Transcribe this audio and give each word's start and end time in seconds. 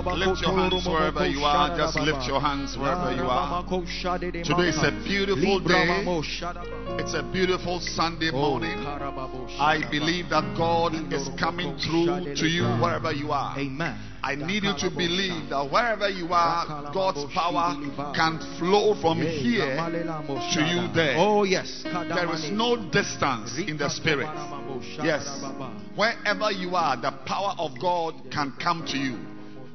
Lift 0.00 0.40
your 0.40 0.56
hands 0.56 0.86
wherever 0.86 1.26
you 1.26 1.44
are. 1.44 1.76
Just 1.76 1.98
lift 1.98 2.26
your 2.26 2.40
hands 2.40 2.76
wherever 2.76 3.12
you 3.12 3.28
are. 3.28 3.62
Today 4.44 4.68
is 4.68 4.82
a 4.82 4.92
beautiful 5.04 5.60
day. 5.60 6.04
It's 6.98 7.14
a 7.14 7.22
beautiful 7.22 7.80
Sunday 7.80 8.30
morning. 8.30 8.78
I 9.58 9.82
believe 9.90 10.30
that 10.30 10.54
God 10.56 10.94
is 11.12 11.28
coming 11.38 11.76
through 11.76 12.34
to 12.34 12.46
you 12.46 12.64
wherever 12.80 13.12
you 13.12 13.30
are. 13.32 13.58
Amen. 13.58 13.98
I 14.22 14.34
need 14.34 14.64
you 14.64 14.74
to 14.78 14.90
believe 14.90 15.48
that 15.50 15.70
wherever 15.70 16.08
you 16.08 16.28
are, 16.30 16.92
God's 16.92 17.24
power 17.32 17.74
can 18.14 18.38
flow 18.58 18.94
from 19.00 19.18
here 19.18 19.76
to 19.76 20.60
you 20.60 20.92
there. 20.94 21.16
Oh, 21.18 21.44
yes. 21.44 21.82
There 21.84 22.32
is 22.34 22.50
no 22.50 22.76
distance 22.90 23.58
in 23.58 23.76
the 23.76 23.88
spirit. 23.88 24.28
Yes. 25.02 25.42
Wherever 25.94 26.50
you 26.52 26.74
are, 26.74 26.96
the 27.00 27.12
power 27.26 27.54
of 27.58 27.72
God 27.80 28.14
can 28.30 28.52
come 28.62 28.84
to 28.86 28.96
you. 28.96 29.18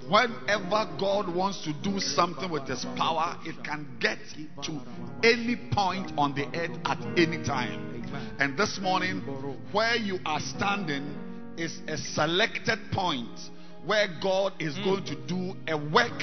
Whenever 0.07 0.87
God 0.99 1.33
wants 1.33 1.63
to 1.63 1.73
do 1.73 1.99
something 1.99 2.49
with 2.51 2.67
His 2.67 2.85
power, 2.95 3.37
it 3.45 3.63
can 3.63 3.87
get 3.99 4.19
to 4.63 4.79
any 5.23 5.55
point 5.71 6.11
on 6.17 6.35
the 6.35 6.45
earth 6.57 6.77
at 6.85 6.99
any 7.17 7.43
time. 7.43 8.03
And 8.39 8.57
this 8.57 8.79
morning, 8.81 9.21
where 9.71 9.95
you 9.95 10.19
are 10.25 10.39
standing 10.39 11.03
is 11.57 11.79
a 11.87 11.97
selected 11.97 12.79
point 12.91 13.39
where 13.85 14.07
God 14.21 14.53
is 14.59 14.75
going 14.79 15.05
to 15.05 15.15
do 15.27 15.53
a 15.67 15.77
work 15.77 16.21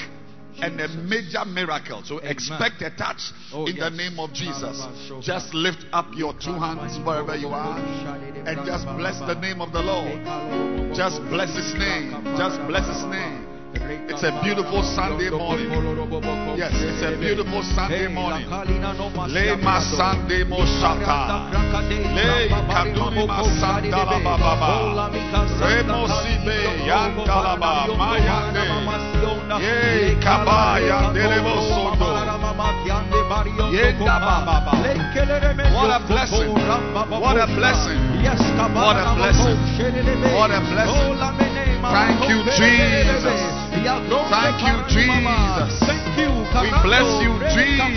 and 0.60 0.80
a 0.80 0.88
major 0.88 1.44
miracle. 1.44 2.02
So 2.04 2.18
expect 2.18 2.82
a 2.82 2.90
touch 2.90 3.32
Oh, 3.52 3.66
in 3.66 3.76
the 3.76 3.90
name 3.90 4.18
of 4.18 4.32
Jesus. 4.32 4.84
Just 5.24 5.54
lift 5.54 5.84
up 5.92 6.06
your 6.14 6.34
two 6.34 6.52
hands 6.52 6.98
wherever 7.06 7.34
you 7.36 7.48
are 7.48 7.78
and 7.78 8.66
just 8.66 8.84
bless 8.96 9.18
the 9.20 9.34
name 9.34 9.60
of 9.60 9.72
the 9.72 9.80
Lord. 9.80 10.94
Just 10.94 11.20
bless 11.30 11.56
His 11.56 11.72
name. 11.74 12.12
Just 12.36 12.60
bless 12.68 12.86
His 12.86 13.04
name. 13.04 13.51
It's 13.74 14.22
a 14.22 14.38
beautiful 14.44 14.82
Sunday 14.82 15.30
morning. 15.30 15.70
Yes, 16.58 16.72
it's 16.76 17.00
a 17.02 17.16
beautiful 17.18 17.62
Sunday 17.62 18.06
morning. 18.06 18.46
Le 19.32 19.56
masande 19.56 20.44
moshata. 20.44 21.48
Le 22.12 22.48
kaduni 22.68 23.26
masandala 23.26 24.20
bababa. 24.20 25.08
Remo 25.60 26.06
sibe 26.20 26.56
yantalaba 26.84 27.88
mayande. 27.96 28.60
Ye 29.62 30.16
kabaya 30.20 31.12
delebo 31.14 31.56
sondo. 31.72 32.12
Yenda 33.72 34.20
bababa. 34.20 34.72
What 35.72 35.90
a 35.90 35.98
blessing. 36.06 36.52
What 36.52 37.36
a 37.40 37.46
blessing. 37.46 38.00
What 38.74 38.96
a 38.96 39.14
blessing. 39.16 39.56
What 40.34 40.50
a 40.50 40.60
blessing. 40.60 41.51
Thank 41.82 42.28
you, 42.28 42.42
Jesus. 42.56 43.40
Thank 44.30 44.58
you, 44.62 44.76
Jesus. 44.88 45.70
Thank 45.80 46.18
you. 46.18 46.30
We 46.62 46.70
bless 46.82 47.08
you, 47.22 47.32
Jesus. 47.54 47.92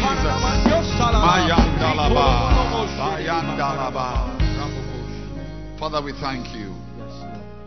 Father, 5.79 6.01
we 6.01 6.13
thank 6.13 6.55
you. 6.55 6.73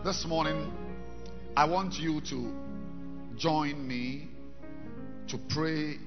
This 0.05 0.25
morning, 0.27 0.73
I 1.57 1.65
want 1.65 1.95
you 1.95 2.21
to 2.31 2.53
join 3.37 3.87
me 3.87 4.29
to 5.29 5.39
pray 5.51 5.99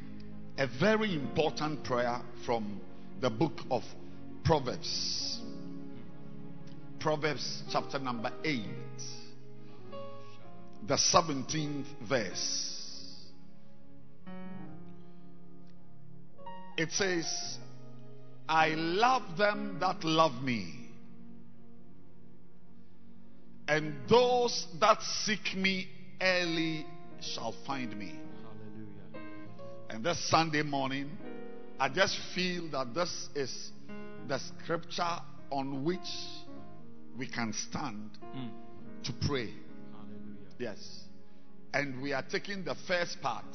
a 0.57 0.67
very 0.79 1.13
important 1.13 1.83
prayer 1.83 2.21
from 2.45 2.81
the 3.21 3.29
book 3.29 3.59
of 3.69 3.83
Proverbs. 4.43 5.39
Proverbs 6.99 7.63
chapter 7.71 7.99
number 7.99 8.31
8, 8.43 8.61
the 10.87 10.95
17th 10.95 11.85
verse. 12.07 12.67
It 16.77 16.91
says, 16.91 17.57
I 18.47 18.69
love 18.69 19.37
them 19.37 19.77
that 19.79 20.03
love 20.03 20.41
me, 20.41 20.89
and 23.67 23.93
those 24.09 24.67
that 24.79 25.01
seek 25.01 25.55
me 25.55 25.87
early 26.19 26.85
shall 27.21 27.55
find 27.65 27.97
me. 27.97 28.13
Hallelujah. 28.43 29.29
And 29.89 30.03
this 30.03 30.19
Sunday 30.29 30.63
morning, 30.63 31.11
I 31.79 31.89
just 31.89 32.17
feel 32.33 32.69
that 32.71 32.93
this 32.93 33.29
is 33.35 33.71
the 34.27 34.39
scripture 34.39 35.19
on 35.51 35.83
which 35.83 35.99
we 37.17 37.27
can 37.27 37.53
stand 37.53 38.09
mm. 38.35 38.49
to 39.03 39.13
pray. 39.27 39.49
Yes. 40.61 40.77
And 41.73 42.01
we 42.01 42.13
are 42.13 42.21
taking 42.21 42.63
the 42.63 42.75
first 42.87 43.19
part. 43.21 43.45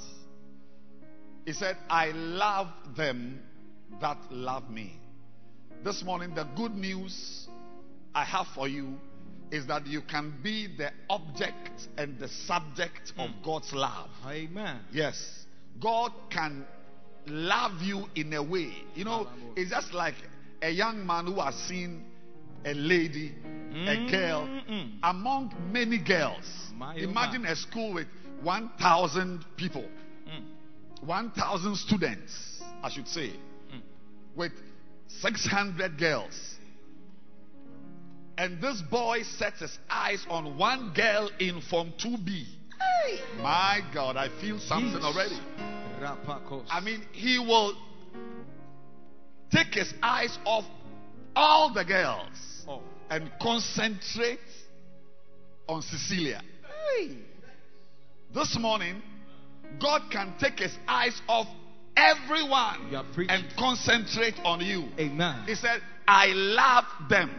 He 1.45 1.53
said, 1.53 1.77
I 1.89 2.09
love 2.09 2.69
them 2.97 3.41
that 4.01 4.19
love 4.31 4.69
me. 4.69 4.99
This 5.85 6.03
morning, 6.03 6.35
the 6.35 6.49
good 6.57 6.75
news 6.75 7.47
I 8.13 8.25
have 8.25 8.47
for 8.55 8.67
you 8.67 8.95
is 9.53 9.69
that 9.69 9.87
you 9.87 10.03
can 10.03 10.35
be 10.43 10.67
the 10.77 10.91
object 11.09 11.87
and 11.97 12.19
the 12.19 12.29
subject 12.29 13.13
of 13.17 13.31
mm. 13.31 13.45
God's 13.45 13.73
love. 13.73 14.11
Amen. 14.27 14.81
Yes. 14.91 15.45
God 15.81 16.11
can 16.31 16.67
love 17.27 17.81
you 17.83 18.07
in 18.17 18.33
a 18.33 18.43
way. 18.43 18.73
You 18.97 19.05
know, 19.05 19.29
it's 19.55 19.71
just 19.71 19.95
like 19.95 20.15
a 20.61 20.71
young 20.71 21.07
man 21.07 21.27
who 21.27 21.41
has 21.41 21.55
seen 21.55 22.05
a 22.65 22.75
lady, 22.75 23.33
a 23.45 23.77
mm-hmm. 23.77 24.11
girl, 24.11 24.49
among 25.05 25.55
many 25.71 25.99
girls. 25.99 26.66
My, 26.77 26.95
Imagine 26.97 27.43
my. 27.43 27.51
a 27.51 27.57
school 27.57 27.95
with 27.95 28.07
1,000 28.43 29.45
people, 29.57 29.89
Mm. 30.29 30.43
1,000 31.03 31.77
students, 31.77 32.61
I 32.83 32.91
should 32.91 33.09
say, 33.09 33.31
Mm. 33.73 33.81
with 34.35 34.53
600 35.09 35.99
girls. 35.99 36.57
And 38.39 38.61
this 38.61 38.83
boy 38.83 39.23
sets 39.23 39.61
his 39.61 39.79
eyes 39.89 40.27
on 40.29 40.59
one 40.59 40.93
girl 40.93 41.31
in 41.39 41.61
Form 41.63 41.93
2B. 41.99 42.47
My 43.41 43.81
God, 43.95 44.17
I 44.17 44.29
feel 44.41 44.59
something 44.59 45.03
already. 45.03 45.39
I 46.69 46.81
mean, 46.81 47.03
he 47.13 47.39
will 47.39 47.75
take 49.51 49.73
his 49.75 49.93
eyes 50.03 50.37
off 50.45 50.65
all 51.35 51.71
the 51.73 51.85
girls 51.85 52.65
Oh. 52.69 52.83
and 53.09 53.31
concentrate 53.41 54.41
on 55.69 55.81
Cecilia. 55.83 56.43
This 58.35 58.57
morning, 58.59 59.03
God 59.81 60.03
can 60.11 60.35
take 60.39 60.59
his 60.59 60.77
eyes 60.87 61.21
off 61.29 61.47
everyone 61.97 62.89
You 62.91 62.99
are 62.99 63.05
preaching. 63.15 63.31
and 63.35 63.45
concentrate 63.57 64.35
on 64.45 64.61
you. 64.61 64.89
Amen. 64.99 65.45
He 65.47 65.55
said, 65.55 65.81
I 66.07 66.27
love 66.29 66.85
them. 67.09 67.31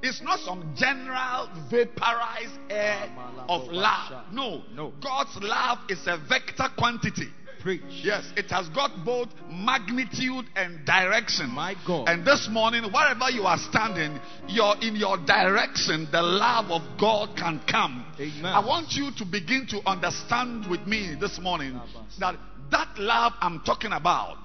It's 0.00 0.22
not 0.22 0.38
some 0.40 0.74
general 0.76 1.48
vaporized 1.70 2.58
air 2.70 3.10
of 3.48 3.66
love. 3.66 4.32
No. 4.32 4.62
No. 4.72 4.92
God's 5.02 5.36
love 5.40 5.78
is 5.88 5.98
a 6.06 6.18
vector 6.28 6.68
quantity. 6.78 7.26
Preach. 7.60 7.82
Yes, 7.88 8.24
it 8.36 8.50
has 8.50 8.68
got 8.68 9.04
both 9.04 9.28
magnitude 9.50 10.46
and 10.54 10.84
direction. 10.86 11.50
My 11.50 11.74
God. 11.86 12.08
And 12.08 12.24
this 12.24 12.48
morning, 12.50 12.84
wherever 12.92 13.30
you 13.30 13.42
are 13.42 13.58
standing, 13.58 14.20
you're 14.46 14.76
in 14.80 14.96
your 14.96 15.16
direction, 15.16 16.08
the 16.12 16.22
love 16.22 16.70
of 16.70 16.82
God 17.00 17.36
can 17.36 17.60
come. 17.68 18.06
Amen. 18.20 18.44
I 18.44 18.64
want 18.64 18.92
you 18.92 19.10
to 19.18 19.24
begin 19.24 19.66
to 19.70 19.80
understand 19.88 20.70
with 20.70 20.86
me 20.86 21.16
this 21.20 21.38
morning 21.40 21.80
that 22.20 22.36
that 22.70 22.98
love 22.98 23.32
I'm 23.40 23.60
talking 23.64 23.92
about 23.92 24.38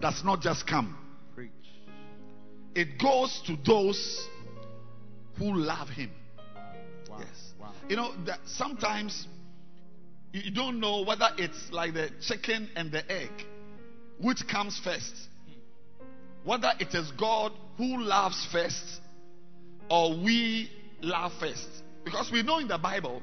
does 0.00 0.22
not 0.24 0.40
just 0.40 0.66
come. 0.66 0.96
Preach. 1.34 1.50
It 2.74 3.00
goes 3.00 3.40
to 3.46 3.56
those 3.64 4.26
who 5.38 5.54
love 5.54 5.88
him. 5.88 6.10
Wow. 7.08 7.18
Yes. 7.20 7.52
Wow. 7.60 7.72
You 7.88 7.96
know, 7.96 8.14
that 8.26 8.40
sometimes 8.46 9.26
you 10.32 10.50
don't 10.50 10.80
know 10.80 11.02
whether 11.02 11.28
it's 11.38 11.70
like 11.72 11.94
the 11.94 12.10
chicken 12.20 12.68
and 12.76 12.92
the 12.92 13.10
egg, 13.10 13.30
which 14.20 14.46
comes 14.48 14.78
first. 14.82 15.14
Whether 16.44 16.70
it 16.78 16.94
is 16.94 17.10
God 17.12 17.52
who 17.76 18.02
loves 18.02 18.46
first 18.52 19.00
or 19.90 20.10
we 20.22 20.70
love 21.00 21.32
first. 21.40 21.68
Because 22.04 22.30
we 22.32 22.42
know 22.42 22.58
in 22.58 22.68
the 22.68 22.78
Bible 22.78 23.22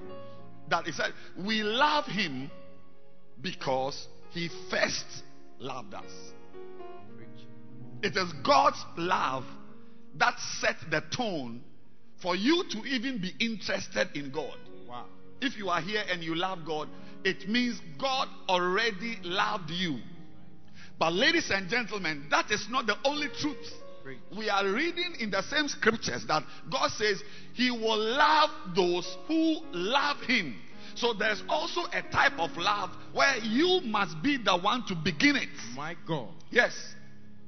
that 0.69 0.87
it 0.87 0.95
said 0.95 1.11
we 1.37 1.63
love 1.63 2.05
him 2.05 2.49
because 3.41 4.07
he 4.31 4.49
first 4.69 5.05
loved 5.59 5.93
us. 5.93 6.11
It 8.01 8.15
is 8.17 8.31
God's 8.43 8.83
love 8.97 9.45
that 10.17 10.35
set 10.59 10.75
the 10.91 11.01
tone 11.15 11.61
for 12.21 12.35
you 12.35 12.63
to 12.71 12.79
even 12.85 13.19
be 13.19 13.33
interested 13.39 14.09
in 14.15 14.31
God. 14.31 14.57
If 15.41 15.57
you 15.57 15.69
are 15.69 15.81
here 15.81 16.03
and 16.09 16.23
you 16.23 16.35
love 16.35 16.59
God, 16.65 16.89
it 17.23 17.49
means 17.49 17.79
God 17.99 18.27
already 18.47 19.17
loved 19.23 19.71
you. 19.71 19.99
But, 20.97 21.13
ladies 21.13 21.51
and 21.51 21.69
gentlemen, 21.69 22.27
that 22.31 22.51
is 22.51 22.67
not 22.69 22.87
the 22.87 22.95
only 23.03 23.27
truth. 23.39 23.73
We 24.37 24.49
are 24.49 24.65
reading 24.71 25.15
in 25.19 25.31
the 25.31 25.41
same 25.41 25.67
scriptures 25.67 26.25
that 26.27 26.43
God 26.71 26.91
says 26.91 27.21
He 27.53 27.71
will 27.71 27.97
love 27.97 28.49
those 28.75 29.17
who 29.27 29.57
love 29.71 30.17
Him. 30.21 30.55
So, 30.93 31.13
there's 31.13 31.43
also 31.49 31.81
a 31.91 32.01
type 32.11 32.39
of 32.39 32.55
love 32.55 32.91
where 33.13 33.37
you 33.37 33.81
must 33.83 34.21
be 34.21 34.37
the 34.37 34.57
one 34.57 34.85
to 34.87 34.95
begin 34.95 35.35
it. 35.35 35.49
My 35.75 35.95
God. 36.07 36.29
Yes. 36.51 36.73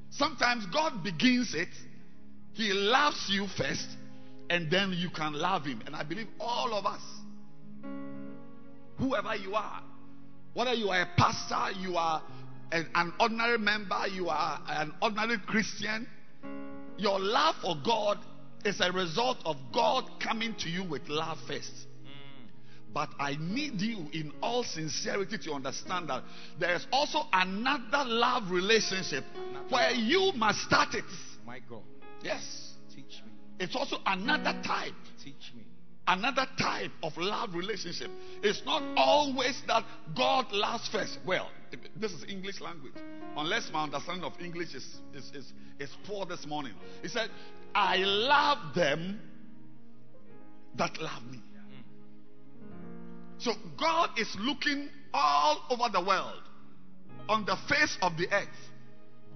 Sometimes 0.09 0.65
God 0.73 1.03
begins 1.03 1.53
it, 1.53 1.69
He 2.53 2.73
loves 2.73 3.27
you 3.29 3.47
first, 3.55 3.87
and 4.49 4.71
then 4.71 4.93
you 4.97 5.09
can 5.09 5.33
love 5.33 5.65
Him. 5.65 5.83
And 5.85 5.95
I 5.95 6.03
believe 6.03 6.27
all 6.39 6.73
of 6.73 6.85
us, 6.85 7.01
whoever 8.97 9.35
you 9.35 9.55
are, 9.55 9.81
whether 10.53 10.73
you 10.73 10.89
are 10.89 11.01
a 11.01 11.09
pastor, 11.17 11.79
you 11.79 11.95
are 11.95 12.21
an, 12.71 12.87
an 12.95 13.13
ordinary 13.19 13.57
member, 13.57 14.07
you 14.07 14.29
are 14.29 14.59
an 14.67 14.93
ordinary 15.01 15.37
Christian, 15.45 16.07
your 16.97 17.19
love 17.19 17.55
for 17.61 17.75
God 17.85 18.17
is 18.65 18.81
a 18.81 18.91
result 18.91 19.37
of 19.45 19.55
God 19.73 20.05
coming 20.19 20.55
to 20.59 20.69
you 20.69 20.83
with 20.83 21.07
love 21.07 21.37
first. 21.47 21.71
But 22.93 23.09
I 23.19 23.35
need 23.39 23.79
you 23.81 24.07
in 24.11 24.33
all 24.41 24.63
sincerity 24.63 25.37
to 25.43 25.53
understand 25.53 26.09
that 26.09 26.23
there 26.59 26.73
is 26.73 26.87
also 26.91 27.19
another 27.31 28.03
love 28.09 28.49
relationship 28.49 29.23
where 29.69 29.91
you 29.91 30.31
must 30.35 30.61
start 30.61 30.95
it. 30.95 31.03
My 31.45 31.59
God. 31.69 31.83
Yes. 32.23 32.73
Teach 32.89 33.21
me. 33.23 33.31
It's 33.59 33.75
also 33.75 33.97
another 34.05 34.59
type. 34.65 34.93
Teach 35.23 35.53
me. 35.55 35.66
Another 36.07 36.47
type 36.57 36.91
of 37.03 37.17
love 37.17 37.53
relationship. 37.53 38.09
It's 38.41 38.61
not 38.65 38.81
always 38.95 39.61
that 39.67 39.83
God 40.15 40.51
loves 40.53 40.87
first. 40.87 41.19
Well, 41.25 41.49
this 41.97 42.13
is 42.13 42.23
English 42.29 42.61
language. 42.61 42.93
Unless 43.35 43.71
my 43.73 43.83
understanding 43.83 44.23
of 44.23 44.33
English 44.39 44.73
is, 44.73 44.87
is, 45.13 45.31
is, 45.33 45.53
is 45.79 45.89
poor 46.05 46.25
this 46.25 46.45
morning. 46.45 46.73
He 47.01 47.09
said, 47.09 47.29
I 47.75 47.97
love 47.97 48.73
them 48.73 49.19
that 50.77 50.99
love 51.01 51.23
me. 51.29 51.41
So 53.39 53.51
God 53.77 54.11
is 54.17 54.33
looking 54.39 54.89
all 55.13 55.61
over 55.69 55.89
the 55.91 56.01
world, 56.01 56.41
on 57.29 57.45
the 57.45 57.57
face 57.67 57.97
of 58.01 58.17
the 58.17 58.27
earth, 58.31 58.47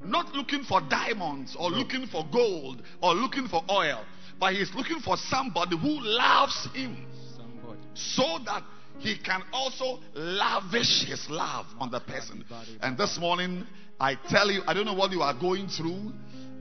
not 0.03 0.33
looking 0.33 0.63
for 0.63 0.81
diamonds 0.81 1.55
or 1.59 1.69
looking 1.69 2.07
for 2.07 2.25
gold 2.31 2.81
or 3.01 3.13
looking 3.13 3.47
for 3.47 3.63
oil, 3.69 4.03
but 4.41 4.55
He's 4.55 4.73
looking 4.73 4.99
for 4.99 5.15
somebody 5.29 5.77
who 5.77 5.99
loves 6.01 6.67
Him 6.73 7.05
Somebody. 7.37 7.79
so 7.93 8.39
that 8.45 8.63
He 8.97 9.17
can 9.17 9.43
also 9.53 9.99
lavish 10.15 11.05
His 11.07 11.25
love 11.29 11.67
on 11.79 11.91
the 11.91 11.99
person. 12.01 12.43
And 12.81 12.97
this 12.97 13.17
morning, 13.19 13.65
I 13.99 14.15
tell 14.29 14.49
you, 14.51 14.63
I 14.67 14.73
don't 14.73 14.85
know 14.85 14.95
what 14.95 15.11
you 15.11 15.21
are 15.21 15.39
going 15.39 15.67
through. 15.67 16.11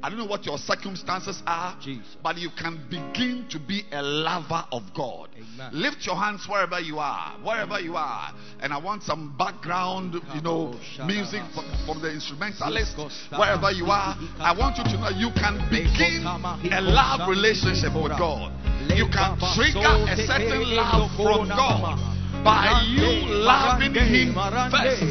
I 0.03 0.09
don't 0.09 0.19
know 0.19 0.27
what 0.27 0.47
your 0.47 0.57
circumstances 0.57 1.43
are, 1.47 1.77
Jesus. 1.81 2.17
but 2.23 2.39
you 2.39 2.49
can 2.57 2.81
begin 2.89 3.47
to 3.51 3.59
be 3.59 3.85
a 3.93 4.01
lover 4.03 4.65
of 4.73 4.83
God. 4.97 5.29
Amen. 5.37 5.71
Lift 5.73 6.07
your 6.07 6.17
hands 6.17 6.47
wherever 6.49 6.81
you 6.81 6.99
are, 6.99 7.37
wherever 7.43 7.79
you 7.79 7.97
are, 7.97 8.33
and 8.61 8.73
I 8.73 8.79
want 8.79 9.03
some 9.03 9.37
background, 9.37 10.15
you 10.35 10.41
know, 10.41 10.75
music 11.05 11.43
from, 11.55 11.67
from 11.85 12.01
the 12.01 12.11
instrumentalist, 12.13 12.97
wherever 13.37 13.71
you 13.73 13.87
are. 13.87 14.17
I 14.41 14.57
want 14.57 14.79
you 14.79 14.85
to 14.85 14.97
know 14.97 15.11
you 15.11 15.31
can 15.37 15.61
begin 15.69 16.25
a 16.25 16.81
love 16.81 17.29
relationship 17.29 17.93
with 17.93 18.17
God. 18.17 18.57
You 18.97 19.07
can 19.13 19.37
trigger 19.55 19.85
a 20.09 20.17
certain 20.17 20.65
love 20.77 21.11
from 21.17 21.49
God 21.49 22.01
by 22.43 22.85
you 22.89 23.29
loving 23.29 23.93
Him 23.93 24.33
first. 24.73 25.05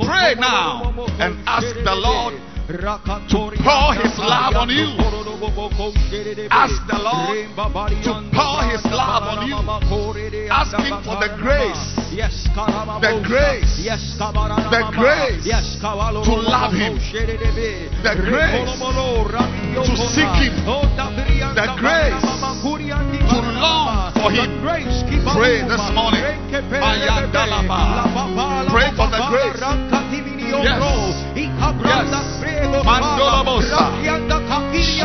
Pray 0.00 0.34
now 0.40 0.92
and 1.20 1.36
ask 1.46 1.74
the 1.84 1.94
Lord 1.94 2.40
to 2.68 2.76
pour 3.64 3.94
His 3.96 4.18
love 4.18 4.54
on 4.54 4.68
you. 4.68 4.92
Ask 6.50 6.86
the 6.86 6.98
Lord 7.00 7.48
to 8.04 8.12
pour 8.36 8.62
His 8.68 8.84
love 8.84 9.24
on 9.24 9.48
you. 9.48 9.56
Ask 10.50 10.76
Him 10.76 11.02
for 11.02 11.16
the 11.16 11.32
grace, 11.40 11.96
Yes, 12.12 12.44
the 13.00 13.22
grace, 13.24 13.78
yes, 13.80 14.18
the 14.18 14.84
grace 14.92 15.46
yes, 15.46 15.78
to 15.80 15.88
love 15.88 16.72
Him, 16.74 16.98
the 18.02 18.14
grace 18.28 18.68
to 19.86 19.96
seek 19.96 20.28
Him, 20.36 20.52
the 21.54 21.66
grace 21.80 22.20
to 23.30 23.38
long 23.64 24.12
for 24.12 24.30
Him. 24.30 24.60
Pray 24.60 25.62
this 25.62 25.90
morning. 25.94 26.24
Pray 28.68 28.90
for 28.94 29.08
the 29.08 29.20
grace 29.30 30.37
yes. 30.56 30.80
Yes. 31.84 32.08
Yes. 34.28 34.97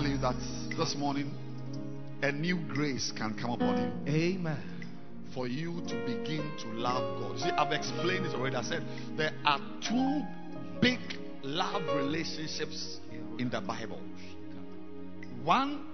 Tell 0.00 0.08
you 0.08 0.18
that 0.18 0.36
this 0.76 0.94
morning 0.94 1.28
a 2.22 2.30
new 2.30 2.56
grace 2.68 3.10
can 3.16 3.36
come 3.36 3.50
upon 3.50 3.76
you 4.06 4.12
Amen. 4.12 4.62
for 5.34 5.48
you 5.48 5.82
to 5.88 5.96
begin 6.06 6.52
to 6.56 6.68
love 6.68 7.20
God. 7.20 7.32
You 7.32 7.38
see, 7.38 7.50
I've 7.50 7.72
explained 7.72 8.26
it 8.26 8.32
already. 8.32 8.54
I 8.54 8.62
said 8.62 8.84
there 9.16 9.32
are 9.44 9.58
two 9.82 10.22
big 10.80 11.00
love 11.42 11.82
relationships 11.96 13.00
in 13.40 13.50
the 13.50 13.60
Bible. 13.60 14.00
One 15.42 15.84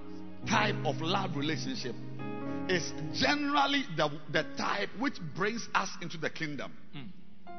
type 0.50 0.76
of 0.84 1.00
love 1.00 1.34
relationship 1.34 1.94
is 2.68 2.92
generally 3.14 3.84
the, 3.96 4.10
the 4.30 4.44
type 4.58 4.90
which 4.98 5.16
brings 5.34 5.66
us 5.74 5.88
into 6.02 6.18
the 6.18 6.28
kingdom. 6.28 6.74
Hmm. 6.92 7.50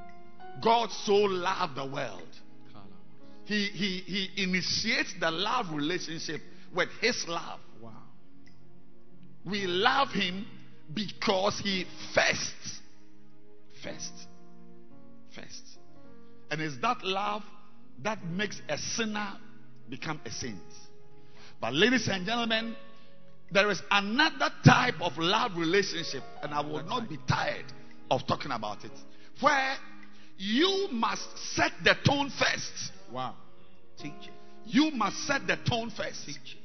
God 0.62 0.92
so 0.92 1.16
loved 1.16 1.76
the 1.76 1.88
world. 1.88 2.30
He, 3.46 3.66
he, 3.66 3.98
he 4.00 4.44
initiates 4.44 5.14
the 5.20 5.32
love 5.32 5.68
relationship 5.72 6.42
with 6.74 6.90
his 7.00 7.26
love. 7.28 7.60
Wow. 7.82 7.92
We 9.46 9.68
love 9.68 10.10
him 10.10 10.48
because 10.94 11.60
he 11.60 11.86
first, 12.14 12.82
first, 13.84 14.14
first. 15.36 15.64
And 16.50 16.62
it's 16.62 16.78
that 16.82 17.04
love 17.04 17.44
that 18.04 18.26
makes 18.26 18.62
a 18.68 18.78
sinner 18.78 19.34
become 19.90 20.20
a 20.26 20.32
saint. 20.32 20.58
But, 21.62 21.74
ladies 21.74 22.08
and 22.08 22.26
gentlemen, 22.26 22.76
there 23.52 23.70
is 23.70 23.82
another 23.92 24.50
type 24.66 24.96
of 25.02 25.18
love 25.18 25.52
relationship, 25.56 26.24
and 26.42 26.54
I 26.54 26.62
will 26.62 26.84
not 26.84 27.08
be 27.08 27.18
tired 27.28 27.66
of 28.10 28.26
talking 28.28 28.52
about 28.52 28.84
it, 28.84 28.92
where 29.40 29.76
you 30.38 30.90
must 30.92 31.38
set 31.54 31.72
the 31.84 31.96
tone 32.06 32.30
first. 32.30 32.92
Wow. 33.12 33.36
Teach 33.98 34.14
it. 34.24 34.34
You 34.66 34.92
must 34.92 35.18
set 35.28 35.46
the 35.48 35.58
tone 35.70 35.92
first. 35.96 36.26
Teach 36.26 36.36
it. 36.38 36.58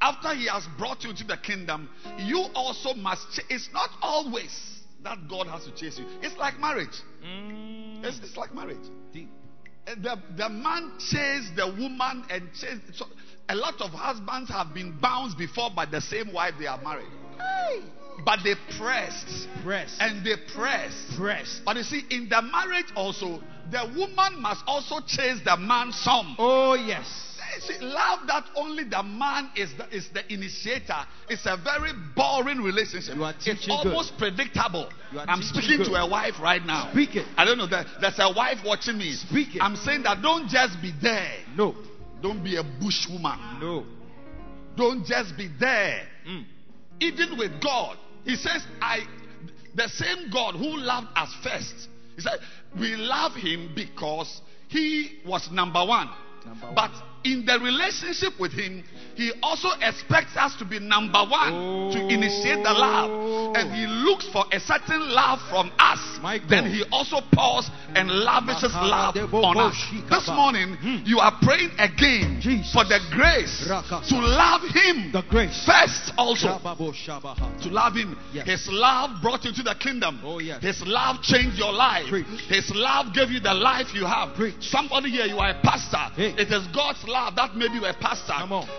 After 0.00 0.34
he 0.34 0.48
has 0.48 0.66
brought 0.78 1.04
you 1.04 1.10
into 1.10 1.24
the 1.24 1.36
kingdom, 1.36 1.88
you 2.18 2.44
also 2.54 2.94
must. 2.94 3.22
Ch- 3.34 3.44
it's 3.50 3.68
not 3.72 3.88
always 4.00 4.80
that 5.04 5.18
God 5.28 5.46
has 5.46 5.64
to 5.64 5.70
chase 5.74 5.98
you. 5.98 6.06
It's 6.22 6.36
like 6.36 6.58
marriage. 6.58 6.94
Mm. 7.24 8.04
It's, 8.04 8.18
it's 8.20 8.36
like 8.36 8.54
marriage. 8.54 8.82
Deep. 9.12 9.28
Uh, 9.86 9.94
The, 9.94 10.16
the 10.36 10.48
man 10.48 10.92
chased 10.98 11.54
the 11.56 11.66
woman 11.66 12.24
and 12.30 12.48
chased. 12.52 12.96
So 12.98 13.06
a 13.48 13.54
lot 13.54 13.80
of 13.80 13.90
husbands 13.90 14.50
have 14.50 14.72
been 14.74 14.98
bounced 15.00 15.38
before 15.38 15.70
by 15.74 15.86
the 15.86 16.00
same 16.00 16.32
wife 16.32 16.54
they 16.58 16.66
are 16.66 16.80
married. 16.82 17.08
But 18.24 18.40
they 18.44 18.54
pressed 18.78 19.48
Press. 19.64 19.96
and 19.98 20.24
they 20.24 20.34
pressed. 20.54 21.16
press. 21.16 21.60
But 21.64 21.76
you 21.76 21.82
see, 21.82 22.02
in 22.10 22.28
the 22.28 22.42
marriage 22.42 22.86
also, 22.94 23.40
the 23.70 23.92
woman 23.96 24.40
must 24.40 24.62
also 24.66 25.00
chase 25.06 25.40
the 25.44 25.56
man 25.56 25.92
some. 25.92 26.36
Oh 26.38 26.74
yes. 26.74 27.28
See, 27.60 27.78
love 27.80 28.20
that 28.28 28.46
only 28.56 28.84
the 28.84 29.02
man 29.02 29.50
is 29.54 29.72
the, 29.76 29.86
is 29.94 30.08
the 30.14 30.32
initiator. 30.32 30.96
It's 31.28 31.44
a 31.44 31.56
very 31.62 31.92
boring 32.16 32.62
relationship. 32.62 33.14
You 33.14 33.24
are 33.24 33.34
it's 33.44 33.68
almost 33.68 34.16
predictable. 34.16 34.90
You 35.12 35.18
are 35.20 35.26
I'm 35.28 35.42
speaking 35.42 35.78
good. 35.78 35.86
to 35.88 35.94
a 35.96 36.08
wife 36.08 36.40
right 36.40 36.64
now. 36.64 36.90
Speak 36.92 37.14
it. 37.16 37.26
I 37.36 37.44
don't 37.44 37.58
know 37.58 37.68
that 37.68 37.86
there's 38.00 38.18
a 38.18 38.32
wife 38.34 38.58
watching 38.64 38.96
me. 38.96 39.12
Speak 39.12 39.56
it. 39.56 39.62
I'm 39.62 39.76
saying 39.76 40.04
that 40.04 40.22
don't 40.22 40.48
just 40.48 40.80
be 40.80 40.92
there. 41.02 41.34
No. 41.54 41.76
Don't 42.22 42.42
be 42.42 42.56
a 42.56 42.62
bush 42.62 43.06
woman. 43.10 43.38
No. 43.60 43.84
Don't 44.76 45.04
just 45.04 45.36
be 45.36 45.48
there. 45.60 46.02
Mm. 46.26 46.44
Even 47.00 47.36
with 47.36 47.60
God, 47.62 47.98
He 48.24 48.36
says, 48.36 48.64
"I." 48.80 49.00
The 49.74 49.88
same 49.88 50.30
God 50.30 50.54
who 50.54 50.76
loved 50.76 51.08
us 51.16 51.34
first. 51.42 51.88
He 52.14 52.20
said, 52.20 52.38
"We 52.78 52.96
love 52.96 53.34
Him 53.34 53.72
because 53.74 54.40
He 54.68 55.20
was 55.26 55.50
number 55.50 55.84
one." 55.84 56.08
Number 56.44 56.66
one. 56.72 56.90
In 57.24 57.44
the 57.46 57.58
relationship 57.60 58.38
with 58.40 58.52
Him, 58.52 58.82
He 59.14 59.30
also 59.42 59.68
expects 59.80 60.36
us 60.36 60.56
to 60.56 60.64
be 60.64 60.78
number 60.80 61.18
one 61.22 61.92
to 61.92 61.98
Oh. 62.02 62.08
initiate 62.08 62.62
the 62.64 62.72
love. 62.72 63.54
And 63.56 63.72
He 63.74 63.86
looks 63.86 64.26
for 64.32 64.44
a 64.50 64.58
certain 64.58 65.10
love 65.10 65.38
from 65.50 65.70
us. 65.78 66.00
Then 66.48 66.70
He 66.72 66.82
also 66.90 67.20
pours 67.32 67.70
and 67.94 68.10
lavishes 68.10 68.72
love 68.74 69.16
on 69.34 69.58
us. 69.58 69.76
This 70.10 70.28
morning, 70.28 70.76
you 71.04 71.18
are 71.20 71.32
praying 71.42 71.70
again 71.78 72.40
Jesus. 72.40 72.72
for 72.72 72.84
the 72.84 72.98
grace 73.12 73.66
to 74.08 74.16
love 74.18 74.62
Him 74.62 75.12
The 75.12 75.22
grace. 75.28 75.64
first, 75.66 76.12
also 76.16 76.58
to 77.62 77.68
love 77.68 77.94
him. 77.94 78.16
Yes. 78.32 78.46
His 78.46 78.68
love 78.70 79.20
brought 79.22 79.44
you 79.44 79.52
to 79.52 79.62
the 79.62 79.74
kingdom. 79.74 80.20
Oh, 80.24 80.38
yes. 80.38 80.62
His 80.62 80.82
love 80.86 81.22
changed 81.22 81.58
your 81.58 81.72
life. 81.72 82.06
Preach. 82.08 82.26
His 82.48 82.70
love 82.74 83.12
gave 83.14 83.30
you 83.30 83.40
the 83.40 83.54
life 83.54 83.94
you 83.94 84.04
have. 84.06 84.34
Preach. 84.34 84.54
Somebody 84.60 85.10
here, 85.10 85.26
you 85.26 85.38
are 85.38 85.50
a 85.50 85.60
pastor. 85.62 85.98
Hey. 86.16 86.34
It 86.38 86.50
is 86.50 86.66
God's 86.74 87.02
love 87.12 87.36
that 87.36 87.54
made 87.54 87.72
you 87.76 87.84
a 87.84 87.92
pastor. 87.92 88.32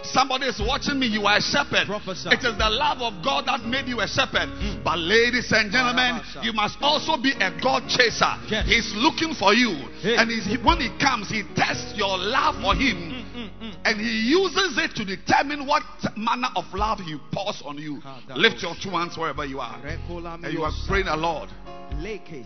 Somebody 0.03 0.47
is 0.49 0.59
watching 0.59 0.97
me, 0.99 1.07
you 1.07 1.25
are 1.29 1.37
a 1.37 1.41
shepherd. 1.41 1.85
Prophesy. 1.85 2.29
It 2.33 2.41
is 2.43 2.57
the 2.57 2.69
love 2.69 2.99
of 3.01 3.23
God 3.23 3.45
that 3.45 3.61
made 3.63 3.87
you 3.87 4.01
a 4.01 4.07
shepherd. 4.07 4.49
Mm. 4.49 4.83
But 4.83 4.97
ladies 4.97 5.51
and 5.53 5.71
gentlemen, 5.71 6.19
you 6.41 6.53
must 6.53 6.77
also 6.81 7.21
be 7.21 7.31
a 7.37 7.53
God 7.61 7.87
chaser. 7.87 8.33
Yes. 8.49 8.65
He's 8.65 8.89
looking 8.95 9.33
for 9.37 9.53
you. 9.53 9.69
And 10.03 10.29
he's, 10.29 10.49
when 10.65 10.81
he 10.81 10.89
comes, 10.97 11.29
he 11.29 11.43
tests 11.55 11.93
your 11.95 12.17
love 12.17 12.55
for 12.61 12.73
him. 12.73 12.97
Mm, 12.97 13.35
mm, 13.35 13.49
mm. 13.61 13.73
And 13.85 14.01
he 14.01 14.29
uses 14.33 14.77
it 14.77 14.95
to 14.95 15.05
determine 15.05 15.67
what 15.67 15.83
manner 16.17 16.49
of 16.55 16.65
love 16.73 16.99
he 16.99 17.17
pours 17.31 17.61
on 17.65 17.77
you. 17.77 18.01
Ah, 18.03 18.21
Lift 18.35 18.61
your 18.61 18.75
two 18.81 18.89
hands 18.89 19.17
wherever 19.17 19.45
you 19.45 19.59
are. 19.59 19.77
And 19.85 20.53
you 20.53 20.63
are 20.63 20.71
praying, 20.87 21.05
the 21.05 21.15
Lord, 21.15 21.49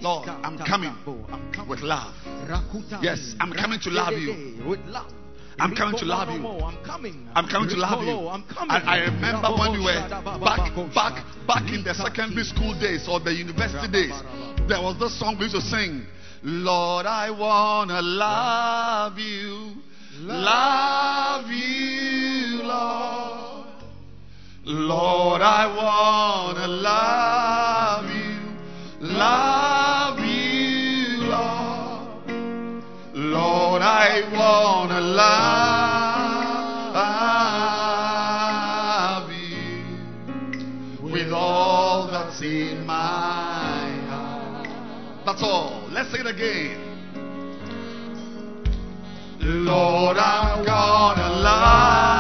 Lord, 0.02 0.28
I'm 0.28 0.58
coming 0.58 0.92
tabo. 1.06 1.24
I'm 1.32 1.52
coming. 1.54 1.70
with 1.70 1.80
love. 1.80 2.14
Yes. 3.02 3.36
I'm 3.40 3.54
coming 3.54 3.80
to 3.80 3.90
love 3.90 4.14
you. 4.14 4.34
Rakede 5.60 5.60
With 5.60 5.66
love. 5.66 5.66
I'm 5.66 5.76
coming 5.76 6.00
to 6.00 6.06
love 6.06 6.30
you. 6.30 6.66
I'm 6.66 6.86
coming. 6.86 7.28
I'm 7.34 7.48
coming 7.48 7.70
to 7.70 7.76
love 7.76 8.04
you. 8.04 8.14
Rikolo, 8.14 8.34
I'm 8.34 8.44
coming. 8.44 8.72
I, 8.72 8.98
I 8.98 8.98
remember 9.06 9.50
when 9.58 9.72
we 9.74 9.80
were 9.80 10.10
back, 10.40 10.94
back, 10.94 11.26
back 11.48 11.74
in 11.74 11.84
the 11.84 11.94
secondary 11.94 12.44
school 12.44 12.78
days 12.80 13.08
or 13.10 13.20
the 13.20 13.34
university 13.34 13.92
days. 13.92 14.14
There 14.68 14.82
was 14.82 15.00
this 15.00 15.18
song 15.20 15.38
we 15.40 15.46
used 15.46 15.56
to 15.56 15.62
sing. 15.62 16.06
Lord, 16.44 17.06
I 17.06 17.32
wanna 17.32 18.02
love 18.02 19.18
you, 19.18 19.74
love 20.22 20.77
That's 45.40 45.50
oh, 45.52 45.54
all. 45.54 45.90
Let's 45.92 46.12
say 46.12 46.18
it 46.18 46.26
again. 46.26 46.82
Lord, 49.40 50.18
I'm 50.18 50.66
gonna 50.66 51.30
love 51.30 52.17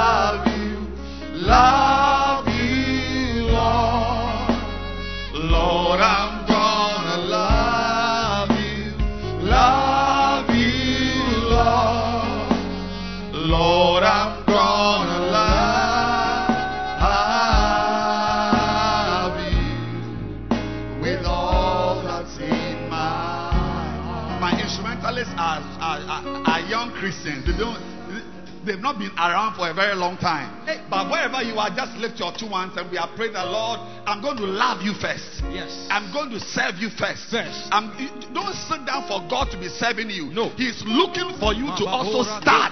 not 28.88 28.96
been 28.96 29.12
around 29.20 29.60
for 29.60 29.67
a 29.67 29.75
very 29.75 29.96
long 30.00 30.15
time. 30.15 30.48
But 30.88 31.12
wherever 31.12 31.44
you 31.44 31.60
are, 31.60 31.67
just 31.75 32.00
lift 32.00 32.24
your 32.24 32.32
two 32.32 32.48
hands 32.48 32.79
and 32.79 32.88
we 32.88 32.96
are 32.96 33.12
praying 33.20 33.36
the 33.36 33.44
Lord. 33.44 33.84
I'm 34.08 34.24
going 34.24 34.39
to 34.39 34.48
love 34.48 34.79
you 34.79 34.96
first. 34.96 35.44
Yes. 35.51 35.67
I'm 35.91 36.08
going 36.15 36.32
to 36.32 36.39
serve 36.39 36.79
you 36.79 36.88
first. 36.96 37.27
First. 37.27 37.67
I'm, 37.75 37.91
don't 38.32 38.56
sit 38.56 38.88
down 38.88 39.03
for 39.12 39.20
God 39.27 39.51
to 39.51 39.60
be 39.60 39.67
serving 39.67 40.08
you. 40.08 40.32
No. 40.32 40.56
He's 40.56 40.79
looking 40.88 41.36
for 41.36 41.51
you 41.51 41.67
to 41.67 41.84
also 41.84 42.24
start. 42.39 42.72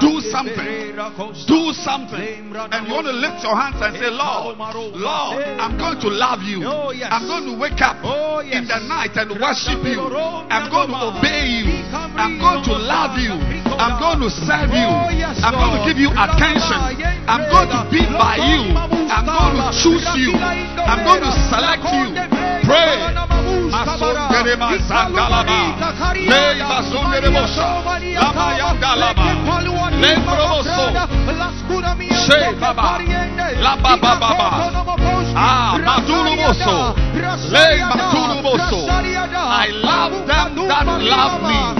Do 0.00 0.24
something. 0.32 0.96
Do 1.44 1.76
something. 1.76 2.56
And 2.56 2.88
you 2.88 2.92
want 2.96 3.04
to 3.04 3.12
lift 3.12 3.44
your 3.44 3.52
hands 3.60 3.76
and 3.84 3.92
say, 4.00 4.08
Lord, 4.08 4.56
Lord, 4.56 5.44
I'm 5.60 5.76
going 5.76 6.00
to 6.00 6.08
love 6.08 6.40
you. 6.48 6.64
Oh. 6.64 6.96
I'm 6.96 7.28
going 7.28 7.44
to 7.52 7.54
wake 7.60 7.84
up 7.84 8.00
Oh, 8.00 8.40
in 8.40 8.64
the 8.64 8.80
night 8.88 9.12
and 9.20 9.36
worship 9.36 9.84
you. 9.84 10.00
I'm 10.00 10.72
going 10.72 10.88
to 10.88 11.12
obey 11.12 11.60
you. 11.60 11.68
I'm 11.92 12.40
going 12.40 12.64
to 12.64 12.72
love 12.72 13.20
you. 13.20 13.36
I'm 13.80 13.96
going 13.96 14.20
to 14.20 14.28
serve 14.28 14.76
you. 14.76 14.88
Oh, 14.92 15.08
I'm 15.08 15.56
going 15.56 15.72
to 15.72 15.82
give 15.88 15.96
you 15.96 16.12
attention. 16.12 16.76
I'm 17.24 17.48
going 17.48 17.72
to 17.72 17.80
be 17.88 18.04
by 18.12 18.36
you. 18.36 18.76
I'm 18.76 19.24
going 19.24 19.56
to 19.56 19.72
choose 19.72 20.04
you. 20.20 20.36
I'm 20.36 21.00
going 21.00 21.24
to 21.24 21.32
select 21.48 21.88
you. 21.88 22.12
Pray. 22.68 23.00
Masondere 23.72 24.56
masandalaba. 24.60 26.12
Lei 26.12 26.60
masondere 26.60 27.30
bosa. 27.32 27.80
Lama 28.20 28.46
yandalaba. 28.60 29.26
Lembroboso. 29.96 30.92
She 32.26 32.36
baba. 32.60 33.00
La 33.64 33.76
baba 33.76 34.12
baba. 34.20 34.48
Ah, 35.34 35.78
madulu 35.80 36.36
boso. 36.36 36.94
Lei 37.48 37.80
matulu. 37.80 38.40
I 39.52 39.68
love 39.72 40.26
them 40.26 40.68
that 40.68 40.86
love 41.00 41.42
me. 41.48 41.79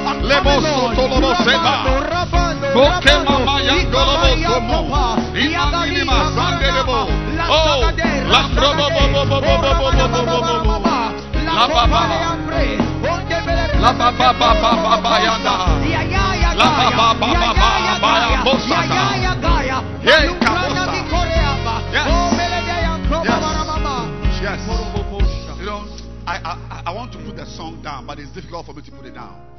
Le 0.21 0.41
mamosoto. 0.41 1.01
Le 1.01 1.07
mama 1.07 1.29
mama 1.29 1.57
mama 1.57 1.71
mama 1.71 1.81
mama 1.81 1.83
mama 1.83 1.83
mama. 1.83 1.91
Le 1.91 1.97
bosoto 2.01 2.11
loboseba. 2.21 2.71
Boke 2.73 3.13
mama 3.25 3.55
yandolobosomo. 3.61 4.77
Imani 5.35 6.01
masandelebo. 6.05 6.99
Oh, 7.49 7.81
la 8.31 8.41
probo 8.55 8.85
bo 8.89 9.03
bo 9.11 9.21
bo 9.25 9.37
bo 9.41 9.53
bo 9.57 9.69
bo 9.73 9.91
bo 9.91 10.11
bo 10.11 10.39
bo 10.41 10.55
bo 10.63 10.75
bo. 10.79 10.95
La 11.43 11.67
baba. 11.67 12.01
La 13.81 13.91
ba 13.93 14.11
ba 14.11 14.29
ba 14.33 14.49
ba 14.61 14.71
ba 14.83 14.93
ba 15.01 15.13
yanda. 15.19 15.55
La 16.55 16.67
ba 16.77 16.85
ba 16.95 17.07
ba 17.19 17.27
ba 17.41 17.49
ba 17.53 17.93
ba 18.01 18.11
ya 18.21 18.37
bosata. 18.45 19.03
Hey, 20.01 20.25
kabosa. 20.39 20.93
Yes. 21.91 22.07
Yes. 24.41 24.61
You 25.59 25.65
know, 25.65 25.85
I, 26.25 26.35
I, 26.43 26.83
I 26.87 26.91
want 26.93 27.11
to 27.13 27.17
put 27.19 27.35
the 27.35 27.45
song 27.45 27.81
down, 27.83 28.05
but 28.07 28.17
it's 28.17 28.31
difficult 28.31 28.65
for 28.65 28.73
me 28.73 28.81
to 28.81 28.91
put 28.91 29.05
it 29.05 29.13
down. 29.13 29.50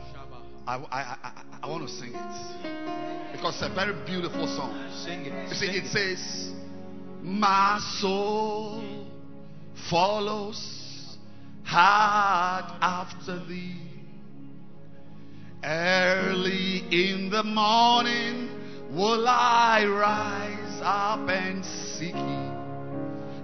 I, 0.66 0.76
I, 0.76 1.16
I, 1.22 1.42
I 1.62 1.68
want 1.68 1.88
to 1.88 1.92
sing 1.92 2.12
it 2.14 3.32
because 3.32 3.54
it's 3.60 3.72
a 3.72 3.74
very 3.74 3.94
beautiful 4.06 4.46
song. 4.46 4.90
Sing 5.04 5.26
it. 5.26 5.48
You 5.48 5.54
see, 5.54 5.66
sing 5.66 5.74
it 5.74 5.86
says, 5.86 6.52
My 7.20 7.80
soul 7.98 9.08
follows 9.90 11.16
hard 11.64 12.64
after 12.80 13.44
thee. 13.46 13.78
Early 15.64 16.84
in 16.90 17.30
the 17.30 17.42
morning 17.42 18.48
will 18.94 19.26
I 19.26 19.84
rise 19.84 20.80
up 20.82 21.28
and 21.28 21.64
seek 21.64 22.14
thee. 22.14 22.52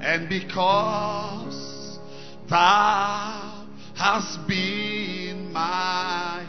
And 0.00 0.28
because 0.28 1.98
thou 2.48 3.66
hast 3.96 4.46
been 4.46 5.52
my 5.52 6.46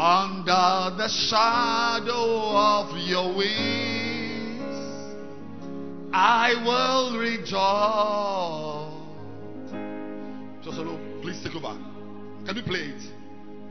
under 0.00 0.96
the 0.96 1.08
shadow 1.08 2.56
of 2.56 2.96
your 3.06 3.36
wings, 3.36 4.62
I 6.10 6.54
will 6.64 7.18
rejoice. 7.18 7.50
So, 10.64 10.98
please 11.20 11.42
take 11.44 11.54
over. 11.54 11.76
Can 12.46 12.54
we 12.54 12.62
play 12.62 12.80
it? 12.80 13.02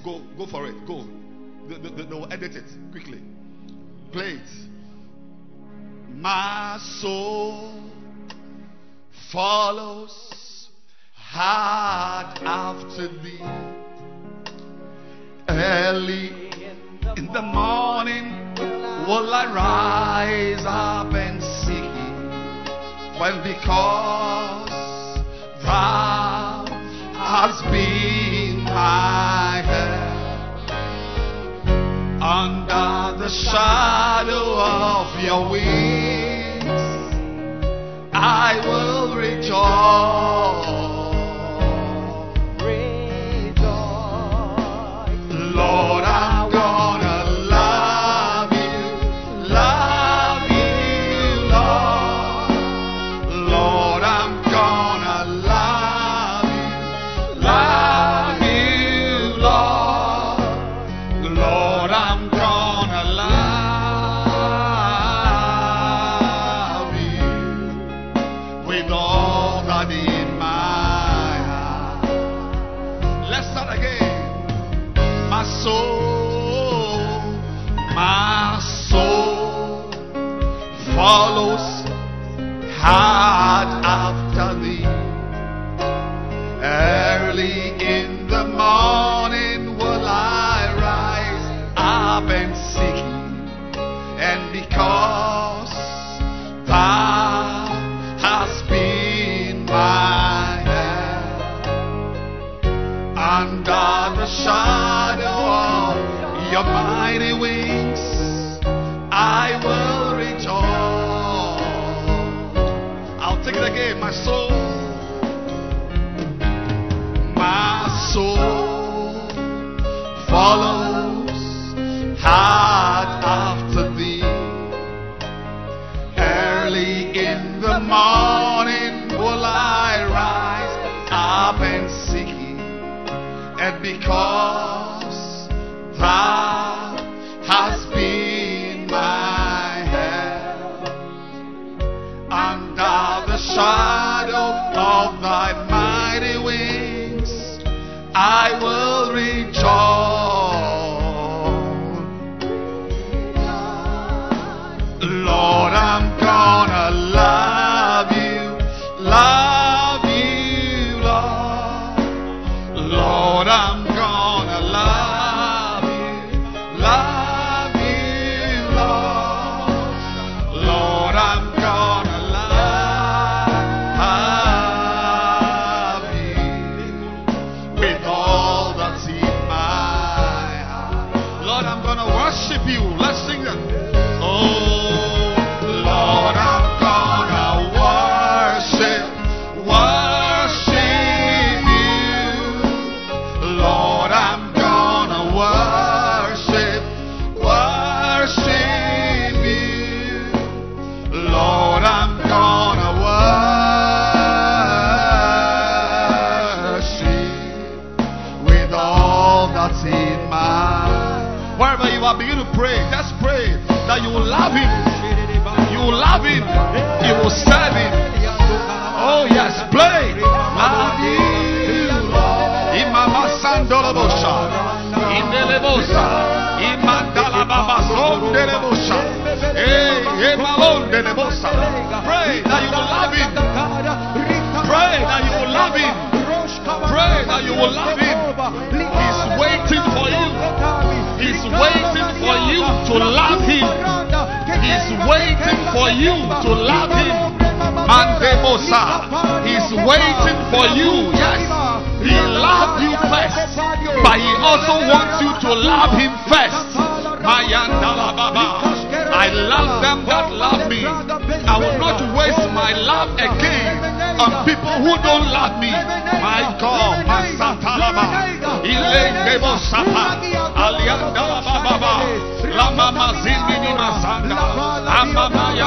Go, 0.05 0.21
go 0.37 0.45
for 0.45 0.67
it. 0.67 0.85
Go. 0.85 1.03
They, 1.67 1.77
they, 1.77 1.89
they 1.89 2.21
edit 2.31 2.55
it 2.55 2.91
quickly. 2.91 3.21
Play 4.11 4.33
it. 4.33 4.49
My 6.09 6.77
soul 7.01 7.73
follows 9.31 10.69
hard 11.15 12.37
after 12.43 13.07
thee. 13.23 13.88
Early 15.51 16.27
in 17.17 17.25
the 17.33 17.41
morning 17.41 18.53
will 19.07 19.33
I 19.33 19.45
rise 19.51 20.63
up 20.63 21.11
and 21.15 21.41
seek 21.41 21.81
thee. 21.81 22.13
When 23.19 23.41
because 23.41 24.69
thou 25.63 26.65
hast 27.15 27.63
been 27.71 28.63
my 28.63 29.63
help 29.65 30.69
under 32.21 33.17
the 33.17 33.29
shadow 33.29 34.53
of 34.53 35.23
your 35.23 35.49
wings, 35.49 36.63
I 38.13 38.61
will 38.67 39.15
rejoice. 39.17 40.08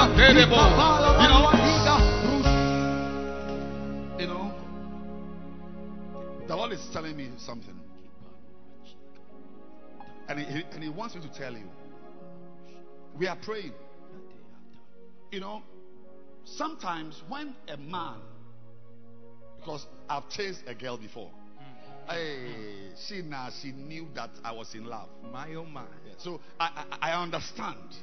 You 0.03 0.09
know, 1.29 1.53
you 4.19 4.27
know, 4.27 4.53
the 6.49 6.57
Lord 6.57 6.73
is 6.73 6.85
telling 6.93 7.17
me 7.17 7.31
something. 7.39 7.79
And 10.29 10.41
he, 10.41 10.65
and 10.73 10.83
he 10.83 10.89
wants 10.89 11.15
me 11.15 11.21
to 11.21 11.29
tell 11.33 11.53
you. 11.53 11.69
We 13.17 13.29
are 13.29 13.37
praying. 13.37 13.75
You 15.31 15.39
know, 15.39 15.63
sometimes 16.47 17.23
when 17.29 17.55
a 17.69 17.77
man, 17.77 18.17
because 19.61 19.87
I've 20.09 20.29
chased 20.31 20.65
a 20.67 20.75
girl 20.75 20.97
before, 20.99 21.31
mm-hmm. 21.31 22.11
hey, 22.11 22.93
she 23.07 23.23
now 23.23 23.51
she 23.63 23.71
knew 23.71 24.09
that 24.17 24.31
I 24.43 24.51
was 24.51 24.75
in 24.75 24.85
love. 24.85 25.11
My 25.33 25.55
oh 25.55 25.65
my. 25.65 25.83
Yeah, 25.83 26.15
So 26.19 26.41
I, 26.59 26.87
I, 26.91 27.11
I 27.13 27.23
understand. 27.23 27.95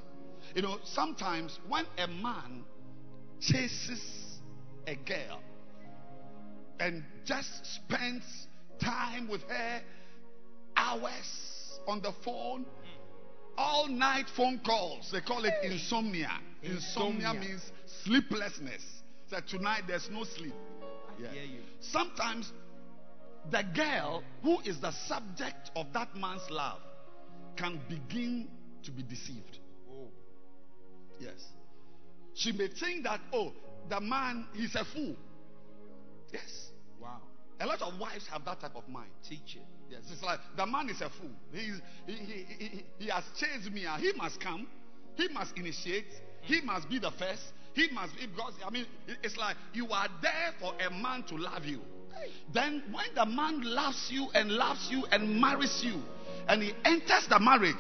You 0.56 0.62
know, 0.62 0.78
sometimes 0.84 1.60
when 1.68 1.86
a 1.98 2.08
man 2.08 2.64
chases 3.40 4.02
a 4.88 4.96
girl 4.96 5.42
and 6.80 7.04
just 7.26 7.66
spends 7.66 8.24
time 8.82 9.28
with 9.28 9.42
her, 9.44 9.82
hours 10.76 11.80
on 11.88 12.02
the 12.02 12.14
phone, 12.24 12.66
all 13.58 13.88
night 13.88 14.26
phone 14.36 14.60
calls. 14.66 15.10
They 15.12 15.22
call 15.22 15.44
it 15.46 15.54
insomnia. 15.64 16.32
Insomnia, 16.64 17.30
Insomnia. 17.30 17.34
means 17.34 17.72
sleeplessness. 18.04 18.84
That 19.30 19.48
tonight 19.48 19.84
there's 19.88 20.10
no 20.10 20.24
sleep. 20.24 20.56
You. 21.20 21.60
Sometimes 21.82 22.52
the 23.52 23.64
girl 23.76 24.24
who 24.42 24.60
is 24.62 24.80
the 24.80 24.92
subject 24.92 25.72
of 25.76 25.88
that 25.94 26.16
man's 26.16 26.50
love 26.50 26.80
can 27.58 27.80
begin 27.90 28.48
to 28.84 28.92
be 28.92 29.04
deceived. 29.04 29.60
Yes. 31.20 31.46
She 32.36 32.52
may 32.52 32.68
think 32.68 33.04
that, 33.04 33.20
oh, 33.34 33.52
the 33.90 34.00
man, 34.00 34.46
he's 34.54 34.76
a 34.76 34.86
fool. 34.86 35.16
Yes. 36.32 36.70
Wow. 37.02 37.20
A 37.60 37.66
lot 37.66 37.82
of 37.82 38.00
wives 38.00 38.26
have 38.32 38.46
that 38.46 38.62
type 38.62 38.76
of 38.76 38.88
mind. 38.88 39.10
Teach 39.28 39.56
it. 39.58 39.64
Yes. 39.90 40.02
It's 40.12 40.24
like, 40.24 40.40
the 40.56 40.66
man 40.66 40.90
is 40.90 41.02
a 41.02 41.10
fool. 41.10 41.32
He's, 41.52 41.82
he, 42.06 42.14
he, 42.14 42.46
he, 42.58 42.66
he- 42.66 42.86
he 43.00 43.10
has 43.10 43.24
chased 43.38 43.72
me. 43.72 43.86
and 43.86 44.02
He 44.02 44.14
must 44.16 44.40
come. 44.40 44.68
He 45.16 45.28
must 45.30 45.58
initiate. 45.58 46.06
He 46.42 46.62
mm. 46.62 46.66
must 46.66 46.90
be 46.90 47.00
the 47.00 47.12
first. 47.12 47.42
He 47.74 47.90
must 47.92 48.16
be, 48.16 48.28
because, 48.28 48.54
I 48.66 48.70
mean, 48.70 48.86
it's 49.24 49.38
like 49.38 49.56
you 49.74 49.88
are 49.90 50.08
there 50.22 50.54
for 50.60 50.74
a 50.80 50.90
man 50.92 51.24
to 51.30 51.36
love 51.36 51.66
you. 51.66 51.82
Then, 52.54 52.84
when 52.92 53.06
the 53.16 53.26
man 53.26 53.62
loves 53.64 54.10
you 54.12 54.28
and 54.34 54.52
loves 54.52 54.88
you 54.92 55.06
and 55.12 55.40
marries 55.40 55.82
you, 55.84 56.02
and 56.48 56.62
he 56.64 56.74
enters 56.84 57.28
the 57.30 57.40
marriage 57.40 57.78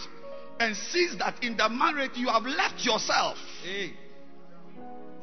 and 0.60 0.76
sees 0.76 1.18
that 1.18 1.42
in 1.44 1.56
the 1.58 1.70
marriage 1.70 2.12
you 2.16 2.28
have 2.28 2.44
left 2.44 2.84
yourself, 2.86 3.38
Hey. 3.64 3.94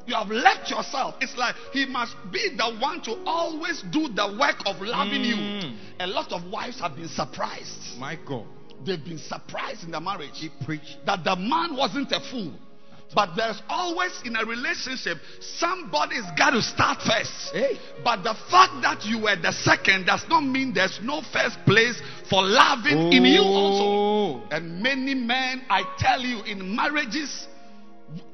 you 0.06 0.14
have 0.14 0.28
left 0.30 0.70
yourself. 0.70 1.14
It's 1.20 1.36
like 1.36 1.54
he 1.72 1.84
must 1.86 2.14
be 2.32 2.54
the 2.56 2.76
one 2.80 3.02
to 3.02 3.22
always 3.26 3.82
do 3.90 4.08
the 4.08 4.36
work 4.38 4.56
of 4.66 4.80
loving 4.80 5.24
you. 5.24 5.34
Mm. 5.36 5.76
A 6.00 6.06
lot 6.06 6.32
of 6.32 6.44
wives 6.50 6.80
have 6.80 6.96
been 6.96 7.08
surprised. 7.08 7.98
My 7.98 8.16
God. 8.26 8.46
They've 8.84 9.02
been 9.02 9.18
surprised 9.18 9.84
in 9.84 9.90
the 9.90 10.00
marriage 10.00 10.32
He 10.34 10.50
preached. 10.64 10.98
that 11.06 11.24
the 11.24 11.34
man 11.34 11.76
wasn't 11.76 12.12
a 12.12 12.20
fool. 12.30 12.52
But 13.16 13.30
there's 13.34 13.62
always 13.70 14.12
in 14.26 14.36
a 14.36 14.44
relationship 14.44 15.16
somebody's 15.40 16.26
got 16.36 16.50
to 16.50 16.60
start 16.60 17.00
first. 17.00 17.50
Hey. 17.50 17.78
But 18.04 18.22
the 18.22 18.34
fact 18.50 18.82
that 18.82 19.06
you 19.06 19.22
were 19.22 19.36
the 19.36 19.52
second 19.52 20.04
does 20.04 20.22
not 20.28 20.42
mean 20.42 20.74
there's 20.74 21.00
no 21.02 21.22
first 21.32 21.56
place 21.64 21.98
for 22.28 22.42
loving 22.42 23.14
in 23.14 23.24
you 23.24 23.40
also. 23.40 24.42
Oh. 24.44 24.48
And 24.50 24.82
many 24.82 25.14
men, 25.14 25.64
I 25.70 25.84
tell 25.98 26.20
you, 26.20 26.42
in 26.42 26.76
marriages, 26.76 27.48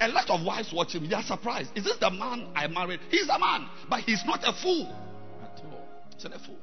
a 0.00 0.08
lot 0.08 0.28
of 0.28 0.44
wives 0.44 0.72
watch 0.72 0.96
him. 0.96 1.08
They 1.08 1.14
are 1.14 1.22
surprised. 1.22 1.70
Is 1.76 1.84
this 1.84 1.98
the 1.98 2.10
man 2.10 2.48
I 2.56 2.66
married? 2.66 2.98
He's 3.08 3.28
a 3.28 3.38
man, 3.38 3.68
but 3.88 4.00
he's 4.00 4.24
not 4.26 4.40
a 4.42 4.52
fool. 4.52 4.90
At 5.42 5.64
all. 5.64 5.88
He's 6.12 6.24
not 6.24 6.34
a 6.34 6.40
fool. 6.40 6.58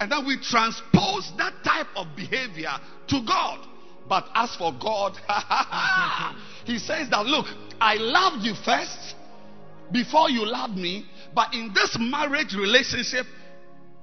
And 0.00 0.12
then 0.12 0.26
we 0.26 0.36
transpose 0.38 1.32
that 1.38 1.54
type 1.64 1.86
of 1.96 2.08
behavior 2.14 2.76
to 3.08 3.24
God. 3.26 3.66
But 4.08 4.28
as 4.34 4.54
for 4.56 4.72
God, 4.72 5.16
He 6.66 6.78
says 6.80 7.08
that, 7.10 7.24
look, 7.26 7.46
I 7.80 7.94
loved 7.94 8.44
you 8.44 8.54
first 8.64 9.14
before 9.92 10.28
you 10.28 10.44
loved 10.44 10.76
me. 10.76 11.06
But 11.32 11.54
in 11.54 11.72
this 11.72 11.96
marriage 11.98 12.54
relationship, 12.54 13.24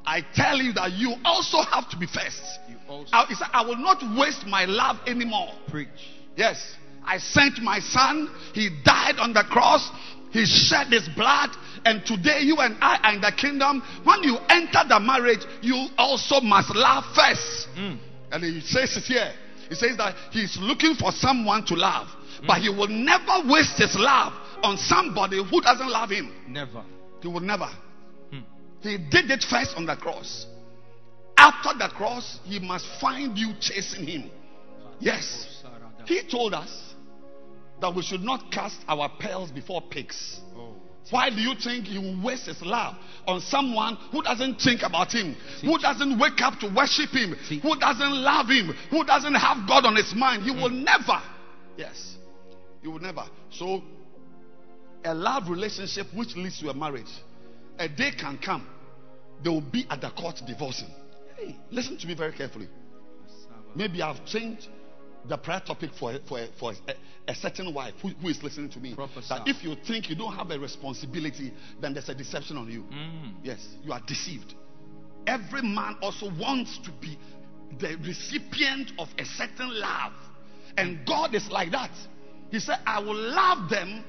I 0.06 0.22
tell 0.34 0.58
you 0.58 0.72
that 0.74 0.94
you 0.94 1.16
also 1.26 1.62
have 1.62 1.90
to 1.90 1.98
be 1.98 2.08
first. 2.08 2.42
You 2.70 2.78
also 2.88 3.10
I, 3.12 3.26
I 3.54 3.66
will 3.66 3.78
not 3.78 4.02
waste 4.18 4.46
my 4.48 4.64
love 4.66 4.98
anymore. 5.08 5.50
preach. 5.70 5.90
Yes, 6.38 6.76
I 7.06 7.18
sent 7.18 7.62
my 7.62 7.80
son. 7.80 8.34
He 8.54 8.70
died 8.86 9.16
on 9.20 9.34
the 9.34 9.44
cross. 9.44 9.90
He 10.32 10.46
shed 10.46 10.88
his 10.88 11.08
blood. 11.16 11.50
And 11.86 12.06
today, 12.06 12.40
you 12.42 12.58
and 12.58 12.78
I 12.80 12.98
are 13.04 13.14
in 13.14 13.22
the 13.22 13.32
kingdom. 13.36 13.84
When 14.06 14.24
you 14.24 14.38
enter 14.50 14.88
the 14.88 15.02
marriage, 15.02 15.46
you 15.62 15.88
also 15.98 16.40
must 16.40 16.74
love 16.74 17.04
first. 17.14 17.68
Mm. 17.78 18.00
And 18.32 18.44
he 18.44 18.62
says 18.62 18.96
it 18.96 19.04
here. 19.04 19.34
He 19.74 19.88
says 19.88 19.98
that 19.98 20.16
he's 20.32 20.56
looking 20.62 20.94
for 20.94 21.12
someone 21.12 21.66
to 21.66 21.74
love. 21.74 22.08
But 22.46 22.62
he 22.62 22.70
will 22.70 22.90
never 22.90 23.48
waste 23.50 23.78
his 23.78 23.96
love 23.98 24.34
on 24.62 24.78
somebody 24.78 25.38
who 25.38 25.62
doesn't 25.62 25.90
love 25.90 26.12
him. 26.12 26.32
Never. 26.48 26.84
He 27.22 27.28
will 27.28 27.40
never. 27.40 27.70
Hmm. 28.30 28.42
He 28.82 28.98
did 28.98 29.32
it 29.32 29.44
first 29.50 29.76
on 29.76 29.88
the 29.88 29.96
cross. 29.96 30.46
After 31.38 31.78
the 31.78 31.90
cross, 31.96 32.40
he 32.44 32.60
must 32.60 32.86
find 33.02 33.36
you 33.36 33.54
chasing 33.60 34.06
him. 34.06 34.30
Yes. 35.00 35.64
He 36.06 36.22
told 36.30 36.54
us 36.54 36.94
that 37.82 37.96
we 37.96 38.04
should 38.04 38.22
not 38.22 38.52
cast 38.52 38.78
our 38.88 39.10
pearls 39.20 39.50
before 39.50 39.82
pigs. 39.82 40.40
Why 41.10 41.30
do 41.30 41.36
you 41.36 41.54
think 41.56 41.86
he 41.86 41.98
will 41.98 42.24
waste 42.24 42.46
his 42.46 42.62
love 42.62 42.96
on 43.28 43.42
someone 43.42 43.98
who 44.12 44.22
doesn't 44.22 44.56
think 44.62 44.82
about 44.84 45.12
him, 45.12 45.36
who 45.62 45.78
doesn't 45.78 46.18
wake 46.18 46.42
up 46.42 46.60
to 46.60 46.74
worship 46.74 47.10
him, 47.10 47.34
who 47.62 47.80
doesn't 47.80 48.16
love 48.16 48.48
him, 48.48 48.74
who 48.90 49.04
doesn't 49.04 49.36
have 49.36 49.68
God 49.68 49.86
on 49.86 49.96
his 49.96 50.14
mind? 50.16 50.44
He 50.44 50.52
will 50.52 50.70
never. 50.70 51.22
Yes. 51.78 52.16
He 52.82 52.88
will 52.88 53.00
never. 53.00 53.26
So, 53.52 53.84
a 55.04 55.14
love 55.14 55.50
relationship 55.50 56.08
which 56.14 56.36
leads 56.36 56.60
to 56.62 56.70
a 56.70 56.74
marriage, 56.74 57.12
a 57.78 57.90
day 57.90 58.12
can 58.18 58.38
come, 58.38 58.68
they 59.44 59.50
will 59.50 59.62
be 59.62 59.86
at 59.90 60.02
the 60.02 60.10
court 60.12 60.42
divorcing. 60.48 60.90
Hey, 61.38 61.58
listen 61.72 61.98
to 61.98 62.08
me 62.08 62.16
very 62.16 62.32
carefully. 62.32 62.70
Maybe 63.76 64.02
I've 64.02 64.24
changed 64.26 64.68
the 65.28 65.38
prayer 65.38 65.62
topic 65.66 65.92
for, 66.00 66.14
for, 66.28 66.46
for 66.60 66.74
a, 66.88 67.32
a 67.32 67.36
certain 67.36 67.74
wife 67.74 67.94
who, 68.02 68.10
who 68.10 68.30
is 68.30 68.42
listening 68.44 68.70
to 68.72 68.80
me. 68.80 68.96
Prophesy. 68.96 69.30
That 69.30 69.48
if 69.48 69.64
you 69.64 69.76
think 69.88 70.10
you 70.10 70.16
don't 70.16 70.36
have 70.36 70.52
a 70.52 70.60
responsibility, 70.60 71.54
then 71.82 71.94
there's 71.94 72.10
a 72.10 72.16
deception 72.16 72.58
on 72.58 72.70
you. 72.70 72.82
Mm. 72.84 73.34
Yes, 73.44 73.66
you 73.84 73.92
are 73.94 74.02
deceived. 74.06 74.54
Every 75.26 75.62
man 75.62 75.98
also 76.02 76.30
wants 76.38 76.80
to 76.80 76.92
be 77.00 77.18
the 77.80 77.96
recipient 78.06 78.92
of 79.00 79.08
a 79.18 79.26
certain 79.26 79.80
love. 79.80 80.14
And 80.78 81.06
God 81.06 81.34
is 81.34 81.50
like 81.50 81.72
that. 81.72 81.92
He 82.52 82.60
said, 82.60 82.80
I 82.86 83.00
will 83.00 83.16
love 83.16 83.70
them 83.70 84.04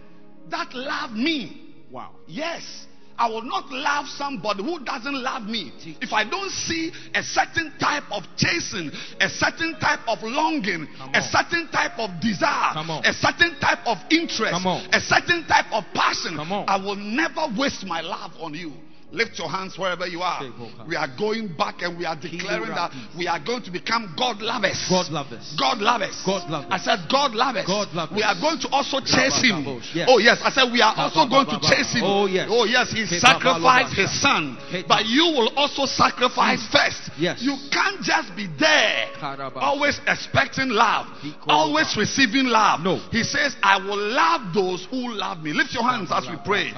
that 0.51 0.75
love 0.75 1.13
me. 1.13 1.75
Wow. 1.91 2.11
Yes. 2.27 2.87
I 3.19 3.29
will 3.29 3.43
not 3.43 3.71
love 3.71 4.07
somebody 4.09 4.63
who 4.63 4.85
doesn't 4.85 5.23
love 5.23 5.45
me. 5.45 5.73
If 6.01 6.13
I 6.13 6.29
don't 6.29 6.51
see 6.51 6.93
a 7.15 7.23
certain 7.23 7.73
type 7.79 8.05
of 8.11 8.25
chasing, 8.37 8.91
a 9.21 9.29
certain 9.29 9.79
type 9.81 10.01
of 10.09 10.19
longing, 10.23 10.89
a 11.15 11.23
certain 11.23 11.69
type 11.69 11.99
of 11.99 12.11
desire, 12.21 12.75
a 13.05 13.13
certain 13.13 13.59
type 13.61 13.87
of 13.87 13.99
interest, 14.11 14.67
a 14.93 15.01
certain 15.01 15.47
type 15.47 15.67
of 15.73 15.85
passion, 15.95 16.39
I 16.39 16.77
will 16.77 16.97
never 16.97 17.47
waste 17.57 17.87
my 17.87 18.01
love 18.01 18.33
on 18.41 18.55
you. 18.55 18.73
Lift 19.13 19.39
your 19.39 19.49
hands 19.49 19.79
wherever 19.79 20.07
you 20.07 20.23
are. 20.23 20.43
We 20.89 20.97
are 20.97 21.09
going 21.17 21.55
back 21.57 21.83
and 21.83 21.97
we 21.97 22.05
are 22.05 22.17
declaring 22.19 22.75
that 22.75 22.91
we 23.17 23.29
are 23.29 23.39
going 23.39 23.63
to 23.63 23.71
become 23.71 24.15
God 24.19 24.43
lovers. 24.43 24.79
God 24.91 25.07
lovers. 25.13 25.55
God 25.59 25.79
lovers. 25.79 26.19
God 26.27 26.51
lovers. 26.51 26.71
I 26.71 26.79
said 26.79 27.07
God 27.07 27.31
lovers. 27.31 27.67
God 27.67 27.95
lovers. 27.95 28.17
We 28.17 28.23
are 28.27 28.35
going 28.35 28.59
to 28.67 28.69
also 28.75 28.99
chase 28.99 29.39
him. 29.39 29.63
Yes. 29.95 30.11
Oh 30.11 30.19
yes, 30.19 30.43
I 30.43 30.51
said 30.51 30.73
we 30.73 30.83
are 30.83 30.95
also 30.97 31.31
going 31.31 31.47
to 31.47 31.63
chase 31.63 31.95
him. 31.95 32.03
Oh, 32.03 32.27
yes. 32.27 32.49
Oh 32.51 32.65
yes, 32.67 32.91
he 32.91 33.07
sacrificed 33.07 33.95
his 33.95 34.11
son. 34.21 34.59
But 34.89 35.07
you 35.07 35.31
will 35.31 35.55
also 35.55 35.87
sacrifice 35.87 36.67
first. 36.75 37.15
Yes. 37.15 37.39
You 37.39 37.55
can't 37.71 38.03
just 38.03 38.35
be 38.35 38.51
there 38.59 39.15
always 39.55 40.01
expecting 40.09 40.71
love, 40.71 41.07
always 41.47 41.95
receiving 41.97 42.47
love. 42.51 42.81
No. 42.81 42.99
He 43.11 43.23
says, 43.23 43.55
I 43.63 43.79
will 43.79 44.01
love 44.01 44.53
those 44.55 44.87
who 44.91 45.15
love 45.15 45.39
me. 45.39 45.53
Lift 45.53 45.73
your 45.73 45.85
hands 45.85 46.11
as 46.11 46.27
we 46.27 46.35
pray. 46.45 46.75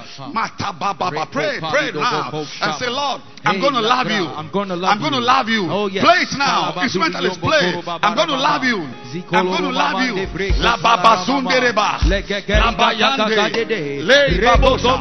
Pray, 1.33 1.61
pray 1.61 1.91
now. 1.97 2.16
And 2.63 2.75
say, 2.79 2.89
Lord, 2.89 3.21
I'm 3.45 3.61
going 3.61 3.75
to 3.75 3.81
love 3.81 4.07
you. 4.11 4.27
I'm 4.27 4.51
gonna 4.51 4.77
love 4.77 4.91
I'm 4.93 4.99
going 5.01 5.13
to 5.13 5.21
love 5.21 5.49
you. 5.49 5.67
Oh, 5.71 5.87
yes. 5.89 6.03
Play 6.05 6.23
it 6.27 6.33
now. 6.39 6.73
Kalaba 6.73 6.83
Instrumentalist, 6.83 7.39
dubi 7.41 7.47
play. 7.47 7.83
I'm 8.03 8.15
going 8.17 8.29
to 8.29 8.37
love 8.37 8.65
you. 8.65 8.79
I'm 9.33 9.47
going 9.47 9.63
to 9.63 9.71
love 9.71 10.01
you. 10.03 10.15
La 10.59 10.77
salama 10.77 10.83
babazundereba. 10.83 12.01
La 12.07 12.73
bayande. 12.73 14.03
Le 14.03 14.41
babosa. 14.43 14.99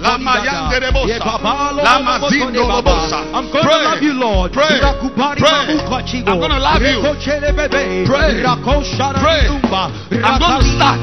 La 0.00 0.18
mayande 0.18 0.78
rebosa. 0.80 1.18
Baba 1.24 1.72
La 1.82 1.98
mazindo 2.00 2.66
robosa. 2.66 3.18
I'm 3.34 3.50
going 3.52 3.64
to 3.64 3.82
love 3.84 4.02
you, 4.02 4.12
Lord. 4.14 4.52
Pray. 4.52 4.80
Pray. 4.80 5.78
I'm 6.26 6.40
gonna 6.40 6.58
love 6.58 6.80
you. 6.82 7.00
Reko 7.02 7.14
chele 7.20 7.52
bebe. 7.52 8.04
Pray. 8.06 8.42
Pray. 8.42 8.44
I'm 8.44 8.62
going 8.62 8.80
to 8.80 10.66
start. 10.74 11.00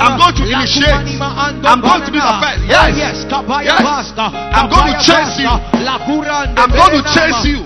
I'm 0.00 0.18
going 0.18 0.34
to 0.34 0.44
initiate. 0.48 0.90
kumani 0.90 1.16
ma 1.18 1.48
ando 1.48 1.68
I'm 1.68 1.80
going 1.80 2.02
to 2.06 2.12
be 2.12 2.18
the 2.18 2.34
first. 2.40 2.60
Oh, 2.60 2.70
Yes. 2.70 2.96
yes. 2.96 3.24
Yes. 3.64 4.12
I'm 4.20 4.69
going 4.70 4.94
to 4.94 4.98
chase 5.02 5.36
you. 5.42 5.50
basta. 5.50 5.82
La 5.84 5.98
kurande 6.06 6.54
I'm 6.56 6.70
going 6.70 6.94
to 6.96 7.02
chase 7.10 7.42
you. 7.44 7.58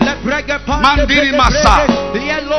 Mandiri 0.81 1.33
masa. 1.37 1.85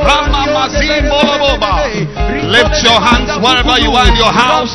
Rama 0.06 0.46
mazim 0.54 1.10
de 1.10 2.46
Lift 2.46 2.84
your 2.84 3.00
hands 3.02 3.32
wherever 3.42 3.78
you 3.82 3.92
are 3.92 4.08
in 4.08 4.16
your 4.16 4.32
house. 4.32 4.74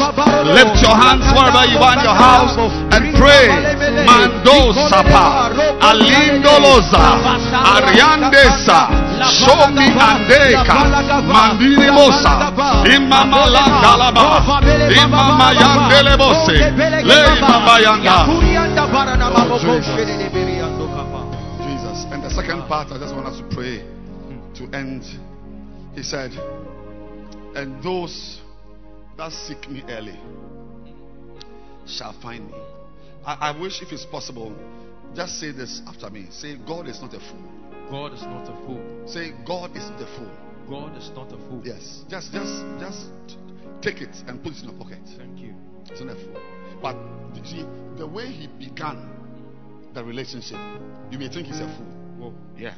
Lift 0.50 0.82
your 0.82 0.96
hands 0.96 1.24
wherever 1.32 1.64
you 1.70 1.78
are 1.78 1.94
in 1.94 2.02
your 2.04 2.18
house 2.18 2.56
and 2.94 3.14
pray. 3.14 3.48
Mando 4.04 4.72
sapa. 4.90 5.54
Alindoloza. 5.80 6.98
Ariandesa. 7.74 9.09
Show 9.28 9.70
me 9.70 9.86
andeka. 9.92 10.74
Mandiri 11.22 11.90
mosa. 11.92 12.52
Imama 12.94 13.46
landalaba. 13.46 14.24
Imama 15.02 15.52
yandelebose. 15.52 16.56
Le 17.04 17.40
mama 17.40 17.80
yanda. 17.80 18.26
Jesus. 21.66 22.06
And 22.10 22.22
the 22.22 22.30
second 22.30 22.62
part, 22.68 22.92
I 22.92 22.98
just 22.98 23.14
want 23.14 23.26
us 23.26 23.38
to 23.38 23.44
pray 23.54 23.84
to 24.56 24.76
end. 24.76 25.04
He 25.94 26.02
said, 26.02 26.30
And 27.54 27.82
those 27.82 28.40
that 29.16 29.32
seek 29.32 29.68
me 29.68 29.82
early 29.88 30.18
shall 31.86 32.12
find 32.22 32.46
me. 32.46 32.54
I, 33.26 33.50
I 33.52 33.60
wish, 33.60 33.82
if 33.82 33.92
it's 33.92 34.06
possible, 34.06 34.54
just 35.14 35.40
say 35.40 35.50
this 35.52 35.82
after 35.86 36.08
me. 36.10 36.28
Say, 36.30 36.56
God 36.66 36.88
is 36.88 37.00
not 37.00 37.12
a 37.12 37.18
fool. 37.18 37.59
God 37.90 38.12
is 38.12 38.22
not 38.22 38.44
a 38.44 38.54
fool. 38.64 39.02
Say, 39.06 39.32
God 39.44 39.76
is 39.76 39.90
not 39.90 40.00
a 40.00 40.06
fool. 40.16 40.30
God 40.68 40.96
is 40.96 41.10
not 41.10 41.32
a 41.32 41.36
fool. 41.36 41.60
Yes. 41.64 42.04
Just, 42.08 42.32
just, 42.32 42.64
just 42.78 43.08
take 43.82 44.00
it 44.00 44.14
and 44.28 44.42
put 44.42 44.52
it 44.52 44.62
in 44.62 44.70
your 44.70 44.78
pocket. 44.78 45.00
Thank 45.18 45.40
you. 45.40 45.54
It's 45.90 46.00
not 46.00 46.16
a 46.16 46.20
fool. 46.20 46.40
But 46.80 46.96
you 47.34 47.44
see, 47.44 47.66
the 47.96 48.06
way 48.06 48.26
he 48.26 48.46
began 48.46 49.10
the 49.92 50.04
relationship, 50.04 50.58
you 51.10 51.18
may 51.18 51.28
think 51.28 51.48
he's 51.48 51.58
a 51.58 51.66
fool. 51.66 52.30
Whoa. 52.30 52.34
Yeah. 52.56 52.74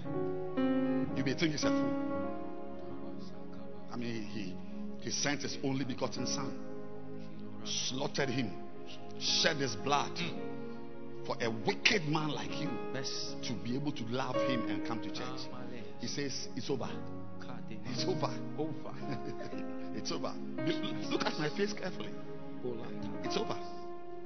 You 1.14 1.24
may 1.24 1.34
think 1.34 1.52
he's 1.52 1.64
a 1.64 1.68
fool. 1.68 2.12
I 3.92 3.96
mean, 3.96 4.22
he, 4.22 4.56
he 5.00 5.10
sent 5.10 5.42
his 5.42 5.58
only 5.62 5.84
begotten 5.84 6.26
son, 6.26 6.58
slaughtered 7.64 8.30
him, 8.30 8.50
shed 9.20 9.56
his 9.56 9.76
blood 9.76 10.18
hmm. 10.18 10.51
For 11.26 11.36
a 11.40 11.50
wicked 11.66 12.08
man 12.08 12.30
like 12.30 12.50
you 12.60 12.68
Best. 12.92 13.42
to 13.44 13.52
be 13.64 13.74
able 13.76 13.92
to 13.92 14.04
love 14.04 14.34
him 14.34 14.68
and 14.68 14.86
come 14.86 15.00
to 15.02 15.08
church. 15.10 15.24
Oh, 15.52 15.58
he 16.00 16.06
says, 16.08 16.48
It's 16.56 16.68
over. 16.68 16.88
It's 17.86 18.04
over. 18.06 18.30
Over. 18.58 18.94
It's 19.94 20.10
over. 20.10 20.32
Look- 21.10 21.24
at 21.26 21.38
my 21.38 21.50
face 21.56 21.72
carefully. 21.74 22.08
It's 23.22 23.36
over. 23.36 23.58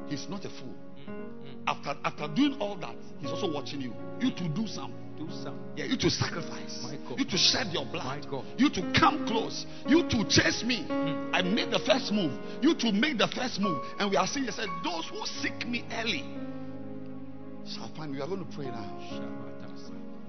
He's 0.06 0.28
not 0.28 0.44
a 0.44 0.48
fool. 0.48 0.74
Mm-hmm. 1.08 1.66
After, 1.66 1.94
after 2.04 2.28
doing 2.34 2.56
all 2.60 2.76
that, 2.76 2.94
he's 3.18 3.30
also 3.30 3.52
watching 3.52 3.80
you. 3.80 3.92
You 4.20 4.30
to 4.30 4.48
do 4.48 4.66
some. 4.66 4.92
Do 5.18 5.28
some. 5.42 5.58
Yeah, 5.74 5.86
you 5.86 5.96
to 5.96 6.10
sacrifice. 6.10 6.82
My 6.82 6.96
God. 7.08 7.18
You 7.18 7.24
to 7.24 7.36
shed 7.36 7.68
your 7.72 7.84
blood. 7.86 8.04
My 8.04 8.30
God. 8.30 8.44
You 8.56 8.70
to 8.70 8.92
come 8.98 9.26
close. 9.26 9.66
You 9.88 10.08
to 10.08 10.24
chase 10.28 10.62
me. 10.64 10.86
Mm. 10.88 11.30
I 11.32 11.42
made 11.42 11.70
the 11.70 11.80
first 11.80 12.12
move. 12.12 12.32
You 12.62 12.74
to 12.76 12.92
make 12.92 13.18
the 13.18 13.28
first 13.34 13.60
move. 13.60 13.82
And 13.98 14.10
we 14.10 14.16
are 14.16 14.26
seeing, 14.26 14.44
he 14.46 14.52
said, 14.52 14.68
those 14.84 15.08
who 15.08 15.24
seek 15.42 15.66
me 15.66 15.84
early 15.92 16.22
shall 17.74 17.90
find. 17.96 18.12
We 18.12 18.20
are 18.20 18.26
going 18.26 18.44
to 18.44 18.56
pray 18.56 18.66
now 18.66 19.36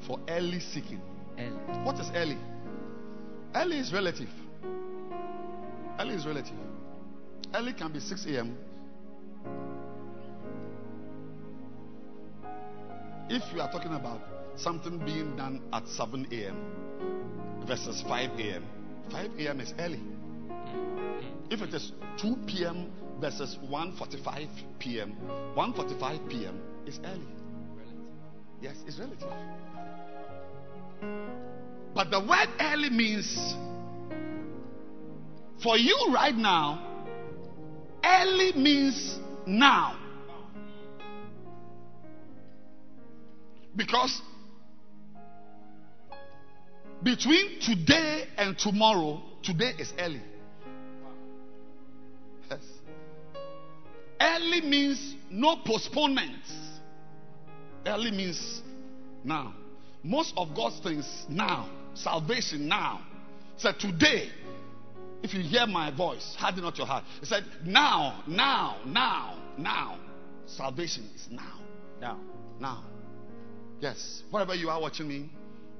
for 0.07 0.19
early 0.29 0.59
seeking. 0.59 1.01
Early. 1.37 1.83
What 1.83 1.99
is 1.99 2.09
early? 2.15 2.37
Early 3.53 3.79
is 3.79 3.93
relative. 3.93 4.29
Early 5.99 6.15
is 6.15 6.25
relative. 6.25 6.55
Early 7.53 7.73
can 7.73 7.91
be 7.91 7.99
6 7.99 8.25
a.m. 8.27 8.57
If 13.29 13.43
you 13.53 13.61
are 13.61 13.71
talking 13.71 13.93
about 13.93 14.21
something 14.55 14.99
being 14.99 15.35
done 15.35 15.61
at 15.73 15.87
7 15.87 16.27
a.m. 16.31 17.65
versus 17.67 18.01
5 18.07 18.39
a.m., 18.39 18.65
5 19.11 19.31
a.m. 19.39 19.59
is 19.59 19.73
early. 19.79 19.97
Mm-hmm. 19.97 21.51
If 21.51 21.61
it 21.61 21.73
is 21.73 21.91
2 22.21 22.37
p.m. 22.47 22.91
versus 23.19 23.57
1:45 23.69 24.47
p.m., 24.79 25.15
1:45 25.55 26.29
p.m. 26.29 26.61
is 26.87 26.99
early. 27.03 27.27
Yes, 28.61 28.75
it's 28.87 28.97
relative. 28.97 29.27
But 31.93 32.09
the 32.11 32.19
word 32.19 32.47
early 32.59 32.89
means 32.89 33.55
for 35.61 35.77
you 35.77 35.97
right 36.13 36.35
now, 36.35 37.05
early 38.03 38.53
means 38.53 39.19
now. 39.45 39.99
Because 43.75 44.21
between 47.03 47.59
today 47.61 48.25
and 48.37 48.57
tomorrow, 48.57 49.21
today 49.43 49.73
is 49.77 49.93
early. 49.99 50.21
Yes. 52.49 52.63
Early 54.19 54.61
means 54.61 55.15
no 55.29 55.57
postponements. 55.63 56.66
Early 57.87 58.11
means 58.11 58.61
now. 59.23 59.53
Most 60.03 60.33
of 60.37 60.49
God's 60.55 60.79
things 60.79 61.25
now. 61.29 61.69
Salvation 61.93 62.67
now. 62.67 63.01
So 63.57 63.71
today, 63.77 64.29
if 65.23 65.33
you 65.33 65.41
hear 65.41 65.65
my 65.65 65.95
voice, 65.95 66.35
harden 66.37 66.63
not 66.63 66.77
your 66.77 66.85
heart. 66.85 67.03
He 67.19 67.25
said, 67.25 67.43
now, 67.65 68.23
now, 68.27 68.77
now, 68.85 69.37
now. 69.57 69.97
Salvation 70.45 71.09
is 71.15 71.27
now. 71.31 71.59
Now. 71.99 72.19
Now. 72.59 72.83
Yes. 73.79 74.23
Wherever 74.29 74.53
you 74.53 74.69
are 74.69 74.79
watching 74.79 75.07
me, 75.07 75.29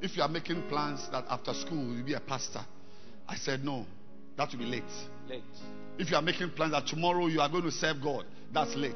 if 0.02 0.16
you 0.16 0.24
are 0.24 0.30
making 0.30 0.64
plans 0.70 1.08
that 1.12 1.26
after 1.30 1.54
school 1.54 1.94
you'll 1.94 2.06
be 2.06 2.14
a 2.14 2.20
pastor, 2.20 2.62
I 3.28 3.36
said 3.36 3.64
no. 3.64 3.86
That 4.38 4.52
will 4.52 4.60
be 4.60 4.66
late. 4.66 4.84
Late. 5.28 5.44
If 6.00 6.12
you 6.12 6.16
are 6.16 6.22
making 6.22 6.52
plans 6.52 6.74
that 6.74 6.86
tomorrow 6.86 7.28
you 7.28 7.42
are 7.42 7.50
going 7.50 7.64
to 7.64 7.72
serve 7.72 8.02
God, 8.02 8.26
that's 8.54 8.76
late. 8.76 8.96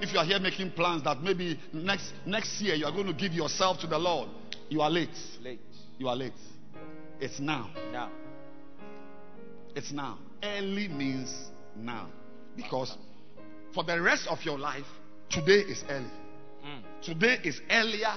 If 0.00 0.12
you 0.12 0.18
are 0.18 0.24
here 0.24 0.38
making 0.38 0.70
plans 0.72 1.02
that 1.04 1.20
maybe 1.20 1.58
next 1.72 2.12
next 2.24 2.60
year 2.60 2.74
you 2.74 2.86
are 2.86 2.92
going 2.92 3.06
to 3.06 3.12
give 3.12 3.32
yourself 3.32 3.80
to 3.80 3.86
the 3.86 3.98
Lord, 3.98 4.28
you 4.68 4.80
are 4.80 4.90
late. 4.90 5.10
Late. 5.42 5.60
You 5.98 6.08
are 6.08 6.16
late. 6.16 6.32
It's 7.20 7.40
now. 7.40 7.70
Now. 7.92 8.10
It's 9.74 9.92
now. 9.92 10.18
Early 10.42 10.88
means 10.88 11.32
now. 11.76 12.08
Because 12.56 12.96
for 13.74 13.84
the 13.84 14.00
rest 14.00 14.28
of 14.28 14.38
your 14.42 14.58
life, 14.58 14.86
today 15.28 15.60
is 15.60 15.84
early. 15.88 16.10
Hmm. 16.62 16.80
Today 17.02 17.38
is 17.44 17.60
earlier. 17.70 18.14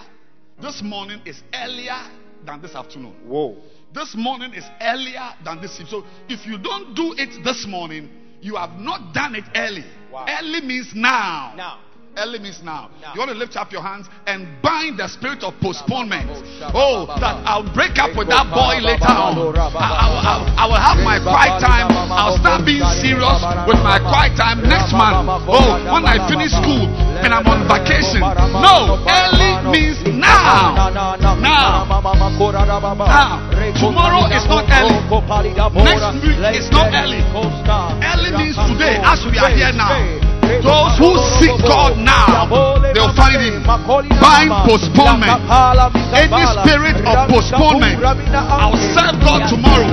This 0.61 0.81
morning 0.81 1.21
is 1.25 1.41
earlier 1.53 1.99
than 2.45 2.61
this 2.61 2.75
afternoon. 2.75 3.15
Whoa. 3.25 3.57
This 3.95 4.13
morning 4.13 4.53
is 4.53 4.65
earlier 4.81 5.23
than 5.45 5.61
this. 5.61 5.79
So 5.89 6.03
if 6.27 6.45
you 6.45 6.57
don't 6.59 6.93
do 6.95 7.15
it 7.17 7.43
this 7.45 7.65
morning, 7.65 8.09
you 8.41 8.57
have 8.57 8.75
not 8.77 9.13
done 9.13 9.35
it 9.35 9.45
early. 9.55 9.85
Wow. 10.11 10.25
Early 10.27 10.59
means 10.67 10.91
now. 10.93 11.53
Now. 11.55 11.79
Early 12.17 12.39
means 12.39 12.59
now. 12.63 12.91
Now. 12.99 13.13
You 13.15 13.19
want 13.19 13.31
to 13.31 13.39
lift 13.39 13.55
up 13.55 13.71
your 13.71 13.83
hands 13.83 14.07
and 14.27 14.47
bind 14.63 14.99
the 14.99 15.07
spirit 15.07 15.43
of 15.43 15.55
postponement. 15.63 16.27
Oh, 16.75 17.07
that 17.07 17.39
I'll 17.47 17.67
break 17.71 17.95
up 17.95 18.15
with 18.19 18.27
that 18.31 18.51
boy 18.51 18.83
later 18.83 19.07
on. 19.11 19.35
I, 19.55 19.63
I 19.79 20.07
will- 20.11 20.25
I 20.55 20.63
will 20.71 20.79
have 20.79 20.99
my 21.03 21.19
quiet 21.19 21.59
time. 21.59 21.91
I'll 21.91 22.39
start 22.39 22.63
being 22.63 22.83
serious 22.99 23.39
with 23.67 23.79
my 23.83 23.99
quiet 23.99 24.35
time 24.39 24.63
next 24.63 24.91
month. 24.95 25.27
Oh, 25.47 25.75
when 25.91 26.03
I 26.07 26.19
finish 26.31 26.51
school, 26.55 26.87
and 27.23 27.33
I'm 27.33 27.47
on 27.47 27.67
vacation. 27.67 28.19
No, 28.19 28.99
early 29.07 29.51
means 29.71 29.99
now. 30.07 30.75
Now. 30.91 31.85
Now. 32.99 33.39
Tomorrow 33.79 34.27
is 34.31 34.45
not 34.47 34.65
early. 34.71 34.99
Next 35.83 36.13
week 36.23 36.39
is 36.55 36.67
not 36.71 36.91
early. 36.93 37.21
Early 38.03 38.31
means 38.37 38.55
today, 38.55 38.99
as 39.03 39.23
we 39.25 39.37
are 39.39 39.49
here 39.51 39.73
now. 39.73 40.34
Those 40.61 40.97
who 40.97 41.11
seek 41.39 41.55
God 41.65 41.97
now, 41.97 42.45
they'll 42.93 43.13
find 43.15 43.41
Him. 43.41 43.63
Bind 43.65 44.51
postponement. 44.65 45.41
Any 46.13 46.45
spirit 46.61 46.97
of 47.05 47.29
postponement, 47.29 47.97
I'll 48.03 48.77
serve 48.93 49.15
God 49.21 49.49
tomorrow. 49.49 49.87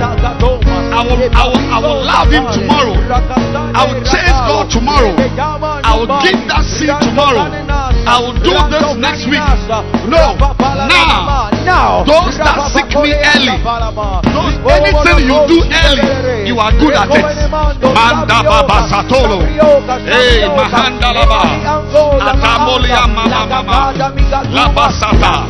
I 0.93 1.01
will, 1.05 1.19
I 1.33 1.43
will, 1.49 1.63
I 1.73 1.79
will 1.81 1.99
love 2.05 2.29
Him 2.29 2.45
tomorrow. 2.53 2.93
I 3.73 3.85
will 3.89 4.03
chase 4.05 4.37
God 4.49 4.69
tomorrow. 4.69 5.13
I 5.17 5.97
will 5.97 6.07
give 6.21 6.39
that 6.47 6.63
seed 6.65 6.93
tomorrow. 7.01 7.49
I 8.05 8.19
will 8.19 8.35
do 8.35 8.51
this 8.67 8.83
next 8.99 9.23
week. 9.31 9.39
No, 10.11 10.35
now. 10.35 11.49
Now. 11.63 12.03
Those 12.03 12.35
that 12.35 12.59
seek 12.75 12.91
me 12.99 13.15
early, 13.15 13.55
those, 13.63 14.59
anything 14.67 15.23
you 15.23 15.39
do 15.47 15.63
early, 15.63 16.51
you 16.51 16.59
are 16.59 16.75
good 16.75 16.91
at 16.93 17.07
it. 17.07 17.23
Manda 17.95 18.43
baba 18.43 18.83
satolo. 18.91 19.39
Hey, 20.03 20.43
mahanda 20.51 21.15
laba. 21.15 21.47
Atamolia 22.19 23.07
mama 23.07 23.47
mama. 23.47 23.95
Laba 24.51 24.91
sata. 24.91 25.47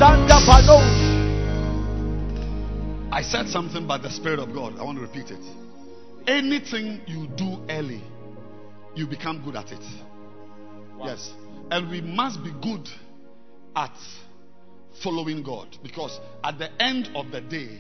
I 3.12 3.22
said 3.22 3.48
something 3.48 3.88
by 3.88 3.98
the 3.98 4.10
Spirit 4.10 4.40
of 4.40 4.54
God. 4.54 4.78
I 4.80 4.84
want 4.84 4.98
to 4.98 5.02
repeat 5.02 5.32
it. 5.32 5.42
Anything 6.28 7.02
you 7.06 7.28
do 7.36 7.60
early, 7.70 8.02
you 8.96 9.08
become 9.08 9.42
good 9.44 9.56
at 9.56 9.72
it. 9.72 9.84
Yes. 11.04 11.34
And 11.74 11.90
we 11.90 12.02
must 12.02 12.44
be 12.44 12.52
good 12.62 12.88
at 13.76 13.98
following 15.02 15.42
God 15.42 15.76
because 15.82 16.20
at 16.44 16.60
the 16.60 16.70
end 16.80 17.10
of 17.16 17.32
the 17.32 17.42
day, 17.42 17.80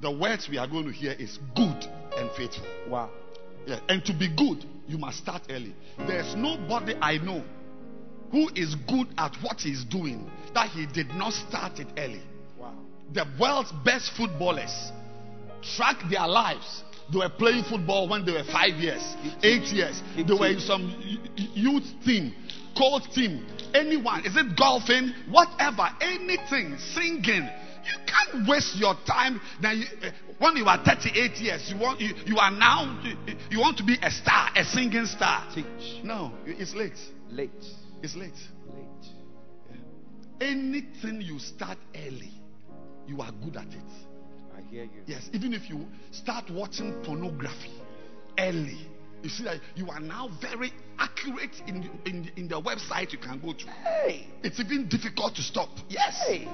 the 0.00 0.10
words 0.10 0.48
we 0.50 0.56
are 0.56 0.66
going 0.66 0.86
to 0.86 0.92
hear 0.92 1.12
is 1.12 1.38
good 1.54 1.84
and 2.16 2.30
faithful. 2.38 2.64
Wow. 2.88 3.10
Yeah. 3.66 3.80
And 3.90 4.02
to 4.06 4.14
be 4.14 4.34
good, 4.34 4.64
you 4.86 4.96
must 4.96 5.18
start 5.18 5.42
early. 5.50 5.74
There's 5.98 6.34
nobody 6.36 6.94
I 7.02 7.18
know 7.18 7.44
who 8.32 8.48
is 8.54 8.74
good 8.88 9.08
at 9.18 9.36
what 9.42 9.60
he's 9.60 9.84
doing 9.84 10.30
that 10.54 10.70
he 10.70 10.86
did 10.86 11.08
not 11.08 11.34
start 11.34 11.80
it 11.80 11.88
early. 11.98 12.22
Wow. 12.58 12.72
The 13.12 13.26
world's 13.38 13.72
best 13.84 14.10
footballers 14.16 14.90
track 15.76 15.98
their 16.10 16.26
lives. 16.26 16.82
They 17.12 17.18
were 17.18 17.28
playing 17.28 17.64
football 17.64 18.08
when 18.08 18.24
they 18.24 18.32
were 18.32 18.44
five 18.44 18.74
years, 18.74 19.02
eight 19.42 19.64
years. 19.64 20.02
They 20.16 20.32
were 20.32 20.48
in 20.48 20.60
some 20.60 20.94
youth 21.36 21.84
team, 22.06 22.34
coach 22.78 23.12
team, 23.12 23.44
anyone. 23.74 24.24
Is 24.24 24.36
it 24.36 24.56
golfing? 24.56 25.12
Whatever, 25.28 25.88
anything, 26.00 26.78
singing. 26.94 27.48
You 27.84 27.98
can't 28.06 28.48
waste 28.48 28.76
your 28.76 28.94
time. 29.06 29.40
Now, 29.60 29.72
you, 29.72 29.86
eh, 30.02 30.10
when 30.38 30.56
you 30.56 30.66
are 30.66 30.82
38 30.84 31.36
years, 31.38 31.70
you 31.70 31.78
want 31.78 32.00
you, 32.00 32.14
you 32.26 32.36
are 32.38 32.50
now 32.50 33.00
you, 33.02 33.34
you 33.50 33.58
want 33.58 33.78
to 33.78 33.84
be 33.84 33.96
a 34.02 34.10
star, 34.10 34.50
a 34.54 34.64
singing 34.64 35.06
star. 35.06 35.46
Teach. 35.54 36.04
No, 36.04 36.32
it's 36.46 36.74
late. 36.74 36.98
Late. 37.30 37.50
It's 38.02 38.14
late. 38.14 38.32
Late. 38.74 38.86
Anything 40.40 41.20
you 41.22 41.38
start 41.38 41.78
early, 41.96 42.32
you 43.06 43.20
are 43.20 43.32
good 43.42 43.56
at 43.56 43.66
it. 43.66 44.08
I 44.56 44.60
hear 44.70 44.84
you. 44.84 45.02
Yes, 45.06 45.28
even 45.32 45.52
if 45.52 45.68
you 45.68 45.86
start 46.12 46.50
watching 46.50 46.92
pornography 47.04 47.72
early, 48.38 48.86
you 49.22 49.28
see 49.28 49.44
that 49.44 49.60
you 49.74 49.88
are 49.90 50.00
now 50.00 50.28
very 50.40 50.72
accurate 50.98 51.54
in, 51.66 51.90
in, 52.06 52.30
in 52.36 52.48
the 52.48 52.60
website 52.60 53.12
you 53.12 53.18
can 53.18 53.40
go 53.40 53.52
to. 53.52 53.66
Hey. 53.66 54.26
It's 54.42 54.60
even 54.60 54.88
difficult 54.88 55.34
to 55.36 55.42
stop. 55.42 55.68
Yes. 55.88 56.22
Hey. 56.26 56.48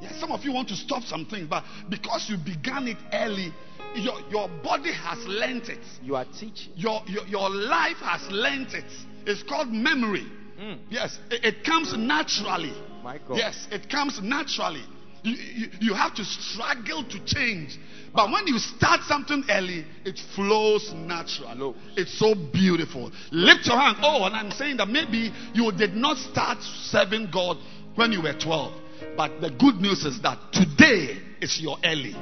Yes, 0.00 0.20
some 0.20 0.30
of 0.30 0.44
you 0.44 0.52
want 0.52 0.68
to 0.68 0.76
stop 0.76 1.02
some 1.02 1.26
things, 1.26 1.48
but 1.48 1.64
because 1.90 2.26
you 2.30 2.36
began 2.36 2.86
it 2.86 2.98
early, 3.12 3.52
your, 3.96 4.20
your 4.30 4.48
body 4.62 4.92
has 4.92 5.18
learnt 5.26 5.68
it. 5.68 5.80
You 6.02 6.14
are 6.14 6.24
teaching. 6.24 6.72
Your, 6.76 7.02
your, 7.06 7.26
your 7.26 7.50
life 7.50 7.96
has 7.96 8.22
learnt 8.30 8.74
it. 8.74 8.84
It's 9.26 9.42
called 9.42 9.68
memory. 9.68 10.26
Mm. 10.58 10.78
Yes, 10.88 11.18
it, 11.30 11.44
it 11.44 11.64
comes 11.64 11.94
naturally. 11.96 12.72
My 13.02 13.18
God. 13.18 13.38
Yes, 13.38 13.66
it 13.70 13.90
comes 13.90 14.20
naturally. 14.22 14.84
You, 15.28 15.36
you, 15.54 15.68
you 15.80 15.94
have 15.94 16.14
to 16.16 16.24
struggle 16.24 17.04
to 17.04 17.24
change. 17.24 17.78
But 18.14 18.30
when 18.30 18.46
you 18.46 18.58
start 18.58 19.02
something 19.02 19.44
early, 19.50 19.84
it 20.04 20.18
flows 20.34 20.92
naturally. 20.94 21.54
Flows. 21.56 21.74
Oh, 21.76 21.92
it's 21.96 22.18
so 22.18 22.34
beautiful. 22.34 23.10
Lift 23.30 23.66
your 23.66 23.78
hand. 23.78 23.98
Oh, 24.02 24.24
and 24.24 24.34
I'm 24.34 24.50
saying 24.50 24.78
that 24.78 24.88
maybe 24.88 25.30
you 25.54 25.70
did 25.72 25.94
not 25.94 26.16
start 26.16 26.58
serving 26.62 27.28
God 27.32 27.58
when 27.94 28.12
you 28.12 28.22
were 28.22 28.32
12. 28.32 28.72
But 29.16 29.40
the 29.40 29.50
good 29.50 29.76
news 29.76 30.04
is 30.04 30.20
that 30.22 30.38
today 30.52 31.18
is 31.40 31.60
your 31.60 31.76
early. 31.84 32.14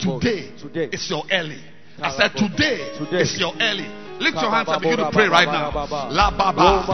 Today, 0.00 0.52
Today. 0.58 0.88
is 0.92 1.10
your 1.10 1.24
early. 1.30 1.60
I 2.00 2.10
said 2.16 2.32
today, 2.36 2.92
Today. 2.98 3.22
is 3.22 3.38
your 3.38 3.52
early. 3.60 4.05
Lift 4.18 4.40
your 4.40 4.50
hands 4.50 4.68
and 4.68 4.80
begin 4.80 4.98
to 4.98 5.10
pray 5.12 5.28
right 5.28 5.46
now. 5.46 5.70
La 6.10 6.30
baba. 6.30 6.84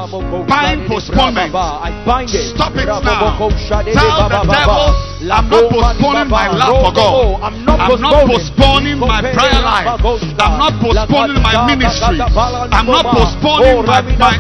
Bind 0.49 0.87
postponement. 0.89 1.51
Stop 1.53 2.75
it 2.75 2.87
now. 2.87 3.39
Tell 3.39 4.29
the 4.29 4.43
devil, 4.51 4.91
I'm 5.31 5.49
not 5.49 5.71
postponing 5.71 6.29
my 6.29 6.51
love 6.51 6.83
for 6.83 6.93
God. 6.93 7.43
I'm 7.43 8.01
not 8.01 8.27
postponing 8.27 8.99
my 8.99 9.23
prayer 9.23 9.63
life. 9.63 9.87
I'm 9.87 10.59
not 10.59 10.75
postponing 10.83 11.43
my 11.43 11.67
ministry. 11.71 12.19
I'm 12.21 12.87
not 12.87 13.07
postponing 13.15 13.87
my 13.87 14.03
my 14.03 14.39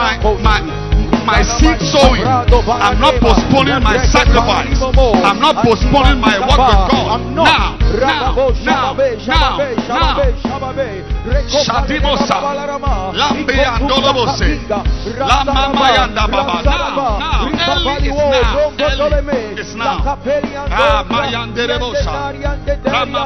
my 0.00 0.16
my, 0.40 0.89
my 1.26 1.42
seed 1.42 1.80
sowing. 1.80 2.24
I'm 2.24 3.00
not 3.00 3.20
postponing 3.20 3.82
my 3.82 3.96
sacrifice. 4.06 4.80
I'm 5.24 5.40
not 5.40 5.64
postponing 5.64 6.20
my 6.20 6.38
work 6.40 6.60
with 6.60 6.84
God. 6.90 7.20
Now, 7.34 7.78
now, 7.90 8.36
now, 8.64 8.94
now, 9.26 9.58
now. 9.88 10.30
Shadimosa. 11.50 12.36
Lambe 13.14 13.64
andolobose. 13.64 14.60
Lama 15.18 15.90
yanda 15.94 16.26
baba. 16.28 16.62
Now, 16.62 17.18
now. 17.18 17.50
Early 17.70 18.08
is 18.08 18.16
now. 18.16 18.72
Early 18.78 19.60
is 19.60 19.74
now. 19.74 20.18
Ah, 20.70 21.04
mayanderebosa. 21.08 22.32
Rama. 22.84 23.22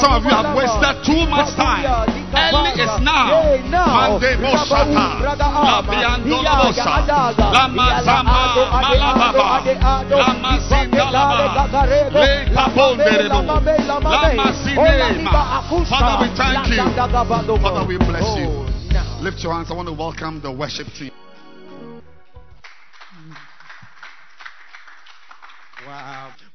Some 0.00 0.12
of 0.12 0.24
you 0.24 0.30
have 0.30 0.56
wasted 0.56 1.04
too 1.04 1.26
much 1.26 1.54
time. 1.56 2.25
Early 2.36 2.72
is 2.82 2.94
now. 3.00 3.56
Mande 3.66 4.36
bosata. 4.36 5.06
Lambe 5.24 5.96
andolobosa. 6.04 6.94
Lama 7.52 7.86
zama 8.04 8.38
malababa. 8.72 9.60
Lama 10.10 10.52
zindalaba. 10.68 11.66
Le 12.12 12.30
kabonderebo. 12.54 13.38
Lama 13.86 14.46
zinema. 14.52 15.32
Father, 15.88 16.16
we 16.20 16.28
thank 16.36 16.68
you. 16.68 16.84
Father, 17.62 17.84
we 17.86 17.96
bless 17.98 18.28
you. 18.38 18.48
Lift 19.22 19.42
your 19.42 19.52
hands. 19.54 19.70
I 19.70 19.74
want 19.74 19.88
to 19.88 19.94
welcome 19.94 20.40
the 20.42 20.50
worship 20.52 20.86
team. 20.98 21.15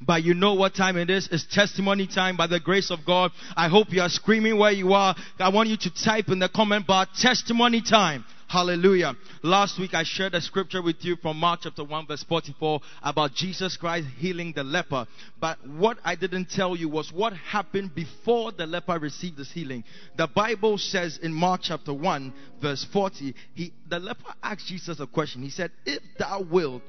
But 0.02 0.24
you 0.24 0.34
know 0.34 0.54
what 0.54 0.76
time 0.76 0.98
it 0.98 1.10
is? 1.10 1.30
It's 1.32 1.46
testimony 1.46 2.08
time 2.08 2.38
by 2.38 2.48
the 2.48 2.60
grace 2.60 2.92
of 2.92 3.00
God. 3.06 3.32
I 3.56 3.70
hope 3.70 3.88
you 3.92 4.02
are 4.02 4.10
screaming 4.10 4.58
where 4.58 4.72
you 4.72 4.94
are. 4.94 5.16
I 5.40 5.50
want 5.50 5.70
you 5.70 5.78
to 5.78 5.94
type 6.04 6.30
in 6.30 6.40
the 6.40 6.50
comment 6.50 6.88
bar 6.88 7.08
testimony 7.20 7.82
time. 7.82 8.26
Hallelujah. 8.52 9.16
Last 9.44 9.80
week 9.80 9.94
I 9.94 10.04
shared 10.04 10.36
a 10.36 10.42
scripture 10.42 10.82
with 10.82 10.98
you 11.06 11.16
from 11.16 11.38
Mark 11.38 11.62
chapter 11.64 11.86
1 11.86 12.08
verse 12.08 12.26
44 12.28 12.82
about 13.02 13.34
Jesus 13.34 13.78
Christ 13.78 14.08
healing 14.18 14.52
the 14.54 14.64
leper. 14.66 15.08
But 15.40 15.66
what 15.66 16.00
I 16.04 16.16
didn't 16.16 16.50
tell 16.50 16.76
you 16.76 16.90
was 16.90 17.14
what 17.14 17.32
happened 17.32 17.96
before 17.96 18.52
the 18.52 18.66
leper 18.66 19.00
received 19.00 19.38
this 19.38 19.54
healing. 19.54 19.86
The 20.18 20.28
Bible 20.28 20.78
says 20.78 21.18
in 21.24 21.32
Mark 21.32 21.62
chapter 21.64 21.94
1 21.94 22.34
verse 22.62 22.86
40, 22.92 23.34
he, 23.54 23.72
the 23.88 24.00
leper 24.00 24.34
asked 24.44 24.68
Jesus 24.68 25.00
a 25.00 25.08
question. 25.08 25.42
He 25.44 25.50
said, 25.50 25.72
if 25.86 26.04
thou 26.20 26.42
wilt, 26.42 26.82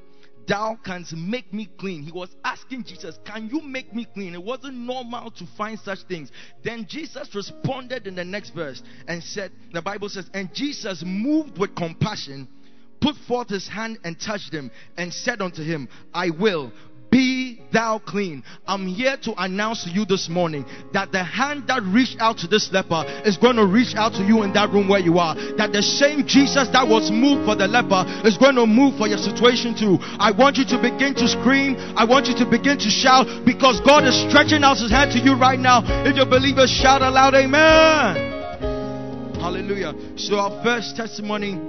thou 0.47 0.77
canst 0.83 1.15
make 1.15 1.53
me 1.53 1.69
clean. 1.77 2.03
He 2.03 2.11
was 2.11 2.29
asking 2.43 2.83
Jesus, 2.85 3.17
Can 3.25 3.49
you 3.51 3.61
make 3.61 3.93
me 3.93 4.07
clean? 4.13 4.33
It 4.33 4.43
wasn't 4.43 4.75
normal 4.75 5.31
to 5.31 5.45
find 5.57 5.79
such 5.79 5.99
things. 6.07 6.31
Then 6.63 6.85
Jesus 6.87 7.33
responded 7.33 8.07
in 8.07 8.15
the 8.15 8.25
next 8.25 8.51
verse 8.51 8.81
and 9.07 9.23
said, 9.23 9.51
The 9.71 9.81
Bible 9.81 10.09
says, 10.09 10.29
And 10.33 10.53
Jesus, 10.53 11.03
moved 11.05 11.57
with 11.57 11.75
compassion, 11.75 12.47
put 13.01 13.15
forth 13.27 13.49
his 13.49 13.67
hand 13.67 13.99
and 14.03 14.19
touched 14.19 14.53
him, 14.53 14.71
and 14.97 15.13
said 15.13 15.41
unto 15.41 15.63
him, 15.63 15.87
I 16.13 16.29
will. 16.29 16.71
Be 17.13 17.61
thou 17.71 17.99
clean. 17.99 18.41
I'm 18.65 18.87
here 18.87 19.17
to 19.21 19.35
announce 19.37 19.83
to 19.83 19.91
you 19.91 20.03
this 20.03 20.27
morning 20.27 20.65
that 20.93 21.11
the 21.11 21.23
hand 21.23 21.65
that 21.67 21.83
reached 21.83 22.17
out 22.19 22.39
to 22.39 22.47
this 22.47 22.73
leper 22.73 23.05
is 23.21 23.37
going 23.37 23.57
to 23.57 23.67
reach 23.67 23.93
out 23.93 24.13
to 24.13 24.25
you 24.25 24.41
in 24.41 24.51
that 24.53 24.73
room 24.73 24.89
where 24.89 24.99
you 24.99 25.19
are. 25.19 25.35
That 25.61 25.73
the 25.73 25.83
same 25.83 26.25
Jesus 26.25 26.73
that 26.73 26.89
was 26.89 27.13
moved 27.13 27.45
for 27.45 27.53
the 27.53 27.69
leper 27.69 28.01
is 28.25 28.35
going 28.41 28.55
to 28.55 28.65
move 28.65 28.97
for 28.97 29.05
your 29.05 29.21
situation 29.21 29.77
too. 29.77 30.01
I 30.01 30.33
want 30.33 30.57
you 30.57 30.65
to 30.73 30.81
begin 30.81 31.13
to 31.21 31.29
scream. 31.29 31.77
I 31.93 32.01
want 32.01 32.25
you 32.25 32.33
to 32.41 32.49
begin 32.49 32.81
to 32.81 32.89
shout 32.89 33.29
because 33.45 33.77
God 33.85 34.09
is 34.09 34.17
stretching 34.25 34.65
out 34.65 34.81
his 34.81 34.89
hand 34.89 35.13
to 35.13 35.21
you 35.21 35.37
right 35.37 35.61
now. 35.61 35.85
If 36.01 36.17
you 36.17 36.25
believe 36.25 36.57
it, 36.57 36.65
shout 36.65 37.05
aloud, 37.05 37.37
Amen. 37.37 39.37
Hallelujah. 39.37 39.93
So, 40.17 40.41
our 40.41 40.65
first 40.65 40.97
testimony 40.97 41.61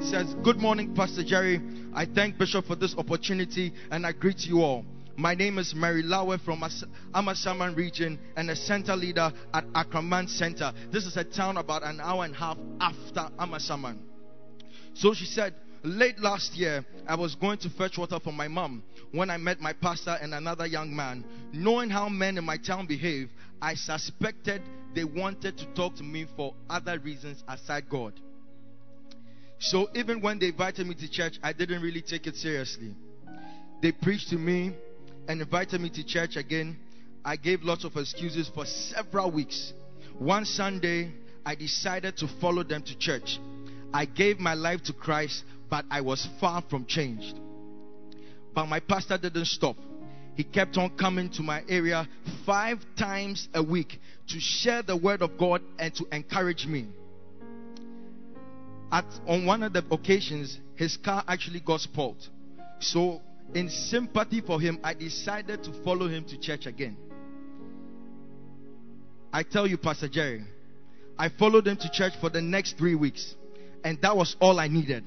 says, 0.00 0.34
Good 0.42 0.58
morning, 0.58 0.94
Pastor 0.94 1.22
Jerry. 1.24 1.60
I 1.94 2.06
thank 2.06 2.38
Bishop 2.38 2.66
for 2.66 2.76
this 2.76 2.94
opportunity 2.96 3.72
and 3.90 4.06
I 4.06 4.12
greet 4.12 4.46
you 4.46 4.62
all. 4.62 4.84
My 5.16 5.34
name 5.34 5.58
is 5.58 5.74
Mary 5.74 6.02
Lawe 6.02 6.36
from 6.38 6.62
Amasaman 7.14 7.76
region 7.76 8.18
and 8.36 8.50
a 8.50 8.56
center 8.56 8.96
leader 8.96 9.32
at 9.52 9.66
Akraman 9.72 10.28
Center. 10.28 10.72
This 10.90 11.06
is 11.06 11.16
a 11.16 11.24
town 11.24 11.56
about 11.56 11.84
an 11.84 12.00
hour 12.00 12.24
and 12.24 12.34
a 12.34 12.38
half 12.38 12.58
after 12.80 13.28
Amasaman. 13.38 13.98
So 14.94 15.14
she 15.14 15.24
said, 15.24 15.54
late 15.84 16.18
last 16.18 16.54
year, 16.54 16.84
I 17.06 17.14
was 17.14 17.36
going 17.36 17.58
to 17.58 17.70
fetch 17.70 17.96
water 17.96 18.18
for 18.22 18.32
my 18.32 18.48
mom 18.48 18.82
when 19.12 19.30
I 19.30 19.36
met 19.36 19.60
my 19.60 19.72
pastor 19.72 20.18
and 20.20 20.34
another 20.34 20.66
young 20.66 20.94
man. 20.94 21.24
Knowing 21.52 21.90
how 21.90 22.08
men 22.08 22.38
in 22.38 22.44
my 22.44 22.56
town 22.56 22.86
behave, 22.86 23.30
I 23.62 23.74
suspected 23.74 24.62
they 24.94 25.04
wanted 25.04 25.58
to 25.58 25.66
talk 25.74 25.94
to 25.96 26.02
me 26.02 26.26
for 26.36 26.54
other 26.68 26.98
reasons 26.98 27.44
aside 27.48 27.88
God. 27.88 28.20
So 29.64 29.88
even 29.94 30.20
when 30.20 30.38
they 30.38 30.48
invited 30.48 30.86
me 30.86 30.94
to 30.94 31.10
church, 31.10 31.38
I 31.42 31.54
didn't 31.54 31.80
really 31.80 32.02
take 32.02 32.26
it 32.26 32.36
seriously. 32.36 32.94
They 33.80 33.92
preached 33.92 34.28
to 34.28 34.36
me 34.36 34.74
and 35.26 35.40
invited 35.40 35.80
me 35.80 35.88
to 35.88 36.04
church 36.04 36.36
again. 36.36 36.76
I 37.24 37.36
gave 37.36 37.62
lots 37.62 37.84
of 37.84 37.96
excuses 37.96 38.50
for 38.54 38.66
several 38.66 39.30
weeks. 39.30 39.72
One 40.18 40.44
Sunday, 40.44 41.12
I 41.46 41.54
decided 41.54 42.18
to 42.18 42.28
follow 42.42 42.62
them 42.62 42.82
to 42.82 42.98
church. 42.98 43.38
I 43.94 44.04
gave 44.04 44.38
my 44.38 44.52
life 44.52 44.82
to 44.84 44.92
Christ, 44.92 45.44
but 45.70 45.86
I 45.90 46.02
was 46.02 46.28
far 46.38 46.62
from 46.68 46.84
changed. 46.84 47.34
But 48.54 48.66
my 48.66 48.80
pastor 48.80 49.16
didn't 49.16 49.46
stop. 49.46 49.76
He 50.36 50.44
kept 50.44 50.76
on 50.76 50.90
coming 50.98 51.30
to 51.30 51.42
my 51.42 51.62
area 51.70 52.06
five 52.44 52.84
times 52.98 53.48
a 53.54 53.62
week 53.62 53.98
to 54.28 54.40
share 54.40 54.82
the 54.82 54.96
word 54.96 55.22
of 55.22 55.38
God 55.38 55.62
and 55.78 55.94
to 55.94 56.04
encourage 56.12 56.66
me. 56.66 56.88
At 58.92 59.06
on 59.26 59.46
one 59.46 59.62
of 59.62 59.72
the 59.72 59.84
occasions, 59.90 60.58
his 60.76 60.96
car 60.96 61.24
actually 61.26 61.60
got 61.60 61.80
spoiled. 61.80 62.28
So, 62.80 63.22
in 63.54 63.68
sympathy 63.68 64.40
for 64.40 64.60
him, 64.60 64.78
I 64.82 64.94
decided 64.94 65.62
to 65.64 65.72
follow 65.84 66.08
him 66.08 66.24
to 66.24 66.38
church 66.38 66.66
again. 66.66 66.96
I 69.32 69.42
tell 69.42 69.66
you, 69.66 69.76
Pastor 69.76 70.08
Jerry, 70.08 70.44
I 71.18 71.28
followed 71.28 71.66
him 71.66 71.76
to 71.78 71.90
church 71.90 72.12
for 72.20 72.30
the 72.30 72.40
next 72.40 72.78
three 72.78 72.94
weeks, 72.94 73.34
and 73.82 74.00
that 74.02 74.16
was 74.16 74.36
all 74.40 74.60
I 74.60 74.68
needed. 74.68 75.04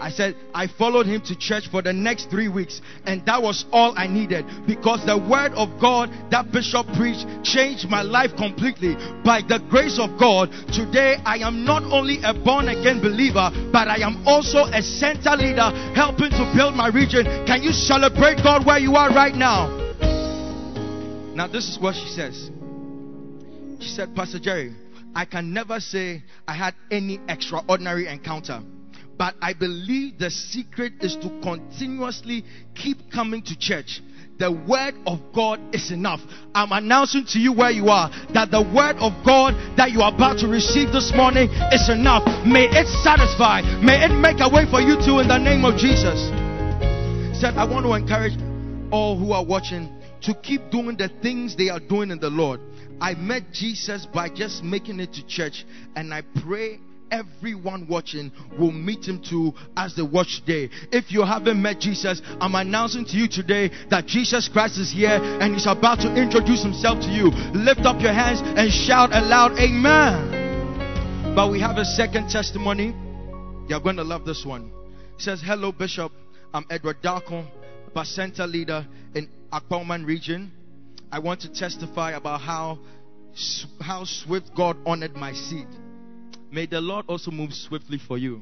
I 0.00 0.10
said, 0.10 0.34
I 0.52 0.66
followed 0.66 1.06
him 1.06 1.20
to 1.22 1.38
church 1.38 1.68
for 1.70 1.80
the 1.80 1.92
next 1.92 2.28
three 2.28 2.48
weeks, 2.48 2.80
and 3.06 3.24
that 3.26 3.40
was 3.40 3.64
all 3.70 3.94
I 3.96 4.08
needed 4.08 4.44
because 4.66 5.06
the 5.06 5.16
word 5.16 5.52
of 5.54 5.80
God 5.80 6.10
that 6.30 6.50
Bishop 6.50 6.86
preached 6.98 7.26
changed 7.44 7.88
my 7.88 8.02
life 8.02 8.34
completely. 8.36 8.96
By 9.24 9.42
the 9.46 9.62
grace 9.70 10.00
of 10.00 10.18
God, 10.18 10.50
today 10.72 11.16
I 11.24 11.38
am 11.46 11.64
not 11.64 11.84
only 11.84 12.18
a 12.24 12.34
born 12.34 12.68
again 12.68 13.00
believer, 13.00 13.50
but 13.70 13.86
I 13.86 14.02
am 14.02 14.26
also 14.26 14.64
a 14.66 14.82
center 14.82 15.36
leader 15.36 15.70
helping 15.94 16.30
to 16.30 16.52
build 16.56 16.74
my 16.74 16.88
region. 16.88 17.24
Can 17.46 17.62
you 17.62 17.70
celebrate 17.70 18.42
God 18.42 18.66
where 18.66 18.78
you 18.78 18.96
are 18.96 19.10
right 19.10 19.34
now? 19.34 19.70
Now, 21.34 21.46
this 21.46 21.68
is 21.68 21.78
what 21.78 21.94
she 21.94 22.08
says. 22.08 22.50
She 23.80 23.88
said, 23.88 24.14
Pastor 24.14 24.40
Jerry, 24.40 24.74
I 25.14 25.24
can 25.24 25.52
never 25.52 25.78
say 25.78 26.24
I 26.48 26.54
had 26.54 26.74
any 26.90 27.20
extraordinary 27.28 28.08
encounter. 28.08 28.60
But 29.16 29.34
I 29.40 29.52
believe 29.52 30.18
the 30.18 30.30
secret 30.30 30.94
is 31.00 31.16
to 31.16 31.28
continuously 31.42 32.44
keep 32.74 33.12
coming 33.12 33.42
to 33.42 33.58
church. 33.58 34.00
The 34.38 34.50
word 34.50 34.94
of 35.06 35.20
God 35.32 35.60
is 35.72 35.92
enough. 35.92 36.18
I'm 36.54 36.72
announcing 36.72 37.24
to 37.28 37.38
you 37.38 37.52
where 37.52 37.70
you 37.70 37.86
are 37.88 38.10
that 38.34 38.50
the 38.50 38.62
word 38.62 38.96
of 38.98 39.12
God 39.24 39.54
that 39.76 39.92
you 39.92 40.02
are 40.02 40.12
about 40.12 40.38
to 40.40 40.48
receive 40.48 40.90
this 40.90 41.12
morning 41.14 41.48
is 41.70 41.88
enough. 41.88 42.26
May 42.44 42.66
it 42.66 42.88
satisfy. 43.04 43.62
May 43.80 44.02
it 44.02 44.10
make 44.10 44.42
a 44.42 44.50
way 44.50 44.66
for 44.68 44.80
you 44.80 44.98
too 44.98 45.20
in 45.20 45.28
the 45.28 45.38
name 45.38 45.64
of 45.64 45.78
Jesus. 45.78 46.18
Said, 47.38 47.54
I 47.54 47.64
want 47.64 47.86
to 47.86 47.94
encourage 47.94 48.34
all 48.90 49.16
who 49.16 49.30
are 49.30 49.44
watching 49.44 49.86
to 50.22 50.34
keep 50.42 50.70
doing 50.70 50.96
the 50.96 51.10
things 51.22 51.54
they 51.54 51.68
are 51.68 51.80
doing 51.80 52.10
in 52.10 52.18
the 52.18 52.30
Lord. 52.30 52.58
I 53.00 53.14
met 53.14 53.52
Jesus 53.52 54.06
by 54.06 54.30
just 54.30 54.64
making 54.64 54.98
it 54.98 55.12
to 55.14 55.26
church, 55.26 55.64
and 55.94 56.12
I 56.12 56.22
pray 56.42 56.80
everyone 57.14 57.86
watching 57.88 58.32
will 58.58 58.72
meet 58.72 59.06
him 59.06 59.22
too 59.22 59.52
as 59.76 59.94
they 59.94 60.02
watch 60.02 60.40
today. 60.40 60.68
If 60.90 61.12
you 61.12 61.24
haven't 61.24 61.60
met 61.60 61.80
Jesus, 61.80 62.20
I'm 62.40 62.54
announcing 62.54 63.04
to 63.06 63.16
you 63.16 63.28
today 63.28 63.70
that 63.90 64.06
Jesus 64.06 64.48
Christ 64.48 64.78
is 64.78 64.90
here 64.90 65.18
and 65.22 65.54
he's 65.54 65.66
about 65.66 66.00
to 66.00 66.14
introduce 66.14 66.62
himself 66.62 67.00
to 67.00 67.08
you. 67.08 67.30
Lift 67.54 67.80
up 67.80 68.00
your 68.00 68.12
hands 68.12 68.40
and 68.42 68.70
shout 68.72 69.10
aloud, 69.12 69.52
Amen. 69.58 71.34
But 71.36 71.50
we 71.50 71.60
have 71.60 71.78
a 71.78 71.84
second 71.84 72.28
testimony. 72.28 72.94
You're 73.68 73.80
going 73.80 73.96
to 73.96 74.04
love 74.04 74.24
this 74.24 74.44
one. 74.44 74.72
It 75.16 75.22
says, 75.22 75.40
Hello, 75.44 75.72
Bishop. 75.72 76.12
I'm 76.52 76.64
Edward 76.70 77.02
Darko, 77.02 77.46
Center 78.04 78.46
leader 78.46 78.86
in 79.14 79.28
Akpauman 79.52 80.06
region. 80.06 80.52
I 81.10 81.20
want 81.20 81.40
to 81.42 81.52
testify 81.52 82.12
about 82.12 82.40
how, 82.40 82.78
how 83.80 84.04
swift 84.04 84.50
God 84.56 84.76
honored 84.84 85.14
my 85.14 85.32
seed. 85.32 85.66
May 86.54 86.66
the 86.66 86.80
Lord 86.80 87.06
also 87.08 87.32
move 87.32 87.52
swiftly 87.52 87.98
for 87.98 88.16
you. 88.16 88.40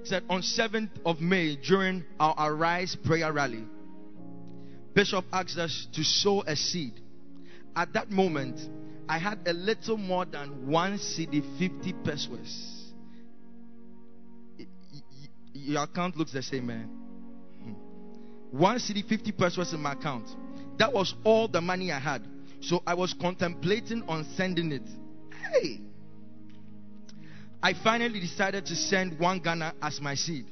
He 0.00 0.06
said 0.06 0.22
on 0.30 0.42
7th 0.42 0.90
of 1.04 1.20
May 1.20 1.56
during 1.56 2.04
our 2.20 2.36
Arise 2.38 2.96
prayer 3.04 3.32
rally, 3.32 3.64
Bishop 4.94 5.24
asked 5.32 5.58
us 5.58 5.88
to 5.92 6.04
sow 6.04 6.42
a 6.42 6.54
seed. 6.54 6.92
At 7.74 7.94
that 7.94 8.12
moment, 8.12 8.60
I 9.08 9.18
had 9.18 9.40
a 9.48 9.52
little 9.52 9.96
more 9.96 10.24
than 10.24 10.68
one 10.68 10.98
cedi 10.98 11.42
50 11.58 11.94
pesewas. 12.04 12.92
Your 15.54 15.82
account 15.82 16.16
looks 16.16 16.32
the 16.32 16.42
same, 16.42 16.66
man. 16.66 16.88
Hmm. 17.64 18.56
One 18.56 18.76
cedi 18.76 19.04
50 19.04 19.32
pesewas 19.32 19.74
in 19.74 19.80
my 19.80 19.94
account. 19.94 20.28
That 20.78 20.92
was 20.92 21.12
all 21.24 21.48
the 21.48 21.60
money 21.60 21.90
I 21.90 21.98
had. 21.98 22.22
So 22.60 22.84
I 22.86 22.94
was 22.94 23.14
contemplating 23.20 24.04
on 24.06 24.24
sending 24.36 24.70
it. 24.70 24.86
Hey! 25.50 25.80
I 27.62 27.74
finally 27.74 28.18
decided 28.18 28.66
to 28.66 28.74
send 28.74 29.18
one 29.18 29.38
Ghana 29.38 29.74
as 29.80 30.00
my 30.00 30.14
seed. 30.14 30.46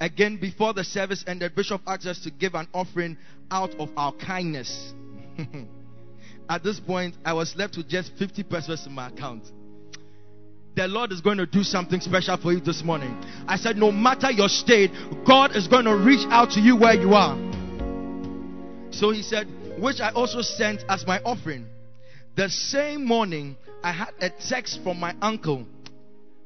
Again, 0.00 0.36
before 0.40 0.74
the 0.74 0.84
service 0.84 1.24
ended, 1.26 1.54
Bishop 1.54 1.80
asked 1.86 2.06
us 2.06 2.18
to 2.24 2.30
give 2.30 2.54
an 2.54 2.66
offering 2.74 3.16
out 3.50 3.74
of 3.76 3.88
our 3.96 4.12
kindness. 4.12 4.92
At 6.48 6.62
this 6.64 6.80
point, 6.80 7.14
I 7.24 7.32
was 7.32 7.54
left 7.56 7.76
with 7.76 7.88
just 7.88 8.12
50 8.18 8.42
pesewas 8.42 8.86
in 8.86 8.92
my 8.92 9.08
account. 9.08 9.44
The 10.74 10.88
Lord 10.88 11.12
is 11.12 11.20
going 11.20 11.38
to 11.38 11.46
do 11.46 11.62
something 11.62 12.00
special 12.00 12.36
for 12.36 12.52
you 12.52 12.60
this 12.60 12.82
morning. 12.82 13.16
I 13.46 13.56
said, 13.56 13.76
no 13.76 13.92
matter 13.92 14.30
your 14.30 14.48
state, 14.48 14.90
God 15.26 15.54
is 15.54 15.68
going 15.68 15.84
to 15.84 15.94
reach 15.96 16.26
out 16.30 16.50
to 16.52 16.60
you 16.60 16.76
where 16.76 16.94
you 16.94 17.14
are. 17.14 17.36
So 18.90 19.10
he 19.10 19.22
said, 19.22 19.46
which 19.78 20.00
I 20.00 20.10
also 20.10 20.42
sent 20.42 20.82
as 20.88 21.06
my 21.06 21.20
offering. 21.20 21.66
The 22.34 22.48
same 22.48 23.04
morning, 23.04 23.56
I 23.84 23.92
had 23.92 24.14
a 24.20 24.30
text 24.30 24.80
from 24.82 24.98
my 24.98 25.14
uncle. 25.20 25.66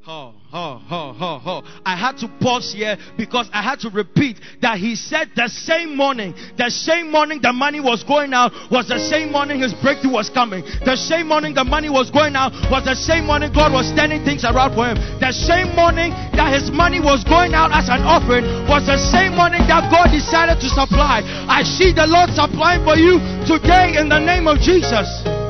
Oh, 0.09 0.35
oh, 0.53 0.83
oh, 0.87 1.17
oh, 1.19 1.43
oh. 1.47 1.63
I 1.85 1.97
had 1.99 2.19
to 2.19 2.29
pause 2.41 2.73
here 2.75 2.97
because 3.19 3.51
I 3.53 3.63
had 3.63 3.81
to 3.81 3.91
repeat 3.91 4.39
that 4.63 4.79
he 4.79 4.95
said 4.95 5.31
the 5.35 5.49
same 5.49 5.97
morning, 5.97 6.31
the 6.59 6.71
same 6.71 7.11
morning 7.11 7.43
the 7.43 7.53
money 7.53 7.81
was 7.81 8.05
going 8.05 8.33
out 8.33 8.55
was 8.71 8.87
the 8.87 9.03
same 9.03 9.33
morning 9.33 9.59
his 9.59 9.75
breakthrough 9.83 10.15
was 10.15 10.31
coming. 10.31 10.63
The 10.87 10.95
same 10.95 11.27
morning 11.27 11.55
the 11.55 11.65
money 11.65 11.91
was 11.91 12.11
going 12.11 12.35
out 12.39 12.55
was 12.71 12.87
the 12.87 12.95
same 12.95 13.27
morning 13.27 13.51
God 13.51 13.75
was 13.75 13.91
turning 13.99 14.23
things 14.23 14.47
around 14.47 14.79
for 14.79 14.87
him. 14.87 14.99
The 15.19 15.35
same 15.35 15.75
morning 15.75 16.15
that 16.39 16.55
his 16.55 16.71
money 16.71 17.03
was 17.03 17.27
going 17.27 17.55
out 17.55 17.75
as 17.75 17.91
an 17.91 18.07
offering 18.07 18.47
was 18.71 18.87
the 18.87 18.99
same 19.11 19.35
morning 19.35 19.67
that 19.67 19.91
God 19.91 20.15
decided 20.15 20.63
to 20.63 20.69
supply. 20.71 21.27
I 21.51 21.67
see 21.67 21.91
the 21.91 22.07
Lord 22.07 22.31
supplying 22.31 22.87
for 22.87 22.95
you 22.95 23.19
today 23.43 23.99
in 23.99 24.07
the 24.07 24.23
name 24.23 24.47
of 24.47 24.63
Jesus. 24.63 25.46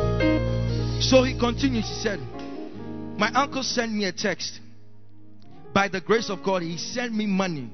So 1.08 1.22
he 1.22 1.38
continues, 1.38 1.86
he 1.86 1.94
said, 2.02 2.18
My 3.16 3.30
uncle 3.32 3.62
sent 3.62 3.92
me 3.92 4.06
a 4.06 4.12
text. 4.12 4.58
By 5.72 5.86
the 5.86 6.00
grace 6.00 6.30
of 6.30 6.42
God, 6.42 6.62
he 6.62 6.78
sent 6.78 7.14
me 7.14 7.26
money 7.26 7.70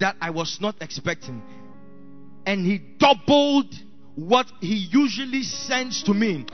that 0.00 0.16
I 0.22 0.30
was 0.30 0.56
not 0.58 0.76
expecting. 0.80 1.42
And 2.46 2.64
he 2.64 2.78
doubled 2.98 3.74
what 4.14 4.46
he 4.62 4.88
usually 4.90 5.42
sends 5.42 6.02
to 6.04 6.14
me. 6.14 6.46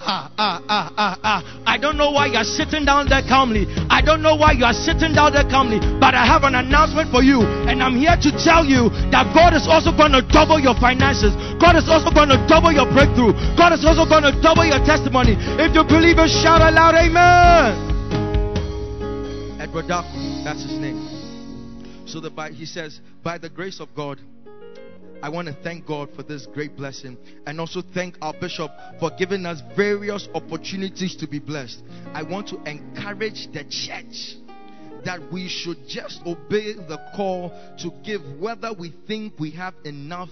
I 0.00 1.78
don't 1.80 1.96
know 1.96 2.10
why 2.10 2.26
you're 2.26 2.44
sitting 2.44 2.84
down 2.84 3.08
there 3.08 3.22
calmly. 3.22 3.66
I 3.88 4.02
don't 4.02 4.22
know 4.22 4.36
why 4.36 4.52
you 4.52 4.64
are 4.64 4.74
sitting 4.74 5.14
down 5.14 5.32
there 5.32 5.46
calmly. 5.48 5.78
But 6.00 6.14
I 6.14 6.26
have 6.26 6.44
an 6.44 6.54
announcement 6.54 7.10
for 7.10 7.22
you. 7.22 7.42
And 7.42 7.82
I'm 7.82 7.96
here 7.96 8.16
to 8.16 8.30
tell 8.34 8.64
you 8.64 8.90
that 9.14 9.32
God 9.34 9.54
is 9.54 9.66
also 9.66 9.92
going 9.94 10.12
to 10.12 10.22
double 10.22 10.58
your 10.58 10.74
finances. 10.76 11.34
God 11.60 11.76
is 11.76 11.88
also 11.88 12.10
going 12.10 12.28
to 12.28 12.38
double 12.46 12.72
your 12.72 12.90
breakthrough. 12.90 13.32
God 13.56 13.72
is 13.72 13.84
also 13.84 14.04
going 14.08 14.24
to 14.24 14.34
double 14.42 14.64
your 14.66 14.82
testimony. 14.84 15.36
If 15.38 15.74
you 15.74 15.84
believe 15.84 16.18
it, 16.18 16.28
shout 16.28 16.60
aloud, 16.60 16.94
Amen. 16.94 17.94
Edward 19.60 19.88
Duff, 19.88 20.06
that's 20.44 20.62
his 20.62 20.78
name. 20.78 21.00
So 22.06 22.20
the 22.20 22.30
he 22.52 22.66
says, 22.66 23.00
by 23.22 23.38
the 23.38 23.48
grace 23.48 23.80
of 23.80 23.88
God, 23.96 24.20
I 25.22 25.28
want 25.28 25.48
to 25.48 25.54
thank 25.62 25.86
God 25.86 26.10
for 26.14 26.22
this 26.22 26.46
great 26.46 26.76
blessing 26.76 27.16
and 27.46 27.60
also 27.60 27.82
thank 27.94 28.16
our 28.20 28.34
bishop 28.34 28.70
for 29.00 29.10
giving 29.18 29.46
us 29.46 29.62
various 29.76 30.28
opportunities 30.34 31.16
to 31.16 31.26
be 31.26 31.38
blessed. 31.38 31.82
I 32.12 32.22
want 32.22 32.48
to 32.48 32.62
encourage 32.64 33.48
the 33.52 33.64
church 33.64 34.36
that 35.04 35.32
we 35.32 35.48
should 35.48 35.86
just 35.86 36.20
obey 36.26 36.74
the 36.74 36.98
call 37.14 37.50
to 37.80 37.90
give 38.04 38.22
whether 38.40 38.72
we 38.72 38.92
think 39.06 39.38
we 39.38 39.50
have 39.52 39.74
enough 39.84 40.30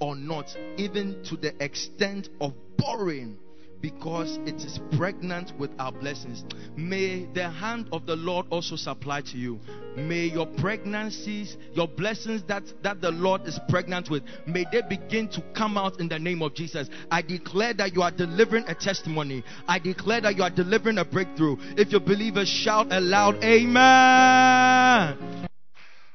or 0.00 0.16
not, 0.16 0.54
even 0.76 1.22
to 1.24 1.36
the 1.36 1.54
extent 1.62 2.28
of 2.40 2.52
borrowing 2.76 3.38
because 3.84 4.38
it 4.46 4.54
is 4.64 4.80
pregnant 4.96 5.52
with 5.58 5.70
our 5.78 5.92
blessings. 5.92 6.42
May 6.74 7.26
the 7.34 7.50
hand 7.50 7.86
of 7.92 8.06
the 8.06 8.16
Lord 8.16 8.46
also 8.48 8.76
supply 8.76 9.20
to 9.20 9.36
you. 9.36 9.60
May 9.94 10.24
your 10.24 10.46
pregnancies, 10.46 11.58
your 11.74 11.86
blessings 11.86 12.42
that, 12.48 12.62
that 12.82 13.02
the 13.02 13.10
Lord 13.10 13.42
is 13.46 13.60
pregnant 13.68 14.08
with, 14.08 14.22
may 14.46 14.64
they 14.72 14.80
begin 14.88 15.28
to 15.32 15.42
come 15.54 15.76
out 15.76 16.00
in 16.00 16.08
the 16.08 16.18
name 16.18 16.40
of 16.40 16.54
Jesus. 16.54 16.88
I 17.10 17.20
declare 17.20 17.74
that 17.74 17.92
you 17.92 18.00
are 18.00 18.10
delivering 18.10 18.64
a 18.68 18.74
testimony. 18.74 19.44
I 19.68 19.80
declare 19.80 20.22
that 20.22 20.34
you 20.34 20.44
are 20.44 20.50
delivering 20.50 20.96
a 20.96 21.04
breakthrough. 21.04 21.56
If 21.76 21.92
you 21.92 22.00
believe 22.00 22.38
it, 22.38 22.48
shout 22.48 22.86
aloud, 22.90 23.44
Amen. 23.44 23.76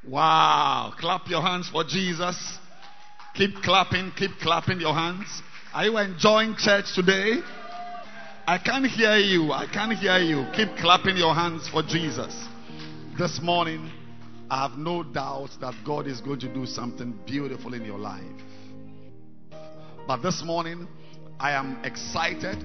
Wow. 0.07 0.95
Clap 0.97 1.27
your 1.27 1.43
hands 1.43 1.69
for 1.69 1.83
Jesus. 1.83 2.57
Keep 3.35 3.57
clapping, 3.61 4.11
keep 4.17 4.31
clapping 4.41 4.81
your 4.81 4.95
hands. 4.95 5.43
Are 5.71 5.85
you 5.85 5.99
enjoying 5.99 6.55
church 6.57 6.95
today? 6.95 7.43
I 8.49 8.57
can't 8.57 8.87
hear 8.87 9.15
you. 9.17 9.51
I 9.51 9.67
can't 9.71 9.93
hear 9.95 10.17
you. 10.17 10.43
Keep 10.55 10.77
clapping 10.77 11.15
your 11.15 11.35
hands 11.35 11.69
for 11.69 11.83
Jesus. 11.83 12.35
This 13.15 13.39
morning, 13.43 13.91
I 14.49 14.67
have 14.67 14.75
no 14.75 15.03
doubt 15.03 15.51
that 15.61 15.75
God 15.85 16.07
is 16.07 16.19
going 16.19 16.39
to 16.39 16.51
do 16.51 16.65
something 16.65 17.13
beautiful 17.27 17.75
in 17.75 17.85
your 17.85 17.99
life. 17.99 18.23
But 20.07 20.23
this 20.23 20.41
morning, 20.43 20.87
I 21.39 21.51
am 21.51 21.79
excited 21.83 22.57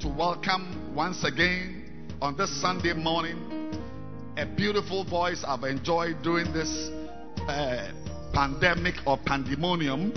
to 0.00 0.08
welcome 0.08 0.94
once 0.94 1.24
again 1.24 2.12
on 2.20 2.36
this 2.36 2.60
Sunday 2.60 2.92
morning 2.92 3.72
a 4.36 4.44
beautiful 4.44 5.04
voice 5.04 5.42
I've 5.42 5.64
enjoyed 5.64 6.20
during 6.22 6.52
this 6.52 6.90
uh, 7.48 7.92
pandemic 8.34 8.96
or 9.06 9.16
pandemonium. 9.24 10.12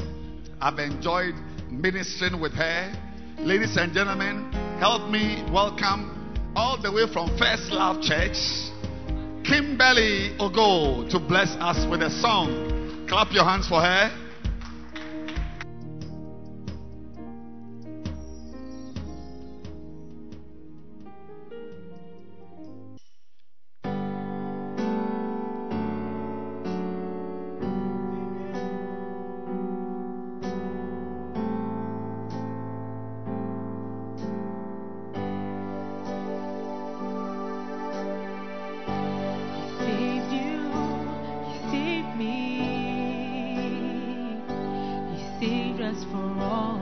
I've 0.59 0.79
enjoyed 0.79 1.35
ministering 1.69 2.41
with 2.41 2.51
her. 2.55 3.10
Ladies 3.43 3.75
and 3.75 3.91
gentlemen, 3.91 4.51
help 4.79 5.09
me 5.09 5.43
welcome 5.51 6.53
all 6.55 6.79
the 6.79 6.91
way 6.91 7.11
from 7.11 7.27
First 7.39 7.71
Love 7.71 7.99
Church, 7.99 8.37
Kimberly 9.43 10.37
Ogo, 10.37 11.09
to 11.09 11.17
bless 11.17 11.49
us 11.59 11.89
with 11.89 12.03
a 12.03 12.11
song. 12.21 13.07
Clap 13.09 13.33
your 13.33 13.43
hands 13.43 13.67
for 13.67 13.81
her. 13.81 14.20
For 46.05 46.39
all 46.39 46.79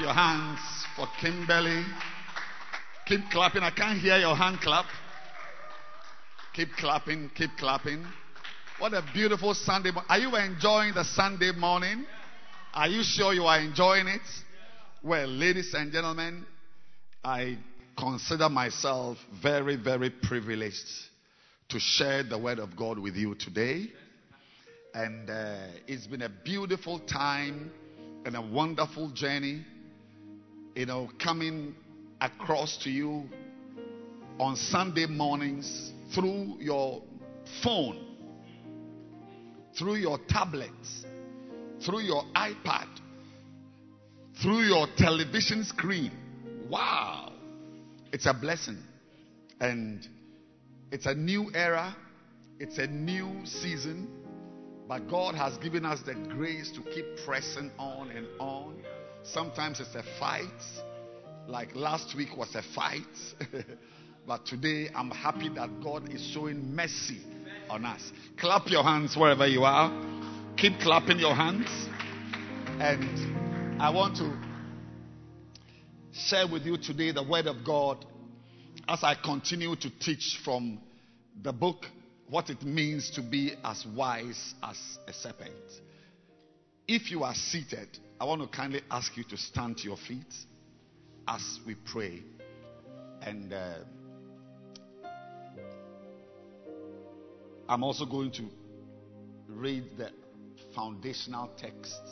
Your 0.00 0.12
hands 0.12 0.60
for 0.94 1.08
Kimberly. 1.20 1.82
Keep 3.06 3.30
clapping. 3.32 3.62
I 3.62 3.70
can't 3.70 3.98
hear 3.98 4.16
your 4.18 4.36
hand 4.36 4.60
clap. 4.60 4.84
Keep 6.54 6.68
clapping. 6.78 7.30
Keep 7.34 7.50
clapping. 7.58 8.04
What 8.78 8.94
a 8.94 9.02
beautiful 9.12 9.54
Sunday. 9.54 9.90
mo- 9.90 10.02
Are 10.08 10.18
you 10.18 10.34
enjoying 10.36 10.94
the 10.94 11.02
Sunday 11.04 11.50
morning? 11.50 12.06
Are 12.74 12.86
you 12.86 13.02
sure 13.02 13.32
you 13.34 13.44
are 13.46 13.58
enjoying 13.58 14.06
it? 14.06 14.20
Well, 15.02 15.26
ladies 15.26 15.74
and 15.74 15.90
gentlemen, 15.90 16.46
I 17.24 17.58
consider 17.98 18.48
myself 18.48 19.18
very, 19.42 19.74
very 19.74 20.10
privileged 20.10 20.86
to 21.70 21.80
share 21.80 22.22
the 22.22 22.38
word 22.38 22.60
of 22.60 22.76
God 22.76 23.00
with 23.00 23.16
you 23.16 23.34
today. 23.34 23.86
And 24.94 25.28
uh, 25.28 25.56
it's 25.88 26.06
been 26.06 26.22
a 26.22 26.30
beautiful 26.44 27.00
time 27.00 27.72
and 28.24 28.36
a 28.36 28.42
wonderful 28.42 29.10
journey, 29.10 29.64
you 30.78 30.86
know, 30.86 31.10
coming 31.20 31.74
across 32.20 32.78
to 32.84 32.88
you 32.88 33.24
on 34.38 34.54
Sunday 34.54 35.06
mornings 35.06 35.90
through 36.14 36.54
your 36.60 37.02
phone, 37.64 38.14
through 39.76 39.96
your 39.96 40.20
tablet, 40.28 40.70
through 41.84 42.02
your 42.02 42.22
iPad, 42.36 42.86
through 44.40 44.60
your 44.60 44.86
television 44.96 45.64
screen. 45.64 46.12
Wow. 46.70 47.32
It's 48.12 48.26
a 48.26 48.32
blessing. 48.32 48.78
And 49.60 50.06
it's 50.92 51.06
a 51.06 51.14
new 51.14 51.50
era, 51.54 51.96
it's 52.60 52.78
a 52.78 52.86
new 52.86 53.44
season. 53.44 54.06
But 54.86 55.10
God 55.10 55.34
has 55.34 55.58
given 55.58 55.84
us 55.84 56.02
the 56.06 56.14
grace 56.14 56.70
to 56.70 56.82
keep 56.82 57.04
pressing 57.26 57.72
on 57.80 58.12
and 58.12 58.28
on. 58.38 58.76
Sometimes 59.22 59.80
it's 59.80 59.94
a 59.94 60.04
fight, 60.18 60.46
like 61.46 61.74
last 61.74 62.16
week 62.16 62.36
was 62.36 62.54
a 62.54 62.62
fight. 62.74 63.02
but 64.26 64.46
today 64.46 64.88
I'm 64.94 65.10
happy 65.10 65.48
that 65.50 65.82
God 65.82 66.12
is 66.12 66.22
showing 66.32 66.74
mercy 66.74 67.20
on 67.68 67.84
us. 67.84 68.12
Clap 68.38 68.68
your 68.68 68.82
hands 68.82 69.16
wherever 69.16 69.46
you 69.46 69.64
are. 69.64 69.90
Keep 70.56 70.80
clapping 70.80 71.18
your 71.18 71.34
hands. 71.34 71.68
And 72.80 73.82
I 73.82 73.90
want 73.90 74.16
to 74.16 74.36
share 76.12 76.46
with 76.48 76.62
you 76.62 76.76
today 76.76 77.12
the 77.12 77.22
Word 77.22 77.46
of 77.46 77.64
God 77.64 78.04
as 78.88 79.02
I 79.02 79.14
continue 79.14 79.76
to 79.76 79.90
teach 79.98 80.38
from 80.44 80.80
the 81.42 81.52
book 81.52 81.86
What 82.28 82.50
It 82.50 82.62
Means 82.62 83.10
to 83.12 83.22
Be 83.22 83.52
as 83.64 83.84
Wise 83.86 84.54
as 84.62 84.78
a 85.06 85.12
Serpent. 85.12 85.52
If 86.86 87.10
you 87.10 87.22
are 87.22 87.34
seated, 87.34 87.88
I 88.20 88.24
want 88.24 88.42
to 88.42 88.48
kindly 88.48 88.80
ask 88.90 89.16
you 89.16 89.22
to 89.24 89.36
stand 89.36 89.78
to 89.78 89.84
your 89.84 89.96
feet 89.96 90.34
as 91.28 91.60
we 91.64 91.76
pray. 91.76 92.24
And 93.22 93.52
uh, 93.52 93.74
I'm 97.68 97.84
also 97.84 98.04
going 98.04 98.32
to 98.32 98.48
read 99.48 99.84
the 99.96 100.10
foundational 100.74 101.50
text 101.56 102.02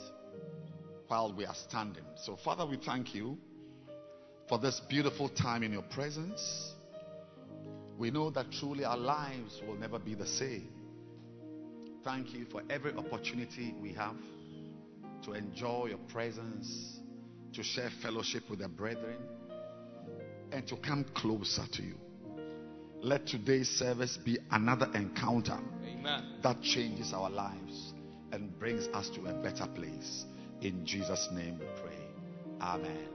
while 1.09 1.35
we 1.37 1.45
are 1.45 1.55
standing. 1.55 2.05
So, 2.23 2.37
Father, 2.37 2.65
we 2.65 2.77
thank 2.77 3.13
you 3.13 3.37
for 4.49 4.61
this 4.61 4.81
beautiful 4.89 5.29
time 5.29 5.65
in 5.65 5.73
your 5.73 5.83
presence. 5.83 6.73
We 7.99 8.13
know 8.13 8.31
that 8.31 8.53
truly 8.53 8.85
our 8.85 8.97
lives 8.97 9.61
will 9.67 9.77
never 9.77 9.99
be 9.99 10.15
the 10.15 10.27
same. 10.27 10.69
Thank 12.05 12.33
you 12.33 12.47
for 12.53 12.63
every 12.71 12.93
opportunity 12.93 13.75
we 13.83 13.93
have 13.95 14.15
to 15.27 15.33
enjoy 15.33 15.87
your 15.89 15.99
presence, 16.13 17.01
to 17.53 17.63
share 17.63 17.91
fellowship 18.01 18.45
with 18.49 18.61
the 18.61 18.69
brethren, 18.69 19.19
and 20.53 20.67
to 20.69 20.77
come 20.77 21.05
closer 21.15 21.65
to 21.73 21.83
you. 21.83 21.97
Let 23.03 23.27
today's 23.27 23.69
service 23.69 24.17
be 24.25 24.39
another 24.53 24.89
encounter 24.95 25.59
Amen. 25.85 26.25
that 26.43 26.63
changes 26.63 27.13
our 27.13 27.29
lives 27.29 27.93
and 28.31 28.57
brings 28.59 28.87
us 28.89 29.11
to 29.11 29.27
a 29.27 29.33
better 29.35 29.67
place. 29.75 30.25
In 30.61 30.87
Jesus' 30.87 31.29
name 31.33 31.59
we 31.59 31.67
pray. 31.83 31.99
Amen. 32.61 33.09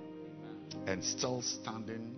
And 0.88 1.04
still 1.04 1.42
standing, 1.42 2.16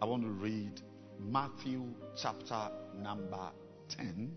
I 0.00 0.04
want 0.04 0.22
to 0.24 0.28
read 0.28 0.80
Matthew 1.18 1.84
chapter 2.20 2.70
number 2.98 3.50
10 3.96 4.36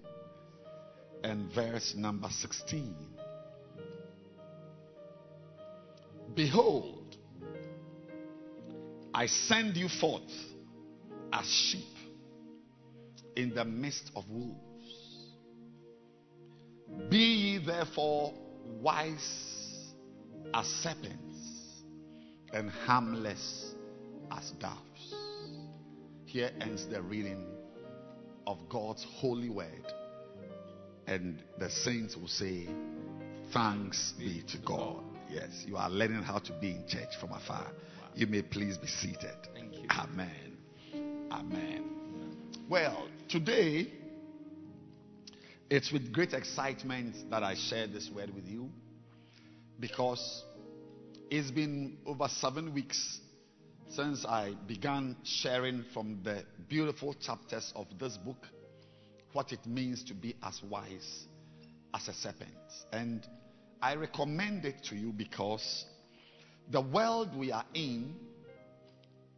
and 1.24 1.54
verse 1.54 1.94
number 1.98 2.30
16. 2.30 3.15
Behold, 6.36 7.16
I 9.14 9.28
send 9.28 9.78
you 9.78 9.88
forth 9.88 10.22
as 11.32 11.46
sheep 11.46 11.96
in 13.38 13.56
the 13.56 13.64
midst 13.64 14.12
of 14.16 14.26
wolves. 14.30 14.60
Be 17.10 17.18
ye 17.18 17.66
therefore 17.66 18.34
wise 18.82 19.94
as 20.54 20.66
serpents 20.66 21.84
and 22.54 22.70
harmless 22.70 23.74
as 24.32 24.52
doves. 24.60 25.16
Here 26.26 26.52
ends 26.60 26.86
the 26.88 27.02
reading 27.02 27.46
of 28.46 28.58
God's 28.70 29.06
holy 29.20 29.50
word. 29.50 29.94
And 31.08 31.42
the 31.60 31.70
saints 31.70 32.18
will 32.18 32.28
say, 32.28 32.68
Thanks 33.54 34.14
be 34.18 34.44
to 34.50 34.58
God. 34.58 35.15
Yes, 35.30 35.64
you 35.66 35.78
are 35.78 35.90
learning 35.90 36.24
how 36.24 36.40
to 36.40 36.54
be 36.54 36.72
in 36.72 36.88
church 36.88 37.16
from 37.20 37.32
afar. 37.32 37.68
You 38.16 38.28
may 38.28 38.42
please 38.42 38.78
be 38.78 38.88
seated. 38.88 39.36
Thank 39.54 39.74
you. 39.74 39.88
Amen. 39.90 40.58
Amen. 41.32 41.84
Well, 42.70 43.08
today, 43.30 43.92
it's 45.70 45.92
with 45.92 46.14
great 46.14 46.34
excitement 46.34 47.16
that 47.30 47.44
I 47.44 47.56
share 47.56 47.88
this 47.88 48.10
word 48.10 48.34
with 48.34 48.48
you 48.48 48.70
because 49.80 50.44
it's 51.30 51.52
been 51.52 51.98
over 52.06 52.28
seven 52.28 52.74
weeks 52.74 53.20
since 53.90 54.26
I 54.26 54.54
began 54.68 55.16
sharing 55.24 55.84
from 55.94 56.22
the 56.24 56.44
beautiful 56.68 57.14
chapters 57.14 57.72
of 57.76 57.88
this 58.00 58.18
book 58.18 58.48
what 59.34 59.52
it 59.52 59.66
means 59.66 60.04
to 60.06 60.14
be 60.14 60.36
as 60.44 60.62
wise 60.64 61.26
as 61.94 62.08
a 62.08 62.14
serpent. 62.14 62.50
And 62.92 63.26
I 63.82 63.96
recommend 63.96 64.66
it 64.66 64.84
to 64.86 64.96
you 64.96 65.12
because 65.12 65.86
the 66.72 66.82
world 66.82 67.36
we 67.36 67.52
are 67.52 67.66
in 67.74 68.16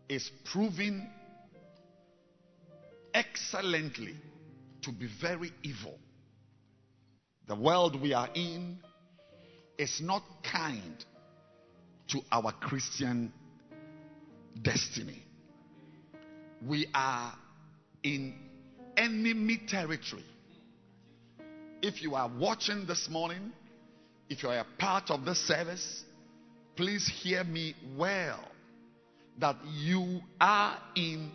is 0.07 0.29
proving 0.45 1.09
excellently 3.13 4.15
to 4.83 4.91
be 4.91 5.09
very 5.21 5.51
evil. 5.63 5.97
The 7.47 7.55
world 7.55 8.01
we 8.01 8.13
are 8.13 8.29
in 8.33 8.77
is 9.77 10.01
not 10.01 10.23
kind 10.43 11.05
to 12.09 12.21
our 12.31 12.51
Christian 12.53 13.31
destiny. 14.61 15.23
We 16.65 16.87
are 16.93 17.33
in 18.03 18.35
enemy 18.95 19.61
territory. 19.67 20.25
If 21.81 22.01
you 22.01 22.15
are 22.15 22.29
watching 22.29 22.85
this 22.85 23.07
morning, 23.09 23.51
if 24.29 24.43
you 24.43 24.49
are 24.49 24.59
a 24.59 24.65
part 24.77 25.09
of 25.09 25.25
this 25.25 25.39
service, 25.39 26.03
please 26.75 27.07
hear 27.07 27.43
me 27.43 27.75
well 27.95 28.43
that 29.39 29.55
you 29.73 30.19
are 30.39 30.77
in 30.95 31.31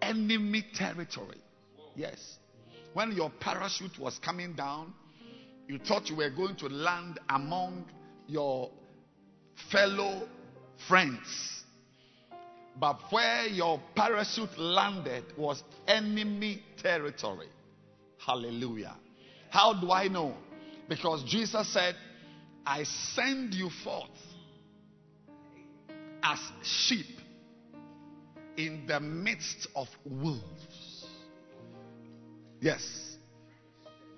enemy 0.00 0.64
territory. 0.74 1.38
Yes. 1.94 2.38
When 2.92 3.12
your 3.12 3.30
parachute 3.40 3.98
was 3.98 4.18
coming 4.18 4.54
down, 4.54 4.92
you 5.68 5.78
thought 5.78 6.08
you 6.08 6.16
were 6.16 6.30
going 6.30 6.56
to 6.56 6.66
land 6.68 7.18
among 7.28 7.86
your 8.26 8.70
fellow 9.70 10.28
friends. 10.88 11.62
But 12.78 12.98
where 13.10 13.46
your 13.46 13.80
parachute 13.94 14.58
landed 14.58 15.24
was 15.36 15.62
enemy 15.86 16.62
territory. 16.82 17.48
Hallelujah. 18.18 18.96
How 19.50 19.72
do 19.80 19.92
I 19.92 20.08
know? 20.08 20.34
Because 20.88 21.22
Jesus 21.24 21.72
said, 21.72 21.94
I 22.66 22.84
send 22.84 23.54
you 23.54 23.70
forth 23.82 24.08
as 26.22 26.38
sheep 26.62 27.18
in 28.56 28.86
the 28.86 29.00
midst 29.00 29.66
of 29.74 29.88
wolves. 30.04 31.06
Yes. 32.60 33.16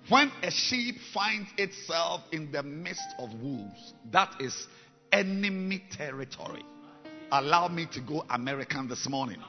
When 0.09 0.31
a 0.41 0.51
sheep 0.51 0.95
finds 1.13 1.49
itself 1.57 2.21
in 2.31 2.51
the 2.51 2.63
midst 2.63 3.07
of 3.19 3.33
wolves, 3.41 3.93
that 4.11 4.35
is 4.39 4.67
enemy 5.11 5.83
territory. 5.91 6.63
Allow 7.31 7.67
me 7.67 7.87
to 7.91 7.99
go 7.99 8.23
American 8.29 8.87
this 8.87 9.09
morning. 9.09 9.39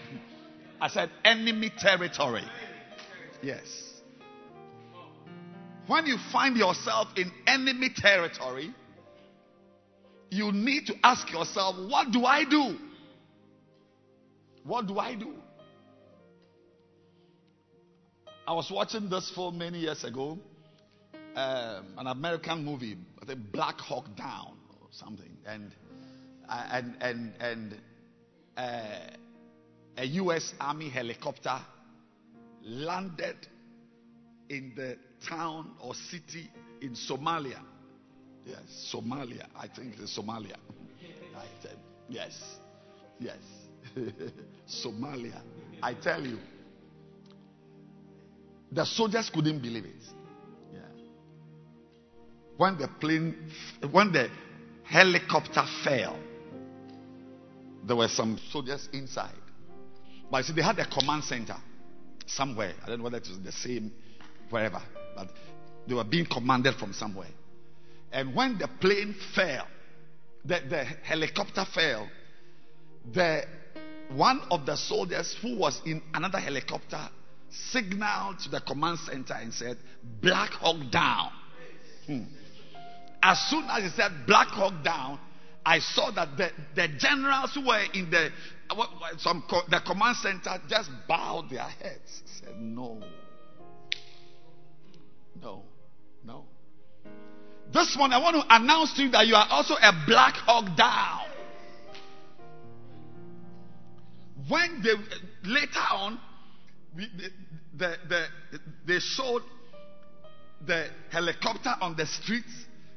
I 0.80 0.88
said 0.88 1.10
enemy 1.22 1.70
territory. 1.78 2.44
Yes. 3.42 3.89
When 5.90 6.06
you 6.06 6.18
find 6.30 6.56
yourself 6.56 7.08
in 7.16 7.32
enemy 7.48 7.88
territory, 7.92 8.72
you 10.30 10.52
need 10.52 10.86
to 10.86 10.94
ask 11.02 11.28
yourself, 11.32 11.74
what 11.90 12.12
do 12.12 12.24
I 12.24 12.44
do? 12.44 12.76
What 14.62 14.86
do 14.86 15.00
I 15.00 15.16
do? 15.16 15.34
I 18.46 18.52
was 18.52 18.70
watching 18.70 19.10
this 19.10 19.32
film 19.34 19.58
many 19.58 19.80
years 19.80 20.04
ago, 20.04 20.38
um, 21.34 21.86
an 21.98 22.06
American 22.06 22.64
movie, 22.64 22.96
I 23.20 23.26
think 23.26 23.50
Black 23.50 23.80
Hawk 23.80 24.14
Down 24.14 24.58
or 24.80 24.86
something, 24.92 25.38
and 25.44 25.74
and 26.48 26.94
and 27.00 27.32
and 27.40 27.76
uh, 28.56 28.82
a 29.96 30.04
U.S. 30.04 30.54
Army 30.60 30.88
helicopter 30.88 31.58
landed 32.62 33.48
in 34.48 34.72
the 34.76 34.96
town 35.28 35.72
or 35.80 35.94
city 35.94 36.50
in 36.80 36.90
Somalia. 36.90 37.60
Yes, 38.44 38.92
Somalia. 38.94 39.46
I 39.56 39.68
think 39.68 39.94
it's 39.98 40.18
Somalia. 40.18 40.56
I 41.36 41.44
said, 41.62 41.76
yes, 42.08 42.58
yes. 43.18 43.38
Somalia. 44.68 45.40
I 45.82 45.94
tell 45.94 46.24
you, 46.24 46.38
the 48.72 48.84
soldiers 48.84 49.30
couldn't 49.32 49.60
believe 49.60 49.84
it. 49.84 50.02
Yeah. 50.72 50.80
When 52.56 52.78
the 52.78 52.88
plane, 52.88 53.50
when 53.90 54.12
the 54.12 54.30
helicopter 54.84 55.64
fell, 55.84 56.18
there 57.84 57.96
were 57.96 58.08
some 58.08 58.38
soldiers 58.50 58.88
inside. 58.92 59.34
But 60.30 60.44
see, 60.44 60.52
they 60.52 60.62
had 60.62 60.78
a 60.78 60.86
command 60.86 61.24
center 61.24 61.56
somewhere. 62.26 62.74
I 62.84 62.88
don't 62.88 62.98
know 62.98 63.04
whether 63.04 63.16
it 63.16 63.28
was 63.28 63.40
the 63.40 63.52
same 63.52 63.92
wherever, 64.50 64.82
but 65.20 65.28
they 65.86 65.94
were 65.94 66.04
being 66.04 66.26
commanded 66.26 66.74
from 66.76 66.92
somewhere. 66.92 67.28
And 68.12 68.34
when 68.34 68.58
the 68.58 68.68
plane 68.80 69.14
fell, 69.34 69.66
the, 70.44 70.60
the 70.68 70.84
helicopter 70.84 71.64
fell, 71.72 72.08
the 73.12 73.42
one 74.12 74.40
of 74.50 74.66
the 74.66 74.76
soldiers 74.76 75.36
who 75.40 75.56
was 75.56 75.80
in 75.86 76.02
another 76.14 76.38
helicopter 76.38 77.08
signaled 77.50 78.38
to 78.40 78.48
the 78.48 78.60
command 78.60 78.98
center 79.00 79.34
and 79.34 79.52
said, 79.52 79.76
Black 80.20 80.50
Hawk 80.50 80.90
down. 80.90 81.30
Hmm. 82.06 82.22
As 83.22 83.38
soon 83.50 83.64
as 83.70 83.82
he 83.84 83.88
said 83.90 84.10
Black 84.26 84.48
Hawk 84.48 84.82
down, 84.82 85.20
I 85.64 85.78
saw 85.78 86.10
that 86.12 86.36
the, 86.36 86.50
the 86.74 86.88
generals 86.98 87.54
who 87.54 87.66
were 87.66 87.84
in 87.92 88.10
the 88.10 88.30
some 89.18 89.44
the 89.68 89.80
command 89.84 90.16
center 90.16 90.60
just 90.68 90.90
bowed 91.06 91.50
their 91.50 91.62
heads. 91.62 92.22
Said, 92.40 92.60
No. 92.60 93.02
No. 95.40 95.62
No. 96.24 96.44
This 97.72 97.96
one, 97.98 98.12
I 98.12 98.18
want 98.18 98.36
to 98.36 98.54
announce 98.54 98.94
to 98.94 99.02
you 99.02 99.10
that 99.10 99.26
you 99.26 99.34
are 99.34 99.46
also 99.48 99.74
a 99.74 99.92
Black 100.06 100.34
Hawk 100.34 100.76
down. 100.76 101.26
When 104.48 104.82
they 104.82 104.94
later 105.48 105.80
on, 105.92 106.18
we, 106.96 107.06
the, 107.16 107.30
the, 107.76 107.96
the, 108.08 108.26
they 108.86 108.98
showed 108.98 109.42
the 110.66 110.88
helicopter 111.10 111.74
on 111.80 111.96
the 111.96 112.06
streets, 112.06 112.50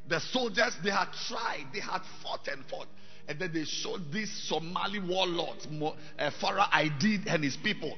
the 0.08 0.20
soldiers 0.20 0.74
they 0.84 0.90
had 0.90 1.10
tried, 1.28 1.68
they 1.74 1.80
had 1.80 2.02
fought 2.24 2.48
and 2.48 2.66
fought, 2.66 2.88
and 3.28 3.40
then 3.40 3.54
they 3.54 3.66
showed 3.66 4.12
these 4.12 4.32
Somali 4.50 5.00
warlords, 5.00 5.68
uh, 5.68 6.32
Farah 6.42 6.70
Aidid 6.72 7.28
and 7.28 7.44
his 7.44 7.56
people. 7.58 7.96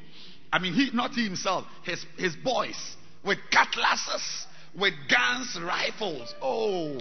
I 0.52 0.60
mean, 0.60 0.74
he 0.74 0.90
not 0.94 1.12
he 1.12 1.24
himself, 1.24 1.66
his 1.84 2.06
his 2.18 2.36
boys 2.36 2.96
with 3.26 3.40
cutlasses, 3.52 4.48
with 4.78 4.94
guns, 5.10 5.58
rifles. 5.62 6.34
Oh, 6.42 7.00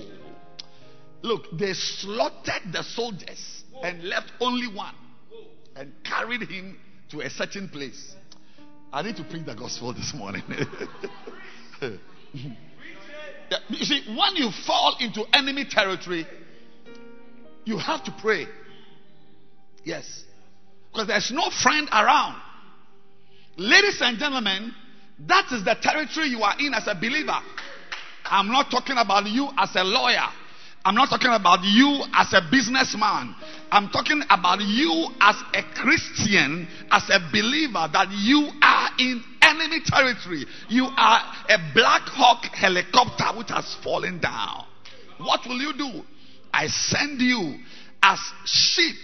look, 1.22 1.46
they 1.58 1.72
slaughtered 1.74 2.72
the 2.72 2.82
soldiers 2.82 3.64
and 3.82 4.04
left 4.04 4.32
only 4.40 4.68
one 4.68 4.94
and 5.76 5.92
carried 6.04 6.42
him 6.42 6.78
to 7.10 7.20
a 7.20 7.30
certain 7.30 7.68
place. 7.68 8.14
I 8.92 9.02
need 9.02 9.16
to 9.16 9.24
preach 9.24 9.44
the 9.44 9.54
gospel 9.54 9.92
this 9.92 10.14
morning. 10.14 10.42
you 11.82 11.98
see, 13.84 14.02
when 14.16 14.36
you 14.36 14.50
fall 14.66 14.96
into 15.00 15.24
enemy 15.32 15.66
territory, 15.68 16.26
you 17.64 17.78
have 17.78 18.04
to 18.04 18.14
pray. 18.20 18.46
Yes. 19.82 20.24
Because 20.92 21.08
there's 21.08 21.32
no 21.32 21.50
friend 21.62 21.88
around. 21.92 22.40
Ladies 23.56 23.98
and 24.00 24.18
gentlemen, 24.18 24.72
that 25.20 25.52
is 25.52 25.64
the 25.64 25.76
territory 25.80 26.28
you 26.28 26.42
are 26.42 26.54
in 26.58 26.74
as 26.74 26.86
a 26.86 26.94
believer. 26.94 27.38
I'm 28.24 28.48
not 28.48 28.70
talking 28.70 28.96
about 28.98 29.26
you 29.26 29.48
as 29.58 29.74
a 29.76 29.84
lawyer. 29.84 30.26
I'm 30.84 30.94
not 30.94 31.08
talking 31.08 31.32
about 31.32 31.60
you 31.62 32.04
as 32.12 32.32
a 32.34 32.42
businessman. 32.50 33.34
I'm 33.72 33.88
talking 33.88 34.22
about 34.28 34.60
you 34.60 35.08
as 35.20 35.36
a 35.54 35.62
Christian, 35.74 36.68
as 36.90 37.08
a 37.08 37.20
believer, 37.32 37.88
that 37.90 38.08
you 38.10 38.50
are 38.60 38.90
in 38.98 39.22
enemy 39.40 39.80
territory. 39.84 40.44
You 40.68 40.84
are 40.84 41.20
a 41.48 41.72
Black 41.74 42.02
Hawk 42.02 42.44
helicopter 42.52 43.38
which 43.38 43.48
has 43.48 43.76
fallen 43.82 44.20
down. 44.20 44.64
What 45.18 45.40
will 45.46 45.56
you 45.56 45.72
do? 45.72 46.02
I 46.52 46.66
send 46.66 47.20
you 47.20 47.56
as 48.02 48.18
sheep 48.44 48.96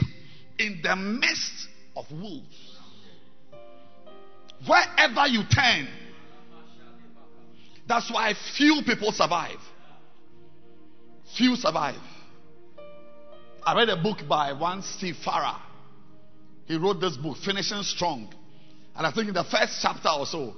in 0.59 0.81
the 0.83 0.97
midst 0.97 1.69
of 1.97 2.05
wolves. 2.11 2.79
Wherever 4.67 5.27
you 5.29 5.43
turn, 5.49 5.89
that's 7.91 8.11
why 8.11 8.35
few 8.57 8.83
people 8.87 9.11
survive. 9.11 9.59
Few 11.37 11.57
survive. 11.57 12.01
I 13.67 13.77
read 13.77 13.89
a 13.89 14.01
book 14.01 14.19
by 14.29 14.53
one 14.53 14.83
Steve 14.83 15.17
Farrar. 15.25 15.61
He 16.67 16.77
wrote 16.77 17.01
this 17.01 17.17
book, 17.17 17.37
Finishing 17.45 17.83
Strong. 17.83 18.33
And 18.95 19.07
I 19.07 19.11
think 19.11 19.29
in 19.29 19.35
the 19.35 19.45
first 19.45 19.81
chapter 19.83 20.09
or 20.09 20.25
so, 20.25 20.55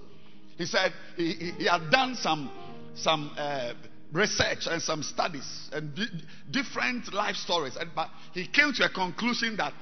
he 0.59 0.67
said 0.67 0.93
he, 1.17 1.53
he, 1.59 1.65
had 1.65 1.91
done 1.91 2.17
some, 2.17 2.51
some 2.95 3.33
uh, 3.37 3.73
research 4.13 4.67
and 4.67 4.83
some 4.83 5.03
studies 5.03 5.71
and 5.73 5.95
di- 5.95 6.05
different 6.51 7.13
life 7.15 7.37
stories. 7.37 7.77
And, 7.77 7.91
but 7.95 8.09
he 8.35 8.47
came 8.47 8.75
to 8.75 8.85
a 8.85 8.91
conclusion 8.91 9.57
that 9.57 9.73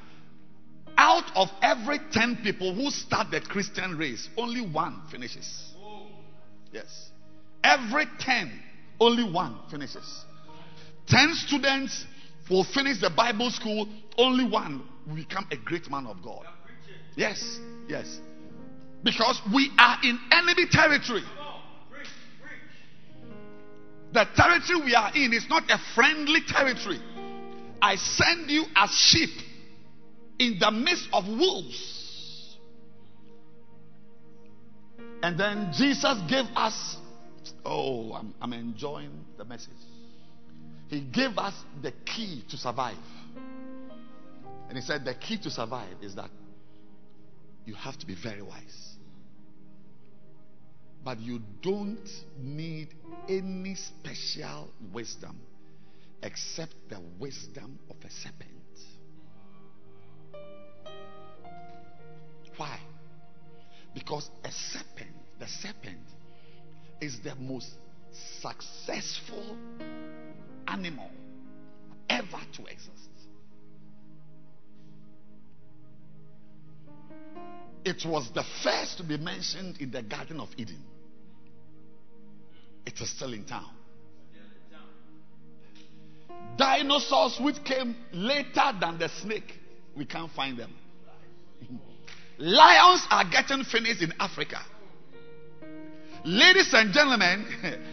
out 0.97 1.31
of 1.35 1.49
every 1.63 1.99
10 2.13 2.39
people 2.45 2.75
who 2.75 2.91
start 2.91 3.33
the 3.33 3.41
Christian 3.41 3.99
race, 3.99 4.29
only 4.37 4.61
one 4.61 5.03
finishes. 5.11 5.73
Yes. 6.73 7.11
Every 7.63 8.07
10, 8.19 8.63
only 9.01 9.31
one 9.31 9.59
finishes. 9.71 10.25
10 11.07 11.35
students 11.35 12.05
will 12.49 12.65
finish 12.65 13.01
the 13.01 13.11
Bible 13.11 13.51
school, 13.51 13.89
only 14.19 14.45
one 14.45 14.83
will 15.07 15.17
become 15.17 15.47
a 15.51 15.57
great 15.57 15.91
man 15.91 16.07
of 16.07 16.23
God. 16.23 16.47
Yes, 17.17 17.59
yes. 17.89 18.21
Because 19.03 19.41
we 19.55 19.71
are 19.79 19.99
in 20.03 20.19
enemy 20.31 20.67
territory. 20.71 21.23
The 24.13 24.27
territory 24.35 24.85
we 24.85 24.95
are 24.95 25.13
in 25.15 25.33
is 25.33 25.47
not 25.49 25.65
a 25.71 25.79
friendly 25.95 26.41
territory. 26.47 27.01
I 27.81 27.97
send 27.97 28.51
you 28.51 28.65
as 28.77 28.91
sheep 28.91 29.31
in 30.39 30.59
the 30.59 30.71
midst 30.71 31.09
of 31.13 31.27
wolves. 31.27 32.57
And 35.23 35.39
then 35.39 35.71
Jesus 35.75 36.19
gave 36.29 36.47
us, 36.57 36.97
oh, 37.65 38.13
I'm, 38.13 38.35
I'm 38.41 38.53
enjoying 38.53 39.25
the 39.37 39.45
message. 39.45 39.73
He 40.89 41.01
gave 41.01 41.39
us 41.39 41.55
the 41.83 41.93
key 42.05 42.45
to 42.51 42.57
survive. 42.57 42.97
And 44.69 44.77
he 44.77 44.83
said 44.83 45.05
the 45.05 45.15
key 45.15 45.39
to 45.39 45.51
survive 45.51 45.97
is 46.03 46.15
that 46.17 46.31
you 47.65 47.75
have 47.75 47.99
to 47.99 48.07
be 48.07 48.15
very 48.15 48.43
wise. 48.43 48.97
But 51.05 51.21
you 51.21 51.41
don't 51.63 52.09
need 52.39 52.89
any 53.29 53.75
special 53.75 54.71
wisdom 54.93 55.41
except 56.23 56.75
the 56.89 57.01
wisdom 57.19 57.79
of 57.89 57.97
a 58.05 58.11
serpent. 58.11 58.51
Why? 62.57 62.79
Because 63.95 64.29
a 64.45 64.51
serpent, 64.53 65.17
the 65.39 65.47
serpent, 65.47 66.07
is 67.01 67.19
the 67.21 67.35
most 67.37 67.71
successful 68.41 69.57
animal 70.67 71.11
ever 72.09 72.41
to 72.55 72.67
exist. 72.67 72.91
It 77.85 78.05
was 78.05 78.31
the 78.35 78.45
first 78.63 78.99
to 78.99 79.05
be 79.05 79.17
mentioned 79.17 79.79
in 79.81 79.91
the 79.91 80.03
Garden 80.03 80.41
of 80.41 80.49
Eden. 80.57 80.83
It 82.85 83.01
is 83.01 83.11
still 83.11 83.33
in 83.33 83.45
town. 83.45 83.71
Dinosaurs 86.57 87.39
which 87.41 87.63
came 87.65 87.97
later 88.13 88.73
than 88.81 88.99
the 88.99 89.09
snake, 89.09 89.59
we 89.97 90.05
can't 90.05 90.31
find 90.33 90.59
them. 90.59 90.73
Lions 92.39 93.07
are 93.11 93.25
getting 93.31 93.65
finished 93.65 94.03
in 94.03 94.13
Africa. 94.19 94.61
Ladies 96.25 96.73
and 96.75 96.93
gentlemen, 96.93 97.47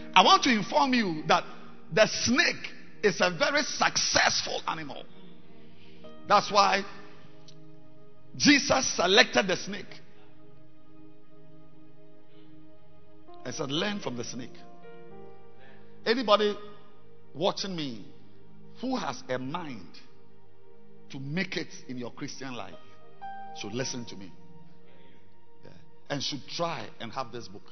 I 0.14 0.22
want 0.22 0.42
to 0.44 0.50
inform 0.50 0.92
you 0.94 1.22
that 1.28 1.44
the 1.92 2.06
snake 2.06 2.72
is 3.02 3.20
a 3.20 3.30
very 3.30 3.62
successful 3.62 4.60
animal. 4.66 5.04
That's 6.28 6.50
why 6.50 6.82
Jesus 8.36 8.96
selected 8.96 9.46
the 9.46 9.56
snake. 9.56 9.86
I 13.44 13.50
said, 13.50 13.70
Learn 13.70 14.00
from 14.00 14.16
the 14.16 14.24
snake. 14.24 14.52
Anybody 16.04 16.56
watching 17.34 17.74
me 17.74 18.04
who 18.80 18.96
has 18.96 19.22
a 19.28 19.38
mind 19.38 19.88
to 21.10 21.18
make 21.18 21.56
it 21.56 21.68
in 21.88 21.96
your 21.96 22.12
Christian 22.12 22.54
life 22.54 22.74
should 23.60 23.72
listen 23.72 24.04
to 24.06 24.16
me. 24.16 24.30
Yeah. 25.64 25.70
And 26.10 26.22
should 26.22 26.46
try 26.48 26.86
and 27.00 27.10
have 27.12 27.32
this 27.32 27.48
book. 27.48 27.62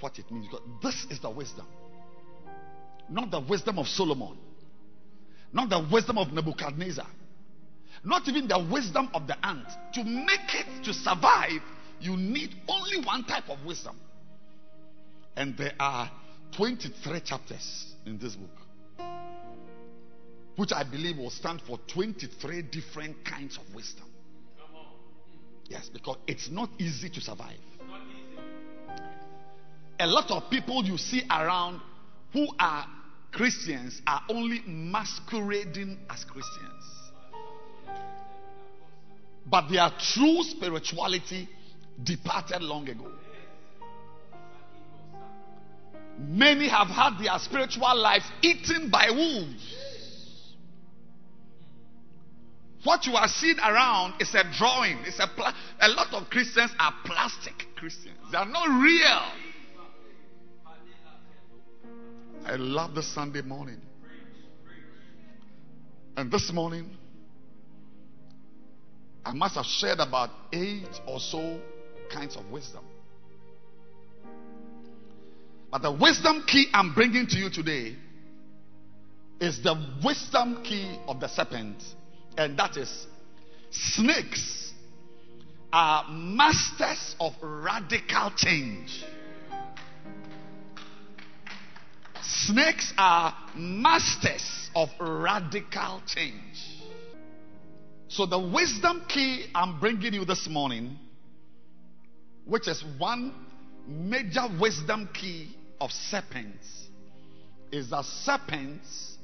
What 0.00 0.18
it 0.18 0.30
means. 0.30 0.46
Because 0.46 0.66
this 0.82 1.06
is 1.10 1.20
the 1.20 1.30
wisdom. 1.30 1.66
Not 3.08 3.30
the 3.30 3.40
wisdom 3.40 3.78
of 3.78 3.86
Solomon. 3.88 4.38
Not 5.52 5.68
the 5.68 5.86
wisdom 5.92 6.18
of 6.18 6.32
Nebuchadnezzar. 6.32 7.06
Not 8.04 8.26
even 8.28 8.48
the 8.48 8.66
wisdom 8.72 9.10
of 9.14 9.26
the 9.26 9.36
ant. 9.44 9.66
To 9.94 10.04
make 10.04 10.54
it 10.54 10.84
to 10.84 10.94
survive, 10.94 11.60
you 12.00 12.16
need 12.16 12.54
only 12.68 13.04
one 13.04 13.24
type 13.24 13.48
of 13.48 13.64
wisdom. 13.64 13.96
And 15.36 15.56
there 15.56 15.74
are 15.78 16.10
23 16.56 17.20
chapters 17.20 17.94
in 18.06 18.18
this 18.18 18.34
book, 18.34 19.06
which 20.56 20.72
I 20.72 20.84
believe 20.84 21.18
will 21.18 21.30
stand 21.30 21.62
for 21.66 21.78
23 21.92 22.62
different 22.62 23.24
kinds 23.24 23.58
of 23.58 23.74
wisdom. 23.74 24.06
Yes, 25.68 25.88
because 25.92 26.16
it's 26.26 26.50
not 26.50 26.70
easy 26.78 27.08
to 27.10 27.20
survive. 27.20 27.58
A 30.00 30.06
lot 30.06 30.30
of 30.30 30.48
people 30.48 30.82
you 30.82 30.96
see 30.96 31.22
around 31.30 31.78
who 32.32 32.48
are 32.58 32.86
Christians 33.32 34.00
are 34.06 34.22
only 34.30 34.62
masquerading 34.66 35.98
as 36.08 36.24
Christians. 36.24 36.84
But 39.44 39.68
their 39.68 39.90
true 40.14 40.42
spirituality 40.42 41.48
departed 42.02 42.62
long 42.62 42.88
ago. 42.88 43.08
Many 46.18 46.68
have 46.68 46.88
had 46.88 47.18
their 47.22 47.38
spiritual 47.38 47.94
life 47.96 48.22
eaten 48.40 48.88
by 48.90 49.10
wolves. 49.10 49.76
What 52.84 53.06
you 53.06 53.16
are 53.16 53.28
seeing 53.28 53.58
around 53.58 54.14
is 54.20 54.34
a 54.34 54.44
drawing. 54.56 54.98
It's 55.04 55.18
a 55.18 55.26
pla- 55.26 55.52
a 55.80 55.88
lot 55.88 56.14
of 56.14 56.30
Christians 56.30 56.70
are 56.78 56.94
plastic 57.04 57.66
Christians. 57.76 58.16
They 58.32 58.38
are 58.38 58.46
not 58.46 58.66
real. 58.66 59.49
I 62.44 62.56
love 62.56 62.94
the 62.94 63.02
Sunday 63.02 63.42
morning. 63.42 63.80
And 66.16 66.30
this 66.30 66.50
morning, 66.52 66.90
I 69.24 69.32
must 69.32 69.54
have 69.54 69.66
shared 69.66 70.00
about 70.00 70.30
eight 70.52 70.88
or 71.06 71.20
so 71.20 71.60
kinds 72.12 72.36
of 72.36 72.50
wisdom. 72.50 72.84
But 75.70 75.82
the 75.82 75.92
wisdom 75.92 76.44
key 76.46 76.66
I'm 76.72 76.94
bringing 76.94 77.26
to 77.28 77.36
you 77.36 77.50
today 77.50 77.94
is 79.40 79.62
the 79.62 79.74
wisdom 80.04 80.62
key 80.64 80.98
of 81.06 81.20
the 81.20 81.28
serpent, 81.28 81.82
and 82.36 82.58
that 82.58 82.76
is 82.76 83.06
snakes 83.70 84.72
are 85.72 86.10
masters 86.10 87.14
of 87.20 87.32
radical 87.40 88.32
change. 88.36 89.04
Snakes 92.22 92.92
are 92.98 93.34
masters 93.54 94.70
of 94.74 94.88
radical 95.00 96.02
change. 96.06 96.80
So, 98.08 98.26
the 98.26 98.38
wisdom 98.38 99.02
key 99.08 99.46
I'm 99.54 99.80
bringing 99.80 100.14
you 100.14 100.24
this 100.24 100.48
morning, 100.48 100.96
which 102.44 102.68
is 102.68 102.84
one 102.98 103.32
major 103.86 104.46
wisdom 104.60 105.08
key 105.14 105.56
of 105.80 105.90
serpents, 105.90 106.66
is 107.72 107.90
that 107.90 108.04
serpents 108.04 109.16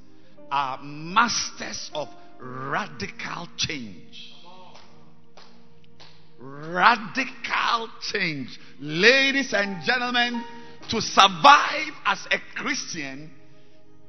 are 0.50 0.78
masters 0.82 1.90
of 1.94 2.08
radical 2.38 3.48
change. 3.56 4.32
Radical 6.38 7.88
change. 8.12 8.58
Ladies 8.78 9.52
and 9.52 9.84
gentlemen, 9.84 10.44
to 10.90 11.00
survive 11.00 11.92
as 12.04 12.26
a 12.30 12.38
Christian, 12.54 13.30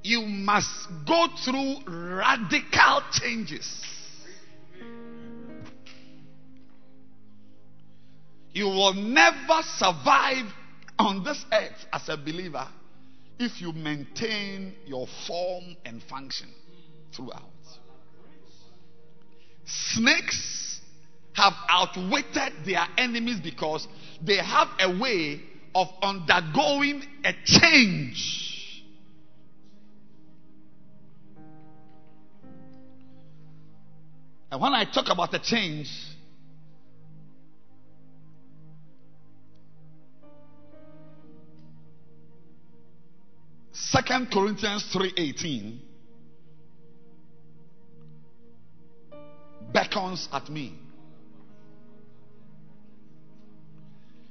you 0.04 0.22
must 0.22 0.88
go 1.06 1.28
through 1.44 1.78
radical 1.88 3.02
changes. 3.12 3.84
You 8.54 8.66
will 8.66 8.94
never 8.94 9.62
survive 9.78 10.46
on 10.98 11.24
this 11.24 11.44
earth 11.52 11.86
as 11.94 12.10
a 12.10 12.18
believer 12.18 12.68
if 13.40 13.62
you 13.62 13.72
maintain 13.72 14.74
your 14.86 15.08
form 15.28 15.76
and 15.86 16.02
function 16.04 16.50
throughout. 17.16 17.44
Snakes 19.66 20.82
have 21.34 21.54
outwitted 21.70 22.54
their 22.66 22.86
enemies 22.98 23.40
because 23.44 23.88
they 24.26 24.38
have 24.38 24.70
a 24.80 25.00
way 25.00 25.42
of 25.74 25.88
undergoing 26.02 27.04
a 27.24 27.34
change. 27.46 28.84
And 34.52 34.62
when 34.62 34.74
I 34.74 34.86
talk 34.86 35.10
about 35.10 35.32
the 35.32 35.40
change, 35.40 35.90
Second 43.74 44.32
Corinthians 44.32 44.84
3:18 44.94 45.80
beckons 49.72 50.30
at 50.32 50.50
me. 50.50 50.74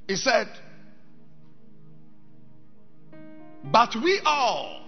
He 0.09 0.17
said, 0.17 0.49
But 3.65 3.95
we 3.97 4.21
all, 4.25 4.83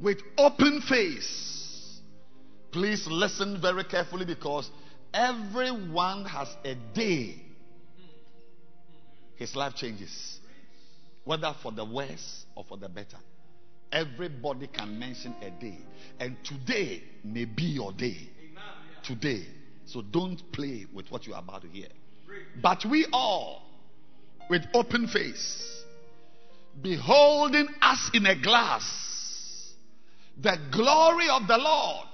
with 0.00 0.18
open 0.36 0.80
face, 0.82 2.00
please 2.72 3.06
listen 3.06 3.60
very 3.60 3.84
carefully 3.84 4.24
because 4.24 4.70
everyone 5.12 6.24
has 6.24 6.48
a 6.64 6.74
day 6.94 7.42
his 9.38 9.54
life 9.54 9.74
changes, 9.76 10.40
whether 11.24 11.54
for 11.62 11.70
the 11.70 11.84
worse 11.84 12.44
or 12.56 12.64
for 12.64 12.76
the 12.76 12.88
better. 12.88 13.16
Everybody 13.90 14.66
can 14.66 14.98
mention 14.98 15.34
a 15.40 15.50
day, 15.50 15.78
and 16.18 16.36
today 16.44 17.02
may 17.24 17.44
be 17.44 17.62
your 17.62 17.92
day. 17.92 18.28
Today. 19.04 19.46
So 19.86 20.02
don't 20.02 20.42
play 20.52 20.86
with 20.92 21.10
what 21.10 21.26
you 21.26 21.34
are 21.34 21.40
about 21.40 21.62
to 21.62 21.68
hear. 21.68 21.86
But 22.60 22.84
we 22.84 23.06
all, 23.12 23.62
with 24.50 24.62
open 24.74 25.06
face, 25.06 25.77
beholding 26.82 27.68
us 27.80 28.10
in 28.14 28.26
a 28.26 28.40
glass, 28.40 29.74
the 30.40 30.56
glory 30.72 31.28
of 31.28 31.46
the 31.46 31.58
Lord, 31.58 32.06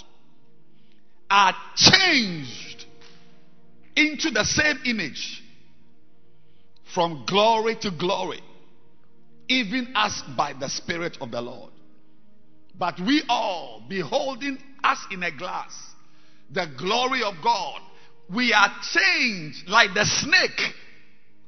are 1.30 1.54
changed 1.76 2.84
into 3.96 4.30
the 4.30 4.44
same 4.44 4.78
image 4.84 5.42
from 6.94 7.24
glory 7.26 7.76
to 7.76 7.90
glory, 7.90 8.40
even 9.48 9.92
as 9.96 10.22
by 10.36 10.52
the 10.58 10.68
Spirit 10.68 11.18
of 11.20 11.30
the 11.30 11.40
Lord. 11.40 11.72
But 12.78 12.98
we 13.00 13.22
all, 13.28 13.82
beholding 13.88 14.58
us 14.82 14.98
in 15.10 15.22
a 15.22 15.36
glass, 15.36 15.72
the 16.50 16.66
glory 16.78 17.22
of 17.22 17.34
God, 17.42 17.80
we 18.32 18.52
are 18.52 18.72
changed 18.92 19.68
like 19.68 19.94
the 19.94 20.04
snake. 20.04 20.74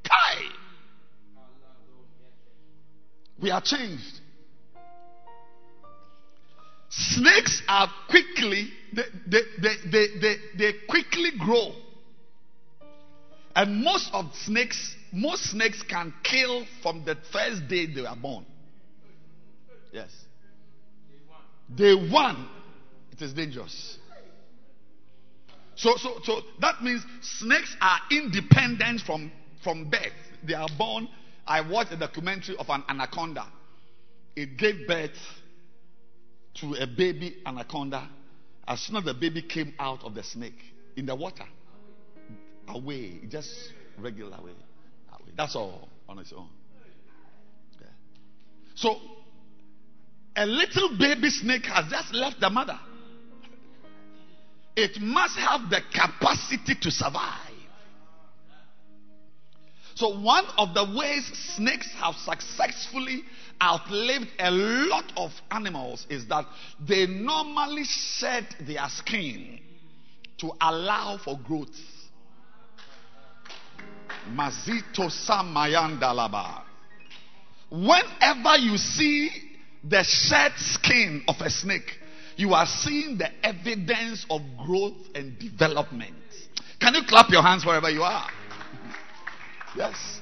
Kai. 0.05 0.66
We 3.41 3.51
are 3.51 3.61
changed. 3.61 4.21
Snakes 6.89 7.63
are 7.69 7.89
quickly, 8.09 8.71
they, 8.95 9.03
they, 9.27 9.41
they, 9.61 10.07
they, 10.21 10.37
they, 10.57 10.73
quickly 10.89 11.31
grow. 11.39 11.73
And 13.55 13.83
most 13.83 14.11
of 14.13 14.27
snakes, 14.45 14.95
most 15.13 15.51
snakes 15.51 15.83
can 15.83 16.15
kill 16.23 16.65
from 16.83 17.05
the 17.05 17.17
first 17.33 17.69
day 17.69 17.87
they 17.87 18.07
are 18.07 18.17
born. 18.17 18.47
Yes. 19.93 20.11
Day 21.75 21.95
one, 22.11 22.49
it 23.13 23.21
is 23.21 23.33
dangerous. 23.33 23.99
So, 25.75 25.95
so, 25.97 26.19
so 26.23 26.41
that 26.61 26.83
means 26.83 27.03
snakes 27.21 27.77
are 27.81 27.99
independent 28.11 29.03
from, 29.03 29.31
from 29.63 29.91
birth. 29.91 30.13
They 30.47 30.55
are 30.55 30.69
born. 30.79 31.09
I 31.47 31.61
watched 31.61 31.93
a 31.93 31.97
documentary 31.97 32.57
of 32.57 32.67
an 32.69 32.83
anaconda. 32.89 33.47
It 34.35 34.57
gave 34.57 34.87
birth 34.87 35.17
to 36.61 36.75
a 36.75 36.87
baby 36.87 37.37
anaconda 37.47 38.09
as 38.67 38.81
soon 38.81 38.97
as 38.97 39.05
the 39.05 39.15
baby 39.15 39.43
came 39.43 39.75
out 39.79 40.03
of 40.03 40.15
the 40.15 40.23
snake 40.23 40.59
in 40.97 41.07
the 41.07 41.15
water. 41.15 41.45
Away, 42.69 43.21
just 43.29 43.51
regular 43.99 44.39
way. 44.39 44.53
Away. 45.13 45.33
That's 45.37 45.55
all 45.55 45.89
on 46.09 46.19
its 46.19 46.33
own. 46.37 46.49
Yeah. 47.81 47.87
So, 48.75 48.97
a 50.35 50.47
little 50.47 50.99
baby 50.99 51.31
snake 51.31 51.65
has 51.67 51.91
just 51.91 52.13
left 52.13 52.41
the 52.41 52.51
mother. 52.51 52.79
It 54.75 55.01
must 55.01 55.39
have 55.39 55.71
the 55.71 55.81
capacity 55.93 56.75
to 56.83 56.91
survive. 56.91 57.46
So, 59.97 60.21
one 60.21 60.45
of 60.59 60.75
the 60.75 60.85
ways 60.95 61.25
snakes 61.57 61.91
have 61.97 62.17
successfully 62.17 63.23
outlived 63.63 64.29
a 64.39 64.51
lot 64.51 65.11
of 65.17 65.31
animals 65.51 66.07
is 66.11 66.27
that 66.29 66.45
they 66.87 67.07
normally 67.07 67.85
shed 67.85 68.47
their 68.61 68.87
skin 68.91 69.59
to 70.37 70.53
allow 70.61 71.17
for 71.17 71.39
growth. 71.43 71.75
Mazito 74.35 75.09
Samayandalaba. 75.09 76.63
Whenever 77.71 78.57
you 78.59 78.77
see 78.77 79.31
the 79.83 80.03
shed 80.03 80.53
skin 80.59 81.25
of 81.27 81.37
a 81.41 81.49
snake, 81.49 81.91
you 82.37 82.53
are 82.53 82.67
seeing 82.67 83.17
the 83.17 83.31
evidence 83.43 84.27
of 84.29 84.43
growth 84.67 85.09
and 85.15 85.39
development. 85.39 86.13
Can 86.81 86.95
you 86.95 87.01
clap 87.09 87.31
your 87.31 87.43
hands 87.43 87.65
wherever 87.65 87.89
you 87.89 88.03
are? 88.03 88.29
Yes. 89.77 90.21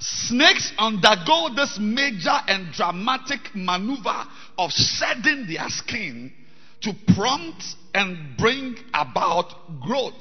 Snakes 0.00 0.72
undergo 0.78 1.54
this 1.54 1.78
major 1.80 2.36
and 2.48 2.72
dramatic 2.72 3.40
maneuver 3.54 4.24
of 4.58 4.72
shedding 4.72 5.46
their 5.46 5.68
skin 5.68 6.32
to 6.80 6.92
prompt 7.14 7.62
and 7.94 8.36
bring 8.36 8.76
about 8.92 9.80
growth. 9.80 10.14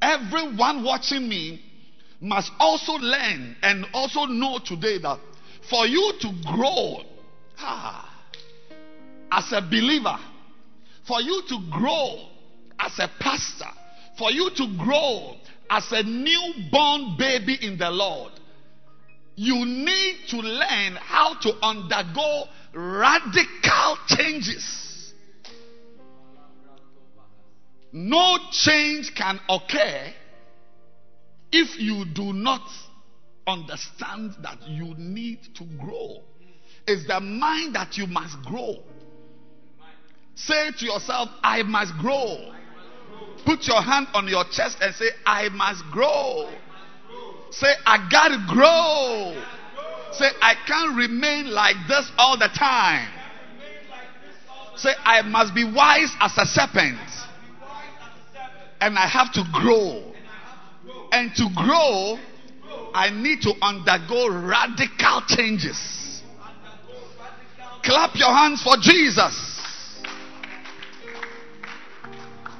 Everyone 0.00 0.84
watching 0.84 1.28
me 1.28 1.60
must 2.20 2.52
also 2.60 2.92
learn 2.92 3.56
and 3.62 3.84
also 3.92 4.26
know 4.26 4.60
today 4.64 4.98
that 4.98 5.18
for 5.68 5.86
you 5.86 6.12
to 6.20 6.32
grow 6.46 7.02
ah, 7.58 8.24
as 9.32 9.52
a 9.52 9.60
believer, 9.60 10.18
for 11.06 11.20
you 11.20 11.42
to 11.48 11.58
grow 11.70 12.28
as 12.82 12.98
a 12.98 13.08
pastor, 13.18 13.70
for 14.18 14.30
you 14.30 14.50
to 14.56 14.76
grow 14.78 15.36
as 15.68 15.90
a 15.92 16.02
newborn 16.02 17.16
baby 17.18 17.58
in 17.62 17.78
the 17.78 17.90
Lord, 17.90 18.32
you 19.36 19.64
need 19.64 20.16
to 20.28 20.36
learn 20.38 20.96
how 20.96 21.34
to 21.40 21.52
undergo 21.62 22.44
radical 22.74 23.98
changes. 24.06 25.12
No 27.92 28.38
change 28.52 29.14
can 29.14 29.40
occur 29.48 30.12
if 31.52 31.80
you 31.80 32.04
do 32.04 32.32
not 32.32 32.62
understand 33.46 34.34
that 34.42 34.68
you 34.68 34.94
need 34.96 35.40
to 35.56 35.64
grow. 35.64 36.22
It's 36.86 37.06
the 37.06 37.20
mind 37.20 37.74
that 37.74 37.96
you 37.96 38.06
must 38.06 38.40
grow. 38.42 38.76
Say 40.34 40.70
to 40.78 40.84
yourself, 40.84 41.28
I 41.42 41.62
must 41.62 41.96
grow. 41.98 42.52
Put 43.44 43.66
your 43.66 43.82
hand 43.82 44.08
on 44.14 44.28
your 44.28 44.44
chest 44.50 44.78
and 44.80 44.94
say, 44.94 45.08
I 45.26 45.48
must 45.50 45.84
grow. 45.90 46.50
Say, 47.50 47.72
I 47.84 48.08
gotta 48.10 48.44
grow. 48.48 49.34
Say, 50.12 50.26
I 50.40 50.54
can't 50.66 50.96
remain 50.96 51.50
like 51.50 51.76
this 51.88 52.10
all 52.18 52.38
the 52.38 52.48
time. 52.56 53.08
Say, 54.76 54.90
I 55.04 55.22
must 55.22 55.54
be 55.54 55.64
wise 55.64 56.14
as 56.20 56.32
a 56.38 56.46
serpent. 56.46 56.98
And 58.80 58.96
I 58.96 59.06
have 59.06 59.32
to 59.34 59.44
grow. 59.52 60.12
And 61.12 61.34
to 61.36 61.48
grow, 61.54 62.18
I 62.94 63.10
need 63.10 63.42
to 63.42 63.52
undergo 63.62 64.28
radical 64.28 65.22
changes. 65.28 66.22
Clap 67.82 68.14
your 68.14 68.34
hands 68.34 68.62
for 68.62 68.76
Jesus. 68.80 69.49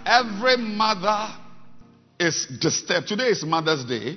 Every 0.06 0.56
mother 0.56 1.34
is 2.18 2.46
disturbed. 2.60 3.08
Today 3.08 3.28
is 3.28 3.44
Mother's 3.44 3.84
Day, 3.84 4.16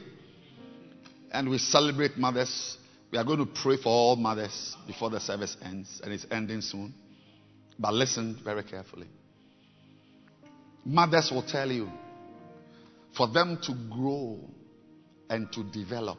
and 1.32 1.50
we 1.50 1.58
celebrate 1.58 2.18
mothers. 2.18 2.78
We 3.12 3.18
are 3.18 3.24
going 3.24 3.40
to 3.40 3.46
pray 3.46 3.78
for 3.78 3.90
all 3.90 4.16
mothers 4.16 4.76
before 4.88 5.10
the 5.10 5.20
service 5.20 5.58
ends, 5.62 6.02
and 6.04 6.14
it's 6.14 6.26
ending 6.32 6.62
soon. 6.62 6.94
But 7.78 7.94
listen 7.94 8.40
very 8.44 8.64
carefully. 8.64 9.08
Mothers 10.86 11.32
will 11.32 11.44
tell 11.44 11.70
you 11.70 11.90
for 13.16 13.28
them 13.28 13.60
to 13.64 13.74
grow 13.90 14.40
and 15.30 15.52
to 15.52 15.64
develop, 15.64 16.18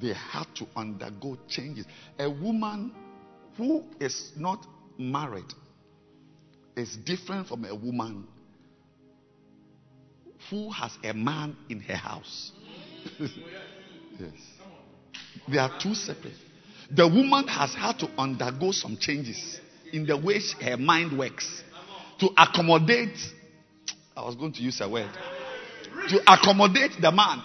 they 0.00 0.14
have 0.32 0.52
to 0.54 0.66
undergo 0.74 1.36
changes. 1.48 1.86
A 2.18 2.30
woman 2.30 2.92
who 3.56 3.84
is 4.00 4.32
not 4.36 4.66
married 4.98 5.52
is 6.76 6.96
different 6.96 7.46
from 7.48 7.64
a 7.64 7.74
woman 7.74 8.26
who 10.50 10.70
has 10.70 10.92
a 11.02 11.12
man 11.12 11.56
in 11.68 11.80
her 11.80 11.96
house. 11.96 12.52
yes. 13.18 13.30
They 15.48 15.58
are 15.58 15.70
two 15.80 15.94
separate. 15.94 16.34
The 16.90 17.06
woman 17.06 17.48
has 17.48 17.74
had 17.74 17.98
to 18.00 18.08
undergo 18.18 18.72
some 18.72 18.96
changes 18.98 19.60
in 19.92 20.06
the 20.06 20.16
way 20.16 20.40
her 20.60 20.76
mind 20.76 21.18
works 21.18 21.62
to 22.20 22.28
accommodate. 22.36 23.18
I 24.16 24.24
was 24.24 24.36
going 24.36 24.52
to 24.52 24.62
use 24.62 24.80
a 24.80 24.88
word 24.88 25.10
to 26.08 26.20
accommodate 26.20 26.92
the 27.00 27.10
man. 27.10 27.42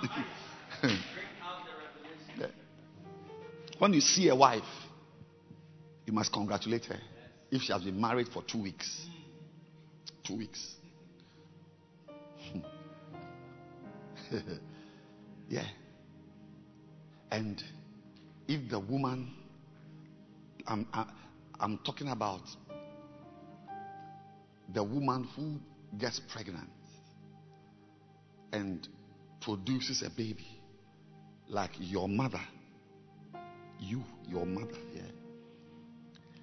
when 3.80 3.94
you 3.94 4.02
see 4.02 4.30
a 4.30 4.36
wife, 4.36 4.64
You 6.10 6.16
must 6.16 6.34
congratulate 6.34 6.86
her 6.86 6.98
if 7.52 7.62
she 7.62 7.72
has 7.72 7.84
been 7.84 8.02
married 8.02 8.30
for 8.30 8.42
two 8.42 8.64
weeks. 8.64 9.06
Two 10.26 10.38
weeks. 10.38 10.74
yeah. 15.50 15.66
And 17.32 17.64
if 18.48 18.70
the 18.70 18.80
woman, 18.80 19.32
I'm, 20.68 20.88
I, 20.94 21.06
I'm 21.60 21.78
talking 21.80 22.10
about 22.10 22.42
the 24.74 24.84
woman 24.84 25.28
who 25.36 25.60
gets 25.98 26.20
pregnant 26.20 26.70
and 28.52 28.88
produces 29.42 30.02
a 30.02 30.10
baby, 30.10 30.48
like 31.48 31.72
your 31.80 32.08
mother, 32.08 32.42
you, 33.80 34.04
your 34.28 34.46
mother, 34.46 34.78
yeah, 34.96 35.02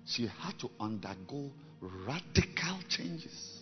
she 0.04 0.26
had 0.26 0.58
to 0.60 0.70
undergo 0.80 1.50
radical 1.80 2.78
changes 2.88 3.60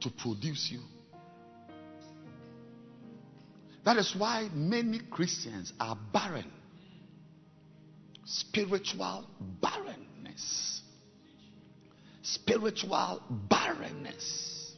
to 0.00 0.10
produce 0.10 0.70
you. 0.70 0.80
That 3.84 3.96
is 3.96 4.14
why 4.16 4.48
many 4.52 5.00
Christians 5.10 5.72
are 5.80 5.96
barren. 6.12 6.50
Spiritual 8.24 9.26
barrenness. 9.60 10.82
Spiritual 12.22 13.22
barrenness. 13.48 14.72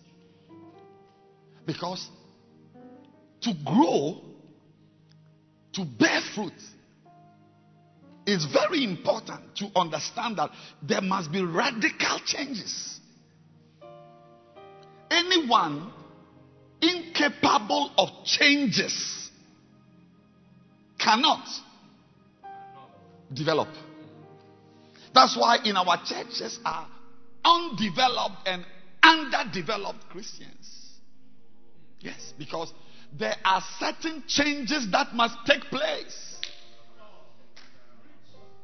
Because 1.67 2.09
to 3.43 3.53
grow, 3.65 4.21
to 5.73 5.85
bear 5.85 6.21
fruit, 6.35 6.53
is 8.25 8.45
very 8.47 8.85
important 8.85 9.57
to 9.57 9.69
understand 9.75 10.39
that 10.39 10.51
there 10.81 11.01
must 11.01 11.33
be 11.33 11.43
radical 11.43 12.21
changes. 12.25 13.01
Anyone 15.11 15.93
incapable 17.23 17.93
of 17.99 18.09
changes 18.25 19.31
cannot 20.99 21.47
develop. 23.33 23.69
That's 25.15 25.37
why 25.37 25.59
in 25.65 25.77
our 25.77 26.03
churches 26.05 26.59
are 26.65 26.87
undeveloped 27.45 28.47
and 28.47 28.65
underdeveloped 29.03 30.09
Christians. 30.11 30.91
Yes, 32.01 32.33
because 32.39 32.73
there 33.19 33.37
are 33.45 33.63
certain 33.79 34.25
changes 34.27 34.89
that 34.91 35.15
must 35.15 35.37
take 35.47 35.63
place. 35.63 36.37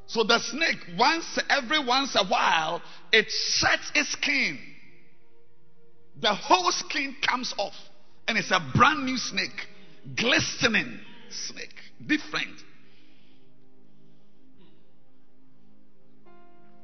So 0.07 0.25
the 0.25 0.39
snake, 0.39 0.79
once 0.99 1.39
every 1.51 1.85
once 1.85 2.17
a 2.17 2.25
while, 2.27 2.81
it 3.13 3.27
sheds 3.31 3.93
its 3.95 4.13
skin. 4.13 4.59
The 6.21 6.35
whole 6.35 6.73
skin 6.73 7.15
comes 7.29 7.55
off, 7.59 7.75
and 8.29 8.37
it's 8.37 8.51
a 8.51 8.61
brand 8.75 9.07
new 9.07 9.17
snake, 9.17 9.67
glistening 10.15 11.01
snake, 11.31 11.75
different. 12.07 12.63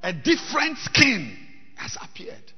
A 0.03 0.13
different 0.13 0.79
skin 0.79 1.37
has 1.77 1.97
appeared. 2.03 2.53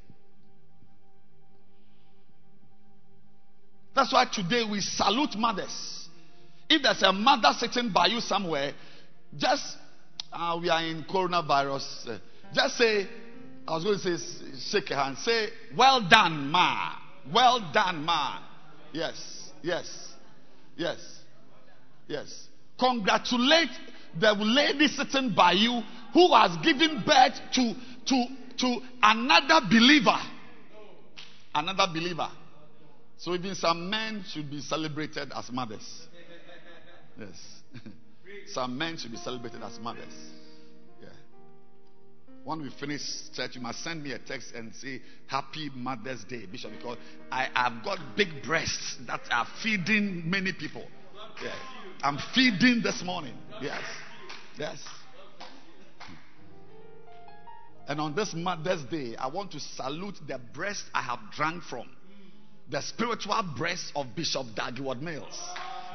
That's 3.95 4.13
why 4.13 4.27
today 4.33 4.65
we 4.71 4.81
salute 4.81 5.37
mothers. 5.37 6.09
If 6.69 6.83
there's 6.83 7.03
a 7.03 7.13
mother 7.13 7.53
sitting 7.59 7.93
by 7.93 8.07
you 8.07 8.21
somewhere, 8.21 8.73
just 9.37 9.77
uh, 10.33 10.59
we 10.61 10.69
are 10.69 10.85
in 10.85 11.05
coronavirus. 11.05 12.09
Uh, 12.09 12.19
just 12.55 12.77
say, 12.77 13.09
I 13.67 13.75
was 13.75 13.85
going 13.85 13.99
to 13.99 14.19
say, 14.19 14.79
shake 14.79 14.91
your 14.91 14.99
hand. 14.99 15.19
Say, 15.19 15.49
well 15.77 16.07
done, 16.09 16.51
ma. 16.51 16.93
Well 17.33 17.71
done, 17.73 18.05
ma. 18.05 18.46
Yes, 18.97 19.51
yes, 19.63 20.15
yes, 20.75 20.97
yes. 22.09 22.49
Congratulate 22.81 23.69
the 24.19 24.33
lady 24.33 24.89
sitting 24.89 25.35
by 25.35 25.53
you 25.53 25.83
who 26.15 26.35
has 26.35 26.57
given 26.65 27.03
birth 27.07 27.39
to, 27.53 27.75
to, 28.07 28.25
to 28.57 28.79
another 29.03 29.67
believer. 29.69 30.17
Another 31.55 31.87
believer. 31.93 32.31
So 33.19 33.35
even 33.35 33.55
some 33.55 33.91
men 33.91 34.25
should 34.27 34.51
be 34.51 34.63
celebrated 34.63 35.31
as 35.35 35.53
mothers. 35.53 36.07
Yes. 37.21 37.61
some 38.47 38.79
men 38.79 38.97
should 38.97 39.11
be 39.11 39.19
celebrated 39.19 39.63
as 39.63 39.79
mothers. 39.79 40.15
When 42.47 42.63
we 42.63 42.71
finish 42.71 43.03
church, 43.35 43.57
you 43.57 43.61
must 43.61 43.83
send 43.83 44.05
me 44.05 44.13
a 44.13 44.21
text 44.21 44.55
and 44.55 44.73
say 44.73 45.03
Happy 45.27 45.69
Mother's 45.75 46.23
Day, 46.23 46.47
Bishop, 46.47 46.71
because 46.79 46.97
I 47.29 47.49
have 47.53 47.85
got 47.85 47.99
big 48.17 48.29
breasts 48.45 48.99
that 49.09 49.21
are 49.33 49.49
feeding 49.65 50.31
many 50.31 50.53
people. 50.53 50.85
Yeah. 51.43 51.51
I'm 52.05 52.19
feeding 52.37 52.83
this 52.85 53.03
morning. 53.03 53.35
Yes. 53.61 53.83
Yes. 54.57 54.79
And 57.89 58.01
on 58.01 58.15
this 58.15 58.33
Mother's 58.33 58.85
Day, 58.85 59.17
I 59.17 59.27
want 59.27 59.51
to 59.51 59.59
salute 59.59 60.15
the 60.29 60.39
breast 60.55 60.85
I 60.95 61.03
have 61.03 61.19
drank 61.33 61.65
from. 61.65 61.91
The 62.71 62.81
spiritual 62.81 63.43
breast 63.59 63.91
of 63.97 64.15
Bishop 64.15 64.47
Dag 64.55 64.77
Heward-Mills, 64.77 65.37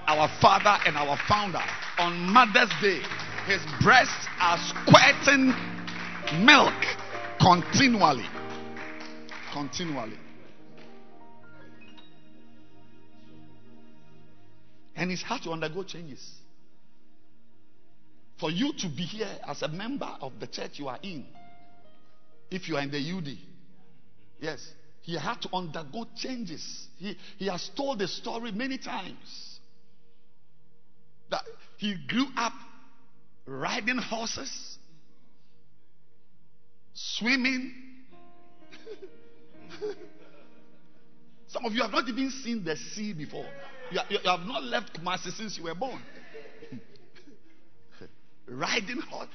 our 0.05 0.29
father 0.41 0.83
and 0.85 0.97
our 0.97 1.17
founder. 1.29 1.63
On 1.97 2.13
Mother's 2.33 2.73
Day, 2.81 2.99
his 3.47 3.61
breasts 3.81 4.27
are 4.41 4.57
squirting 4.57 5.53
milk 6.39 6.73
continually. 7.39 8.25
Continually. 9.53 10.17
And 14.95 15.11
it's 15.11 15.23
hard 15.23 15.41
to 15.43 15.51
undergo 15.51 15.83
changes. 15.83 16.23
For 18.39 18.49
you 18.49 18.73
to 18.73 18.87
be 18.87 19.03
here 19.03 19.29
as 19.47 19.61
a 19.61 19.67
member 19.67 20.09
of 20.21 20.33
the 20.39 20.47
church 20.47 20.79
you 20.79 20.87
are 20.87 20.99
in, 21.03 21.25
if 22.49 22.67
you 22.67 22.75
are 22.75 22.81
in 22.81 22.91
the 22.91 22.97
UD, 22.97 23.37
yes, 24.39 24.73
he 25.01 25.15
had 25.15 25.41
to 25.41 25.49
undergo 25.53 26.05
changes. 26.15 26.87
He, 26.97 27.17
he 27.37 27.47
has 27.47 27.69
told 27.75 27.99
the 27.99 28.07
story 28.07 28.51
many 28.51 28.77
times 28.77 29.59
that 31.29 31.43
he 31.77 31.95
grew 32.07 32.27
up 32.37 32.53
riding 33.45 33.97
horses, 33.97 34.77
swimming. 36.93 37.73
Some 41.47 41.65
of 41.65 41.73
you 41.73 41.81
have 41.81 41.91
not 41.91 42.07
even 42.07 42.29
seen 42.29 42.63
the 42.63 42.77
sea 42.77 43.13
before. 43.13 43.45
You, 43.91 43.99
you, 44.09 44.19
have 44.23 44.45
not 44.45 44.63
left 44.63 44.93
Kumasi 44.93 45.31
since 45.31 45.57
you 45.57 45.65
were 45.65 45.75
born. 45.75 46.01
Riding 48.47 49.01
horse. 49.01 49.27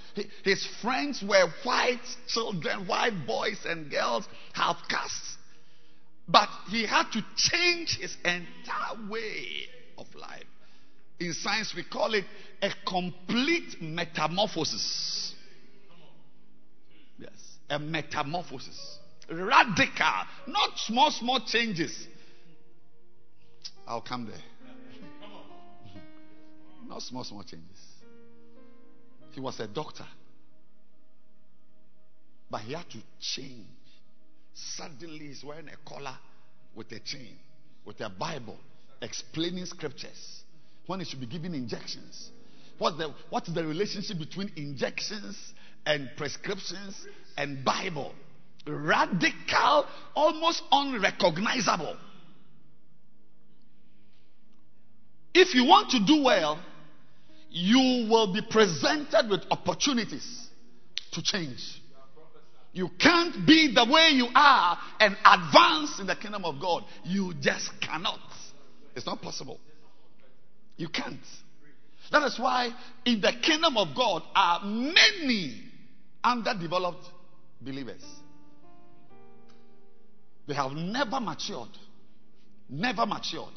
His 0.44 0.66
friends 0.82 1.22
were 1.26 1.48
white 1.62 2.00
children, 2.28 2.86
white 2.86 3.26
boys 3.26 3.58
and 3.66 3.90
girls, 3.90 4.26
half 4.52 4.76
castes. 4.88 5.36
But 6.28 6.48
he 6.70 6.84
had 6.86 7.10
to 7.12 7.24
change 7.36 7.98
his 7.98 8.16
entire 8.24 9.08
way 9.08 9.68
of 9.96 10.06
life. 10.14 10.44
In 11.20 11.32
science, 11.32 11.72
we 11.74 11.84
call 11.84 12.14
it 12.14 12.24
a 12.60 12.70
complete 12.86 13.80
metamorphosis. 13.80 15.34
Yes, 17.18 17.30
a 17.68 17.78
metamorphosis. 17.78 18.98
Radical, 19.30 20.24
not 20.46 20.78
small, 20.78 21.10
small 21.10 21.40
changes. 21.40 22.06
I'll 23.86 24.00
come 24.00 24.26
there. 24.26 24.34
Not 26.88 27.02
small, 27.02 27.24
small 27.24 27.42
changes. 27.42 27.78
He 29.32 29.40
was 29.40 29.60
a 29.60 29.66
doctor. 29.66 30.06
But 32.50 32.62
he 32.62 32.72
had 32.72 32.88
to 32.90 32.98
change. 33.20 33.66
Suddenly 34.54 35.26
he's 35.26 35.44
wearing 35.44 35.68
a 35.68 35.76
collar 35.88 36.16
with 36.74 36.90
a 36.92 37.00
chain, 37.00 37.36
with 37.84 38.00
a 38.00 38.08
Bible, 38.08 38.56
explaining 39.02 39.66
scriptures. 39.66 40.42
When 40.86 41.00
he 41.00 41.04
should 41.04 41.20
be 41.20 41.26
giving 41.26 41.54
injections. 41.54 42.30
What's 42.78 42.96
the, 42.98 43.12
what 43.30 43.48
is 43.48 43.54
the 43.54 43.64
relationship 43.64 44.18
between 44.18 44.52
injections 44.56 45.54
and 45.86 46.10
prescriptions 46.16 47.06
and 47.36 47.64
Bible? 47.64 48.12
Radical, 48.66 49.86
almost 50.14 50.62
unrecognizable. 50.70 51.96
If 55.32 55.54
you 55.54 55.64
want 55.64 55.90
to 55.90 56.04
do 56.04 56.24
well, 56.24 56.60
you 57.50 58.08
will 58.10 58.32
be 58.32 58.42
presented 58.50 59.28
with 59.30 59.42
opportunities 59.50 60.48
to 61.12 61.22
change. 61.22 61.80
You 62.72 62.90
can't 63.00 63.46
be 63.46 63.72
the 63.74 63.86
way 63.90 64.10
you 64.12 64.26
are 64.34 64.78
and 65.00 65.16
advance 65.24 65.98
in 66.00 66.06
the 66.06 66.16
kingdom 66.16 66.44
of 66.44 66.60
God. 66.60 66.84
You 67.04 67.32
just 67.40 67.70
cannot. 67.80 68.20
It's 68.94 69.06
not 69.06 69.22
possible. 69.22 69.58
You 70.76 70.88
can't. 70.88 71.20
That 72.12 72.22
is 72.24 72.38
why 72.38 72.70
in 73.04 73.20
the 73.20 73.32
kingdom 73.42 73.76
of 73.78 73.96
God 73.96 74.22
are 74.34 74.60
many 74.64 75.62
underdeveloped 76.26 77.06
believers. 77.60 78.02
They 80.48 80.54
have 80.54 80.72
never 80.72 81.20
matured. 81.20 81.70
Never 82.68 83.06
matured. 83.06 83.54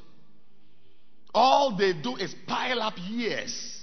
All 1.34 1.76
they 1.76 1.94
do 1.94 2.16
is 2.16 2.34
pile 2.48 2.82
up 2.82 2.94
years. 2.98 3.76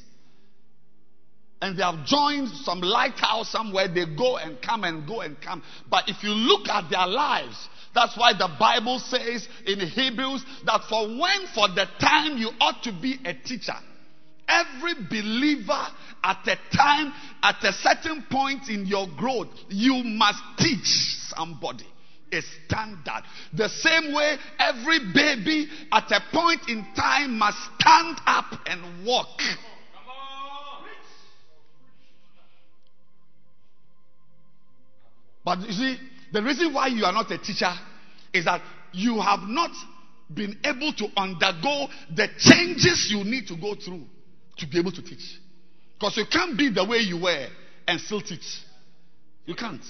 And 1.60 1.76
they 1.76 1.82
have 1.82 2.04
joined 2.04 2.48
some 2.48 2.80
lighthouse 2.80 3.50
somewhere. 3.50 3.88
They 3.88 4.04
go 4.16 4.36
and 4.36 4.60
come 4.60 4.84
and 4.84 5.06
go 5.06 5.20
and 5.20 5.40
come. 5.40 5.62
But 5.90 6.08
if 6.08 6.22
you 6.22 6.30
look 6.30 6.68
at 6.68 6.90
their 6.90 7.06
lives, 7.06 7.68
that's 7.94 8.16
why 8.16 8.34
the 8.34 8.48
Bible 8.58 8.98
says 8.98 9.48
in 9.66 9.80
Hebrews 9.80 10.44
that 10.66 10.82
for 10.88 11.08
when, 11.08 11.46
for 11.54 11.68
the 11.68 11.86
time 11.98 12.36
you 12.36 12.50
ought 12.60 12.82
to 12.84 12.92
be 12.92 13.18
a 13.24 13.32
teacher. 13.34 13.72
Every 14.48 14.94
believer 15.08 15.86
at 16.22 16.46
a 16.46 16.56
time, 16.76 17.12
at 17.42 17.62
a 17.64 17.72
certain 17.72 18.24
point 18.30 18.68
in 18.68 18.86
your 18.86 19.06
growth, 19.16 19.48
you 19.68 20.02
must 20.04 20.42
teach 20.58 21.16
somebody 21.34 21.86
a 22.32 22.40
standard. 22.40 23.22
The 23.52 23.68
same 23.68 24.12
way 24.12 24.36
every 24.58 24.98
baby 25.12 25.68
at 25.92 26.10
a 26.10 26.20
point 26.32 26.68
in 26.68 26.86
time 26.94 27.38
must 27.38 27.58
stand 27.78 28.18
up 28.26 28.60
and 28.66 29.06
walk. 29.06 29.40
But 35.44 35.60
you 35.60 35.72
see, 35.72 35.96
the 36.32 36.42
reason 36.42 36.74
why 36.74 36.88
you 36.88 37.04
are 37.04 37.12
not 37.12 37.30
a 37.30 37.38
teacher 37.38 37.72
is 38.32 38.46
that 38.46 38.60
you 38.92 39.20
have 39.20 39.42
not 39.42 39.70
been 40.32 40.58
able 40.64 40.92
to 40.92 41.06
undergo 41.16 41.86
the 42.16 42.26
changes 42.38 43.08
you 43.12 43.22
need 43.22 43.46
to 43.46 43.56
go 43.56 43.76
through 43.76 44.02
to 44.58 44.66
be 44.66 44.78
able 44.78 44.92
to 44.92 45.02
teach. 45.02 45.40
Because 45.98 46.16
you 46.16 46.24
can't 46.30 46.56
be 46.56 46.70
the 46.70 46.84
way 46.84 46.98
you 46.98 47.20
were 47.20 47.46
and 47.86 48.00
still 48.00 48.20
teach. 48.20 48.60
You 49.44 49.54
can't. 49.54 49.84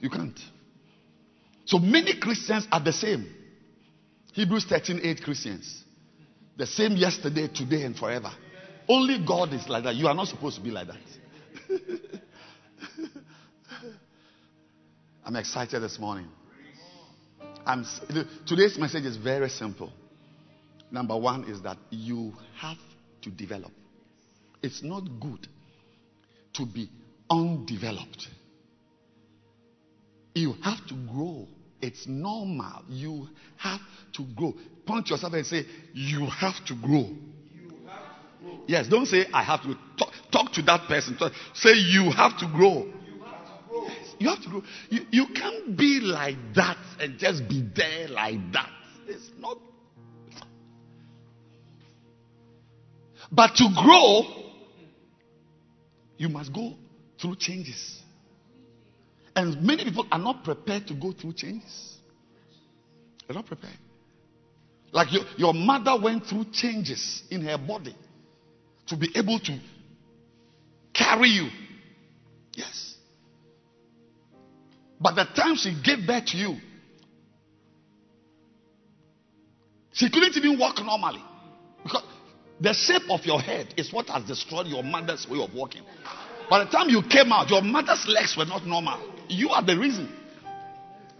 You 0.00 0.10
can't. 0.10 0.38
So 1.64 1.78
many 1.78 2.18
Christians 2.18 2.66
are 2.70 2.82
the 2.82 2.92
same. 2.92 3.26
Hebrews 4.32 4.66
13 4.66 5.00
8 5.02 5.22
Christians. 5.22 5.84
The 6.56 6.66
same 6.66 6.92
yesterday, 6.92 7.48
today, 7.48 7.82
and 7.82 7.96
forever. 7.96 8.30
Only 8.88 9.24
God 9.26 9.52
is 9.52 9.68
like 9.68 9.84
that. 9.84 9.94
You 9.96 10.06
are 10.06 10.14
not 10.14 10.28
supposed 10.28 10.56
to 10.56 10.62
be 10.62 10.70
like 10.70 10.86
that. 10.88 10.96
I'm 15.24 15.36
excited 15.36 15.80
this 15.80 15.98
morning. 15.98 16.28
I'm, 17.66 17.84
today's 18.46 18.78
message 18.78 19.04
is 19.04 19.16
very 19.16 19.48
simple. 19.48 19.92
Number 20.90 21.16
one 21.16 21.44
is 21.44 21.62
that 21.62 21.78
you 21.90 22.32
have 22.58 22.78
to 23.22 23.30
develop. 23.30 23.72
It's 24.62 24.82
not 24.82 25.02
good 25.20 25.46
to 26.54 26.66
be 26.66 26.88
undeveloped. 27.30 28.28
You 30.34 30.54
have 30.62 30.86
to 30.88 30.94
grow. 30.94 31.46
It's 31.80 32.06
normal. 32.06 32.82
You 32.88 33.28
have 33.56 33.80
to 34.14 34.24
grow. 34.34 34.54
Point 34.86 35.10
yourself 35.10 35.32
and 35.34 35.46
say, 35.46 35.64
You 35.92 36.26
have 36.26 36.64
to 36.66 36.74
grow. 36.74 37.10
Yes, 38.66 38.88
don't 38.88 39.06
say, 39.06 39.26
I 39.32 39.42
have 39.42 39.62
to. 39.62 39.74
Talk, 39.98 40.12
talk 40.30 40.52
to 40.52 40.62
that 40.62 40.88
person. 40.88 41.16
Talk, 41.16 41.32
say, 41.54 41.72
You 41.74 42.10
have 42.10 42.38
to 42.38 42.46
grow. 42.46 42.86
You 44.18 44.28
have 44.28 44.42
to 44.42 44.48
grow. 44.48 44.62
You, 44.88 45.00
you 45.10 45.26
can't 45.34 45.76
be 45.76 46.00
like 46.00 46.36
that 46.54 46.78
and 47.00 47.18
just 47.18 47.48
be 47.48 47.68
there 47.74 48.08
like 48.08 48.52
that. 48.52 48.70
It's 49.06 49.30
not. 49.38 49.58
But 53.30 53.54
to 53.56 53.68
grow, 53.74 54.22
you 56.16 56.28
must 56.28 56.52
go 56.52 56.74
through 57.20 57.36
changes. 57.36 58.02
And 59.34 59.62
many 59.62 59.84
people 59.84 60.06
are 60.10 60.18
not 60.18 60.44
prepared 60.44 60.86
to 60.88 60.94
go 60.94 61.12
through 61.12 61.34
changes. 61.34 61.98
They're 63.26 63.34
not 63.34 63.46
prepared. 63.46 63.76
Like 64.92 65.12
your, 65.12 65.24
your 65.36 65.54
mother 65.54 66.00
went 66.00 66.26
through 66.26 66.46
changes 66.52 67.22
in 67.30 67.42
her 67.42 67.58
body 67.58 67.94
to 68.86 68.96
be 68.96 69.10
able 69.14 69.38
to 69.40 69.58
carry 70.94 71.28
you. 71.28 71.48
Yes. 72.54 72.94
But 74.98 75.16
the 75.16 75.24
time 75.24 75.56
she 75.56 75.76
gave 75.84 76.06
birth 76.06 76.26
to 76.26 76.36
you, 76.38 76.56
she 79.92 80.08
couldn't 80.08 80.36
even 80.36 80.58
walk 80.58 80.78
normally. 80.82 81.22
Because 81.82 82.02
the 82.60 82.72
shape 82.72 83.10
of 83.10 83.24
your 83.26 83.40
head 83.40 83.74
is 83.76 83.92
what 83.92 84.08
has 84.08 84.24
destroyed 84.24 84.66
your 84.66 84.82
mother's 84.82 85.28
way 85.28 85.42
of 85.42 85.52
walking. 85.54 85.82
By 86.48 86.64
the 86.64 86.70
time 86.70 86.88
you 86.88 87.02
came 87.02 87.32
out, 87.32 87.50
your 87.50 87.62
mother's 87.62 88.06
legs 88.06 88.36
were 88.36 88.44
not 88.44 88.66
normal. 88.66 89.00
You 89.28 89.50
are 89.50 89.64
the 89.64 89.78
reason. 89.78 90.12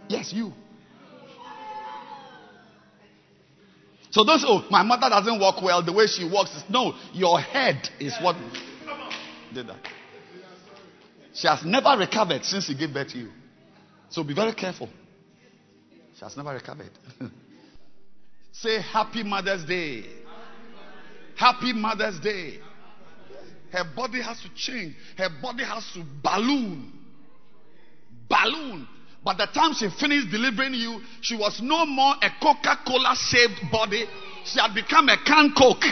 Yes, 0.07 0.31
you. 0.33 0.53
So 4.09 4.23
don't 4.23 4.39
say, 4.39 4.47
oh, 4.49 4.65
my 4.71 4.83
mother 4.83 5.09
doesn't 5.09 5.39
walk 5.39 5.61
well 5.61 5.83
the 5.83 5.91
way 5.93 6.07
she 6.07 6.27
walks. 6.27 6.55
is 6.55 6.63
No, 6.69 6.93
your 7.13 7.39
head 7.39 7.89
is 7.99 8.15
what 8.21 8.35
did 9.53 9.67
that. 9.67 9.77
She 11.33 11.47
has 11.47 11.63
never 11.63 11.95
recovered 11.99 12.43
since 12.43 12.65
she 12.65 12.75
gave 12.75 12.93
birth 12.93 13.09
to 13.09 13.17
you. 13.19 13.29
So 14.09 14.23
be 14.23 14.33
very 14.33 14.53
careful. 14.53 14.89
She 16.17 16.21
has 16.21 16.35
never 16.35 16.51
recovered. 16.53 16.89
say 18.51 18.81
Happy 18.81 19.23
Mother's 19.23 19.63
Day. 19.65 20.05
Happy 21.37 21.71
Mother's 21.71 22.19
Day. 22.19 22.59
Her 23.71 23.83
body 23.95 24.21
has 24.21 24.41
to 24.41 24.49
change. 24.55 24.95
Her 25.17 25.29
body 25.41 25.63
has 25.63 25.85
to 25.93 26.03
balloon. 26.23 26.91
Balloon. 28.27 28.87
By 29.23 29.35
the 29.35 29.45
time 29.45 29.73
she 29.73 29.87
finished 29.99 30.31
delivering 30.31 30.73
you, 30.73 31.01
she 31.21 31.35
was 31.35 31.59
no 31.61 31.85
more 31.85 32.15
a 32.21 32.29
Coca 32.41 32.79
Cola 32.87 33.15
shaped 33.15 33.61
body. 33.71 34.05
She 34.45 34.59
had 34.59 34.73
become 34.73 35.09
a 35.09 35.17
can 35.23 35.53
Coke. 35.55 35.83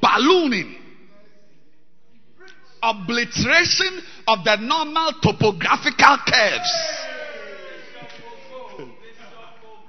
Ballooning. 0.00 0.76
Obliteration 2.82 4.02
of 4.28 4.44
the 4.44 4.56
normal 4.56 5.12
topographical 5.22 6.18
curves. 6.28 6.72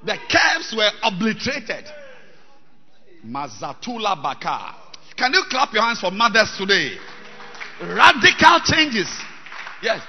The 0.06 0.18
curves 0.32 0.74
were 0.76 0.92
obliterated. 1.04 1.86
Mazatula 3.26 4.22
Baka. 4.22 4.76
Can 5.18 5.34
you 5.34 5.44
clap 5.50 5.74
your 5.74 5.84
hands 5.84 6.02
for 6.02 6.12
mothers 6.12 6.54
today? 6.58 6.98
Radical 7.82 8.60
changes. 8.64 9.10
Yes. 9.82 10.02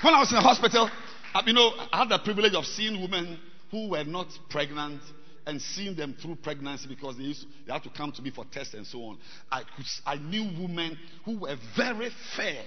When 0.00 0.14
I 0.14 0.20
was 0.20 0.30
in 0.30 0.36
the 0.36 0.42
hospital, 0.42 0.90
um, 1.34 1.46
you 1.46 1.52
know, 1.52 1.72
I 1.92 1.98
had 1.98 2.08
the 2.08 2.18
privilege 2.18 2.54
of 2.54 2.64
seeing 2.64 3.00
women 3.00 3.38
who 3.70 3.90
were 3.90 4.04
not 4.04 4.28
pregnant 4.48 5.00
and 5.46 5.60
seeing 5.60 5.96
them 5.96 6.14
through 6.20 6.36
pregnancy 6.36 6.88
because 6.88 7.16
they, 7.16 7.24
used 7.24 7.42
to, 7.42 7.48
they 7.66 7.72
had 7.72 7.82
to 7.82 7.90
come 7.90 8.12
to 8.12 8.22
me 8.22 8.30
for 8.30 8.44
tests 8.44 8.74
and 8.74 8.86
so 8.86 9.02
on. 9.04 9.18
I, 9.50 9.62
could, 9.62 9.86
I 10.06 10.16
knew 10.16 10.44
women 10.60 10.98
who 11.24 11.38
were 11.38 11.56
very 11.76 12.10
fair, 12.36 12.62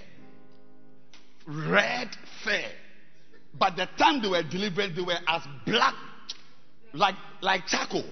red 1.46 2.08
fair. 2.44 2.70
By 3.58 3.70
the 3.70 3.88
time 3.98 4.22
they 4.22 4.28
were 4.28 4.42
delivered, 4.42 4.96
they 4.96 5.02
were 5.02 5.18
as 5.28 5.42
black, 5.66 5.94
like, 6.92 7.14
like 7.40 7.66
charcoal. 7.66 8.04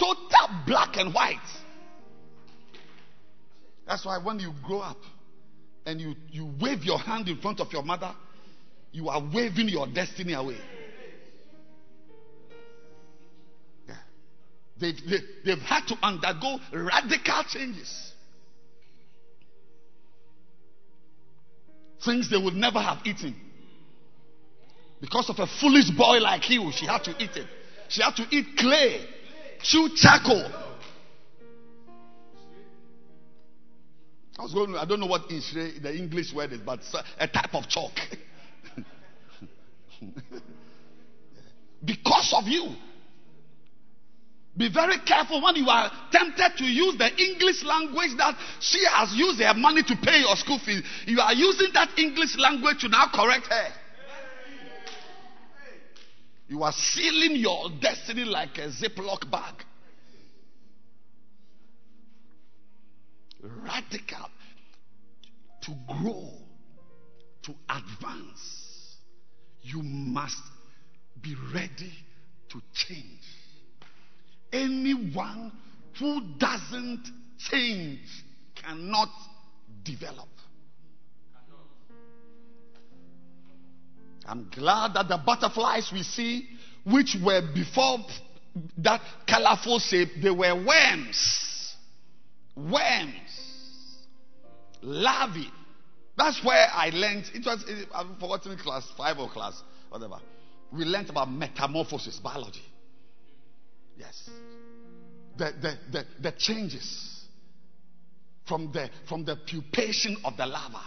Total 0.00 0.48
black 0.66 0.96
and 0.96 1.12
white. 1.12 1.36
That's 3.86 4.04
why 4.06 4.18
when 4.18 4.38
you 4.38 4.52
grow 4.64 4.80
up 4.80 4.96
and 5.84 6.00
you, 6.00 6.14
you 6.30 6.50
wave 6.60 6.84
your 6.84 6.98
hand 6.98 7.28
in 7.28 7.36
front 7.38 7.60
of 7.60 7.72
your 7.72 7.82
mother, 7.82 8.14
you 8.92 9.08
are 9.08 9.22
waving 9.32 9.68
your 9.68 9.86
destiny 9.86 10.32
away. 10.32 10.56
Yeah. 13.86 13.94
They've, 14.80 14.96
they, 15.08 15.18
they 15.44 15.50
have 15.50 15.60
had 15.60 15.86
to 15.88 15.96
undergo 16.02 16.58
radical 16.72 17.42
changes. 17.48 18.12
Things 22.04 22.30
they 22.30 22.38
would 22.38 22.54
never 22.54 22.80
have 22.80 22.98
eaten. 23.04 23.34
Because 25.00 25.28
of 25.28 25.38
a 25.38 25.46
foolish 25.60 25.90
boy 25.90 26.18
like 26.18 26.48
you, 26.48 26.70
she 26.72 26.86
had 26.86 27.04
to 27.04 27.10
eat 27.18 27.36
it. 27.36 27.46
She 27.88 28.02
had 28.02 28.14
to 28.16 28.26
eat 28.30 28.56
clay, 28.56 29.06
chew 29.62 29.88
charcoal. 29.96 30.50
I 34.38 34.42
was 34.42 34.54
going. 34.54 34.74
I 34.76 34.84
don't 34.86 35.00
know 35.00 35.06
what 35.06 35.28
the 35.28 35.94
English 35.94 36.32
word 36.34 36.52
is, 36.52 36.60
but 36.60 36.80
a 37.18 37.28
type 37.28 37.54
of 37.54 37.68
chalk. 37.68 37.92
because 41.84 42.34
of 42.36 42.48
you. 42.48 42.74
Be 44.56 44.68
very 44.72 44.98
careful 45.06 45.40
when 45.42 45.56
you 45.56 45.68
are 45.68 45.90
tempted 46.10 46.58
to 46.58 46.64
use 46.64 46.98
the 46.98 47.08
English 47.16 47.62
language 47.64 48.10
that 48.18 48.36
she 48.60 48.84
has 48.92 49.12
used 49.14 49.40
her 49.40 49.54
money 49.54 49.82
to 49.82 49.96
pay 50.02 50.20
your 50.20 50.36
school 50.36 50.58
fees. 50.58 50.82
You 51.06 51.20
are 51.20 51.32
using 51.32 51.68
that 51.74 51.96
English 51.96 52.36
language 52.36 52.80
to 52.80 52.88
now 52.88 53.06
correct 53.14 53.46
her. 53.46 53.68
You 56.50 56.64
are 56.64 56.72
sealing 56.72 57.36
your 57.36 57.70
destiny 57.80 58.24
like 58.24 58.58
a 58.58 58.70
Ziploc 58.70 59.30
bag. 59.30 59.54
Radical. 63.40 64.28
To 65.62 65.74
grow, 65.86 66.28
to 67.44 67.54
advance, 67.68 68.96
you 69.62 69.80
must 69.80 70.42
be 71.22 71.36
ready 71.54 71.92
to 72.48 72.60
change. 72.74 73.22
Anyone 74.52 75.52
who 76.00 76.20
doesn't 76.36 77.04
change 77.38 78.00
cannot 78.60 79.10
develop. 79.84 80.28
I'm 84.30 84.48
glad 84.48 84.94
that 84.94 85.08
the 85.08 85.16
butterflies 85.16 85.90
we 85.92 86.04
see, 86.04 86.46
which 86.84 87.16
were 87.20 87.42
before 87.52 87.98
that 88.78 89.00
colorful 89.28 89.80
shape, 89.80 90.10
they 90.22 90.30
were 90.30 90.54
worms. 90.54 91.74
Worms. 92.54 93.96
Larvae. 94.82 95.50
That's 96.16 96.44
where 96.44 96.68
I 96.72 96.90
learned. 96.90 97.24
It 97.34 97.44
was, 97.44 97.64
I've 97.92 98.18
forgotten 98.20 98.56
class 98.56 98.88
five 98.96 99.18
or 99.18 99.28
class, 99.28 99.60
whatever. 99.88 100.20
We 100.72 100.84
learned 100.84 101.10
about 101.10 101.28
metamorphosis, 101.32 102.20
biology. 102.20 102.62
Yes. 103.96 104.30
The, 105.38 105.52
the, 105.60 105.78
the, 105.90 106.04
the 106.22 106.32
changes 106.38 107.24
from 108.46 108.70
the, 108.72 108.90
from 109.08 109.24
the 109.24 109.36
pupation 109.36 110.14
of 110.24 110.36
the 110.36 110.46
larva. 110.46 110.82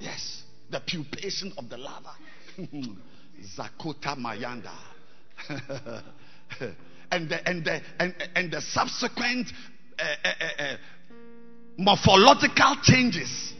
Yes. 0.00 0.42
The 0.70 0.80
pupation 0.80 1.56
of 1.58 1.68
the 1.68 1.78
larva. 1.78 2.10
Zakota 3.56 4.16
Mayanda. 4.16 4.74
and, 7.10 7.28
the, 7.28 7.48
and, 7.48 7.64
the, 7.64 7.80
and, 7.98 8.14
and 8.34 8.52
the 8.52 8.60
subsequent 8.60 9.52
uh, 9.98 10.02
uh, 10.24 10.28
uh, 10.58 10.76
morphological 11.76 12.76
changes. 12.82 13.52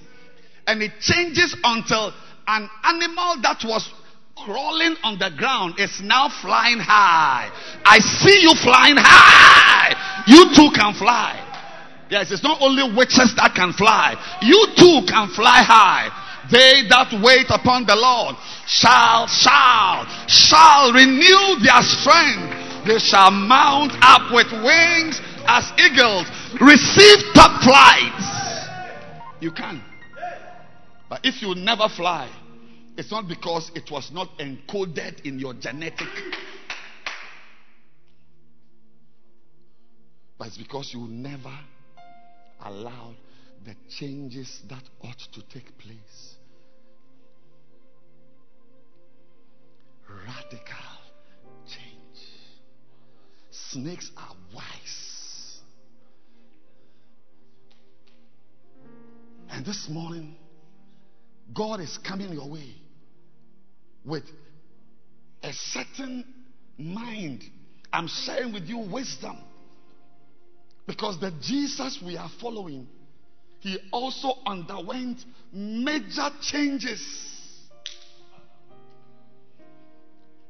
And 0.66 0.83
it 0.83 0.93
changes 1.01 1.57
until 1.62 2.12
an 2.47 2.69
animal 2.85 3.37
that 3.43 3.62
was 3.65 3.89
crawling 4.37 4.97
on 5.03 5.19
the 5.19 5.31
ground 5.37 5.78
is 5.78 6.01
now 6.03 6.28
flying 6.28 6.78
high. 6.78 7.51
I 7.85 7.99
see 7.99 8.41
you 8.43 8.55
flying 8.55 8.97
high. 8.99 10.24
You 10.27 10.55
too 10.55 10.70
can 10.74 10.95
fly. 10.95 11.43
Yes, 12.11 12.31
it's 12.31 12.43
not 12.43 12.61
only 12.61 12.95
witches 12.97 13.35
that 13.37 13.55
can 13.55 13.73
fly. 13.73 14.15
You 14.43 14.66
too 14.77 15.07
can 15.09 15.28
fly 15.35 15.62
high. 15.62 16.26
They 16.51 16.86
that 16.89 17.10
wait 17.23 17.47
upon 17.51 17.86
the 17.86 17.97
Lord 17.97 18.36
shall, 18.66 19.27
shall, 19.27 20.06
shall 20.28 20.93
renew 20.93 21.59
their 21.64 21.82
strength. 21.82 22.86
They 22.86 22.98
shall 22.98 23.31
mount 23.31 23.93
up 24.01 24.31
with 24.32 24.52
wings 24.52 25.20
as 25.48 25.73
eagles. 25.78 26.31
Receive 26.60 27.35
top 27.35 27.62
flights. 27.62 28.68
You 29.40 29.51
can. 29.51 29.82
But 31.09 31.20
if 31.24 31.43
you 31.43 31.55
never 31.55 31.89
fly, 31.89 32.31
it's 32.97 33.10
not 33.10 33.28
because 33.28 33.70
it 33.74 33.90
was 33.90 34.10
not 34.12 34.39
encoded 34.39 35.24
in 35.24 35.39
your 35.39 35.55
genetic. 35.55 36.09
But 40.39 40.48
it's 40.48 40.59
because 40.59 40.93
you 40.93 41.06
never 41.09 41.59
allowed 42.62 43.16
the 43.64 43.74
changes 43.90 44.62
that 44.68 44.82
ought 45.02 45.18
to 45.32 45.43
take 45.52 45.77
place. 45.78 46.26
Radical 50.27 50.77
change. 51.69 52.19
Snakes 53.51 54.11
are 54.16 54.35
wise. 54.55 55.61
And 59.51 59.65
this 59.65 59.89
morning, 59.89 60.35
God 61.55 61.81
is 61.81 61.97
coming 61.98 62.32
your 62.32 62.51
way 62.51 62.74
with 64.05 64.24
a 65.43 65.53
certain 65.53 66.24
mind. 66.77 67.44
I'm 67.93 68.09
sharing 68.09 68.53
with 68.53 68.65
you 68.65 68.78
wisdom. 68.78 69.39
Because 70.86 71.20
the 71.20 71.32
Jesus 71.40 72.01
we 72.05 72.16
are 72.16 72.31
following, 72.40 72.89
he 73.61 73.78
also 73.93 74.35
underwent 74.44 75.19
major 75.53 76.28
changes. 76.43 77.01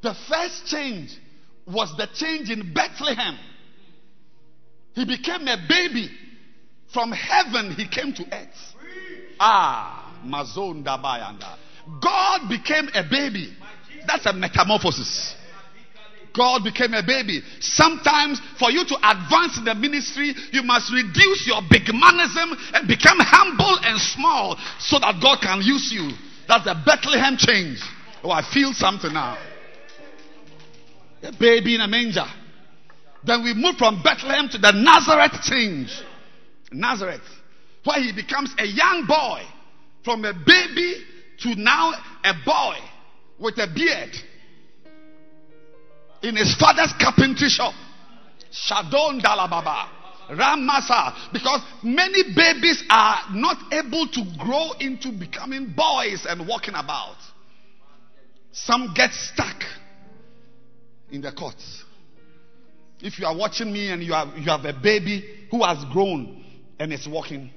The 0.07 0.15
first 0.29 0.67
change 0.67 1.11
was 1.67 1.93
the 1.97 2.07
change 2.15 2.49
in 2.49 2.73
Bethlehem. 2.73 3.37
He 4.95 5.05
became 5.05 5.49
a 5.49 5.57
baby. 5.69 6.09
From 6.95 7.11
heaven, 7.11 7.73
he 7.73 7.89
came 7.89 8.15
to 8.15 8.23
earth. 8.23 8.75
Ah, 9.41 10.17
Mazon 10.25 10.85
Dabayanda. 10.85 11.57
God 12.01 12.49
became 12.49 12.89
a 12.95 13.03
baby. 13.03 13.53
That's 14.07 14.27
a 14.27 14.33
metamorphosis. 14.33 15.35
God 16.33 16.63
became 16.63 16.95
a 16.95 17.03
baby. 17.05 17.43
Sometimes, 17.59 18.41
for 18.61 18.71
you 18.71 18.85
to 18.87 18.95
advance 19.03 19.59
in 19.59 19.65
the 19.65 19.75
ministry, 19.75 20.33
you 20.53 20.63
must 20.63 20.93
reduce 20.93 21.49
your 21.49 21.63
big 21.69 21.83
manism 21.83 22.55
and 22.75 22.87
become 22.87 23.19
humble 23.19 23.77
and 23.83 24.01
small 24.01 24.57
so 24.79 25.01
that 25.01 25.19
God 25.21 25.41
can 25.43 25.63
use 25.63 25.91
you. 25.91 26.13
That's 26.47 26.63
the 26.63 26.81
Bethlehem 26.87 27.37
change. 27.37 27.83
Oh, 28.23 28.31
I 28.31 28.49
feel 28.55 28.73
something 28.73 29.13
now. 29.13 29.37
A 31.27 31.33
baby 31.39 31.75
in 31.75 31.81
a 31.81 31.89
manger. 31.89 32.27
Then 33.25 33.43
we 33.43 33.53
move 33.53 33.77
from 33.77 34.03
Bethlehem 34.03 34.49
to 34.51 34.59
the 34.59 34.71
Nazareth 34.73 35.43
change. 35.43 35.91
Nazareth, 36.71 37.23
where 37.85 38.01
he 38.01 38.13
becomes 38.13 38.55
a 38.59 38.67
young 38.67 39.07
boy 39.07 39.43
from 40.05 40.25
a 40.25 40.33
baby 40.33 41.05
to 41.41 41.55
now 41.57 41.93
a 42.25 42.33
boy 42.45 42.77
with 43.39 43.59
a 43.59 43.67
beard 43.75 44.15
in 46.23 46.37
his 46.37 46.55
father's 46.57 46.93
carpentry 47.01 47.49
shop. 47.49 47.75
Shadon 48.53 49.21
Dalababa. 49.21 49.89
Ramasa. 50.31 51.33
Because 51.33 51.61
many 51.83 52.35
babies 52.35 52.83
are 52.91 53.19
not 53.33 53.73
able 53.73 54.07
to 54.09 54.25
grow 54.39 54.73
into 54.81 55.13
becoming 55.13 55.75
boys 55.77 56.27
and 56.29 56.47
walking 56.47 56.75
about. 56.75 57.17
Some 58.53 58.93
get 58.95 59.13
stuck 59.13 59.63
in 61.11 61.21
the 61.21 61.33
courts. 61.33 61.85
If 63.01 63.19
you 63.19 63.27
are 63.27 63.37
watching 63.37 63.73
me 63.73 63.91
and 63.91 64.03
you 64.03 64.13
have, 64.13 64.37
you 64.37 64.51
have 64.51 64.65
a 64.65 64.73
baby 64.73 65.47
who 65.51 65.63
has 65.65 65.85
grown 65.93 66.45
and 66.79 66.93
is 66.93 67.07
walking, 67.07 67.51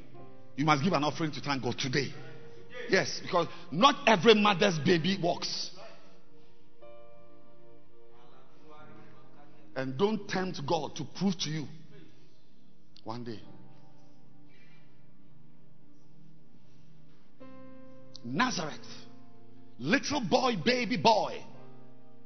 you 0.55 0.65
must 0.65 0.83
give 0.83 0.93
an 0.93 1.03
offering 1.03 1.31
to 1.31 1.41
thank 1.41 1.63
God 1.63 1.77
today. 1.77 2.13
Yes, 2.89 3.19
because 3.21 3.47
not 3.71 3.95
every 4.07 4.33
mother's 4.33 4.77
baby 4.79 5.17
walks. 5.21 5.71
And 9.75 9.97
don't 9.97 10.27
tempt 10.27 10.61
God 10.67 10.95
to 10.97 11.05
prove 11.17 11.37
to 11.39 11.49
you 11.49 11.65
one 13.03 13.23
day. 13.23 13.39
Nazareth, 18.23 18.75
little 19.77 20.19
boy, 20.19 20.55
baby 20.65 20.97
boy, 20.97 21.41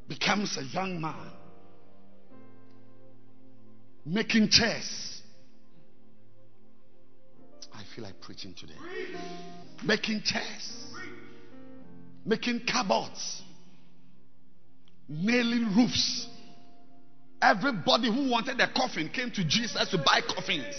becomes 0.07 0.57
a 0.57 0.63
young 0.63 0.99
man, 0.99 1.31
making 4.05 4.49
chairs. 4.49 5.21
I 7.73 7.83
feel 7.95 8.03
like 8.03 8.19
preaching 8.21 8.53
today. 8.57 8.73
Making 9.83 10.21
chairs, 10.23 10.87
making 12.25 12.61
cupboards, 12.71 13.41
nailing 15.07 15.75
roofs. 15.75 16.27
Everybody 17.41 18.07
who 18.13 18.29
wanted 18.29 18.59
a 18.61 18.71
coffin 18.71 19.09
came 19.09 19.29
to 19.31 19.43
Jesus 19.43 19.89
to 19.89 19.97
buy 19.97 20.21
coffins. 20.25 20.75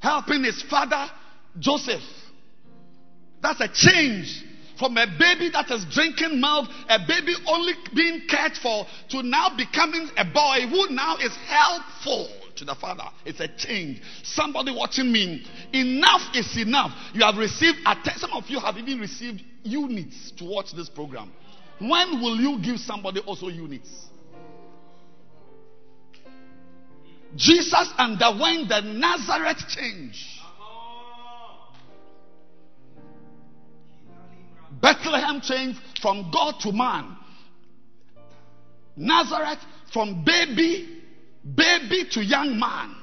Helping 0.00 0.42
his 0.42 0.62
father, 0.62 1.06
Joseph. 1.58 2.02
That's 3.40 3.60
a 3.60 3.68
change 3.72 4.44
from 4.80 4.96
a 4.96 5.06
baby 5.06 5.50
that 5.52 5.70
is 5.70 5.84
drinking 5.92 6.40
milk, 6.40 6.66
a 6.88 6.98
baby 7.06 7.34
only 7.46 7.74
being 7.94 8.22
cared 8.26 8.54
for, 8.54 8.86
to 9.10 9.22
now 9.22 9.54
becoming 9.54 10.08
a 10.16 10.24
boy 10.24 10.66
who 10.68 10.88
now 10.88 11.16
is 11.18 11.36
helpful 11.46 12.28
to 12.56 12.64
the 12.64 12.74
father. 12.74 13.04
It's 13.26 13.40
a 13.40 13.48
change. 13.48 14.00
Somebody 14.24 14.74
watching 14.74 15.12
me, 15.12 15.46
enough 15.74 16.22
is 16.34 16.56
enough. 16.56 16.92
You 17.12 17.26
have 17.26 17.36
received, 17.36 17.78
some 18.16 18.32
of 18.32 18.44
you 18.48 18.58
have 18.58 18.78
even 18.78 18.98
received 18.98 19.42
units 19.62 20.32
to 20.38 20.44
watch 20.46 20.72
this 20.74 20.88
program. 20.88 21.30
When 21.78 22.22
will 22.22 22.36
you 22.36 22.58
give 22.62 22.78
somebody 22.78 23.20
also 23.20 23.48
units? 23.48 23.90
Jesus 27.36 27.92
underwent 27.98 28.70
the 28.70 28.80
Nazareth 28.80 29.62
change. 29.68 30.39
Bethlehem 34.80 35.40
changed 35.40 35.78
from 36.00 36.30
God 36.32 36.54
to 36.60 36.72
man. 36.72 37.16
Nazareth 38.96 39.58
from 39.92 40.24
baby, 40.24 41.02
baby 41.54 42.04
to 42.12 42.22
young 42.22 42.58
man. 42.58 42.94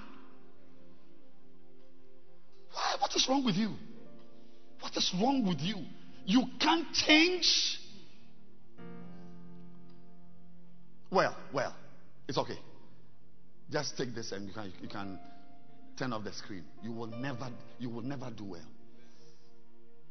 Hey, 2.71 2.97
what 2.99 3.15
is 3.15 3.27
wrong 3.29 3.43
with 3.43 3.55
you? 3.55 3.71
What 4.79 4.95
is 4.95 5.13
wrong 5.19 5.45
with 5.47 5.59
you? 5.61 5.77
You 6.25 6.43
can't 6.59 6.91
change. 6.93 7.79
Well, 11.09 11.35
well, 11.53 11.75
it's 12.27 12.37
okay. 12.37 12.59
Just 13.71 13.97
take 13.97 14.13
this 14.13 14.31
and 14.31 14.47
you 14.47 14.53
can, 14.53 14.73
you 14.81 14.87
can 14.87 15.19
turn 15.97 16.13
off 16.13 16.23
the 16.23 16.33
screen. 16.33 16.63
You 16.83 16.91
will 16.91 17.07
never, 17.07 17.49
you 17.79 17.89
will 17.89 18.01
never 18.01 18.29
do 18.29 18.43
well. 18.43 18.61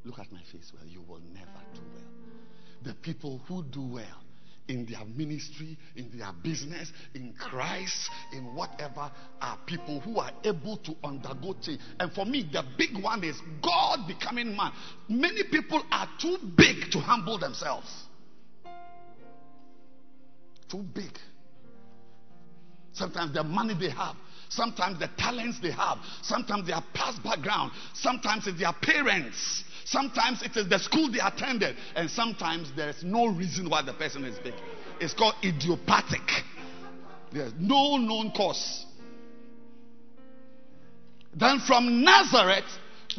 Look 0.07 0.21
at 0.21 0.31
my 0.31 0.41
face. 0.53 0.73
Well, 0.73 0.87
you 0.87 1.03
will 1.03 1.21
never 1.35 1.61
do 1.75 1.81
well. 1.93 2.05
The 2.85 2.95
people 2.95 3.43
who 3.49 3.65
do 3.65 3.83
well 3.83 4.23
in 4.69 4.87
their 4.87 5.05
ministry, 5.05 5.77
in 5.97 6.17
their 6.17 6.33
business, 6.45 6.93
in 7.15 7.35
Christ, 7.37 8.09
in 8.33 8.55
whatever, 8.55 9.11
are 9.41 9.59
people 9.67 9.99
who 10.01 10.19
are 10.19 10.31
able 10.45 10.77
to 10.79 10.95
undergo 11.03 11.57
change. 11.61 11.81
And 11.99 12.13
for 12.13 12.25
me, 12.25 12.49
the 12.53 12.63
big 12.79 13.03
one 13.03 13.25
is 13.25 13.37
God 13.63 14.07
becoming 14.07 14.57
man. 14.57 14.73
Many 15.09 15.43
people 15.51 15.83
are 15.91 16.09
too 16.21 16.39
big 16.57 16.91
to 16.93 17.01
humble 17.01 17.39
themselves. 17.39 17.89
Too 20.69 20.85
big. 20.95 21.19
Sometimes 22.93 23.35
the 23.35 23.43
money 23.45 23.75
they 23.79 23.91
have, 23.91 24.17
sometimes 24.49 24.99
the 24.99 25.11
talents 25.19 25.61
they 25.61 25.71
have, 25.71 25.99
sometimes 26.23 26.67
their 26.67 26.81
past 26.95 27.23
background, 27.23 27.73
sometimes 27.93 28.47
it's 28.47 28.59
their 28.59 28.73
parents, 28.73 29.65
sometimes 29.87 30.43
it 30.43 30.57
is 30.57 30.69
the 30.69 30.79
school 30.79 31.11
they 31.11 31.21
attended, 31.21 31.77
and 31.95 32.11
sometimes 32.11 32.71
there 32.77 32.91
is 32.91 33.03
no 33.03 33.27
reason 33.27 33.71
why 33.71 33.83
the 33.83 33.95
person 33.95 34.25
is 34.25 34.39
big. 34.39 34.55
It's 35.01 35.15
called 35.15 35.35
idiopathic. 35.43 36.29
There's 37.33 37.53
no 37.59 37.97
known 37.97 38.33
cause. 38.37 38.85
Then 41.35 41.61
from 41.67 42.03
Nazareth, 42.03 42.65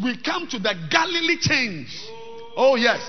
we 0.03 0.21
come 0.21 0.47
to 0.47 0.59
the 0.59 0.73
Galilee 0.89 1.37
change. 1.39 1.87
Oh, 2.55 2.75
yes. 2.75 2.99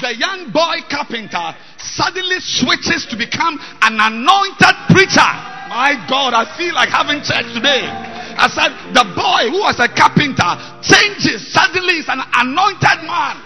The 0.00 0.14
young 0.14 0.52
boy 0.52 0.84
carpenter 0.90 1.56
suddenly 1.78 2.40
switches 2.40 3.06
to 3.10 3.16
become 3.16 3.58
an 3.80 3.96
anointed 3.98 4.76
preacher. 4.90 5.30
My 5.70 6.04
God, 6.08 6.34
I 6.34 6.56
feel 6.58 6.74
like 6.74 6.90
having 6.90 7.22
church 7.22 7.54
today. 7.54 8.15
I 8.38 8.48
said, 8.52 8.70
the 8.92 9.04
boy 9.16 9.50
who 9.50 9.60
was 9.64 9.80
a 9.80 9.88
carpenter 9.88 10.52
changes. 10.84 11.52
Suddenly, 11.52 11.94
he's 11.94 12.08
an 12.08 12.20
anointed 12.20 13.04
man. 13.08 13.40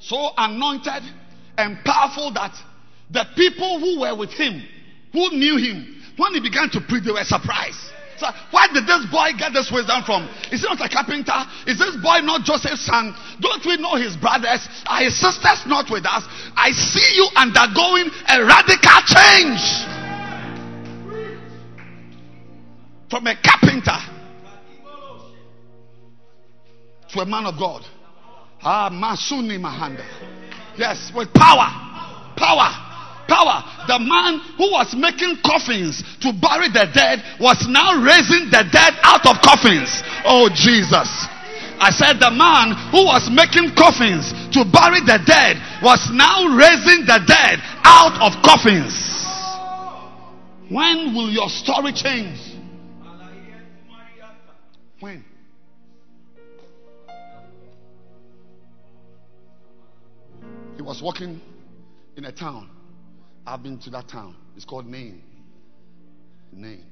So 0.00 0.30
anointed 0.36 1.02
and 1.56 1.78
powerful 1.84 2.32
that 2.32 2.52
the 3.10 3.24
people 3.36 3.80
who 3.80 4.00
were 4.00 4.14
with 4.16 4.32
him, 4.32 4.62
who 5.12 5.30
knew 5.30 5.56
him, 5.56 6.02
when 6.16 6.34
he 6.34 6.40
began 6.40 6.68
to 6.70 6.80
preach, 6.80 7.04
they 7.04 7.12
were 7.12 7.24
surprised. 7.24 7.80
So 8.16 8.26
where 8.52 8.68
did 8.70 8.86
this 8.86 9.06
boy 9.10 9.34
get 9.36 9.52
this 9.52 9.72
wisdom 9.72 10.04
from? 10.04 10.28
Is 10.52 10.62
he 10.62 10.68
not 10.68 10.78
a 10.78 10.88
carpenter? 10.88 11.34
Is 11.66 11.78
this 11.78 11.96
boy 11.98 12.22
not 12.22 12.44
Joseph's 12.44 12.86
son? 12.86 13.14
Don't 13.40 13.64
we 13.66 13.76
know 13.76 13.96
his 13.96 14.14
brothers? 14.16 14.68
Are 14.86 15.02
his 15.02 15.18
sisters 15.18 15.66
not 15.66 15.90
with 15.90 16.06
us? 16.06 16.22
I 16.54 16.70
see 16.70 17.16
you 17.16 17.26
undergoing 17.34 18.12
a 18.28 18.44
radical 18.44 19.00
change. 19.08 19.93
From 23.14 23.28
a 23.28 23.36
carpenter 23.38 23.94
to 27.10 27.20
a 27.20 27.24
man 27.24 27.46
of 27.46 27.56
God. 27.56 27.86
Ah, 28.60 28.90
Masuni 28.90 29.54
Mahanda. 29.54 30.02
Yes, 30.76 31.12
with 31.14 31.32
power. 31.32 31.70
Power. 32.34 32.74
Power. 33.30 33.86
The 33.86 34.02
man 34.02 34.42
who 34.58 34.66
was 34.66 34.96
making 34.98 35.38
coffins 35.46 36.02
to 36.26 36.34
bury 36.34 36.66
the 36.74 36.90
dead 36.90 37.22
was 37.38 37.62
now 37.70 38.02
raising 38.02 38.50
the 38.50 38.66
dead 38.74 38.98
out 39.06 39.22
of 39.30 39.38
coffins. 39.46 39.94
Oh, 40.26 40.50
Jesus. 40.50 41.06
I 41.78 41.94
said 41.94 42.18
the 42.18 42.34
man 42.34 42.74
who 42.90 43.06
was 43.06 43.30
making 43.30 43.78
coffins 43.78 44.34
to 44.58 44.66
bury 44.66 44.98
the 45.06 45.22
dead 45.22 45.62
was 45.86 46.10
now 46.10 46.50
raising 46.50 47.06
the 47.06 47.22
dead 47.30 47.62
out 47.86 48.18
of 48.18 48.34
coffins. 48.42 48.90
When 50.66 51.14
will 51.14 51.30
your 51.30 51.48
story 51.48 51.92
change? 51.92 52.53
When? 55.04 55.22
He 60.76 60.80
was 60.80 61.02
walking 61.02 61.42
in 62.16 62.24
a 62.24 62.32
town. 62.32 62.70
I've 63.46 63.62
been 63.62 63.78
to 63.80 63.90
that 63.90 64.08
town. 64.08 64.34
It's 64.56 64.64
called 64.64 64.86
Nain. 64.86 65.20
Nain. 66.50 66.86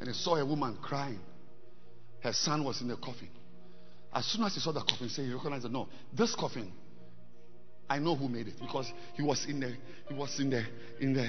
And 0.00 0.08
he 0.08 0.14
saw 0.14 0.36
a 0.36 0.46
woman 0.46 0.78
crying. 0.80 1.20
Her 2.20 2.32
son 2.32 2.64
was 2.64 2.80
in 2.80 2.88
the 2.88 2.96
coffin. 2.96 3.28
As 4.14 4.24
soon 4.24 4.44
as 4.44 4.54
he 4.54 4.60
saw 4.60 4.72
the 4.72 4.80
coffin, 4.80 5.08
he 5.08 5.34
recognized 5.34 5.66
it. 5.66 5.70
No, 5.70 5.86
this 6.16 6.34
coffin, 6.34 6.72
I 7.90 7.98
know 7.98 8.16
who 8.16 8.30
made 8.30 8.48
it 8.48 8.54
because 8.58 8.90
he 9.14 9.22
was 9.22 9.44
in 9.44 9.60
the 9.60 9.76
he 10.08 10.14
was 10.14 10.40
in 10.40 10.48
the 10.48 10.64
in 10.98 11.12
the 11.12 11.28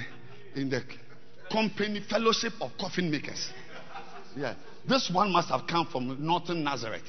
in 0.54 0.70
the 0.70 0.82
company 1.52 2.02
fellowship 2.08 2.54
of 2.62 2.70
coffin 2.80 3.10
makers. 3.10 3.50
Yeah. 4.36 4.54
This 4.88 5.10
one 5.12 5.32
must 5.32 5.48
have 5.48 5.66
come 5.66 5.86
from 5.86 6.24
Northern 6.24 6.64
Nazareth. 6.64 7.02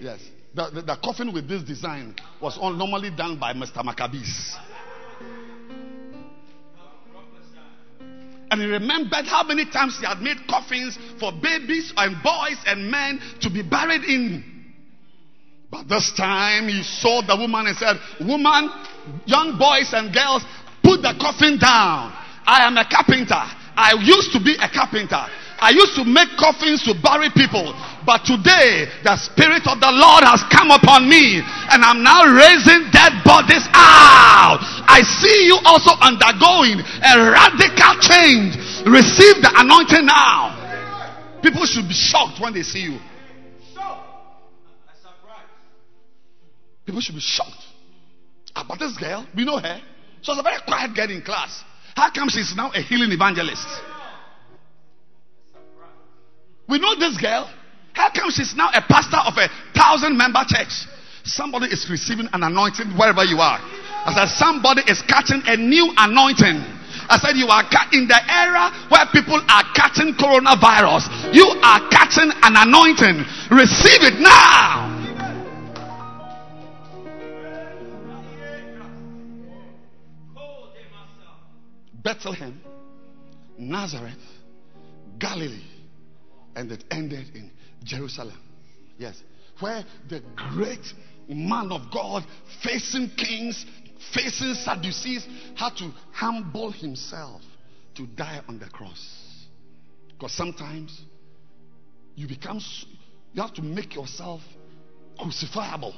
Yes. 0.00 0.20
The, 0.54 0.70
the, 0.70 0.82
the 0.82 0.96
coffin 0.96 1.32
with 1.32 1.48
this 1.48 1.62
design 1.62 2.14
was 2.40 2.58
all 2.58 2.72
normally 2.72 3.10
done 3.10 3.38
by 3.38 3.52
Mr. 3.52 3.84
Maccabees. 3.84 4.56
And 8.50 8.60
he 8.60 8.66
remembered 8.66 9.26
how 9.26 9.44
many 9.44 9.64
times 9.64 9.98
he 10.00 10.06
had 10.06 10.20
made 10.20 10.38
coffins 10.48 10.98
for 11.20 11.30
babies 11.30 11.92
and 11.96 12.20
boys 12.22 12.58
and 12.66 12.90
men 12.90 13.20
to 13.42 13.50
be 13.50 13.62
buried 13.62 14.02
in. 14.02 14.42
But 15.70 15.88
this 15.88 16.12
time 16.16 16.66
he 16.66 16.82
saw 16.82 17.22
the 17.22 17.36
woman 17.36 17.68
and 17.68 17.76
said, 17.76 17.96
Woman, 18.26 18.70
young 19.24 19.56
boys 19.56 19.92
and 19.92 20.12
girls, 20.12 20.42
put 20.82 21.00
the 21.00 21.14
coffin 21.20 21.58
down. 21.58 22.12
I 22.44 22.66
am 22.66 22.76
a 22.76 22.84
carpenter. 22.90 23.38
I 23.76 23.94
used 24.02 24.32
to 24.32 24.42
be 24.42 24.56
a 24.60 24.68
carpenter. 24.68 25.26
I 25.60 25.70
used 25.76 25.94
to 26.00 26.04
make 26.08 26.32
coffins 26.40 26.82
to 26.88 26.96
bury 26.96 27.28
people, 27.36 27.76
but 28.08 28.24
today 28.24 28.88
the 29.04 29.14
Spirit 29.20 29.68
of 29.68 29.76
the 29.76 29.92
Lord 29.92 30.24
has 30.24 30.40
come 30.48 30.72
upon 30.72 31.04
me, 31.04 31.44
and 31.44 31.84
I'm 31.84 32.00
now 32.00 32.24
raising 32.32 32.88
dead 32.88 33.20
bodies 33.22 33.68
out. 33.76 34.64
I 34.88 35.04
see 35.04 35.46
you 35.52 35.60
also 35.68 35.92
undergoing 36.00 36.80
a 36.80 37.12
radical 37.28 37.92
change. 38.00 38.56
Receive 38.88 39.44
the 39.44 39.52
anointing 39.60 40.08
now. 40.08 40.56
People 41.44 41.66
should 41.68 41.86
be 41.88 41.94
shocked 41.94 42.40
when 42.40 42.52
they 42.56 42.62
see 42.64 42.80
you. 42.88 42.98
People 46.86 47.00
should 47.00 47.14
be 47.14 47.20
shocked. 47.20 47.68
Ah, 48.56 48.64
About 48.64 48.78
this 48.78 48.96
girl, 48.96 49.26
we 49.36 49.44
know 49.44 49.58
her. 49.58 49.80
She 50.22 50.30
was 50.30 50.38
a 50.38 50.42
very 50.42 50.60
quiet 50.66 50.94
girl 50.96 51.10
in 51.10 51.22
class. 51.22 51.62
How 51.94 52.10
come 52.10 52.28
she's 52.28 52.54
now 52.56 52.70
a 52.74 52.80
healing 52.80 53.12
evangelist? 53.12 53.68
We 56.70 56.78
know 56.78 56.94
this 56.94 57.18
girl. 57.18 57.50
How 57.92 58.10
come 58.14 58.30
she's 58.30 58.54
now 58.54 58.70
a 58.72 58.80
pastor 58.80 59.18
of 59.18 59.34
a 59.36 59.50
thousand 59.74 60.16
member 60.16 60.40
church? 60.46 60.86
Somebody 61.24 61.66
is 61.66 61.90
receiving 61.90 62.28
an 62.32 62.44
anointing 62.44 62.96
wherever 62.96 63.24
you 63.24 63.38
are. 63.38 63.58
I 63.60 64.14
said, 64.14 64.28
somebody 64.38 64.82
is 64.86 65.02
catching 65.02 65.42
a 65.44 65.56
new 65.56 65.92
anointing. 65.98 66.62
I 67.10 67.18
said, 67.18 67.36
you 67.36 67.48
are 67.48 67.64
ca- 67.68 67.90
in 67.92 68.06
the 68.06 68.16
era 68.16 68.70
where 68.88 69.04
people 69.12 69.36
are 69.36 69.64
catching 69.74 70.14
coronavirus. 70.14 71.34
You 71.34 71.44
are 71.60 71.90
catching 71.90 72.30
an 72.30 72.54
anointing. 72.54 73.18
Receive 73.50 74.06
it 74.06 74.20
now. 74.20 74.86
Bethlehem, 82.02 82.58
Nazareth, 83.58 84.14
Galilee, 85.18 85.69
and 86.56 86.70
it 86.72 86.84
ended 86.90 87.26
in 87.34 87.50
Jerusalem. 87.84 88.38
Yes, 88.98 89.22
where 89.60 89.84
the 90.08 90.22
great 90.36 90.84
man 91.28 91.70
of 91.72 91.90
God, 91.92 92.24
facing 92.62 93.10
kings, 93.16 93.64
facing 94.14 94.54
Sadducees, 94.54 95.26
had 95.54 95.76
to 95.76 95.90
humble 96.12 96.72
himself 96.72 97.42
to 97.96 98.06
die 98.06 98.40
on 98.48 98.58
the 98.58 98.66
cross. 98.66 99.46
Because 100.08 100.32
sometimes 100.32 101.00
you 102.14 102.28
become, 102.28 102.60
you 103.32 103.42
have 103.42 103.54
to 103.54 103.62
make 103.62 103.94
yourself 103.94 104.40
crucifiable. 105.18 105.94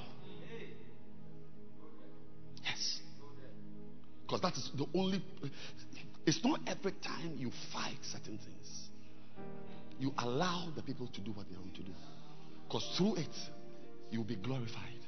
Yes. 2.63 3.01
Because 4.23 4.41
that 4.43 4.57
is 4.57 4.71
the 4.77 4.87
only, 4.95 5.23
it's 6.27 6.45
not 6.45 6.61
every 6.67 6.93
time 6.93 7.37
you 7.37 7.51
fight 7.73 7.99
certain 8.03 8.39
things. 8.39 8.82
You 10.03 10.13
allow 10.19 10.69
the 10.75 10.83
people 10.83 11.07
to 11.07 11.21
do 11.21 11.31
what 11.31 11.49
they 11.49 11.57
want 11.57 11.77
to 11.77 11.83
do. 11.85 11.93
Because 12.67 12.85
through 12.99 13.15
it, 13.19 13.37
you'll 14.11 14.25
be 14.25 14.35
glorified. 14.35 14.99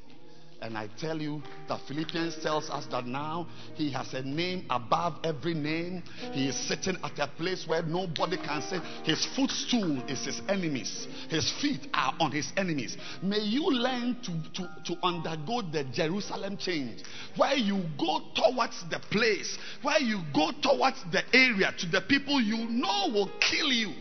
And 0.63 0.79
I 0.79 0.89
tell 0.97 1.21
you 1.21 1.43
that 1.69 1.81
Philippians 1.89 2.41
tells 2.41 2.71
us 2.71 2.87
that 2.93 3.05
now 3.05 3.49
he 3.75 3.91
has 3.91 4.15
a 4.15 4.23
name 4.23 4.67
above 4.71 5.15
every 5.25 5.53
name. 5.53 6.05
He 6.31 6.47
is 6.47 6.57
sitting 6.69 6.97
at 7.03 7.19
a 7.19 7.27
place 7.27 7.67
where 7.67 7.83
nobody 7.83 8.37
can 8.37 8.63
say 8.63 8.79
his 9.03 9.27
footstool 9.35 10.01
is 10.09 10.25
his 10.25 10.41
enemies. 10.49 11.09
His 11.29 11.53
feet 11.61 11.89
are 11.93 12.15
on 12.21 12.31
his 12.31 12.53
enemies. 12.57 12.97
May 13.21 13.41
you 13.41 13.69
learn 13.69 14.19
to, 14.23 14.63
to, 14.63 14.95
to 14.95 15.05
undergo 15.05 15.63
the 15.73 15.83
Jerusalem 15.93 16.57
change 16.57 17.03
where 17.37 17.57
you 17.57 17.83
go 17.99 18.21
towards 18.37 18.85
the 18.91 19.01
place, 19.11 19.59
where 19.83 20.01
you 20.01 20.21
go 20.33 20.53
towards 20.63 21.03
the 21.11 21.25
area 21.37 21.75
to 21.79 21.87
the 21.89 22.03
people 22.03 22.41
you 22.41 22.71
know 22.71 23.09
will 23.13 23.31
kill 23.41 23.73
you. 23.73 23.93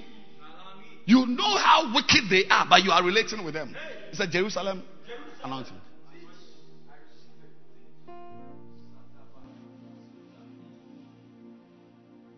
You 1.06 1.26
know 1.26 1.58
how 1.58 1.94
wicked 1.94 2.30
they 2.30 2.46
are, 2.50 2.66
but 2.70 2.84
you 2.84 2.92
are 2.92 3.04
relating 3.04 3.44
with 3.44 3.54
them. 3.54 3.76
It's 4.10 4.20
a 4.20 4.28
Jerusalem 4.28 4.84
anointing. 5.44 5.82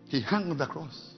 He 0.08 0.20
hung 0.20 0.50
on 0.50 0.56
the 0.56 0.66
cross. 0.66 1.14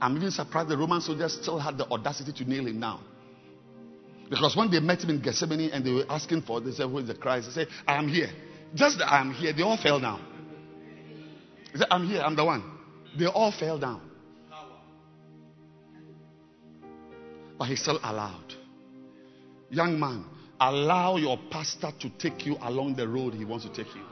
I'm 0.00 0.16
even 0.16 0.30
surprised 0.30 0.68
the 0.68 0.76
Roman 0.76 1.00
soldiers 1.00 1.38
still 1.40 1.58
had 1.58 1.78
the 1.78 1.86
audacity 1.90 2.32
to 2.32 2.48
nail 2.48 2.66
him 2.66 2.80
down. 2.80 3.02
Because 4.28 4.56
when 4.56 4.70
they 4.70 4.80
met 4.80 5.02
him 5.02 5.10
in 5.10 5.22
Gethsemane 5.22 5.70
and 5.70 5.84
they 5.84 5.90
were 5.90 6.04
asking 6.08 6.42
for, 6.42 6.60
they 6.60 6.72
said, 6.72 6.88
Who 6.88 6.98
is 6.98 7.06
the 7.06 7.14
Christ? 7.14 7.46
He 7.46 7.52
said, 7.52 7.68
I 7.86 7.96
am 7.96 8.08
here. 8.08 8.28
Just 8.74 8.98
that 8.98 9.10
I 9.10 9.20
am 9.20 9.32
here. 9.32 9.52
They 9.52 9.62
all 9.62 9.76
fell 9.76 10.00
down. 10.00 10.24
He 11.72 11.78
said, 11.78 11.86
I'm 11.90 12.06
here. 12.06 12.20
I'm 12.20 12.34
the 12.34 12.44
one. 12.44 12.64
They 13.18 13.26
all 13.26 13.52
fell 13.52 13.78
down. 13.78 14.05
But 17.58 17.68
he 17.68 17.76
still 17.76 17.98
allowed. 18.02 18.54
Young 19.70 19.98
man, 19.98 20.24
allow 20.60 21.16
your 21.16 21.38
pastor 21.50 21.90
to 22.00 22.10
take 22.18 22.46
you 22.46 22.56
along 22.60 22.96
the 22.96 23.08
road 23.08 23.34
he 23.34 23.44
wants 23.44 23.64
to 23.64 23.72
take 23.72 23.94
you. 23.94 24.02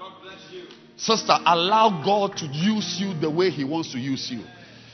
Sister, 0.96 1.36
allow 1.44 2.02
God 2.04 2.36
to 2.38 2.46
use 2.46 3.00
you 3.00 3.14
the 3.14 3.30
way 3.30 3.50
He 3.50 3.64
wants 3.64 3.92
to 3.92 3.98
use 3.98 4.30
you. 4.30 4.44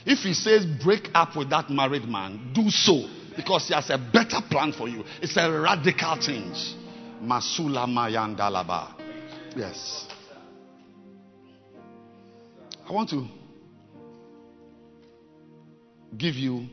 If 0.06 0.20
He 0.20 0.32
says 0.32 0.64
break 0.64 1.09
up 1.14 1.36
with 1.36 1.51
that 1.51 1.68
married 1.70 2.05
man, 2.09 2.52
do 2.55 2.70
so 2.70 3.06
because 3.36 3.68
He 3.68 3.74
has 3.74 3.90
a 3.90 3.98
better 3.98 4.40
plan 4.48 4.72
for 4.72 4.89
you. 4.89 5.05
It's 5.20 5.36
a 5.36 5.51
radical 5.51 6.16
change. 6.18 6.74
Masula 7.22 7.86
Mayandalaba. 7.86 8.94
Yes. 9.55 10.06
I 12.89 12.93
want 12.93 13.10
to 13.10 13.27
give 16.16 16.35
you 16.35 16.66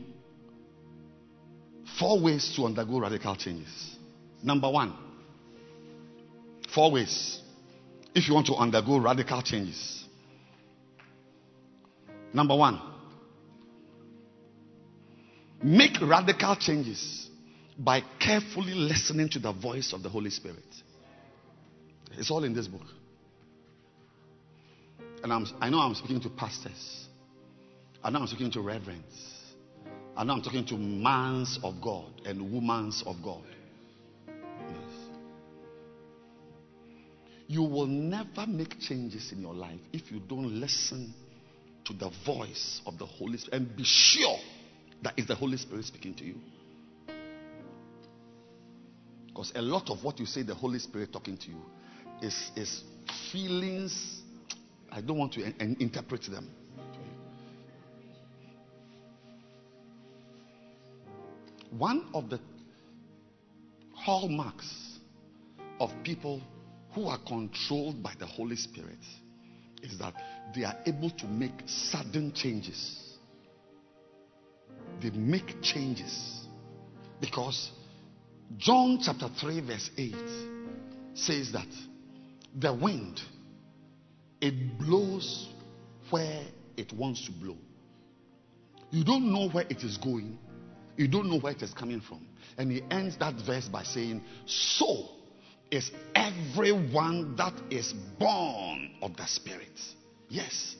four 1.98 2.20
ways 2.20 2.52
to 2.56 2.64
undergo 2.64 3.00
radical 3.00 3.34
changes. 3.36 3.96
Number 4.42 4.70
one, 4.70 4.94
four 6.74 6.92
ways 6.92 7.40
if 8.14 8.28
you 8.28 8.34
want 8.34 8.46
to 8.46 8.54
undergo 8.54 8.98
radical 8.98 9.42
changes. 9.42 10.04
Number 12.32 12.56
one, 12.56 12.80
make 15.62 16.00
radical 16.02 16.56
changes 16.56 17.28
by 17.78 18.02
carefully 18.20 18.74
listening 18.74 19.28
to 19.30 19.38
the 19.38 19.52
voice 19.52 19.92
of 19.92 20.02
the 20.02 20.08
Holy 20.08 20.30
Spirit. 20.30 20.64
It's 22.12 22.30
all 22.30 22.44
in 22.44 22.54
this 22.54 22.66
book. 22.66 22.82
And 25.22 25.32
I'm, 25.32 25.46
I 25.60 25.70
know 25.70 25.78
I'm 25.78 25.94
speaking 25.94 26.20
to 26.22 26.28
pastors. 26.28 27.06
I 28.02 28.10
know 28.10 28.20
I'm 28.20 28.26
speaking 28.26 28.50
to 28.52 28.60
reverends. 28.60 29.37
I 30.18 30.24
know 30.24 30.32
I'm 30.32 30.42
talking 30.42 30.66
to 30.66 30.76
mans 30.76 31.60
of 31.62 31.80
God 31.80 32.10
and 32.26 32.40
womans 32.50 33.06
of 33.06 33.22
God. 33.22 33.44
You 37.46 37.62
will 37.62 37.86
never 37.86 38.44
make 38.48 38.80
changes 38.80 39.30
in 39.30 39.40
your 39.40 39.54
life 39.54 39.78
if 39.92 40.10
you 40.10 40.18
don't 40.18 40.58
listen 40.60 41.14
to 41.84 41.92
the 41.92 42.10
voice 42.26 42.80
of 42.84 42.98
the 42.98 43.06
Holy 43.06 43.38
Spirit 43.38 43.62
and 43.62 43.76
be 43.76 43.84
sure 43.84 44.38
that 45.02 45.14
it's 45.16 45.28
the 45.28 45.36
Holy 45.36 45.56
Spirit 45.56 45.84
speaking 45.84 46.14
to 46.14 46.24
you. 46.24 46.34
Because 49.28 49.52
a 49.54 49.62
lot 49.62 49.88
of 49.88 50.02
what 50.02 50.18
you 50.18 50.26
say, 50.26 50.42
the 50.42 50.54
Holy 50.54 50.80
Spirit 50.80 51.12
talking 51.12 51.36
to 51.36 51.48
you, 51.48 51.62
is, 52.22 52.50
is 52.56 52.82
feelings. 53.30 54.22
I 54.90 55.00
don't 55.00 55.16
want 55.16 55.34
to 55.34 55.44
in- 55.44 55.76
interpret 55.78 56.22
them. 56.22 56.50
One 61.70 62.08
of 62.14 62.30
the 62.30 62.40
hallmarks 63.94 64.98
of 65.80 65.90
people 66.02 66.40
who 66.92 67.06
are 67.06 67.18
controlled 67.26 68.02
by 68.02 68.14
the 68.18 68.26
Holy 68.26 68.56
Spirit 68.56 68.98
is 69.82 69.98
that 69.98 70.14
they 70.54 70.64
are 70.64 70.76
able 70.86 71.10
to 71.10 71.26
make 71.26 71.52
sudden 71.66 72.32
changes. 72.32 73.16
They 75.00 75.10
make 75.10 75.62
changes 75.62 76.46
because 77.20 77.70
John 78.56 78.98
chapter 79.02 79.28
3, 79.28 79.60
verse 79.60 79.90
8 79.96 80.14
says 81.14 81.52
that 81.52 81.66
the 82.58 82.72
wind 82.72 83.20
it 84.40 84.78
blows 84.78 85.48
where 86.10 86.42
it 86.76 86.92
wants 86.92 87.26
to 87.26 87.32
blow. 87.32 87.56
You 88.90 89.04
don't 89.04 89.32
know 89.32 89.48
where 89.50 89.66
it 89.68 89.82
is 89.82 89.98
going, 89.98 90.38
you 90.98 91.06
don't 91.06 91.30
know 91.30 91.38
where 91.38 91.52
it 91.52 91.62
is 91.62 91.72
coming 91.72 92.00
from. 92.00 92.26
And 92.58 92.70
he 92.72 92.82
ends 92.90 93.16
that 93.18 93.34
verse 93.46 93.68
by 93.68 93.84
saying, 93.84 94.22
So 94.46 95.06
is 95.70 95.90
everyone 96.14 97.36
that 97.36 97.54
is 97.70 97.92
born 98.18 98.90
of 99.00 99.16
the 99.16 99.26
Spirit. 99.26 99.70
Yes. 100.28 100.74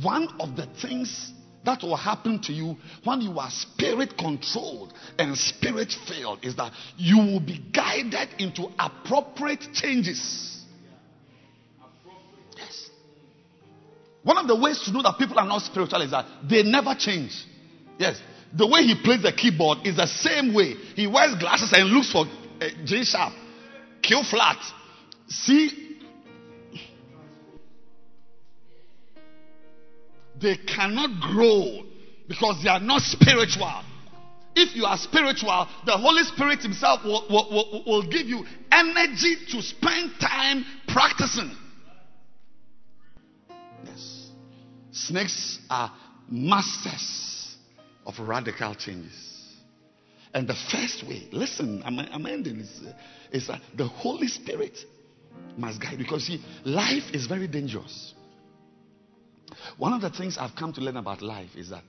One 0.00 0.28
of 0.40 0.56
the 0.56 0.66
things 0.80 1.32
that 1.64 1.82
will 1.82 1.96
happen 1.96 2.40
to 2.42 2.52
you 2.52 2.76
when 3.04 3.20
you 3.20 3.38
are 3.38 3.50
spirit 3.50 4.16
controlled 4.16 4.94
and 5.18 5.36
spirit 5.36 5.92
filled 6.08 6.44
is 6.44 6.56
that 6.56 6.72
you 6.96 7.18
will 7.18 7.40
be 7.40 7.62
guided 7.72 8.30
into 8.38 8.68
appropriate 8.78 9.68
changes. 9.74 10.64
Yes. 12.56 12.88
One 14.22 14.38
of 14.38 14.48
the 14.48 14.56
ways 14.56 14.80
to 14.86 14.90
know 14.90 15.02
that 15.02 15.18
people 15.18 15.38
are 15.38 15.46
not 15.46 15.60
spiritual 15.60 16.00
is 16.00 16.12
that 16.12 16.26
they 16.48 16.62
never 16.62 16.94
change. 16.98 17.44
Yes. 17.98 18.18
The 18.54 18.66
way 18.66 18.82
he 18.82 18.94
plays 19.02 19.22
the 19.22 19.32
keyboard 19.32 19.78
is 19.86 19.96
the 19.96 20.06
same 20.06 20.52
way. 20.52 20.74
He 20.94 21.06
wears 21.06 21.34
glasses 21.36 21.72
and 21.72 21.88
looks 21.88 22.12
for 22.12 22.26
uh, 22.26 22.68
G 22.84 23.02
sharp. 23.04 23.32
Q 24.02 24.22
flat. 24.24 24.58
See, 25.28 25.98
they 30.38 30.56
cannot 30.56 31.20
grow 31.20 31.84
because 32.28 32.62
they 32.62 32.68
are 32.68 32.80
not 32.80 33.00
spiritual. 33.02 33.84
If 34.54 34.76
you 34.76 34.84
are 34.84 34.98
spiritual, 34.98 35.66
the 35.86 35.92
Holy 35.92 36.24
Spirit 36.24 36.60
Himself 36.60 37.04
will, 37.04 37.24
will, 37.30 37.48
will, 37.50 37.84
will 37.86 38.02
give 38.02 38.26
you 38.26 38.44
energy 38.70 39.36
to 39.50 39.62
spend 39.62 40.12
time 40.20 40.66
practicing. 40.88 41.56
Yes. 43.86 44.28
Snakes 44.90 45.58
are 45.70 45.90
masters 46.28 47.51
of 48.06 48.18
radical 48.18 48.74
changes. 48.74 49.30
And 50.34 50.48
the 50.48 50.54
first 50.54 51.06
way, 51.06 51.28
listen, 51.30 51.82
I'm, 51.84 51.98
I'm 51.98 52.26
ending, 52.26 52.60
is, 52.60 52.80
is 53.30 53.46
that 53.48 53.60
the 53.76 53.86
Holy 53.86 54.28
Spirit 54.28 54.78
must 55.56 55.80
guide. 55.80 55.98
Because 55.98 56.26
see, 56.26 56.42
life 56.64 57.12
is 57.12 57.26
very 57.26 57.46
dangerous. 57.46 58.14
One 59.76 59.92
of 59.92 60.00
the 60.00 60.10
things 60.10 60.38
I've 60.38 60.56
come 60.56 60.72
to 60.74 60.80
learn 60.80 60.96
about 60.96 61.20
life 61.20 61.50
is 61.56 61.70
that 61.70 61.84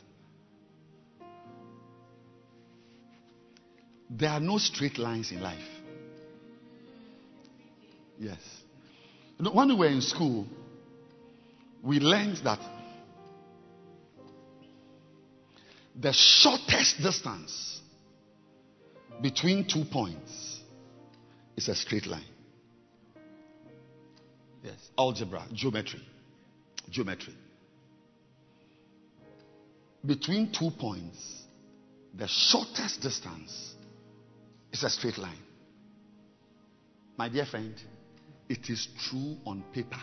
there 4.10 4.30
are 4.30 4.40
no 4.40 4.57
straight 4.57 4.98
lines 4.98 5.31
in 5.31 5.41
life. 5.41 5.57
Yes. 8.19 8.40
When 9.40 9.69
we 9.69 9.76
were 9.76 9.88
in 9.88 10.02
school, 10.02 10.45
we 11.81 11.99
learned 11.99 12.38
that 12.44 12.60
the 15.95 16.11
shortest 16.11 17.02
distance 17.02 17.82
between 19.22 19.68
two 19.68 19.86
points 19.86 20.61
is 21.56 21.68
a 21.68 21.76
straight 21.76 22.07
line. 22.07 22.24
Yes, 24.64 24.76
algebra, 24.98 25.45
geometry. 25.53 26.02
Geometry. 26.90 27.34
Between 30.06 30.52
two 30.52 30.72
points, 30.72 31.44
the 32.14 32.28
shortest 32.28 33.02
distance 33.02 33.76
is 34.72 34.84
a 34.84 34.90
straight 34.90 35.18
line. 35.18 35.38
My 37.18 37.30
dear 37.30 37.45
friend, 37.45 37.76
it 38.49 38.70
is 38.70 38.88
true 39.07 39.38
on 39.45 39.64
paper. 39.74 40.02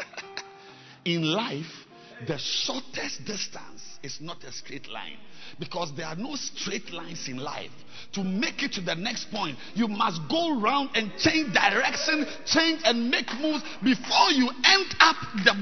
In 1.04 1.22
life, 1.22 1.83
the 2.26 2.38
shortest 2.38 3.24
distance 3.24 3.82
is 4.02 4.18
not 4.20 4.42
a 4.44 4.52
straight 4.52 4.88
line 4.88 5.16
because 5.58 5.92
there 5.96 6.06
are 6.06 6.16
no 6.16 6.36
straight 6.36 6.90
lines 6.92 7.28
in 7.28 7.36
life. 7.38 7.70
To 8.12 8.22
make 8.22 8.62
it 8.62 8.72
to 8.74 8.80
the 8.80 8.94
next 8.94 9.30
point, 9.30 9.56
you 9.74 9.88
must 9.88 10.20
go 10.30 10.60
round 10.60 10.90
and 10.94 11.12
change 11.18 11.52
direction, 11.52 12.26
change 12.46 12.80
and 12.84 13.10
make 13.10 13.26
moves 13.40 13.62
before 13.82 14.30
you 14.30 14.48
end 14.48 14.94
up 15.00 15.16
the. 15.44 15.54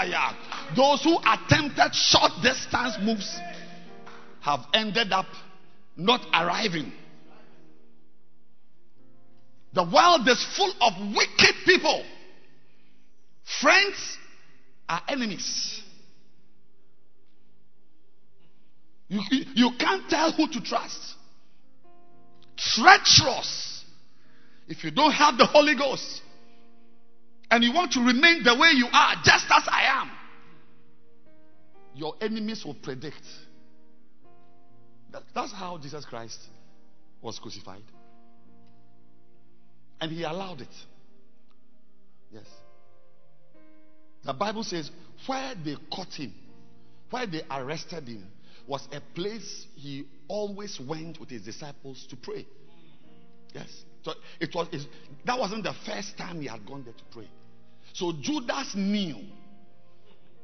yeah. 0.08 0.34
Those 0.76 1.02
who 1.02 1.18
attempted 1.18 1.94
short 1.94 2.32
distance 2.42 2.96
moves 3.02 3.38
have 4.42 4.60
ended 4.72 5.12
up 5.12 5.26
not 5.96 6.24
arriving. 6.32 6.92
The 9.72 9.84
world 9.84 10.26
is 10.28 10.44
full 10.56 10.72
of 10.80 11.14
wicked 11.14 11.54
people. 11.64 12.04
Friends 13.60 14.18
are 14.88 15.02
enemies. 15.08 15.79
You, 19.10 19.20
you, 19.54 19.70
can't 19.76 20.08
tell 20.08 20.30
who 20.30 20.46
to 20.46 20.60
trust. 20.60 21.14
Treacherous. 22.56 23.84
If 24.68 24.84
you 24.84 24.92
don't 24.92 25.10
have 25.10 25.36
the 25.36 25.46
Holy 25.46 25.74
Ghost 25.74 26.22
and 27.50 27.64
you 27.64 27.72
want 27.72 27.90
to 27.92 28.00
remain 28.00 28.44
the 28.44 28.54
way 28.54 28.70
you 28.72 28.86
are, 28.86 29.16
just 29.24 29.46
as 29.50 29.64
I 29.66 30.00
am, 30.00 30.10
your 31.96 32.14
enemies 32.20 32.64
will 32.64 32.74
predict. 32.74 33.24
That, 35.10 35.24
that's 35.34 35.52
how 35.52 35.76
Jesus 35.78 36.04
Christ 36.04 36.38
was 37.20 37.36
crucified. 37.40 37.82
And 40.00 40.12
he 40.12 40.22
allowed 40.22 40.60
it. 40.60 40.68
Yes. 42.32 42.46
The 44.22 44.34
Bible 44.34 44.62
says, 44.62 44.88
where 45.26 45.54
they 45.64 45.74
caught 45.92 46.14
him, 46.14 46.32
where 47.10 47.26
they 47.26 47.42
arrested 47.50 48.06
him, 48.06 48.24
was 48.70 48.86
a 48.92 49.00
place 49.16 49.66
he 49.74 50.06
always 50.28 50.78
went 50.78 51.18
with 51.18 51.28
his 51.28 51.42
disciples 51.42 52.06
to 52.08 52.14
pray. 52.14 52.46
Yes. 53.52 53.66
So 54.04 54.12
it 54.38 54.54
was 54.54 54.68
it, 54.70 54.86
that 55.24 55.36
wasn't 55.36 55.64
the 55.64 55.74
first 55.84 56.16
time 56.16 56.40
he 56.40 56.46
had 56.46 56.64
gone 56.64 56.84
there 56.84 56.94
to 56.94 57.04
pray. 57.10 57.28
So 57.94 58.12
Judas 58.20 58.76
knew 58.76 59.16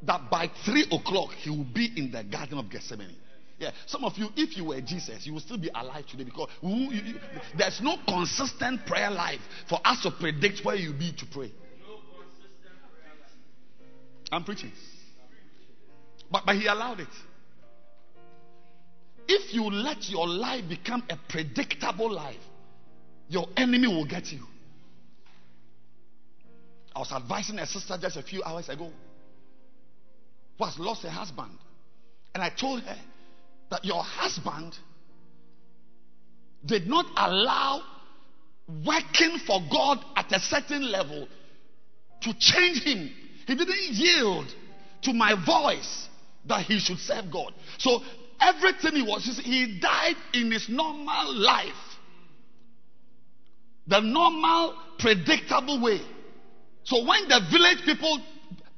that 0.02 0.28
by 0.28 0.50
three 0.64 0.86
o'clock 0.90 1.30
he 1.34 1.50
would 1.50 1.72
be 1.72 1.92
in 1.96 2.10
the 2.10 2.24
Garden 2.24 2.58
of 2.58 2.68
Gethsemane. 2.68 3.14
Yeah, 3.60 3.70
some 3.86 4.04
of 4.04 4.18
you, 4.18 4.28
if 4.36 4.56
you 4.56 4.64
were 4.64 4.80
Jesus, 4.80 5.24
you 5.24 5.32
will 5.32 5.40
still 5.40 5.56
be 5.56 5.70
alive 5.72 6.06
today 6.06 6.24
because 6.24 6.50
you, 6.60 6.90
you, 6.90 7.14
there's 7.56 7.80
no 7.80 7.96
consistent 8.08 8.84
prayer 8.86 9.10
life 9.10 9.40
for 9.68 9.78
us 9.84 10.02
to 10.02 10.10
predict 10.10 10.64
where 10.64 10.74
you'll 10.74 10.98
be 10.98 11.12
to 11.12 11.26
pray. 11.26 11.52
I'm 14.32 14.42
preaching. 14.42 14.72
But, 16.28 16.42
but 16.44 16.56
he 16.56 16.66
allowed 16.66 16.98
it. 16.98 17.08
If 19.28 19.52
you 19.52 19.64
let 19.64 20.08
your 20.08 20.28
life 20.28 20.68
become 20.68 21.02
a 21.10 21.16
predictable 21.28 22.12
life, 22.12 22.36
your 23.28 23.46
enemy 23.56 23.88
will 23.88 24.06
get 24.06 24.30
you. 24.32 24.40
I 26.94 27.00
was 27.00 27.12
advising 27.12 27.58
a 27.58 27.66
sister 27.66 27.98
just 28.00 28.16
a 28.16 28.22
few 28.22 28.42
hours 28.42 28.68
ago 28.68 28.90
who 30.58 30.64
has 30.64 30.78
lost 30.78 31.02
her 31.02 31.10
husband. 31.10 31.58
And 32.34 32.42
I 32.42 32.50
told 32.50 32.82
her 32.82 32.96
that 33.70 33.84
your 33.84 34.02
husband 34.02 34.74
did 36.64 36.86
not 36.86 37.06
allow 37.16 37.82
working 38.84 39.38
for 39.46 39.60
God 39.70 39.98
at 40.16 40.32
a 40.32 40.40
certain 40.40 40.90
level 40.90 41.28
to 42.22 42.34
change 42.38 42.82
him. 42.82 43.10
He 43.46 43.54
didn't 43.54 43.90
yield 43.90 44.46
to 45.02 45.12
my 45.12 45.34
voice 45.44 46.08
that 46.46 46.64
he 46.64 46.78
should 46.78 46.98
serve 46.98 47.30
God. 47.30 47.52
So 47.78 48.00
everything 48.40 48.92
he 48.92 49.02
was, 49.02 49.40
he 49.44 49.78
died 49.80 50.16
in 50.34 50.50
his 50.50 50.68
normal 50.68 51.34
life. 51.34 51.72
The 53.86 54.00
normal, 54.00 54.74
predictable 54.98 55.80
way. 55.80 56.00
So 56.84 57.04
when 57.04 57.28
the 57.28 57.40
village 57.50 57.84
people 57.84 58.20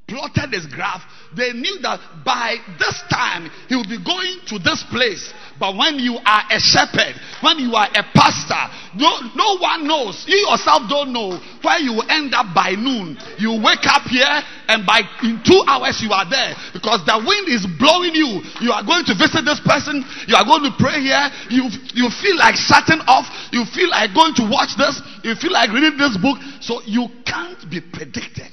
plotted 0.09 0.49
his 0.51 0.65
graph, 0.65 1.05
they 1.37 1.53
knew 1.53 1.77
that 1.85 2.01
by 2.25 2.57
this 2.81 2.97
time 3.09 3.49
he 3.69 3.77
will 3.77 3.87
be 3.87 4.01
going 4.01 4.41
to 4.49 4.57
this 4.57 4.81
place. 4.89 5.29
But 5.61 5.77
when 5.77 6.01
you 6.01 6.17
are 6.17 6.43
a 6.49 6.57
shepherd, 6.57 7.13
when 7.45 7.61
you 7.61 7.77
are 7.77 7.85
a 7.85 8.03
pastor, 8.17 8.63
no, 8.97 9.13
no 9.37 9.61
one 9.61 9.85
knows. 9.85 10.25
You 10.25 10.49
yourself 10.49 10.89
don't 10.89 11.13
know 11.13 11.37
where 11.61 11.77
you 11.79 12.01
will 12.01 12.09
end 12.09 12.33
up 12.33 12.49
by 12.55 12.73
noon. 12.73 13.13
You 13.37 13.61
wake 13.61 13.85
up 13.85 14.09
here 14.09 14.41
and 14.71 14.85
by 14.85 15.05
in 15.21 15.43
two 15.45 15.61
hours 15.69 16.01
you 16.01 16.09
are 16.09 16.25
there 16.25 16.57
because 16.73 17.05
the 17.05 17.17
wind 17.21 17.45
is 17.45 17.69
blowing 17.77 18.17
you. 18.17 18.41
You 18.65 18.73
are 18.73 18.81
going 18.81 19.05
to 19.05 19.13
visit 19.13 19.45
this 19.45 19.61
person. 19.61 20.01
You 20.25 20.33
are 20.33 20.47
going 20.47 20.65
to 20.65 20.73
pray 20.81 20.97
here. 21.05 21.29
You, 21.53 21.69
you 21.93 22.09
feel 22.09 22.37
like 22.41 22.57
shutting 22.57 23.05
off. 23.05 23.29
You 23.53 23.65
feel 23.69 23.89
like 23.93 24.17
going 24.17 24.33
to 24.41 24.49
watch 24.49 24.73
this. 24.73 24.97
You 25.21 25.37
feel 25.37 25.53
like 25.53 25.69
reading 25.69 25.97
this 26.01 26.17
book. 26.17 26.41
So 26.61 26.81
you 26.89 27.05
can't 27.27 27.61
be 27.69 27.81
predicted. 27.81 28.49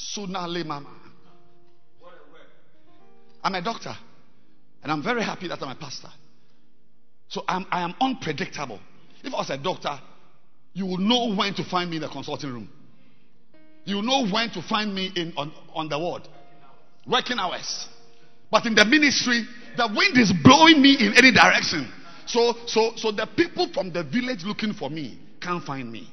Sunale 0.00 0.64
Mama. 0.64 0.88
I'm 3.42 3.54
a 3.54 3.62
doctor. 3.62 3.94
And 4.82 4.90
I'm 4.90 5.02
very 5.02 5.22
happy 5.22 5.48
that 5.48 5.62
I'm 5.62 5.70
a 5.70 5.74
pastor. 5.74 6.08
So 7.28 7.42
I'm, 7.46 7.66
I 7.70 7.82
am 7.82 7.94
unpredictable. 8.00 8.80
If 9.22 9.32
I 9.32 9.36
was 9.36 9.50
a 9.50 9.58
doctor, 9.58 9.98
you 10.72 10.86
will 10.86 10.98
know 10.98 11.34
when 11.34 11.54
to 11.54 11.64
find 11.64 11.90
me 11.90 11.96
in 11.96 12.02
the 12.02 12.08
consulting 12.08 12.52
room. 12.52 12.68
You 13.84 14.02
know 14.02 14.26
when 14.28 14.50
to 14.50 14.62
find 14.62 14.94
me 14.94 15.10
in 15.14 15.32
on, 15.36 15.52
on 15.74 15.88
the 15.88 15.98
ward. 15.98 16.26
Working 17.06 17.38
hours. 17.38 17.88
But 18.50 18.66
in 18.66 18.74
the 18.74 18.84
ministry, 18.84 19.44
the 19.76 19.86
wind 19.86 20.18
is 20.18 20.32
blowing 20.42 20.82
me 20.82 20.96
in 20.98 21.14
any 21.16 21.32
direction. 21.32 21.90
So, 22.26 22.54
so, 22.66 22.92
so 22.96 23.10
the 23.12 23.26
people 23.36 23.68
from 23.72 23.92
the 23.92 24.02
village 24.02 24.44
looking 24.44 24.72
for 24.72 24.90
me 24.90 25.18
can't 25.40 25.64
find 25.64 25.90
me. 25.90 26.08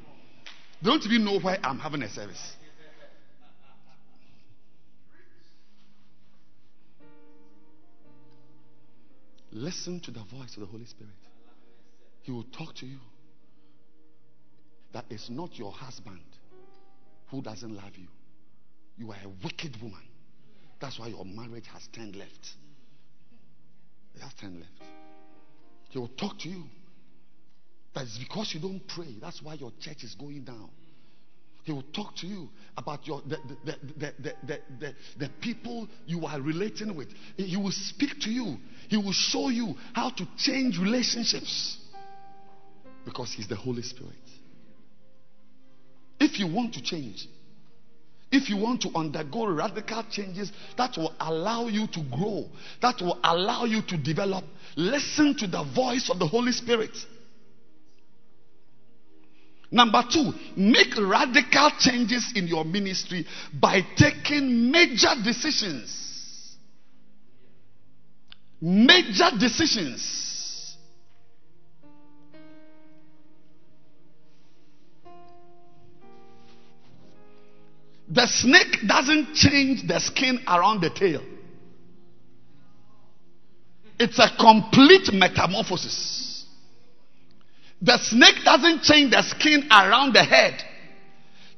They 0.82 0.90
don't 0.90 1.04
even 1.06 1.26
know 1.26 1.40
why 1.40 1.58
I'm 1.64 1.80
having 1.80 2.04
a 2.04 2.10
service. 2.10 2.57
Listen 9.58 10.00
to 10.02 10.12
the 10.12 10.20
voice 10.20 10.54
of 10.56 10.60
the 10.60 10.68
Holy 10.68 10.86
Spirit. 10.86 11.14
He 12.22 12.32
will 12.32 12.44
talk 12.44 12.76
to 12.76 12.86
you. 12.86 13.00
That 14.94 15.06
is 15.10 15.30
not 15.32 15.58
your 15.58 15.72
husband 15.72 16.22
who 17.32 17.42
doesn't 17.42 17.76
love 17.76 17.96
you. 17.96 18.08
You 18.98 19.12
are 19.12 19.18
a 19.24 19.30
wicked 19.44 19.82
woman. 19.82 20.04
That's 20.80 21.00
why 21.00 21.08
your 21.08 21.26
marriage 21.26 21.66
has 21.74 21.88
turned 21.88 22.16
left. 22.16 22.52
It 24.16 24.22
has 24.22 24.32
turned 24.36 24.60
left. 24.60 24.92
He 25.90 25.98
will 25.98 26.10
talk 26.10 26.38
to 26.40 26.50
you. 26.50 26.64
That 27.96 28.04
is 28.04 28.20
because 28.20 28.54
you 28.54 28.60
don't 28.60 28.88
pray. 28.88 29.16
That's 29.20 29.42
why 29.42 29.56
your 29.56 29.72
church 29.80 30.04
is 30.04 30.14
going 30.14 30.44
down. 30.44 30.70
He 31.68 31.74
will 31.74 31.84
talk 31.94 32.16
to 32.22 32.28
you 32.28 32.48
about 32.78 33.06
your 33.06 33.22
the, 33.28 33.36
the, 33.66 34.34
the, 34.80 34.96
the, 35.18 35.30
people 35.42 35.90
you 36.06 36.26
are 36.26 36.40
relating 36.40 36.96
with. 36.96 37.10
He 37.36 37.58
will 37.58 37.74
speak 37.74 38.22
to 38.22 38.30
you. 38.30 38.56
He 38.88 38.96
will 38.96 39.12
show 39.12 39.50
you 39.50 39.76
how 39.92 40.12
to 40.12 40.26
change 40.38 40.80
relationships. 40.80 41.78
Because 43.04 43.34
He's 43.34 43.50
the 43.50 43.58
Holy 43.58 43.82
Spirit. 43.82 44.14
If 46.22 46.40
you 46.40 46.48
want 46.48 46.74
to 46.76 46.82
change, 46.82 47.28
if 48.32 48.50
you 48.50 48.56
want 48.56 48.84
to 48.84 48.90
undergo 48.96 49.48
radical 49.48 50.06
changes 50.10 50.54
that 50.78 50.96
will 50.96 51.14
allow 51.20 51.68
you 51.68 51.86
to 51.88 52.02
grow, 52.10 52.46
that 52.82 53.02
will 53.02 53.20
allow 53.26 53.66
you 53.66 53.82
to 53.90 53.98
develop, 53.98 54.46
listen 54.78 55.36
to 55.36 55.48
the 55.48 55.66
voice 55.76 56.10
of 56.10 56.18
the 56.18 56.28
Holy 56.28 56.54
Spirit. 56.54 56.96
Number 59.70 60.02
two, 60.10 60.32
make 60.56 60.96
radical 60.98 61.72
changes 61.78 62.32
in 62.36 62.48
your 62.48 62.64
ministry 62.64 63.26
by 63.54 63.82
taking 63.98 64.72
major 64.72 65.14
decisions. 65.24 66.58
Major 68.62 69.30
decisions. 69.38 70.78
The 78.10 78.26
snake 78.26 78.88
doesn't 78.88 79.34
change 79.36 79.86
the 79.86 80.00
skin 80.00 80.40
around 80.48 80.82
the 80.82 80.90
tail. 80.90 81.22
It's 84.00 84.18
a 84.18 84.30
complete 84.40 85.12
metamorphosis. 85.12 86.37
The 87.82 87.98
snake 88.00 88.44
doesn't 88.44 88.84
change 88.84 89.12
the 89.12 89.22
skin 89.22 89.68
around 89.72 90.14
the 90.14 90.24
head. 90.24 90.64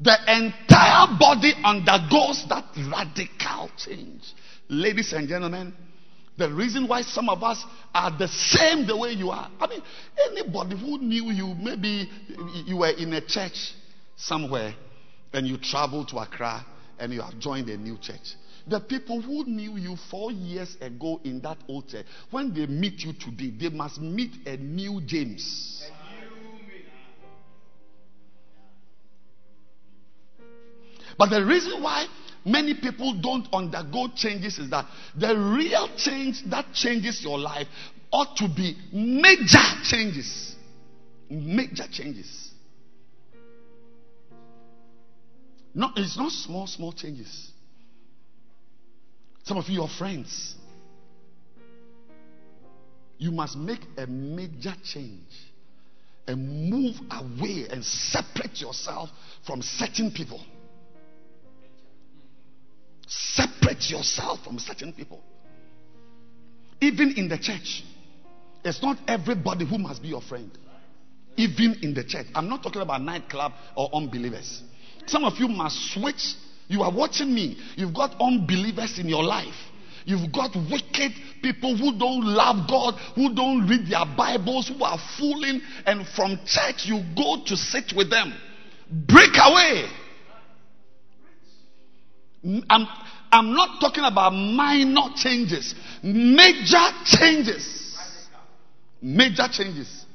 The 0.01 0.17
entire 0.27 1.17
body 1.19 1.53
undergoes 1.63 2.45
that 2.49 2.65
radical 2.91 3.69
change. 3.77 4.23
Ladies 4.69 5.13
and 5.13 5.27
gentlemen, 5.27 5.73
the 6.37 6.51
reason 6.51 6.87
why 6.87 7.01
some 7.01 7.29
of 7.29 7.43
us 7.43 7.63
are 7.93 8.17
the 8.17 8.27
same 8.27 8.87
the 8.87 8.95
way 8.95 9.11
you 9.11 9.29
are. 9.29 9.49
I 9.59 9.67
mean, 9.67 9.81
anybody 10.29 10.77
who 10.77 10.97
knew 10.97 11.31
you, 11.31 11.53
maybe 11.55 12.09
you 12.65 12.77
were 12.77 12.91
in 12.91 13.13
a 13.13 13.21
church 13.21 13.73
somewhere 14.15 14.73
and 15.33 15.45
you 15.45 15.57
traveled 15.57 16.07
to 16.09 16.17
Accra 16.17 16.65
and 16.97 17.13
you 17.13 17.21
have 17.21 17.37
joined 17.39 17.69
a 17.69 17.77
new 17.77 17.97
church. 17.97 18.35
The 18.67 18.79
people 18.79 19.21
who 19.21 19.45
knew 19.45 19.77
you 19.77 19.97
four 20.09 20.31
years 20.31 20.77
ago 20.79 21.19
in 21.23 21.41
that 21.41 21.57
old 21.67 21.89
church, 21.89 22.05
when 22.29 22.53
they 22.53 22.67
meet 22.67 22.99
you 22.99 23.13
today, 23.13 23.51
they 23.59 23.75
must 23.75 23.99
meet 23.99 24.31
a 24.45 24.55
new 24.57 25.01
James. 25.01 25.83
But 31.19 31.31
the 31.31 31.45
reason 31.45 31.83
why 31.83 32.07
many 32.45 32.75
people 32.75 33.13
don't 33.21 33.45
undergo 33.51 34.07
changes 34.15 34.57
is 34.57 34.69
that 34.69 34.85
the 35.17 35.37
real 35.37 35.89
change 35.97 36.41
that 36.49 36.71
changes 36.73 37.21
your 37.21 37.37
life 37.37 37.67
ought 38.09 38.37
to 38.37 38.47
be 38.47 38.77
major 38.93 39.59
changes. 39.83 40.55
Major 41.29 41.83
changes. 41.91 42.51
No, 45.75 45.89
it's 45.97 46.17
not 46.17 46.31
small, 46.31 46.67
small 46.67 46.93
changes. 46.93 47.51
Some 49.43 49.57
of 49.57 49.67
you, 49.67 49.81
your 49.81 49.89
friends, 49.89 50.55
you 53.17 53.31
must 53.31 53.57
make 53.57 53.81
a 53.97 54.07
major 54.07 54.73
change 54.85 55.27
and 56.27 56.69
move 56.69 56.95
away 57.11 57.67
and 57.69 57.83
separate 57.83 58.61
yourself 58.61 59.09
from 59.45 59.61
certain 59.61 60.11
people. 60.11 60.39
Separate 63.09 63.89
yourself 63.89 64.43
from 64.43 64.59
certain 64.59 64.93
people. 64.93 65.19
Even 66.79 67.13
in 67.17 67.27
the 67.27 67.39
church, 67.39 67.83
it's 68.63 68.81
not 68.83 68.97
everybody 69.07 69.65
who 69.65 69.79
must 69.79 70.01
be 70.01 70.09
your 70.09 70.21
friend. 70.21 70.51
Even 71.35 71.79
in 71.81 71.93
the 71.93 72.03
church. 72.03 72.27
I'm 72.35 72.47
not 72.47 72.61
talking 72.61 72.81
about 72.81 73.01
nightclub 73.01 73.53
or 73.75 73.89
unbelievers. 73.93 74.61
Some 75.07 75.23
of 75.23 75.33
you 75.39 75.47
must 75.47 75.93
switch. 75.93 76.35
You 76.67 76.83
are 76.83 76.93
watching 76.93 77.33
me. 77.33 77.57
You've 77.75 77.95
got 77.95 78.15
unbelievers 78.21 78.99
in 78.99 79.07
your 79.09 79.23
life. 79.23 79.55
You've 80.05 80.31
got 80.31 80.55
wicked 80.55 81.11
people 81.41 81.75
who 81.77 81.97
don't 81.97 82.23
love 82.23 82.69
God, 82.69 82.93
who 83.15 83.33
don't 83.33 83.67
read 83.67 83.87
their 83.89 84.05
Bibles, 84.15 84.67
who 84.67 84.83
are 84.83 84.99
fooling, 85.17 85.61
and 85.85 86.07
from 86.09 86.39
church 86.45 86.85
you 86.85 87.01
go 87.15 87.43
to 87.45 87.55
sit 87.55 87.93
with 87.95 88.09
them. 88.09 88.33
Break 88.91 89.31
away. 89.35 89.87
I'm, 92.43 92.87
I'm 93.31 93.53
not 93.53 93.81
talking 93.81 94.03
about 94.03 94.31
minor 94.31 95.13
changes, 95.15 95.75
major 96.03 96.85
changes. 97.05 97.97
Major 99.01 99.47
changes. 99.51 100.05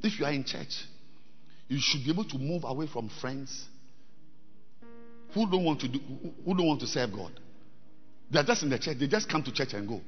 If 0.00 0.18
you 0.18 0.26
are 0.26 0.32
in 0.32 0.44
church, 0.44 0.84
you 1.68 1.78
should 1.80 2.04
be 2.04 2.10
able 2.10 2.24
to 2.24 2.38
move 2.38 2.62
away 2.64 2.86
from 2.86 3.08
friends 3.20 3.64
who 5.32 5.50
don't 5.50 5.64
want 5.64 5.80
to 5.80 5.88
do, 5.88 5.98
who 6.44 6.54
don't 6.54 6.66
want 6.66 6.80
to 6.80 6.86
serve 6.86 7.12
God. 7.12 7.32
They 8.30 8.38
are 8.38 8.44
just 8.44 8.62
in 8.62 8.70
the 8.70 8.78
church. 8.78 8.98
They 8.98 9.08
just 9.08 9.28
come 9.28 9.42
to 9.42 9.52
church 9.52 9.72
and 9.72 9.88
go. 9.88 10.00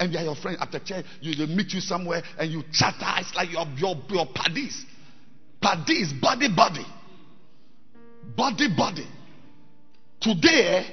And 0.00 0.12
they 0.12 0.18
are 0.18 0.24
your 0.24 0.36
friends 0.36 0.58
after 0.60 0.78
church. 0.80 1.06
You, 1.20 1.34
they 1.34 1.52
meet 1.52 1.72
you 1.72 1.80
somewhere 1.80 2.22
and 2.38 2.50
you 2.50 2.62
chatter. 2.72 3.06
It's 3.18 3.34
like 3.34 3.50
your 3.50 3.64
your 3.76 3.96
your 4.10 4.26
paddies. 4.34 4.84
Paddies, 5.60 6.12
body, 6.12 6.48
body, 6.54 6.86
body, 8.36 8.68
body. 8.76 9.06
Today, 10.20 10.86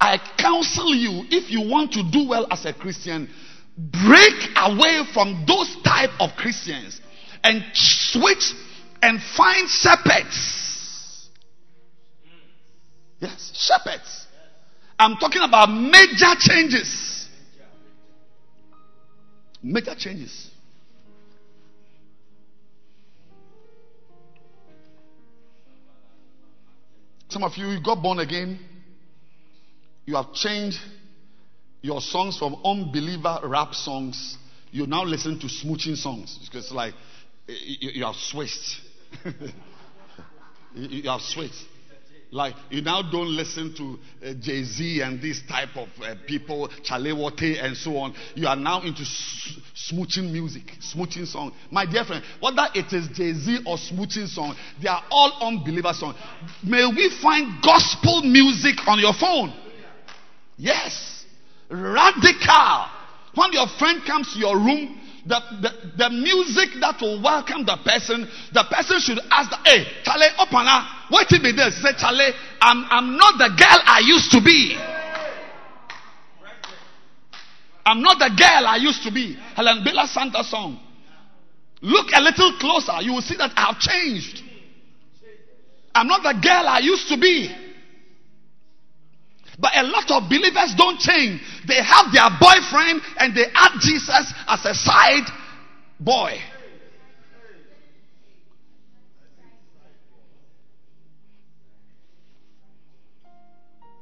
I 0.00 0.18
counsel 0.38 0.94
you 0.94 1.24
if 1.30 1.50
you 1.50 1.68
want 1.70 1.92
to 1.92 2.02
do 2.10 2.28
well 2.28 2.46
as 2.50 2.64
a 2.64 2.72
Christian, 2.72 3.28
break 3.76 4.50
away 4.56 5.02
from 5.12 5.44
those 5.46 5.76
type 5.84 6.10
of 6.18 6.30
Christians 6.36 7.00
and 7.42 7.64
switch 7.74 8.52
and 9.02 9.20
find 9.36 9.68
shepherds. 9.68 11.28
Yes, 13.20 13.52
shepherds. 13.54 14.26
I'm 14.98 15.16
talking 15.16 15.42
about 15.42 15.66
major 15.68 16.34
changes. 16.38 17.28
Major 19.62 19.94
changes. 19.94 20.49
Some 27.30 27.44
of 27.44 27.56
you, 27.56 27.68
you 27.68 27.80
got 27.80 28.02
born 28.02 28.18
again. 28.18 28.58
You 30.04 30.16
have 30.16 30.32
changed 30.32 30.78
your 31.80 32.00
songs 32.00 32.36
from 32.36 32.56
unbeliever 32.64 33.38
rap 33.44 33.72
songs. 33.74 34.36
You 34.72 34.86
now 34.86 35.04
listen 35.04 35.38
to 35.38 35.46
smooching 35.46 35.96
songs. 35.96 36.38
Because 36.44 36.72
like 36.72 36.94
you, 37.46 37.90
you 37.94 38.04
have 38.04 38.16
switched. 38.16 38.80
you, 40.74 40.88
you 40.88 41.08
have 41.08 41.20
switched. 41.20 41.64
Like 42.32 42.54
you 42.70 42.80
now 42.80 43.02
don't 43.02 43.34
listen 43.34 43.74
to 43.76 43.98
uh, 44.28 44.34
Jay 44.40 44.62
Z 44.62 45.00
and 45.00 45.20
this 45.20 45.42
type 45.48 45.70
of 45.74 45.88
uh, 46.00 46.14
people, 46.26 46.68
Shatta 46.84 47.12
Wale 47.12 47.58
and 47.60 47.76
so 47.76 47.96
on. 47.96 48.14
You 48.36 48.46
are 48.46 48.54
now 48.54 48.82
into 48.82 49.02
s- 49.02 49.58
smooching 49.90 50.30
music, 50.30 50.62
smooching 50.80 51.26
song. 51.26 51.52
My 51.72 51.86
dear 51.86 52.04
friend, 52.04 52.22
whether 52.40 52.66
it 52.74 52.92
is 52.92 53.08
Jay 53.08 53.32
Z 53.32 53.64
or 53.66 53.76
smooching 53.76 54.28
song, 54.28 54.54
they 54.80 54.88
are 54.88 55.02
all 55.10 55.32
unbeliever 55.40 55.92
songs. 55.92 56.14
May 56.62 56.86
we 56.86 57.10
find 57.20 57.60
gospel 57.62 58.22
music 58.22 58.76
on 58.86 59.00
your 59.00 59.14
phone. 59.14 59.52
Yes, 60.56 61.24
radical. 61.68 62.86
When 63.34 63.52
your 63.52 63.66
friend 63.78 64.02
comes 64.06 64.32
to 64.34 64.38
your 64.38 64.56
room, 64.56 65.00
the, 65.26 65.40
the, 65.60 65.70
the 65.96 66.10
music 66.10 66.80
that 66.80 66.96
will 67.00 67.22
welcome 67.22 67.64
the 67.66 67.76
person, 67.84 68.28
the 68.52 68.64
person 68.70 69.00
should 69.00 69.18
ask, 69.30 69.50
the, 69.50 69.58
Hey, 69.64 69.84
Charlie, 70.02 70.32
open 70.38 70.66
up. 70.66 70.84
What 71.10 71.26
it 71.30 71.42
be? 71.42 71.52
Say, 71.52 71.92
Charlie, 71.98 72.32
I'm, 72.60 72.84
I'm 72.88 73.16
not 73.16 73.38
the 73.38 73.48
girl 73.48 73.78
I 73.84 74.02
used 74.04 74.30
to 74.32 74.40
be. 74.40 74.78
I'm 77.84 78.02
not 78.02 78.18
the 78.18 78.30
girl 78.36 78.66
I 78.66 78.76
used 78.76 79.02
to 79.04 79.10
be. 79.10 79.34
Helen 79.54 79.82
Bella 79.84 80.06
Santa 80.06 80.44
song. 80.44 80.78
Look 81.82 82.08
a 82.14 82.20
little 82.20 82.56
closer. 82.58 83.00
You 83.02 83.14
will 83.14 83.22
see 83.22 83.36
that 83.36 83.52
I 83.56 83.72
have 83.72 83.78
changed. 83.78 84.42
I'm 85.94 86.06
not 86.06 86.22
the 86.22 86.38
girl 86.40 86.68
I 86.68 86.78
used 86.80 87.08
to 87.08 87.16
be. 87.18 87.50
But 89.60 89.72
a 89.76 89.82
lot 89.82 90.10
of 90.10 90.28
believers 90.28 90.74
don't 90.76 90.98
change. 90.98 91.42
They 91.68 91.82
have 91.82 92.06
their 92.12 92.30
boyfriend 92.40 93.02
and 93.18 93.36
they 93.36 93.44
add 93.54 93.78
Jesus 93.80 94.32
as 94.48 94.64
a 94.64 94.74
side 94.74 95.26
boy. 95.98 96.40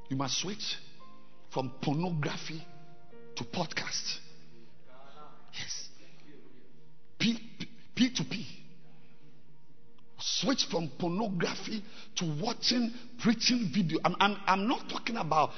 You 0.09 0.16
must 0.16 0.39
switch 0.39 0.76
from 1.52 1.72
pornography 1.82 2.64
to 3.36 3.44
podcast. 3.44 4.18
Yes. 5.52 5.89
P, 7.18 7.39
P, 7.59 7.68
P 7.94 8.14
to 8.14 8.24
P. 8.24 8.47
Switch 10.36 10.66
from 10.70 10.90
pornography 10.98 11.82
to 12.16 12.38
watching 12.42 12.92
preaching 13.22 13.70
video. 13.74 13.98
I'm, 14.05 14.14
I'm, 14.20 14.36
I'm 14.46 14.68
not 14.68 14.88
talking 14.88 15.16
about 15.16 15.50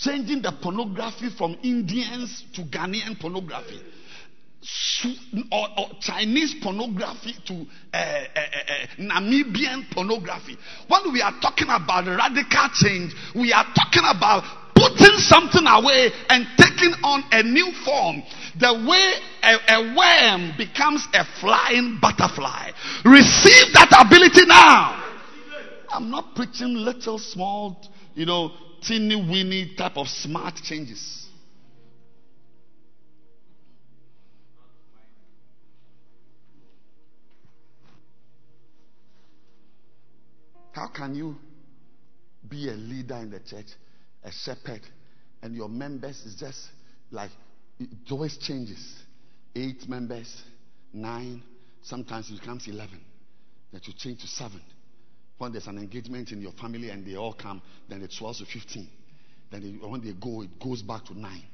changing 0.00 0.42
the 0.42 0.52
pornography 0.60 1.30
from 1.36 1.56
Indians 1.62 2.44
to 2.54 2.62
Ghanaian 2.62 3.18
pornography. 3.20 3.80
Or, 5.50 5.68
or, 5.78 5.86
Chinese 6.00 6.54
pornography 6.62 7.34
to 7.46 7.54
uh, 7.94 7.96
uh, 7.96 8.40
uh, 8.40 8.86
Namibian 8.98 9.90
pornography. 9.90 10.54
When 10.86 11.12
we 11.14 11.22
are 11.22 11.32
talking 11.40 11.68
about 11.68 12.06
radical 12.06 12.68
change, 12.74 13.14
we 13.34 13.54
are 13.54 13.64
talking 13.74 14.02
about 14.04 14.44
putting 14.74 15.18
something 15.18 15.66
away 15.66 16.10
and 16.28 16.46
taking 16.56 16.92
on 17.04 17.24
a 17.32 17.42
new 17.42 17.72
form. 17.84 18.22
The 18.58 18.72
way 18.86 19.12
a, 19.42 19.74
a 19.74 19.94
worm 19.96 20.52
becomes 20.56 21.06
a 21.14 21.24
flying 21.40 21.98
butterfly. 22.00 22.70
Receive 23.04 23.72
that 23.74 23.90
ability 24.06 24.46
now. 24.46 25.06
I'm 25.90 26.10
not 26.10 26.34
preaching 26.34 26.74
little, 26.74 27.18
small, 27.18 27.82
you 28.14 28.26
know, 28.26 28.52
teeny 28.82 29.16
weeny 29.16 29.74
type 29.76 29.96
of 29.96 30.08
smart 30.08 30.54
changes. 30.56 31.26
How 40.72 40.86
can 40.86 41.14
you 41.14 41.36
be 42.48 42.68
a 42.68 42.72
leader 42.72 43.16
in 43.16 43.30
the 43.30 43.40
church, 43.40 43.66
a 44.24 44.32
shepherd, 44.32 44.82
and 45.42 45.54
your 45.54 45.68
members 45.68 46.24
is 46.24 46.34
just 46.34 46.68
like 47.10 47.30
it 47.78 47.88
always 48.10 48.36
changes? 48.36 49.02
Eight 49.56 49.88
members, 49.88 50.42
nine, 50.92 51.42
sometimes 51.82 52.30
it 52.30 52.40
becomes 52.40 52.68
11. 52.68 53.00
That 53.72 53.86
you 53.86 53.94
change 53.94 54.20
to 54.20 54.28
seven. 54.28 54.60
When 55.38 55.52
there's 55.52 55.66
an 55.66 55.78
engagement 55.78 56.32
in 56.32 56.42
your 56.42 56.52
family 56.52 56.90
and 56.90 57.06
they 57.06 57.16
all 57.16 57.32
come, 57.32 57.62
then 57.88 58.02
it 58.02 58.12
swells 58.12 58.38
to 58.38 58.44
15. 58.44 58.88
Then 59.50 59.80
when 59.82 60.02
they 60.02 60.12
go, 60.12 60.42
it 60.42 60.60
goes 60.60 60.82
back 60.82 61.04
to 61.06 61.18
nine. 61.18 61.44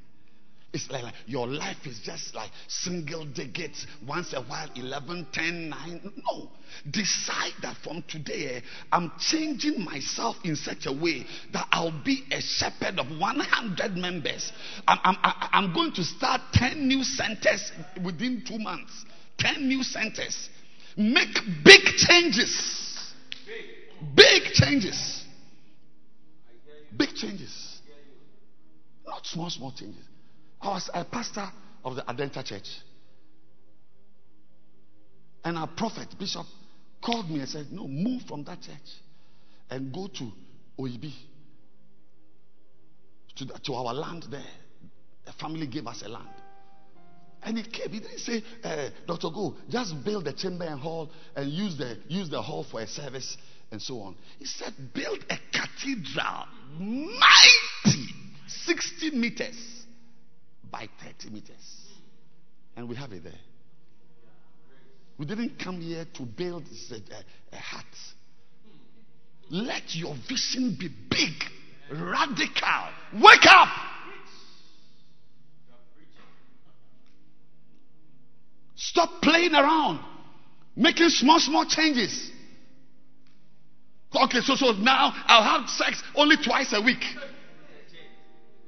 It's 0.73 0.89
like, 0.91 1.03
like 1.03 1.13
your 1.25 1.47
life 1.47 1.85
is 1.85 1.99
just 2.03 2.35
like 2.35 2.51
single 2.67 3.25
digits, 3.25 3.87
once 4.05 4.33
a 4.33 4.41
while 4.41 4.69
11, 4.75 5.27
10, 5.31 5.69
9. 5.69 6.13
No. 6.31 6.49
Decide 6.91 7.53
that 7.61 7.77
from 7.83 8.03
today, 8.07 8.57
eh, 8.57 8.61
I'm 8.91 9.11
changing 9.17 9.83
myself 9.83 10.35
in 10.43 10.55
such 10.57 10.85
a 10.85 10.91
way 10.91 11.25
that 11.53 11.67
I'll 11.71 12.03
be 12.03 12.23
a 12.31 12.41
shepherd 12.41 12.99
of 12.99 13.07
100 13.17 13.95
members. 13.95 14.51
I'm, 14.87 14.99
I'm, 15.03 15.17
I'm 15.23 15.73
going 15.73 15.93
to 15.93 16.03
start 16.03 16.41
10 16.53 16.85
new 16.85 17.03
centers 17.03 17.71
within 18.03 18.43
two 18.45 18.59
months. 18.59 19.05
10 19.37 19.67
new 19.67 19.83
centers. 19.83 20.49
Make 20.97 21.33
big 21.63 21.81
changes. 21.95 23.13
Big 24.15 24.53
changes. 24.53 25.23
Big 26.97 27.09
changes. 27.15 27.79
Not 29.05 29.25
small, 29.25 29.49
small 29.49 29.71
changes. 29.71 30.03
I 30.67 30.69
was 30.71 30.89
a 30.93 31.05
pastor 31.05 31.47
of 31.85 31.95
the 31.95 32.01
Adenta 32.01 32.43
Church. 32.43 32.67
And 35.45 35.57
our 35.57 35.67
prophet, 35.67 36.07
Bishop, 36.19 36.45
called 37.01 37.29
me 37.29 37.39
and 37.39 37.47
said, 37.47 37.67
No, 37.71 37.87
move 37.87 38.23
from 38.27 38.43
that 38.43 38.61
church 38.61 38.75
and 39.69 39.93
go 39.93 40.07
to 40.07 40.29
Oyibi, 40.77 41.13
to, 43.37 43.45
the- 43.45 43.59
to 43.63 43.73
our 43.75 43.93
land 43.93 44.25
there. 44.29 44.43
The 45.25 45.31
family 45.33 45.67
gave 45.67 45.87
us 45.87 46.03
a 46.05 46.09
land. 46.09 46.27
And 47.43 47.57
he 47.57 47.63
came. 47.63 47.89
He 47.89 47.99
didn't 48.01 48.19
say, 48.19 48.43
uh, 48.61 48.89
Dr. 49.07 49.29
Go, 49.29 49.55
just 49.69 50.03
build 50.03 50.25
the 50.25 50.33
chamber 50.33 50.65
and 50.65 50.81
hall 50.81 51.09
and 51.33 51.49
use 51.49 51.77
the, 51.77 51.97
use 52.09 52.29
the 52.29 52.41
hall 52.41 52.65
for 52.69 52.81
a 52.81 52.87
service 52.87 53.37
and 53.71 53.81
so 53.81 54.01
on. 54.01 54.17
He 54.37 54.45
said, 54.45 54.73
build 54.93 55.19
a 55.29 55.37
cathedral, 55.53 56.45
mighty, 56.77 58.07
60 58.65 59.11
meters 59.11 59.76
by 60.71 60.87
30 61.03 61.29
meters. 61.33 61.87
And 62.75 62.87
we 62.87 62.95
have 62.95 63.11
it 63.11 63.23
there. 63.23 63.33
We 65.17 65.25
didn't 65.25 65.57
come 65.59 65.81
here 65.81 66.05
to 66.13 66.23
build 66.23 66.63
a, 66.91 67.55
a, 67.55 67.59
hut. 67.59 67.85
Let 69.49 69.95
your 69.95 70.15
vision 70.29 70.77
be 70.79 70.89
big, 71.09 71.33
radical. 71.91 72.89
Wake 73.13 73.45
up! 73.47 73.69
Stop 78.75 79.21
playing 79.23 79.55
around, 79.55 79.99
making 80.75 81.09
small, 81.09 81.39
small 81.39 81.65
changes. 81.65 82.31
Okay, 84.15 84.39
so 84.41 84.55
so 84.55 84.71
now 84.73 85.13
I'll 85.25 85.59
have 85.59 85.69
sex 85.69 86.01
only 86.15 86.37
twice 86.37 86.73
a 86.73 86.81
week. 86.81 87.03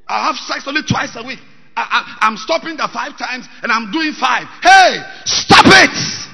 I'll 0.07 0.33
have 0.33 0.35
sex 0.35 0.63
only 0.67 0.81
twice 0.81 1.15
a 1.15 1.23
week. 1.23 1.39
I, 1.89 2.17
I'm 2.21 2.37
stopping 2.37 2.77
the 2.77 2.89
five 2.91 3.17
times 3.17 3.47
and 3.61 3.71
I'm 3.71 3.91
doing 3.91 4.13
five. 4.13 4.47
Hey, 4.61 4.97
stop 5.25 5.65
it! 5.67 6.29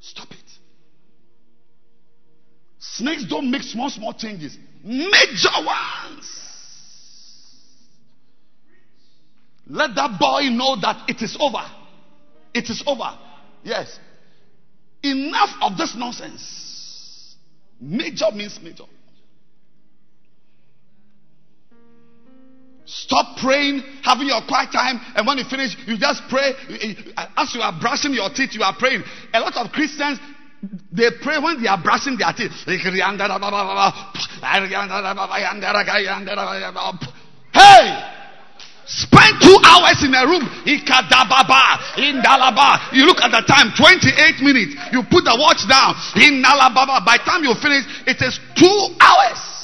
Stop 0.00 0.30
it. 0.32 0.50
Snakes 2.78 3.24
don't 3.24 3.50
make 3.50 3.62
small, 3.62 3.90
small 3.90 4.12
changes, 4.14 4.56
major 4.82 5.50
ones. 5.64 6.44
Let 9.68 9.94
that 9.96 10.18
boy 10.18 10.48
know 10.50 10.76
that 10.80 11.08
it 11.08 11.20
is 11.22 11.36
over. 11.40 11.64
It 12.54 12.70
is 12.70 12.82
over. 12.86 13.18
Yes. 13.64 13.98
Enough 15.02 15.50
of 15.60 15.76
this 15.76 15.94
nonsense. 15.96 17.36
Major 17.80 18.30
means 18.32 18.58
major. 18.62 18.84
Stop 22.86 23.38
praying, 23.38 23.82
having 24.02 24.28
your 24.28 24.40
quiet 24.46 24.70
time, 24.70 25.00
and 25.16 25.26
when 25.26 25.38
you 25.38 25.44
finish, 25.44 25.76
you 25.86 25.98
just 25.98 26.22
pray. 26.30 26.54
As 27.36 27.52
you 27.52 27.60
are 27.60 27.74
brushing 27.80 28.14
your 28.14 28.30
teeth, 28.30 28.54
you 28.54 28.62
are 28.62 28.76
praying. 28.78 29.02
A 29.34 29.40
lot 29.40 29.56
of 29.56 29.72
Christians, 29.72 30.20
they 30.92 31.10
pray 31.20 31.38
when 31.38 31.60
they 31.60 31.68
are 31.68 31.82
brushing 31.82 32.16
their 32.16 32.32
teeth. 32.32 32.52
Hey! 37.52 38.12
Spend 38.86 39.42
two 39.42 39.58
hours 39.66 39.98
in 40.06 40.14
a 40.14 40.22
room. 40.22 40.46
In 40.62 42.22
Dalaba. 42.22 42.94
You 42.94 43.04
look 43.04 43.18
at 43.18 43.34
the 43.34 43.42
time, 43.42 43.74
28 43.74 44.46
minutes. 44.46 44.78
You 44.92 45.02
put 45.10 45.26
the 45.26 45.34
watch 45.34 45.66
down. 45.66 45.98
In 46.22 46.38
Dalababa. 46.38 47.02
By 47.04 47.18
the 47.18 47.24
time 47.26 47.42
you 47.42 47.54
finish, 47.58 47.82
it 48.06 48.22
is 48.22 48.38
two 48.54 48.94
hours. 49.02 49.55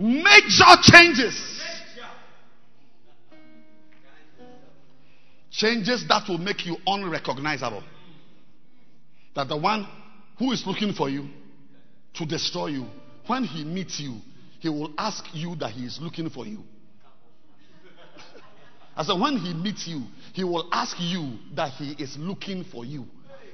Major 0.00 0.80
changes. 0.80 1.60
Changes 5.50 6.08
that 6.08 6.26
will 6.26 6.38
make 6.38 6.64
you 6.64 6.78
unrecognizable. 6.86 7.82
That 9.34 9.48
the 9.48 9.58
one 9.58 9.86
who 10.38 10.52
is 10.52 10.66
looking 10.66 10.94
for 10.94 11.10
you 11.10 11.28
to 12.14 12.24
destroy 12.24 12.68
you, 12.68 12.86
when 13.26 13.44
he 13.44 13.62
meets 13.62 14.00
you, 14.00 14.16
he 14.60 14.70
will 14.70 14.90
ask 14.96 15.22
you 15.34 15.54
that 15.56 15.72
he 15.72 15.84
is 15.84 15.98
looking 16.00 16.30
for 16.30 16.46
you. 16.46 16.60
I 18.96 19.04
said, 19.04 19.20
when 19.20 19.36
he 19.36 19.52
meets 19.52 19.86
you, 19.86 20.04
he 20.32 20.44
will 20.44 20.66
ask 20.72 20.96
you 20.98 21.36
that 21.56 21.72
he 21.72 21.92
is 22.02 22.16
looking 22.16 22.64
for 22.64 22.86
you 22.86 23.04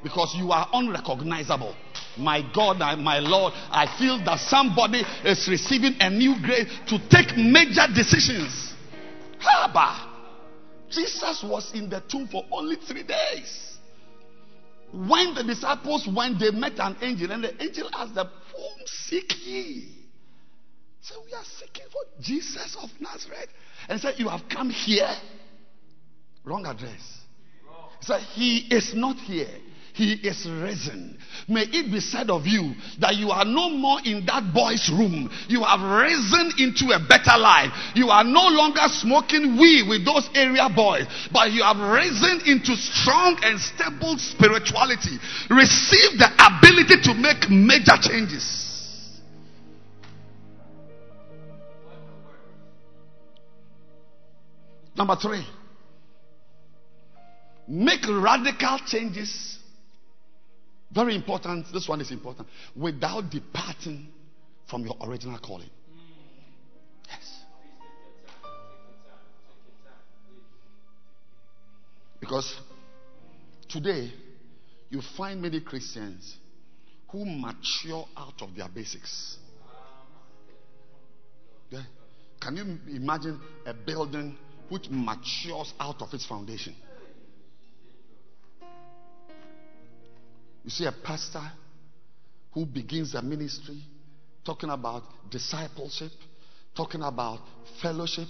because 0.02 0.35
you 0.36 0.52
are 0.52 0.68
unrecognizable. 0.73 1.74
My 2.18 2.43
God, 2.55 2.78
my 2.98 3.18
Lord, 3.18 3.52
I 3.70 3.86
feel 3.98 4.23
that 4.24 4.40
somebody 4.40 5.02
is 5.24 5.47
receiving 5.48 5.97
a 6.01 6.10
new 6.10 6.40
grace 6.43 6.66
to 6.89 6.98
take 7.09 7.36
major 7.36 7.86
decisions. 7.94 8.74
Haba. 9.39 10.12
Jesus 10.90 11.44
was 11.44 11.73
in 11.74 11.90
the 11.90 12.01
tomb 12.09 12.28
for 12.28 12.44
only 12.52 12.77
three 12.77 13.02
days. 13.02 13.77
When 14.93 15.35
the 15.35 15.43
disciples 15.43 16.09
went, 16.14 16.39
they 16.39 16.51
met 16.52 16.78
an 16.78 16.97
angel, 17.02 17.32
and 17.32 17.44
the 17.44 17.62
angel 17.62 17.90
asked 17.93 18.14
them, 18.14 18.28
Whom 18.56 18.86
seek 18.86 19.35
ye? 19.44 19.89
So 21.02 21.16
we 21.24 21.32
are 21.35 21.44
seeking 21.44 21.86
for 21.93 22.23
Jesus 22.23 22.77
of 22.82 22.90
Nazareth. 23.01 23.48
And 23.89 24.01
said, 24.01 24.14
You 24.18 24.28
have 24.28 24.48
come 24.48 24.70
here. 24.70 25.12
Wrong 26.44 26.64
address. 26.66 27.20
Said, 28.01 28.20
He 28.20 28.59
is 28.70 28.94
not 28.94 29.16
here. 29.16 29.51
He 29.97 30.12
is 30.12 30.44
risen. 30.44 31.16
May 31.48 31.62
it 31.62 31.90
be 31.90 32.01
said 32.01 32.28
of 32.28 32.47
you 32.47 32.74
that 33.01 33.16
you 33.16 33.31
are 33.31 33.47
no 33.47 33.70
more 33.70 33.98
in 34.05 34.27
that 34.27 34.52
boy's 34.52 34.90
room. 34.93 35.31
You 35.48 35.64
have 35.64 35.81
risen 35.81 36.52
into 36.59 36.93
a 36.93 37.01
better 37.01 37.39
life. 37.40 37.73
You 37.94 38.10
are 38.10 38.23
no 38.23 38.44
longer 38.44 38.85
smoking 38.89 39.56
weed 39.56 39.89
with 39.89 40.05
those 40.05 40.28
area 40.35 40.68
boys, 40.68 41.06
but 41.32 41.51
you 41.51 41.62
have 41.62 41.78
risen 41.78 42.43
into 42.44 42.77
strong 42.77 43.40
and 43.43 43.59
stable 43.59 44.18
spirituality. 44.18 45.16
Receive 45.48 46.20
the 46.20 46.28
ability 46.44 47.01
to 47.01 47.14
make 47.14 47.48
major 47.48 47.97
changes. 47.97 48.52
Number 54.94 55.16
three, 55.16 55.47
make 57.66 58.05
radical 58.06 58.78
changes. 58.85 59.56
Very 60.95 61.15
important. 61.15 61.67
This 61.73 61.89
one 61.89 62.01
is 62.01 62.11
important. 62.11 62.49
Without 62.75 63.31
departing 63.31 64.09
from 64.69 64.85
your 64.85 64.97
original 65.03 65.39
calling. 65.39 65.71
Yes. 67.09 67.41
Because 72.21 72.55
today, 73.69 74.13
you 74.91 75.03
find 75.17 75.43
many 75.43 75.61
Christians 75.61 76.37
who 77.11 77.25
mature 77.25 78.07
out 78.17 78.41
of 78.41 78.55
their 78.57 78.69
basics. 78.69 79.39
Can 82.41 82.57
you 82.57 82.95
imagine 82.95 83.41
a 83.65 83.75
building 83.75 84.37
which 84.69 84.89
matures 84.89 85.73
out 85.81 86.01
of 86.01 86.13
its 86.15 86.25
foundation? 86.27 86.77
You 90.66 90.70
see 90.72 90.84
a 90.84 90.90
pastor 90.93 91.52
who 92.52 92.66
begins 92.66 93.14
a 93.14 93.22
ministry 93.22 93.78
talking 94.44 94.68
about 94.68 95.05
discipleship, 95.30 96.10
talking 96.76 97.02
about 97.02 97.38
fellowship, 97.80 98.26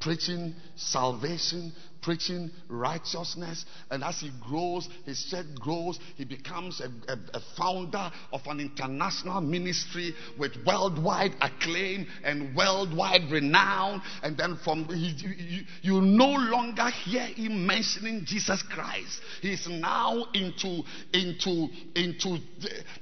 preaching 0.00 0.54
salvation, 0.74 1.74
preaching 2.06 2.52
righteousness. 2.68 3.66
And 3.90 4.04
as 4.04 4.20
he 4.20 4.30
grows, 4.40 4.88
his 5.04 5.26
church 5.28 5.46
grows. 5.56 5.98
He 6.16 6.24
becomes 6.24 6.80
a, 6.80 6.84
a, 7.12 7.18
a 7.34 7.40
founder 7.56 8.12
of 8.32 8.42
an 8.46 8.60
international 8.60 9.40
ministry 9.40 10.14
with 10.38 10.52
worldwide 10.64 11.32
acclaim 11.40 12.06
and 12.22 12.54
worldwide 12.54 13.28
renown. 13.32 14.00
And 14.22 14.38
then 14.38 14.56
from 14.62 14.84
he, 14.84 15.16
you, 15.18 15.64
you 15.82 16.00
no 16.00 16.28
longer 16.28 16.88
hear 16.90 17.26
him 17.26 17.66
mentioning 17.66 18.22
Jesus 18.24 18.62
Christ. 18.70 19.20
He's 19.42 19.66
now 19.68 20.26
into 20.32 20.82
into 21.12 21.66
into 21.96 22.38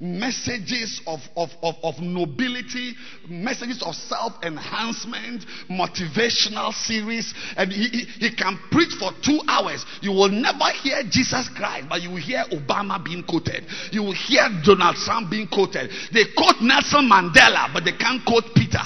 messages 0.00 1.02
of, 1.06 1.20
of, 1.36 1.50
of, 1.62 1.74
of 1.82 1.98
nobility, 2.00 2.94
messages 3.28 3.82
of 3.82 3.94
self 3.94 4.32
enhancement, 4.42 5.44
motivational 5.70 6.72
series, 6.72 7.34
and 7.58 7.70
he, 7.70 7.88
he, 7.88 8.28
he 8.28 8.34
can 8.34 8.58
preach 8.70 8.93
for 8.98 9.10
two 9.22 9.40
hours. 9.48 9.84
You 10.00 10.12
will 10.12 10.30
never 10.30 10.70
hear 10.82 11.02
Jesus 11.08 11.48
Christ, 11.56 11.86
but 11.88 12.02
you 12.02 12.10
will 12.10 12.22
hear 12.22 12.44
Obama 12.52 13.02
being 13.02 13.22
quoted. 13.22 13.64
You 13.92 14.02
will 14.02 14.14
hear 14.14 14.48
Donald 14.64 14.96
Trump 14.96 15.30
being 15.30 15.48
quoted. 15.48 15.90
They 16.12 16.24
quote 16.36 16.60
Nelson 16.60 17.08
Mandela, 17.10 17.72
but 17.72 17.84
they 17.84 17.92
can't 17.92 18.24
quote 18.24 18.44
Peter. 18.54 18.82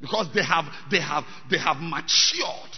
Because 0.00 0.28
they 0.32 0.44
have 0.44 0.64
they 0.90 1.00
have 1.00 1.24
they 1.50 1.58
have 1.58 1.78
matured. 1.80 2.77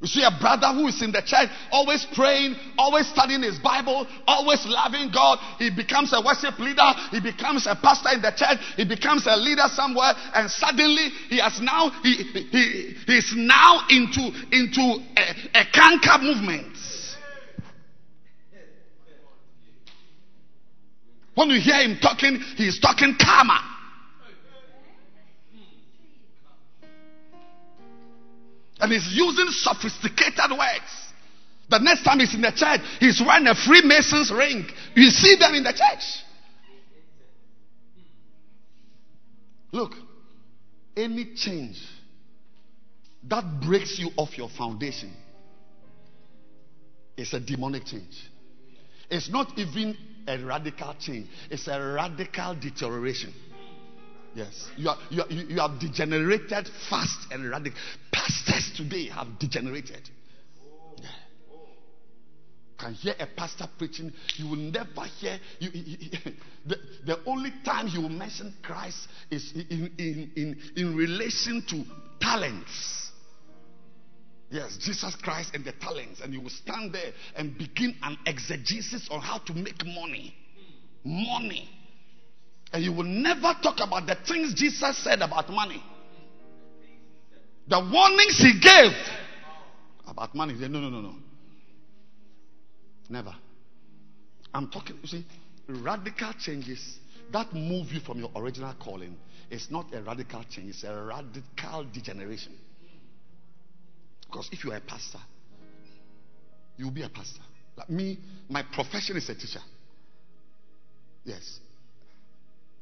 You 0.00 0.06
see 0.06 0.22
a 0.22 0.30
brother 0.38 0.68
who 0.74 0.88
is 0.88 1.00
in 1.00 1.10
the 1.10 1.22
church, 1.24 1.48
always 1.72 2.06
praying, 2.14 2.54
always 2.76 3.08
studying 3.08 3.42
his 3.42 3.58
Bible, 3.58 4.06
always 4.26 4.60
loving 4.66 5.10
God. 5.10 5.38
He 5.58 5.70
becomes 5.70 6.12
a 6.12 6.20
worship 6.20 6.58
leader. 6.58 6.92
He 7.10 7.20
becomes 7.20 7.66
a 7.66 7.74
pastor 7.74 8.10
in 8.12 8.20
the 8.20 8.30
church. 8.36 8.60
He 8.76 8.84
becomes 8.84 9.26
a 9.26 9.36
leader 9.36 9.64
somewhere, 9.72 10.12
and 10.34 10.50
suddenly 10.50 11.08
he 11.30 11.38
has 11.40 11.58
now 11.62 11.88
he 12.02 12.12
he 12.12 12.94
he's 13.06 13.32
now 13.36 13.86
into 13.88 14.30
into 14.52 15.00
a, 15.16 15.60
a 15.60 15.64
canker 15.72 16.18
movement. 16.20 16.76
When 21.34 21.50
you 21.50 21.60
hear 21.60 21.82
him 21.82 21.98
talking, 22.00 22.38
he 22.56 22.68
is 22.68 22.80
talking 22.80 23.16
karma. 23.18 23.75
And 28.80 28.92
he's 28.92 29.08
using 29.12 29.46
sophisticated 29.50 30.50
words. 30.50 31.06
The 31.68 31.78
next 31.78 32.04
time 32.04 32.20
he's 32.20 32.34
in 32.34 32.42
the 32.42 32.52
church, 32.52 32.80
he's 33.00 33.20
wearing 33.24 33.46
a 33.46 33.54
Freemason's 33.54 34.30
ring. 34.30 34.66
You 34.94 35.10
see 35.10 35.36
them 35.36 35.54
in 35.54 35.64
the 35.64 35.72
church. 35.72 36.04
Look, 39.72 39.92
any 40.96 41.34
change 41.34 41.82
that 43.28 43.60
breaks 43.60 43.98
you 43.98 44.10
off 44.16 44.38
your 44.38 44.48
foundation 44.48 45.12
is 47.16 47.32
a 47.34 47.40
demonic 47.40 47.84
change. 47.84 48.30
It's 49.10 49.28
not 49.28 49.58
even 49.58 49.96
a 50.28 50.38
radical 50.38 50.94
change, 51.00 51.28
it's 51.50 51.66
a 51.68 51.80
radical 51.80 52.54
deterioration. 52.54 53.32
Yes. 54.36 54.68
You, 54.76 54.90
are, 54.90 54.98
you, 55.08 55.22
are, 55.22 55.30
you 55.30 55.60
have 55.60 55.80
degenerated 55.80 56.68
fast 56.90 57.26
and 57.30 57.48
radical. 57.48 57.78
Pastors 58.12 58.70
today 58.76 59.08
have 59.08 59.38
degenerated. 59.38 60.10
Yeah. 60.98 61.08
Can 62.78 62.92
hear 62.92 63.14
a 63.18 63.26
pastor 63.34 63.66
preaching, 63.78 64.12
you 64.36 64.46
will 64.50 64.56
never 64.56 65.06
hear. 65.18 65.38
You, 65.58 65.70
the, 66.66 66.76
the 67.06 67.18
only 67.24 67.50
time 67.64 67.88
you 67.88 68.02
will 68.02 68.10
mention 68.10 68.52
Christ 68.62 69.08
is 69.30 69.52
in, 69.54 69.90
in, 69.96 70.30
in, 70.36 70.60
in 70.76 70.96
relation 70.96 71.64
to 71.70 71.84
talents. 72.20 73.10
Yes, 74.50 74.76
Jesus 74.76 75.16
Christ 75.16 75.52
and 75.54 75.64
the 75.64 75.72
talents. 75.72 76.20
And 76.20 76.34
you 76.34 76.42
will 76.42 76.50
stand 76.50 76.92
there 76.92 77.12
and 77.36 77.56
begin 77.56 77.96
an 78.02 78.18
exegesis 78.26 79.08
on 79.10 79.20
how 79.22 79.38
to 79.38 79.54
make 79.54 79.82
money. 79.86 80.34
Money. 81.04 81.70
And 82.72 82.84
you 82.84 82.92
will 82.92 83.04
never 83.04 83.54
talk 83.62 83.76
about 83.80 84.06
the 84.06 84.16
things 84.26 84.54
Jesus 84.54 85.02
said 85.02 85.22
about 85.22 85.48
money. 85.50 85.82
The 87.68 87.78
warnings 87.78 88.38
he 88.38 88.58
gave 88.60 88.92
about 90.06 90.34
money. 90.34 90.54
He 90.54 90.60
said, 90.60 90.70
no, 90.70 90.80
no, 90.80 90.88
no, 90.88 91.00
no. 91.00 91.14
Never. 93.08 93.34
I'm 94.52 94.70
talking, 94.70 94.96
you 95.02 95.08
see, 95.08 95.26
radical 95.68 96.32
changes 96.38 96.98
that 97.32 97.52
move 97.52 97.88
you 97.92 98.00
from 98.00 98.18
your 98.18 98.30
original 98.36 98.74
calling. 98.82 99.16
It's 99.50 99.70
not 99.70 99.92
a 99.92 100.02
radical 100.02 100.44
change, 100.50 100.70
it's 100.70 100.84
a 100.84 100.94
radical 100.94 101.84
degeneration. 101.92 102.52
Because 104.26 104.48
if 104.52 104.64
you 104.64 104.72
are 104.72 104.76
a 104.76 104.80
pastor, 104.80 105.20
you'll 106.76 106.90
be 106.90 107.02
a 107.02 107.08
pastor. 107.08 107.42
Like 107.76 107.90
me, 107.90 108.18
my 108.48 108.62
profession 108.62 109.16
is 109.16 109.28
a 109.28 109.34
teacher. 109.34 109.60
Yes. 111.24 111.60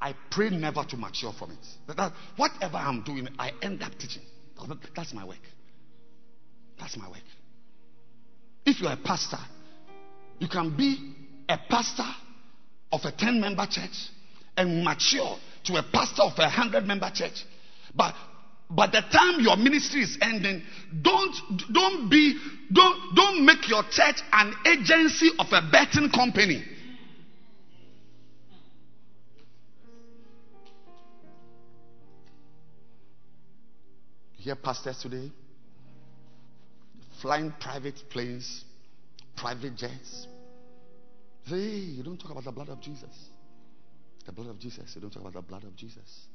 I 0.04 0.14
pray 0.30 0.50
never 0.50 0.84
to 0.84 0.98
mature 0.98 1.32
from 1.32 1.52
it. 1.52 1.66
That, 1.86 1.96
that, 1.96 2.12
whatever 2.36 2.76
I'm 2.76 3.02
doing, 3.04 3.26
I 3.38 3.52
end 3.62 3.82
up 3.82 3.92
teaching. 3.98 4.20
That's 4.94 5.14
my 5.14 5.24
work. 5.24 5.38
That's 6.78 6.94
my 6.98 7.08
work. 7.08 7.22
If 8.66 8.82
you're 8.82 8.92
a 8.92 8.98
pastor, 8.98 9.38
you 10.40 10.46
can 10.46 10.76
be 10.76 11.14
a 11.48 11.56
pastor 11.70 12.04
of 12.92 13.00
a 13.04 13.12
10 13.12 13.40
member 13.40 13.64
church 13.64 14.10
and 14.58 14.84
mature 14.84 15.38
to 15.64 15.76
a 15.76 15.82
pastor 15.90 16.24
of 16.24 16.32
a 16.36 16.42
100 16.42 16.84
member 16.86 17.10
church. 17.14 17.42
But 17.94 18.14
by 18.68 18.88
the 18.88 19.00
time 19.10 19.40
your 19.40 19.56
ministry 19.56 20.02
is 20.02 20.18
ending, 20.20 20.62
don't 21.00 21.34
don't 21.72 22.10
be 22.10 22.38
don't 22.70 23.14
don't 23.16 23.46
make 23.46 23.70
your 23.70 23.84
church 23.84 24.16
an 24.32 24.54
agency 24.66 25.30
of 25.38 25.46
a 25.50 25.66
betting 25.72 26.10
company. 26.10 26.62
Hear 34.44 34.54
pastors 34.56 34.98
today 34.98 35.32
flying 37.22 37.50
private 37.58 37.98
planes, 38.10 38.64
private 39.34 39.74
jets. 39.74 40.26
Hey, 41.44 41.56
you 41.56 42.02
don't 42.02 42.18
talk 42.18 42.30
about 42.30 42.44
the 42.44 42.52
blood 42.52 42.68
of 42.68 42.80
Jesus. 42.80 43.30
The 44.26 44.32
blood 44.32 44.48
of 44.48 44.58
Jesus. 44.58 44.92
You 44.94 45.00
don't 45.00 45.10
talk 45.10 45.22
about 45.22 45.32
the 45.32 45.40
blood 45.40 45.64
of 45.64 45.74
Jesus. 45.74 46.26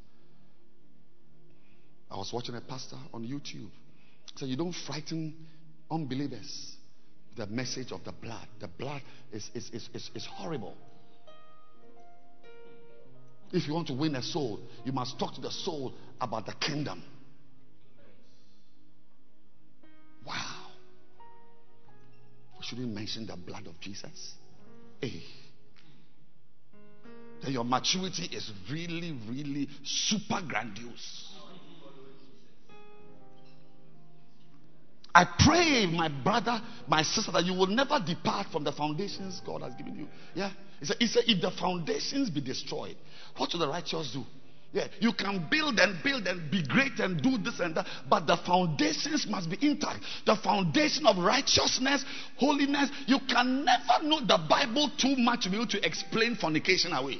I 2.09 2.17
was 2.17 2.33
watching 2.33 2.55
a 2.55 2.61
pastor 2.61 2.97
on 3.13 3.23
YouTube. 3.23 3.69
So 4.35 4.47
you 4.47 4.57
don't 4.57 4.73
frighten 4.73 5.35
unbelievers 5.91 6.75
the 7.35 7.45
message 7.45 7.91
of 7.91 8.03
the 8.03 8.11
blood. 8.11 8.47
The 8.59 8.67
blood 8.67 9.03
is, 9.31 9.51
is, 9.53 9.69
is, 9.69 9.89
is, 9.93 10.09
is 10.15 10.25
horrible. 10.25 10.75
If 13.51 13.67
you 13.67 13.75
want 13.75 13.87
to 13.87 13.93
win 13.93 14.15
a 14.15 14.23
soul, 14.23 14.59
you 14.83 14.91
must 14.91 15.19
talk 15.19 15.35
to 15.35 15.41
the 15.41 15.51
soul 15.51 15.93
about 16.19 16.47
the 16.47 16.53
kingdom. 16.53 17.03
Wow. 20.29 20.67
We 22.57 22.65
shouldn't 22.65 22.93
mention 22.93 23.25
the 23.25 23.35
blood 23.35 23.65
of 23.65 23.79
Jesus. 23.79 24.35
Hey. 25.01 25.23
Then 27.41 27.53
your 27.53 27.63
maturity 27.63 28.25
is 28.25 28.51
really, 28.69 29.17
really 29.27 29.67
super 29.83 30.41
grandiose. 30.47 31.25
I 35.15 35.25
pray, 35.39 35.87
my 35.87 36.07
brother, 36.07 36.61
my 36.87 37.01
sister, 37.01 37.31
that 37.31 37.43
you 37.43 37.53
will 37.53 37.67
never 37.67 37.99
depart 37.99 38.47
from 38.51 38.63
the 38.63 38.71
foundations 38.71 39.41
God 39.43 39.63
has 39.63 39.73
given 39.73 39.95
you. 39.95 40.07
Yeah. 40.35 40.51
He 40.79 40.85
said, 40.85 40.97
he 40.99 41.07
said 41.07 41.23
if 41.27 41.41
the 41.41 41.51
foundations 41.51 42.29
be 42.29 42.41
destroyed, 42.41 42.95
what 43.35 43.51
will 43.51 43.59
the 43.59 43.67
righteous 43.67 44.11
do? 44.13 44.23
Yeah, 44.71 44.87
you 44.99 45.13
can 45.13 45.47
build 45.49 45.79
and 45.79 45.97
build 46.03 46.27
and 46.27 46.51
be 46.51 46.61
great 46.61 46.99
and 46.99 47.19
do 47.21 47.39
this 47.39 47.59
and 47.59 47.73
that, 47.73 47.87
but 48.07 48.27
the 48.27 48.37
foundations 48.37 49.25
must 49.27 49.49
be 49.49 49.57
intact. 49.65 49.99
The 50.27 50.35
foundation 50.35 51.07
of 51.07 51.17
righteousness, 51.17 52.05
holiness. 52.37 52.91
You 53.07 53.17
can 53.27 53.65
never 53.65 54.03
know 54.03 54.19
the 54.19 54.37
Bible 54.47 54.91
too 54.95 55.15
much 55.17 55.45
to 55.45 55.49
be 55.49 55.55
able 55.55 55.67
to 55.67 55.83
explain 55.83 56.35
fornication 56.35 56.93
away. 56.93 57.17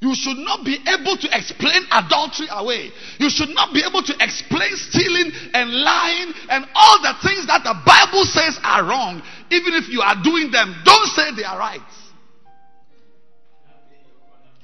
You 0.00 0.14
should 0.14 0.38
not 0.38 0.64
be 0.64 0.76
able 0.76 1.16
to 1.16 1.28
explain 1.32 1.82
adultery 1.90 2.48
away. 2.50 2.90
You 3.18 3.28
should 3.28 3.50
not 3.50 3.72
be 3.74 3.84
able 3.84 4.02
to 4.02 4.14
explain 4.20 4.76
stealing 4.76 5.32
and 5.52 5.72
lying 5.72 6.32
and 6.50 6.64
all 6.74 7.02
the 7.02 7.14
things 7.20 7.46
that 7.48 7.64
the 7.64 7.76
Bible 7.84 8.24
says 8.24 8.58
are 8.62 8.84
wrong. 8.84 9.20
Even 9.50 9.74
if 9.74 9.88
you 9.88 10.00
are 10.00 10.16
doing 10.22 10.50
them, 10.50 10.74
don't 10.84 11.08
say 11.12 11.36
they 11.36 11.44
are 11.44 11.58
right. 11.58 11.80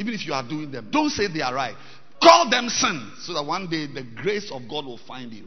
Even 0.02 0.14
if 0.14 0.26
you 0.26 0.32
are 0.32 0.42
doing 0.42 0.72
them, 0.72 0.88
don't 0.90 1.10
say 1.10 1.28
they 1.28 1.42
are 1.42 1.54
right. 1.54 1.76
Call 2.20 2.50
them 2.50 2.68
sin 2.68 3.12
so 3.20 3.34
that 3.34 3.46
one 3.46 3.70
day 3.70 3.86
the 3.86 4.02
grace 4.02 4.50
of 4.50 4.62
God 4.68 4.84
will 4.84 4.98
find 4.98 5.32
you. 5.32 5.46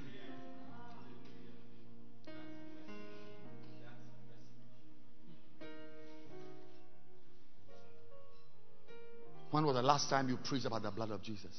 When 9.52 9.66
was 9.66 9.76
the 9.76 9.82
last 9.82 10.10
time 10.10 10.30
you 10.30 10.38
preached 10.38 10.66
about 10.66 10.84
the 10.84 10.92
blood 10.92 11.12
of 11.12 11.22
Jesus? 11.22 11.52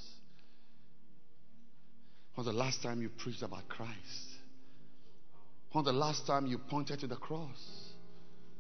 When 2.34 2.46
was 2.46 2.54
the 2.54 2.58
last 2.58 2.82
time 2.82 3.02
you 3.02 3.10
preached 3.10 3.42
about 3.42 3.68
Christ? 3.68 3.92
When 5.72 5.84
was 5.84 5.92
the 5.92 5.98
last 5.98 6.26
time 6.26 6.46
you 6.46 6.56
pointed 6.56 7.00
to 7.00 7.06
the 7.06 7.16
cross 7.16 7.92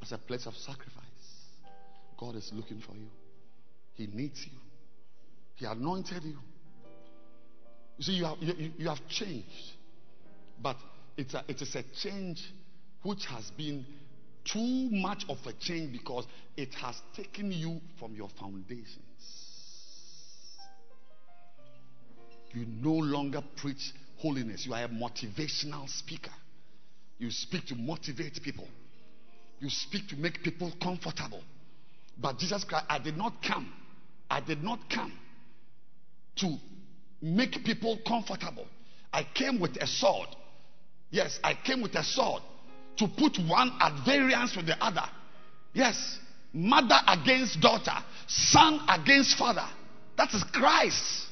as 0.02 0.12
a 0.12 0.18
place 0.18 0.44
of 0.44 0.54
sacrifice? 0.56 1.04
God 2.18 2.36
is 2.36 2.50
looking 2.52 2.82
for 2.86 2.94
you. 2.94 3.08
He 3.96 4.06
needs 4.06 4.44
you. 4.44 4.58
He 5.56 5.64
anointed 5.64 6.22
you. 6.22 6.38
You 7.98 8.04
see, 8.04 8.12
you 8.12 8.24
have, 8.26 8.36
you, 8.40 8.72
you 8.76 8.88
have 8.88 9.06
changed. 9.08 9.48
But 10.62 10.76
it's 11.16 11.34
a, 11.34 11.44
it 11.48 11.60
is 11.60 11.74
a 11.74 11.82
change 12.02 12.42
which 13.02 13.26
has 13.26 13.50
been 13.56 13.84
too 14.44 14.88
much 14.90 15.24
of 15.28 15.38
a 15.46 15.52
change 15.54 15.92
because 15.92 16.26
it 16.56 16.72
has 16.74 17.00
taken 17.14 17.50
you 17.52 17.80
from 17.98 18.14
your 18.14 18.28
foundations. 18.38 19.00
You 22.52 22.66
no 22.66 22.92
longer 22.92 23.42
preach 23.56 23.92
holiness, 24.18 24.64
you 24.66 24.74
are 24.74 24.84
a 24.84 24.88
motivational 24.88 25.88
speaker. 25.88 26.32
You 27.18 27.30
speak 27.30 27.66
to 27.66 27.74
motivate 27.74 28.42
people, 28.42 28.68
you 29.58 29.68
speak 29.70 30.08
to 30.08 30.16
make 30.16 30.42
people 30.42 30.72
comfortable. 30.82 31.42
But 32.18 32.38
Jesus 32.38 32.64
Christ, 32.64 32.86
I 32.88 32.98
did 32.98 33.16
not 33.16 33.42
come, 33.46 33.70
I 34.30 34.40
did 34.40 34.62
not 34.62 34.80
come 34.90 35.12
to 36.36 36.56
make 37.22 37.64
people 37.64 37.98
comfortable. 38.06 38.66
I 39.12 39.26
came 39.34 39.60
with 39.60 39.76
a 39.76 39.86
sword. 39.86 40.28
Yes, 41.10 41.38
I 41.42 41.54
came 41.54 41.82
with 41.82 41.94
a 41.94 42.04
sword 42.04 42.42
to 42.98 43.08
put 43.08 43.38
one 43.38 43.72
at 43.80 44.04
variance 44.04 44.56
with 44.56 44.66
the 44.66 44.76
other. 44.84 45.08
Yes, 45.72 46.18
mother 46.52 46.96
against 47.06 47.60
daughter, 47.60 47.92
son 48.26 48.80
against 48.88 49.36
father. 49.38 49.66
That 50.16 50.32
is 50.34 50.42
Christ. 50.52 51.26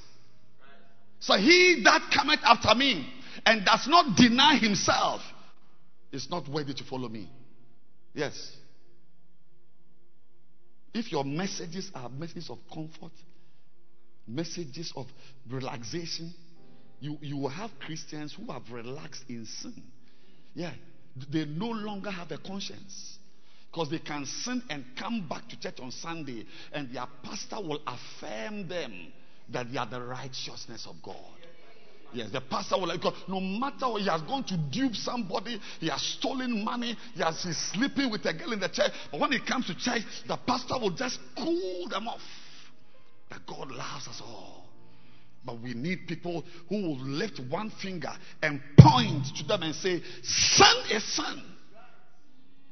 So 1.20 1.34
he 1.34 1.80
that 1.84 2.10
cometh 2.14 2.40
after 2.44 2.74
me 2.74 3.10
and 3.46 3.64
does 3.64 3.86
not 3.88 4.16
deny 4.16 4.56
himself 4.56 5.22
is 6.12 6.30
not 6.30 6.48
worthy 6.48 6.74
to 6.74 6.84
follow 6.84 7.08
me. 7.08 7.28
Yes. 8.12 8.56
If 10.94 11.10
your 11.10 11.24
messages 11.24 11.90
are 11.94 12.08
messages 12.08 12.48
of 12.48 12.58
comfort, 12.72 13.12
messages 14.28 14.92
of 14.94 15.06
relaxation, 15.50 16.32
you, 17.00 17.18
you 17.20 17.36
will 17.36 17.50
have 17.50 17.70
Christians 17.80 18.32
who 18.32 18.50
have 18.52 18.62
relaxed 18.70 19.24
in 19.28 19.44
sin. 19.44 19.82
Yeah. 20.54 20.72
They 21.30 21.44
no 21.44 21.66
longer 21.66 22.10
have 22.10 22.30
a 22.30 22.38
conscience. 22.38 23.18
Because 23.70 23.90
they 23.90 23.98
can 23.98 24.24
sin 24.24 24.62
and 24.70 24.84
come 24.96 25.26
back 25.28 25.48
to 25.48 25.58
church 25.58 25.80
on 25.80 25.90
Sunday, 25.90 26.46
and 26.72 26.94
their 26.94 27.06
pastor 27.24 27.56
will 27.56 27.80
affirm 27.86 28.68
them 28.68 29.12
that 29.48 29.70
they 29.72 29.78
are 29.78 29.86
the 29.86 30.00
righteousness 30.00 30.86
of 30.88 31.02
God. 31.02 31.16
Yes, 32.14 32.30
the 32.30 32.40
pastor 32.40 32.78
will 32.78 32.86
like. 32.86 33.02
No 33.28 33.40
matter 33.40 33.88
what, 33.88 34.00
he 34.00 34.08
has 34.08 34.22
gone 34.22 34.44
to 34.44 34.56
dupe 34.56 34.94
somebody, 34.94 35.60
he 35.80 35.88
has 35.88 36.00
stolen 36.00 36.64
money, 36.64 36.96
he 37.14 37.22
has 37.22 37.42
he's 37.42 37.58
sleeping 37.72 38.10
with 38.10 38.24
a 38.24 38.32
girl 38.32 38.52
in 38.52 38.60
the 38.60 38.68
church. 38.68 38.92
But 39.10 39.20
when 39.20 39.32
he 39.32 39.40
comes 39.40 39.66
to 39.66 39.74
church, 39.74 40.02
the 40.28 40.36
pastor 40.46 40.78
will 40.80 40.92
just 40.92 41.18
cool 41.36 41.88
them 41.88 42.06
off. 42.06 42.20
That 43.30 43.40
God 43.46 43.70
loves 43.70 44.06
us 44.06 44.22
all. 44.24 44.64
But 45.44 45.60
we 45.60 45.74
need 45.74 46.06
people 46.06 46.44
who 46.68 46.82
will 46.82 47.00
lift 47.00 47.40
one 47.50 47.70
finger 47.82 48.12
and 48.42 48.60
point 48.78 49.26
to 49.36 49.44
them 49.44 49.62
and 49.62 49.74
say, 49.74 50.00
Son 50.22 50.76
is 50.90 51.04
son. 51.14 51.42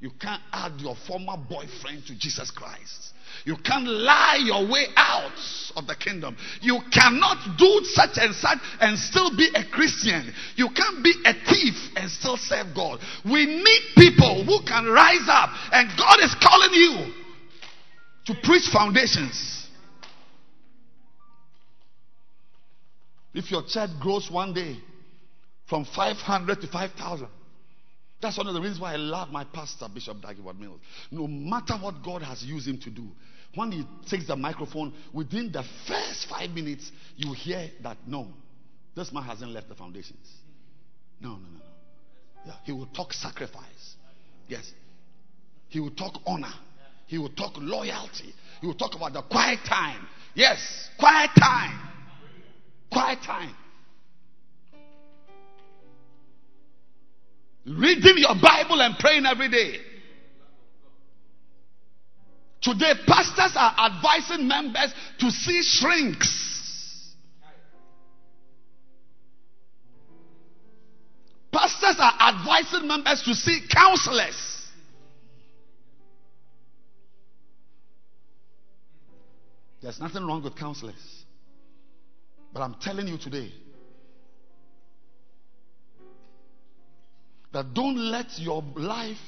You 0.01 0.11
can't 0.21 0.43
add 0.53 0.81
your 0.81 0.97
former 1.07 1.37
boyfriend 1.37 2.07
to 2.07 2.19
Jesus 2.19 2.51
Christ. 2.51 3.13
You 3.45 3.57
can't 3.57 3.87
lie 3.87 4.41
your 4.45 4.71
way 4.71 4.87
out 4.97 5.39
of 5.77 5.87
the 5.87 5.97
kingdom. 5.97 6.37
You 6.61 6.79
cannot 6.93 7.59
do 7.59 7.81
such 7.85 8.17
and 8.17 8.35
such 8.35 8.59
and 8.81 8.99
still 8.99 9.37
be 9.37 9.49
a 9.55 9.65
Christian. 9.65 10.33
You 10.57 10.69
can't 10.71 11.03
be 11.03 11.13
a 11.25 11.33
thief 11.33 11.75
and 11.97 12.11
still 12.11 12.37
serve 12.37 12.69
God. 12.75 13.01
We 13.25 13.47
need 13.47 13.83
people 13.97 14.45
who 14.45 14.65
can 14.67 14.87
rise 14.87 15.27
up, 15.29 15.51
and 15.73 15.89
God 15.99 16.21
is 16.21 16.35
calling 16.41 16.73
you 16.73 17.13
to 18.27 18.35
preach 18.45 18.69
foundations. 18.73 19.67
If 23.35 23.51
your 23.51 23.63
church 23.67 23.91
grows 23.99 24.31
one 24.31 24.53
day 24.53 24.77
from 25.69 25.85
500 25.85 26.61
to 26.61 26.67
5,000, 26.69 27.27
that's 28.23 28.39
one 28.39 28.47
of 28.47 28.55
the 28.55 28.61
reasons 28.61 28.81
why 28.81 28.93
I 28.93 28.97
love 28.97 29.31
my 29.31 29.45
pastor, 29.45 29.89
Bishop 29.93 30.23
Dag 30.23 30.37
Heward-Mills. 30.37 30.81
No 31.11 31.27
matter 31.27 31.75
what 31.75 32.03
God 32.05 32.23
has 32.23 32.43
used 32.45 32.69
him 32.69 32.79
to 32.79 32.91
do, 32.91 33.09
when 33.55 33.73
he 33.73 33.87
takes 34.09 34.29
the 34.29 34.37
microphone, 34.37 34.95
within 35.13 35.51
the 35.53 35.65
first 35.87 36.27
five 36.31 36.51
minutes, 36.51 36.91
you 37.17 37.33
hear 37.33 37.69
that 37.83 37.99
no, 38.07 38.29
this 38.95 39.13
man 39.13 39.25
hasn't 39.25 39.51
left 39.51 39.69
the 39.69 39.75
foundations. 39.75 40.27
No, 41.21 41.31
no, 41.31 41.37
no, 41.37 41.59
no. 41.59 41.61
Yeah, 42.47 42.55
he 42.65 42.73
will 42.73 42.87
talk 42.87 43.13
sacrifice. 43.13 43.97
Yes. 44.49 44.73
He 45.69 45.81
will 45.81 45.91
talk 45.91 46.21
honor. 46.27 46.53
He 47.07 47.19
will 47.19 47.31
talk 47.31 47.53
loyalty. 47.57 48.35
He 48.61 48.67
will 48.67 48.75
talk 48.75 48.95
about 48.95 49.13
the 49.13 49.23
quiet 49.23 49.61
time. 49.69 50.07
Yes, 50.35 50.89
quiet 50.99 51.31
time. 51.39 51.79
Quiet 52.91 53.19
time. 53.23 53.55
Reading 57.65 58.15
your 58.17 58.35
Bible 58.41 58.81
and 58.81 58.99
praying 58.99 59.25
every 59.25 59.49
day. 59.49 59.77
Today, 62.61 62.93
pastors 63.07 63.53
are 63.57 63.75
advising 63.91 64.47
members 64.47 64.95
to 65.19 65.31
see 65.31 65.63
shrinks. 65.63 67.15
Pastors 71.53 71.97
are 71.99 72.15
advising 72.21 72.89
members 72.89 73.23
to 73.25 73.35
see 73.35 73.61
counselors. 73.69 74.71
There's 79.83 80.01
nothing 80.01 80.25
wrong 80.25 80.43
with 80.43 80.57
counselors. 80.57 81.25
But 82.53 82.63
I'm 82.63 82.75
telling 82.81 83.09
you 83.09 83.19
today 83.19 83.53
that 87.53 87.75
don't 87.75 87.97
let 87.97 88.39
your 88.39 88.63
life 88.77 89.19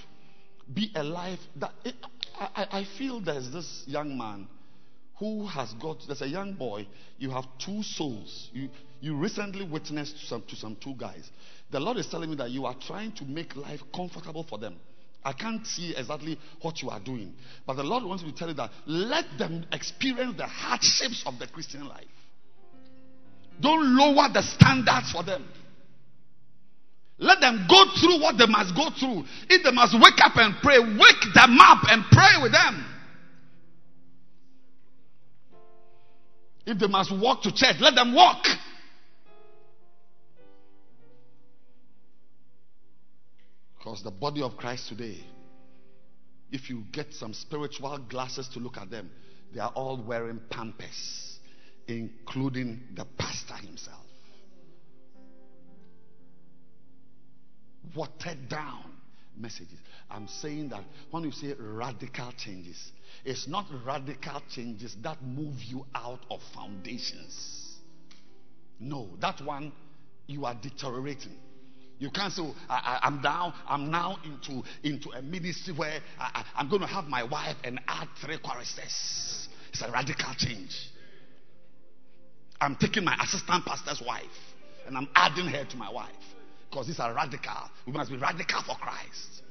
be 0.73 0.91
a 0.95 1.03
life 1.03 1.39
that 1.57 1.73
it, 1.85 1.95
I, 2.39 2.67
I 2.71 2.87
feel 2.99 3.21
there's 3.21 3.51
this 3.51 3.85
young 3.87 4.17
man 4.17 4.49
who 5.19 5.47
has 5.47 5.73
got 5.75 5.99
there's 6.07 6.23
a 6.23 6.29
young 6.29 6.55
boy 6.55 6.87
you 7.19 7.31
have 7.31 7.45
two 7.65 7.83
souls. 7.83 8.51
You 8.53 8.69
you 9.01 9.17
recently 9.17 9.65
witnessed 9.67 10.19
to 10.19 10.27
some 10.27 10.43
to 10.49 10.57
some 10.57 10.77
two 10.83 10.95
guys. 10.95 11.31
The 11.71 11.81
lord 11.81 11.99
is 11.99 12.07
telling 12.09 12.31
me 12.31 12.37
that 12.37 12.51
you 12.51 12.67
are 12.67 12.75
trying 12.87 13.13
to 13.13 13.25
make 13.25 13.55
life 13.57 13.81
comfortable 13.95 14.45
for 14.45 14.59
them. 14.59 14.77
I 15.25 15.33
can't 15.33 15.67
see 15.67 15.95
exactly 15.97 16.39
what 16.61 16.83
you 16.83 16.91
are 16.91 17.01
doing 17.01 17.33
but 17.67 17.75
the 17.75 17.83
lord 17.83 18.05
wants 18.05 18.23
me 18.23 18.33
to 18.33 18.37
tell 18.37 18.49
you 18.49 18.55
that 18.55 18.71
let 18.87 19.25
them 19.39 19.65
experience 19.73 20.37
the 20.37 20.47
hardships 20.47 21.23
of 21.27 21.39
the 21.39 21.47
christian 21.47 21.87
life. 21.89 22.05
Don't 23.61 23.97
lower 23.97 24.29
the 24.33 24.43
standards 24.43 25.13
for 25.13 25.23
them 25.23 25.47
let 27.19 27.41
them 27.41 27.67
go 27.69 27.85
through 28.01 28.21
what 28.21 28.39
they 28.39 28.47
must 28.47 28.75
go 28.75 28.91
through. 28.99 29.25
If 29.49 29.63
they 29.63 29.71
must 29.71 29.95
wake 29.95 30.19
up 30.23 30.37
and 30.37 30.55
pray, 30.63 30.79
wake 30.79 31.35
them 31.35 31.59
up 31.61 31.85
and 31.89 32.05
pray 32.11 32.43
with 32.43 32.53
them. 32.53 32.85
If 36.67 36.79
they 36.79 36.87
must 36.87 37.13
walk 37.17 37.43
to 37.43 37.53
church, 37.53 37.77
let 37.81 37.95
them 37.95 38.15
walk. 38.15 38.45
Because 43.79 44.03
the 44.03 44.11
body 44.11 44.43
of 44.43 44.57
Christ 44.57 44.89
today, 44.89 45.19
if 46.51 46.71
you 46.71 46.85
get 46.91 47.13
some 47.13 47.35
spiritual 47.35 47.99
glasses 48.09 48.49
to 48.55 48.59
look 48.59 48.79
at 48.79 48.91
them, 48.91 49.11
they 49.53 49.61
are 49.61 49.73
all 49.75 50.03
wearing 50.03 50.41
pampers, 50.51 51.39
including 51.87 52.81
the 52.97 53.05
pastor 53.19 53.55
himself. 53.55 54.05
Watered 57.95 58.49
down 58.49 58.85
messages. 59.37 59.79
I'm 60.11 60.29
saying 60.29 60.69
that 60.71 60.85
when 61.11 61.25
you 61.25 61.33
say 61.33 61.55
radical 61.59 62.33
changes, 62.37 62.93
it's 63.25 63.49
not 63.49 63.67
radical 63.85 64.43
changes 64.51 64.97
that 65.03 65.23
move 65.23 65.63
you 65.63 65.85
out 65.95 66.21
of 66.31 66.41
foundations. 66.55 67.79
No, 68.79 69.09
that 69.21 69.41
one 69.43 69.73
you 70.27 70.45
are 70.45 70.55
deteriorating. 70.55 71.37
You 71.99 72.11
can't 72.11 72.33
say, 72.33 72.43
oh, 72.43 72.55
I, 72.69 73.01
am 73.03 73.21
now, 73.23 73.55
I'm 73.69 73.91
now 73.91 74.19
into, 74.25 74.63
into 74.83 75.11
a 75.11 75.23
ministry 75.23 75.75
where 75.75 76.01
I, 76.19 76.45
am 76.57 76.69
going 76.69 76.81
to 76.83 76.89
have 76.89 77.05
my 77.05 77.23
wife 77.23 77.57
and 77.63 77.81
add 77.87 78.09
three 78.21 78.39
choristers. 78.39 79.49
It's 79.73 79.81
a 79.81 79.91
radical 79.91 80.35
change. 80.37 80.91
I'm 82.61 82.77
taking 82.77 83.05
my 83.05 83.17
assistant 83.23 83.65
pastor's 83.65 84.03
wife 84.05 84.25
and 84.87 84.97
I'm 84.97 85.09
adding 85.15 85.47
her 85.47 85.65
to 85.65 85.77
my 85.77 85.91
wife. 85.91 86.11
Because 86.75 86.89
these 86.89 86.99
are 86.99 87.15
radical. 87.15 87.71
We 87.87 87.93
must 87.93 88.11
be 88.11 88.17
radical 88.17 88.61
for 88.63 88.75
Christ. 88.75 89.43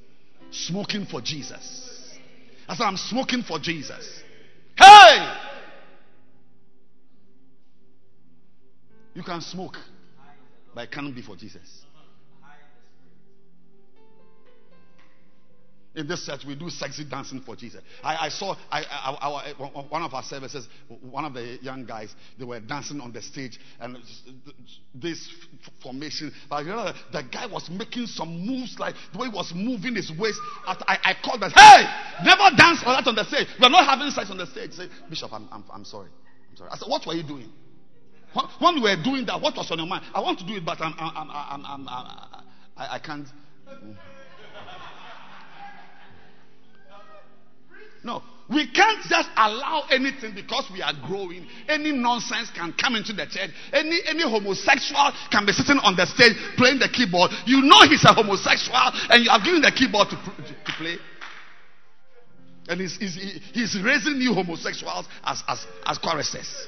Smoking 0.51 1.05
for 1.05 1.21
Jesus. 1.21 2.17
I 2.67 2.75
said, 2.75 2.83
I'm 2.83 2.97
smoking 2.97 3.43
for 3.43 3.59
Jesus. 3.59 4.21
Hey! 4.77 5.33
You 9.13 9.23
can 9.23 9.39
smoke, 9.39 9.77
but 10.75 10.83
it 10.83 10.91
can't 10.91 11.15
be 11.15 11.21
for 11.21 11.37
Jesus. 11.37 11.85
In 15.95 16.07
this 16.07 16.25
church, 16.25 16.41
we 16.47 16.55
do 16.55 16.71
sexy 16.71 17.03
dancing 17.03 17.39
for 17.41 17.55
Jesus. 17.55 17.81
I, 18.03 18.25
I 18.25 18.29
saw 18.29 18.55
I, 18.71 18.83
I, 18.89 19.53
one 19.89 20.01
of 20.01 20.11
our 20.15 20.23
services, 20.23 20.67
one 21.01 21.23
of 21.23 21.35
the 21.35 21.59
young 21.61 21.85
guys, 21.85 22.15
they 22.39 22.45
were 22.45 22.59
dancing 22.59 22.99
on 22.99 23.13
the 23.13 23.21
stage 23.21 23.59
and 23.79 23.97
this 24.95 25.29
formation. 25.83 26.33
But 26.49 26.65
you 26.65 26.71
know, 26.71 26.91
the 27.11 27.23
guy 27.31 27.45
was 27.45 27.69
making 27.69 28.07
some 28.07 28.43
moves, 28.43 28.79
like 28.79 28.95
the 29.11 29.19
way 29.19 29.29
he 29.29 29.35
was 29.35 29.53
moving 29.55 29.95
his 29.95 30.11
waist. 30.17 30.39
I, 30.65 31.13
called 31.23 31.41
them, 31.41 31.51
hey, 31.51 31.85
never 32.25 32.55
dance 32.57 32.81
like 32.83 33.03
that 33.03 33.07
on 33.07 33.15
the 33.15 33.25
stage. 33.25 33.47
We're 33.61 33.69
not 33.69 33.85
having 33.85 34.09
sex 34.09 34.31
on 34.31 34.37
the 34.37 34.47
stage. 34.47 34.73
Say, 34.73 34.89
Bishop, 35.07 35.31
I'm, 35.31 35.47
I'm, 35.51 35.63
I'm 35.71 35.85
sorry. 35.85 36.09
I'm 36.49 36.57
sorry. 36.57 36.71
I 36.71 36.77
said, 36.77 36.89
what 36.89 37.05
were 37.05 37.13
you 37.13 37.23
doing? 37.23 37.49
When 38.57 38.75
we 38.75 38.81
were 38.81 39.03
doing 39.03 39.27
that, 39.27 39.39
what 39.39 39.55
was 39.55 39.69
on 39.69 39.77
your 39.77 39.85
mind? 39.85 40.05
I 40.11 40.21
want 40.21 40.39
to 40.39 40.45
do 40.45 40.55
it, 40.55 40.65
but 40.65 40.81
I'm, 40.81 40.95
I'm, 40.97 41.29
I'm, 41.29 41.65
I'm, 41.65 41.87
I, 41.87 42.95
I 42.95 42.99
can't. 42.99 43.27
Mm. 43.69 43.95
No, 48.03 48.21
we 48.49 48.69
can't 48.71 49.01
just 49.07 49.29
allow 49.37 49.85
anything 49.89 50.35
because 50.35 50.69
we 50.73 50.81
are 50.81 50.93
growing. 51.07 51.47
Any 51.69 51.91
nonsense 51.93 52.51
can 52.53 52.73
come 52.73 52.95
into 52.95 53.13
the 53.13 53.25
church. 53.25 53.51
Any 53.71 53.99
any 54.05 54.23
homosexual 54.23 55.11
can 55.31 55.45
be 55.45 55.53
sitting 55.53 55.79
on 55.79 55.95
the 55.95 56.05
stage 56.05 56.35
playing 56.57 56.79
the 56.79 56.89
keyboard. 56.89 57.31
You 57.45 57.61
know 57.61 57.81
he's 57.87 58.03
a 58.03 58.13
homosexual, 58.13 58.91
and 59.09 59.23
you 59.23 59.31
are 59.31 59.39
giving 59.39 59.61
the 59.61 59.71
keyboard 59.71 60.09
to, 60.09 60.15
to 60.17 60.71
play. 60.77 60.97
And 62.67 62.79
he's, 62.79 62.95
he's, 62.95 63.15
he's 63.51 63.81
raising 63.83 64.19
new 64.19 64.33
homosexuals 64.33 65.05
as, 65.23 65.43
as, 65.47 65.65
as 65.85 65.97
choristers. 65.97 66.67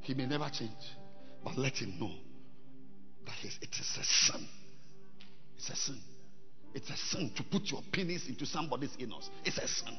He 0.00 0.12
may 0.12 0.26
never 0.26 0.50
change, 0.50 0.70
but 1.42 1.56
let 1.56 1.78
him 1.78 1.98
know 1.98 2.12
that 3.24 3.36
it 3.42 3.70
is 3.72 3.98
a 3.98 4.04
sin. 4.04 4.46
It's 5.64 5.70
a 5.70 5.82
sin. 5.82 5.98
It's 6.74 6.90
a 6.90 6.96
sin 6.96 7.30
to 7.36 7.42
put 7.42 7.70
your 7.70 7.80
penis 7.90 8.28
into 8.28 8.44
somebody's 8.44 8.90
anus. 9.00 9.30
It's 9.46 9.56
a 9.56 9.66
sin. 9.66 9.96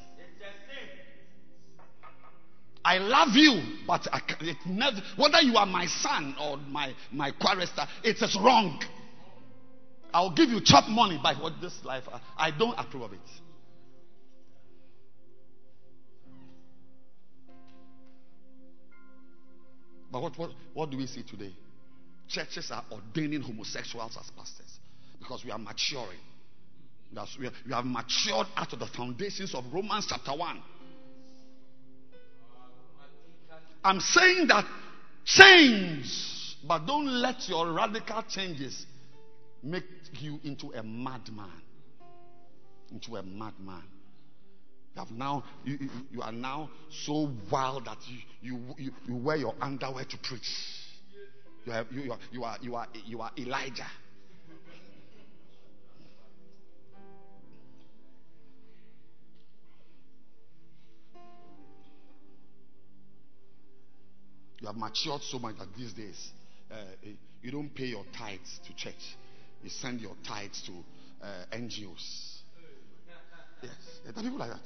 I 2.84 2.98
love 2.98 3.30
you, 3.34 3.60
but 3.84 4.06
I, 4.12 4.20
it 4.42 4.58
never, 4.64 4.98
whether 5.16 5.40
you 5.40 5.56
are 5.56 5.66
my 5.66 5.86
son 5.86 6.36
or 6.40 6.56
my, 6.58 6.94
my 7.10 7.32
chorister, 7.32 7.82
it 8.04 8.16
is 8.22 8.38
wrong. 8.40 8.80
I'll 10.14 10.32
give 10.36 10.50
you 10.50 10.60
chop 10.62 10.88
money 10.88 11.18
by 11.20 11.34
what 11.34 11.54
this 11.60 11.76
life, 11.84 12.04
I, 12.12 12.20
I 12.46 12.56
don't 12.56 12.78
approve 12.78 13.02
of 13.02 13.12
it. 13.12 13.18
But 20.12 20.22
what, 20.22 20.38
what, 20.38 20.50
what 20.74 20.90
do 20.90 20.96
we 20.96 21.08
see 21.08 21.24
today? 21.24 21.52
Churches 22.28 22.70
are 22.70 22.84
ordaining 22.92 23.40
homosexuals 23.40 24.16
as 24.16 24.30
pastors 24.30 24.78
because 25.26 25.44
we 25.44 25.50
are 25.50 25.58
maturing. 25.58 26.18
That's, 27.12 27.36
we, 27.38 27.48
we 27.66 27.72
have 27.72 27.84
matured 27.84 28.46
out 28.56 28.72
of 28.72 28.78
the 28.78 28.86
foundations 28.86 29.54
of 29.54 29.64
Romans 29.72 30.06
chapter 30.08 30.32
1. 30.32 30.62
I'm 33.84 34.00
saying 34.00 34.46
that 34.48 34.64
change, 35.24 36.56
but 36.66 36.86
don't 36.86 37.06
let 37.06 37.48
your 37.48 37.72
radical 37.72 38.22
changes 38.28 38.86
make 39.62 39.84
you 40.20 40.38
into 40.44 40.72
a 40.72 40.82
madman. 40.82 41.50
Into 42.90 43.16
a 43.16 43.22
madman. 43.22 43.82
You 44.94 45.02
have 45.02 45.10
now 45.10 45.44
you, 45.64 45.78
you, 45.80 45.90
you 46.12 46.22
are 46.22 46.32
now 46.32 46.70
so 47.04 47.30
wild 47.50 47.84
that 47.84 47.98
you, 48.40 48.58
you, 48.78 48.92
you, 49.06 49.16
wear 49.16 49.36
your 49.36 49.54
underwear 49.60 50.04
to 50.04 50.18
preach. 50.18 50.48
You 51.64 51.72
you, 51.90 52.12
are, 52.12 52.18
you, 52.32 52.44
are, 52.44 52.58
you, 52.62 52.74
are, 52.74 52.86
you 53.06 53.20
are 53.20 53.30
Elijah. 53.36 53.86
You 64.60 64.66
have 64.66 64.76
matured 64.76 65.22
so 65.22 65.38
much 65.38 65.58
that 65.58 65.68
these 65.76 65.92
days 65.92 66.30
uh, 66.70 66.76
you 67.42 67.50
don't 67.50 67.74
pay 67.74 67.86
your 67.86 68.04
tithes 68.16 68.60
to 68.66 68.74
church. 68.74 69.16
You 69.62 69.70
send 69.70 70.00
your 70.00 70.14
tithes 70.26 70.62
to 70.62 70.72
uh, 71.24 71.56
NGOs. 71.56 72.36
Yes, 73.62 73.72
there 74.04 74.12
are 74.14 74.22
people 74.22 74.38
like 74.38 74.50
that. 74.50 74.60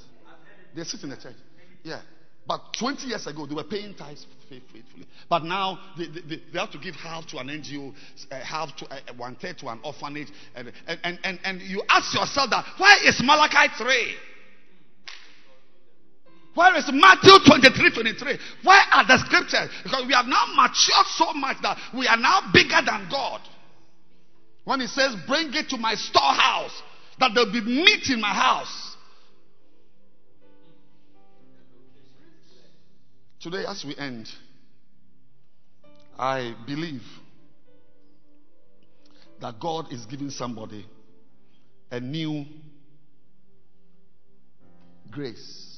They 0.75 0.85
sit 0.85 1.03
in 1.03 1.11
the 1.11 1.17
church. 1.17 1.37
Yeah. 1.83 2.01
But 2.47 2.75
20 2.79 3.07
years 3.07 3.27
ago, 3.27 3.47
they 3.47 3.55
were 3.55 3.65
paying 3.65 3.95
tithes 3.95 4.27
faithfully. 4.49 4.83
But 5.29 5.45
now 5.45 5.79
they, 5.97 6.07
they, 6.07 6.43
they 6.53 6.59
have 6.59 6.73
to 6.73 6.79
give 6.79 6.95
half 6.97 7.27
to 7.29 7.39
an 7.39 7.49
NGO, 7.49 7.95
uh, 8.31 8.41
half 8.41 8.75
to 8.77 8.87
uh, 8.93 8.99
one 9.17 9.37
third 9.37 9.59
to 9.59 9.69
an 9.69 9.81
orphanage. 9.85 10.29
And, 10.55 10.73
and, 10.87 11.19
and, 11.23 11.39
and 11.45 11.61
you 11.61 11.83
ask 11.89 12.13
yourself 12.15 12.51
that 12.51 12.65
why 12.79 12.99
is 13.05 13.21
Malachi 13.23 13.73
3? 13.79 14.15
Where 16.55 16.77
is 16.77 16.91
Matthew 16.93 17.33
23 17.47 17.93
23? 17.95 18.39
Where 18.65 18.83
are 18.93 19.07
the 19.07 19.19
scriptures? 19.19 19.71
Because 19.85 20.05
we 20.07 20.13
have 20.15 20.27
now 20.27 20.47
matured 20.57 21.07
so 21.15 21.33
much 21.35 21.59
that 21.63 21.79
we 21.95 22.09
are 22.09 22.17
now 22.17 22.51
bigger 22.53 22.81
than 22.85 23.09
God. 23.11 23.41
When 24.65 24.81
he 24.81 24.87
says, 24.87 25.15
Bring 25.29 25.55
it 25.55 25.69
to 25.71 25.77
my 25.77 25.95
storehouse, 25.95 26.83
that 27.19 27.31
there'll 27.35 27.53
be 27.53 27.61
meat 27.61 28.11
in 28.11 28.21
my 28.21 28.35
house. 28.35 28.97
Today, 33.41 33.65
as 33.67 33.85
we 33.85 33.97
end, 33.97 34.29
I 36.19 36.55
believe 36.67 37.03
that 39.41 39.59
God 39.59 39.93
is 39.93 40.05
giving 40.05 40.31
somebody 40.31 40.85
a 41.91 42.01
new 42.01 42.45
grace 45.11 45.70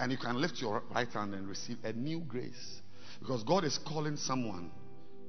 and 0.00 0.10
you 0.10 0.16
can 0.16 0.40
lift 0.40 0.60
your 0.60 0.82
right 0.94 1.08
hand 1.08 1.34
and 1.34 1.46
receive 1.46 1.76
a 1.84 1.92
new 1.92 2.20
grace. 2.20 2.80
Because 3.20 3.42
God 3.42 3.64
is 3.64 3.78
calling 3.86 4.16
someone 4.16 4.70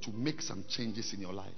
to 0.04 0.12
make 0.12 0.42
some 0.42 0.64
changes 0.70 1.14
in 1.14 1.20
your 1.20 1.34
life. 1.34 1.50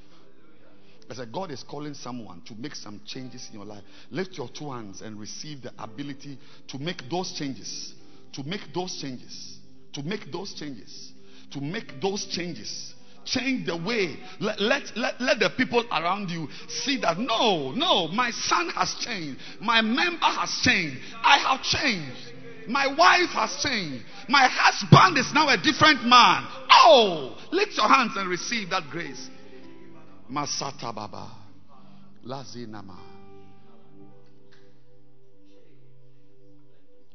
I 1.09 1.13
said, 1.13 1.31
God 1.31 1.51
is 1.51 1.63
calling 1.63 1.93
someone 1.93 2.41
to 2.47 2.55
make 2.55 2.73
some 2.73 3.01
changes 3.05 3.47
in 3.51 3.59
your 3.59 3.67
life. 3.67 3.83
Lift 4.09 4.35
your 4.37 4.49
two 4.49 4.71
hands 4.71 5.01
and 5.01 5.19
receive 5.19 5.61
the 5.61 5.71
ability 5.77 6.39
to 6.69 6.79
make 6.79 7.03
those 7.11 7.33
changes. 7.33 7.93
To 8.33 8.43
make 8.43 8.73
those 8.73 8.99
changes. 8.99 9.59
To 9.93 10.01
make 10.01 10.31
those 10.31 10.55
changes. 10.55 11.13
To 11.51 11.61
make 11.61 12.01
those 12.01 12.25
changes. 12.25 12.95
Change 13.25 13.67
the 13.67 13.77
way. 13.77 14.17
Let, 14.39 14.59
let, 14.59 14.97
let, 14.97 15.21
let 15.21 15.39
the 15.39 15.51
people 15.55 15.85
around 15.91 16.31
you 16.31 16.47
see 16.67 16.99
that 17.01 17.19
no, 17.19 17.71
no, 17.71 18.07
my 18.07 18.31
son 18.31 18.69
has 18.69 18.95
changed. 18.95 19.39
My 19.61 19.81
member 19.81 20.25
has 20.25 20.49
changed. 20.63 20.97
I 21.23 21.37
have 21.37 21.61
changed. 21.61 22.32
My 22.67 22.87
wife 22.87 23.29
has 23.31 23.61
changed. 23.63 24.05
My 24.29 24.47
husband 24.49 25.17
is 25.17 25.31
now 25.33 25.49
a 25.49 25.57
different 25.57 26.03
man. 26.05 26.47
Oh, 26.69 27.37
lift 27.51 27.77
your 27.77 27.87
hands 27.87 28.13
and 28.15 28.29
receive 28.29 28.69
that 28.69 28.83
grace. 28.89 29.29
Masata 30.31 30.93
Baba. 30.93 31.31
Lazinama. 32.25 32.97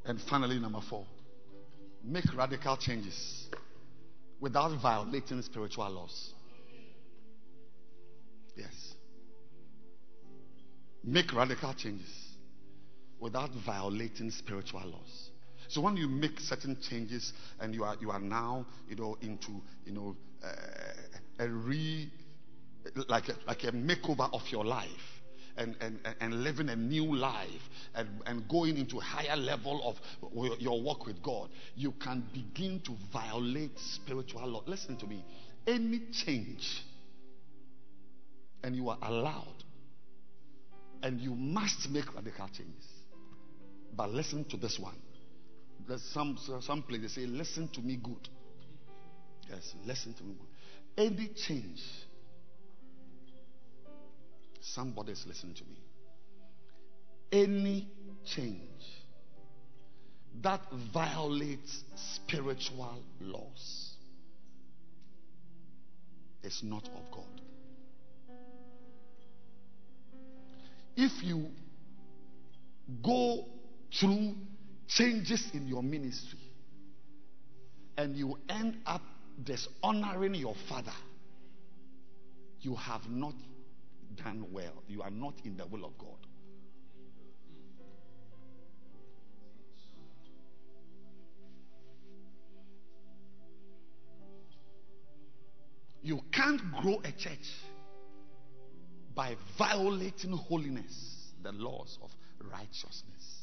And 0.05 0.21
finally, 0.23 0.59
number 0.59 0.81
four, 0.89 1.05
make 2.03 2.25
radical 2.35 2.77
changes 2.77 3.47
without 4.41 4.81
violating 4.81 5.43
spiritual 5.43 5.91
laws. 5.91 6.33
Yes. 8.57 8.95
Make 11.05 11.33
radical 11.35 11.75
changes 11.75 12.29
without 13.21 13.51
violating 13.67 14.31
spiritual 14.31 14.85
laws. 14.85 15.31
So 15.69 15.81
when 15.83 15.97
you 15.97 16.09
make 16.09 16.41
certain 16.41 16.79
changes 16.81 17.33
and 17.61 17.75
you 17.75 17.85
are 17.85 17.97
you 18.01 18.11
are 18.11 18.21
now 18.21 18.67
you 18.89 18.97
know 18.97 19.17
into 19.21 19.63
you 19.85 19.93
know 19.93 20.17
uh, 20.43 21.45
a 21.45 21.49
re 21.49 22.11
like 23.09 23.29
a, 23.29 23.35
like 23.47 23.65
a 23.65 23.73
makeover 23.73 24.33
of 24.33 24.43
your 24.51 24.65
life 24.65 25.19
and, 25.59 25.77
and, 25.81 25.99
and 26.21 26.43
living 26.43 26.69
a 26.69 26.77
new 26.77 27.15
life 27.15 27.69
and, 27.95 28.09
and 28.27 28.49
going 28.49 28.79
into 28.79 28.99
a 28.99 29.03
higher 29.03 29.37
level 29.37 29.83
of 29.85 30.61
your 30.61 30.81
work 30.81 31.07
with 31.07 31.23
God, 31.23 31.51
you 31.75 31.93
can 31.93 32.25
begin 32.33 32.81
to 32.81 32.93
violate 33.13 33.79
spiritual 33.79 34.47
law. 34.47 34.63
Listen 34.67 34.97
to 34.99 35.07
me. 35.07 35.25
Any 35.67 36.01
change, 36.13 36.83
and 38.63 38.75
you 38.75 38.89
are 38.89 38.99
allowed, 39.03 39.65
and 41.03 41.21
you 41.21 41.35
must 41.35 41.91
make 41.91 42.15
radical 42.15 42.47
changes. 42.49 42.87
But 43.95 44.11
listen 44.11 44.45
to 44.47 44.57
this 44.57 44.79
one. 44.79 44.95
There's 45.89 46.03
some, 46.03 46.39
some 46.61 46.83
place 46.83 47.01
they 47.01 47.09
say, 47.09 47.27
listen 47.27 47.69
to 47.69 47.81
me 47.81 47.97
good. 47.97 48.29
Yes, 49.49 49.75
listen 49.87 50.13
to 50.15 50.23
me 50.23 50.35
good. 50.39 51.07
Any 51.07 51.29
change, 51.29 51.81
somebody's 54.61 55.25
listening 55.27 55.55
to 55.55 55.65
me. 55.65 55.79
Any 57.33 57.89
change 58.27 58.61
that 60.43 60.61
violates 60.93 61.85
spiritual 61.95 63.03
laws 63.21 63.95
is 66.43 66.61
not 66.63 66.87
of 66.89 67.11
God. 67.11 67.41
If 70.97 71.23
you 71.23 71.47
go 73.03 73.47
through 73.99 74.35
changes 74.89 75.51
in 75.53 75.69
your 75.69 75.83
ministry 75.83 76.39
and 77.97 78.17
you 78.17 78.39
end 78.49 78.77
up 78.87 79.03
dishonoring 79.45 80.35
your 80.35 80.55
father, 80.69 80.93
you 82.61 82.75
have 82.75 83.03
not 83.09 83.35
done 84.17 84.47
well. 84.53 84.83
You 84.89 85.03
are 85.03 85.11
not 85.11 85.35
in 85.45 85.57
the 85.57 85.67
will 85.67 85.85
of 85.85 85.97
God. 85.99 86.09
You 96.01 96.21
can't 96.33 96.61
grow 96.81 97.01
a 97.05 97.13
church 97.13 97.51
by 99.15 99.37
violating 99.59 100.33
holiness, 100.33 101.33
the 101.43 101.53
laws 101.53 101.99
of 102.03 102.11
righteousness. 102.51 103.38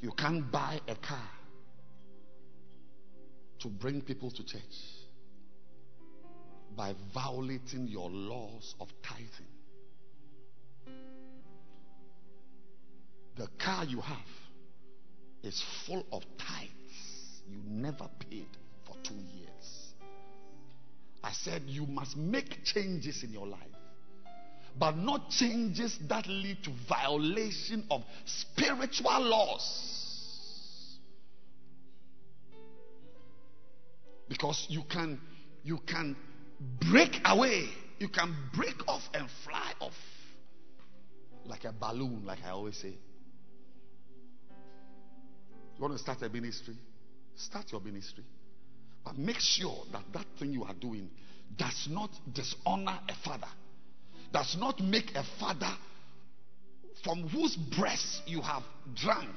You 0.00 0.12
can't 0.12 0.50
buy 0.50 0.80
a 0.86 0.94
car 0.94 1.30
to 3.60 3.68
bring 3.68 4.00
people 4.00 4.30
to 4.30 4.44
church 4.44 4.62
by 6.76 6.94
violating 7.12 7.88
your 7.88 8.08
laws 8.08 8.74
of 8.80 8.88
tithing. 9.02 9.46
The 13.36 13.48
car 13.58 13.84
you 13.84 14.00
have 14.00 14.28
is 15.42 15.62
full 15.86 16.04
of 16.12 16.22
tithes 16.38 17.42
you 17.48 17.60
never 17.66 18.08
paid 18.30 18.48
for 18.84 18.96
two 19.02 19.14
years. 19.14 19.94
I 21.22 21.32
said 21.32 21.62
you 21.66 21.86
must 21.86 22.16
make 22.16 22.64
changes 22.64 23.22
in 23.24 23.32
your 23.32 23.46
life, 23.46 23.60
but 24.78 24.96
not 24.96 25.30
changes 25.30 25.98
that 26.08 26.26
lead 26.26 26.62
to 26.64 26.70
violation 26.88 27.84
of 27.90 28.02
spiritual 28.24 29.20
laws. 29.20 30.98
Because 34.28 34.66
you 34.68 34.82
can 34.90 35.20
you 35.62 35.78
can 35.86 36.16
break 36.90 37.20
away, 37.24 37.68
you 37.98 38.08
can 38.08 38.34
break 38.54 38.86
off 38.88 39.02
and 39.14 39.28
fly 39.44 39.72
off 39.80 39.94
like 41.46 41.64
a 41.64 41.72
balloon, 41.72 42.24
like 42.24 42.38
I 42.44 42.50
always 42.50 42.76
say. 42.76 42.94
You 45.76 45.82
want 45.82 45.94
to 45.94 45.98
start 45.98 46.22
a 46.22 46.28
ministry? 46.28 46.74
Start 47.36 47.70
your 47.70 47.80
ministry. 47.80 48.24
But 49.04 49.16
make 49.16 49.38
sure 49.38 49.84
that 49.92 50.02
that 50.12 50.26
thing 50.38 50.52
you 50.52 50.64
are 50.64 50.74
doing 50.74 51.08
does 51.56 51.88
not 51.88 52.10
dishonor 52.32 52.98
a 53.08 53.14
father, 53.24 53.48
does 54.32 54.56
not 54.58 54.80
make 54.80 55.14
a 55.14 55.24
father 55.40 55.72
from 57.04 57.28
whose 57.28 57.56
breast 57.56 58.22
you 58.26 58.40
have 58.40 58.62
drunk 58.94 59.30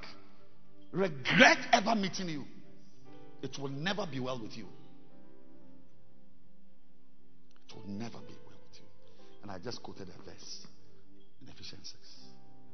regret 0.91 1.57
ever 1.71 1.95
meeting 1.95 2.29
you. 2.29 2.45
It 3.41 3.57
will 3.59 3.69
never 3.69 4.05
be 4.05 4.19
well 4.19 4.39
with 4.39 4.55
you. 4.57 4.65
It 7.67 7.75
will 7.75 7.87
never 7.87 8.19
be 8.19 8.35
well 8.45 8.59
with 8.69 8.79
you. 8.79 8.85
And 9.41 9.51
I 9.51 9.57
just 9.59 9.81
quoted 9.81 10.09
a 10.09 10.29
verse 10.29 10.67
in 11.41 11.47
Ephesians 11.47 11.91
6. 11.91 12.09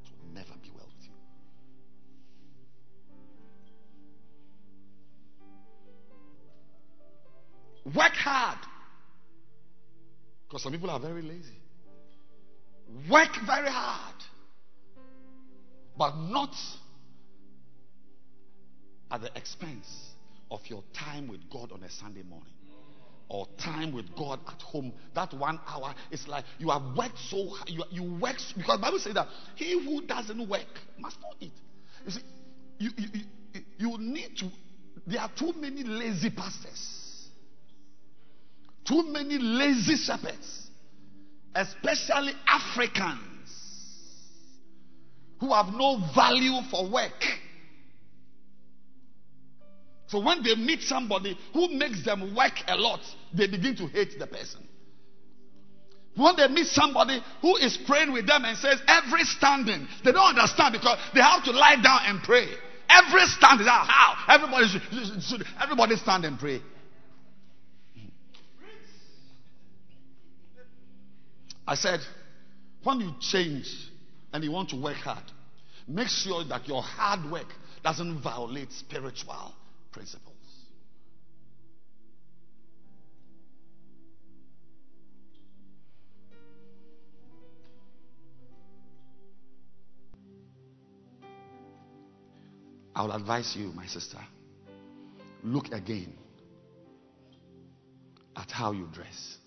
It 0.06 0.12
will 0.20 0.34
never 0.34 0.54
be 0.62 0.72
well 0.76 0.88
with 0.88 1.06
you. 1.06 1.14
Work 7.96 8.14
hard. 8.14 8.58
Because 10.48 10.64
some 10.64 10.72
people 10.74 10.90
are 10.90 11.00
very 11.00 11.22
lazy. 11.22 11.67
Work 13.10 13.36
very 13.46 13.70
hard. 13.70 14.16
But 15.98 16.16
not 16.18 16.56
at 19.12 19.22
the 19.22 19.32
expense 19.36 20.12
of 20.52 20.62
your 20.68 20.84
time 20.94 21.28
with 21.28 21.50
God 21.50 21.72
on 21.72 21.84
a 21.84 21.90
Sunday 21.90 22.24
morning 22.24 22.54
or 23.30 23.48
time 23.58 23.94
with 23.94 24.16
God 24.16 24.40
at 24.48 24.62
home. 24.62 24.94
That 25.16 25.34
one 25.34 25.60
hour 25.68 25.94
is 26.12 26.28
like 26.28 26.46
you 26.60 26.70
have 26.70 26.96
worked 26.96 27.18
so 27.30 27.50
hard. 27.50 27.70
You, 27.70 27.84
you 27.90 28.20
work 28.20 28.38
because 28.56 28.80
Bible 28.80 29.00
says 29.00 29.16
that 29.16 29.28
he 29.56 29.72
who 29.84 30.06
doesn't 30.06 30.48
work 30.48 30.62
must 30.98 31.18
not 31.22 31.36
eat. 31.40 31.54
You 32.06 32.12
see, 32.12 32.22
you, 32.80 32.90
you, 32.98 33.08
you, 33.14 33.62
you 33.78 33.98
need 33.98 34.38
to. 34.38 34.50
There 35.06 35.22
are 35.22 35.32
too 35.38 35.54
many 35.60 35.84
lazy 35.84 36.30
pastors. 36.30 37.04
Too 38.86 39.04
many 39.04 39.38
lazy 39.38 39.98
shepherds, 39.98 40.67
especially 41.56 42.34
Africans, 42.48 43.22
who 45.40 45.54
have 45.54 45.68
no 45.74 46.02
value 46.16 46.60
for 46.72 46.90
work. 46.90 47.24
So 50.08 50.20
when 50.22 50.42
they 50.42 50.56
meet 50.56 50.82
somebody 50.82 51.38
who 51.54 51.68
makes 51.70 52.04
them 52.06 52.36
work 52.36 52.54
a 52.68 52.76
lot, 52.76 53.02
they 53.34 53.48
begin 53.48 53.76
to 53.78 53.88
hate 53.88 54.18
the 54.18 54.28
person. 54.28 54.66
When 56.16 56.36
they 56.36 56.48
meet 56.48 56.68
somebody 56.68 57.22
who 57.42 57.58
is 57.58 57.78
praying 57.86 58.12
with 58.12 58.26
them 58.26 58.44
and 58.44 58.58
says 58.58 58.82
every 58.88 59.24
standing, 59.24 59.88
they 60.04 60.12
don't 60.12 60.36
understand 60.36 60.74
because 60.74 60.98
they 61.14 61.22
have 61.22 61.44
to 61.44 61.52
lie 61.52 61.76
down 61.76 62.00
and 62.06 62.24
pray. 62.24 62.48
Every 62.90 63.26
standing, 63.26 63.68
ah, 63.70 63.86
how 64.26 64.36
everybody 64.36 64.68
should, 64.68 65.22
should 65.22 65.46
everybody 65.62 65.96
stand 65.98 66.26
and 66.26 66.40
pray. 66.40 66.62
I 71.68 71.76
said, 71.76 72.00
when 72.84 73.02
you 73.02 73.14
change 73.20 73.70
and 74.32 74.42
you 74.44 74.52
want 74.52 74.70
to 74.70 74.78
work 74.78 74.96
hard, 74.96 75.24
make 75.86 76.08
sure 76.08 76.46
that 76.46 76.66
your 76.68 76.82
hard 76.82 77.30
work 77.30 77.48
doesn't 77.84 78.22
violate 78.22 78.72
spiritual 78.72 79.54
principles. 79.92 80.34
I 92.96 93.04
will 93.04 93.12
advise 93.12 93.56
you, 93.56 93.68
my 93.74 93.86
sister, 93.86 94.18
look 95.44 95.72
again 95.72 96.14
at 98.36 98.50
how 98.50 98.72
you 98.72 98.88
dress. 98.92 99.38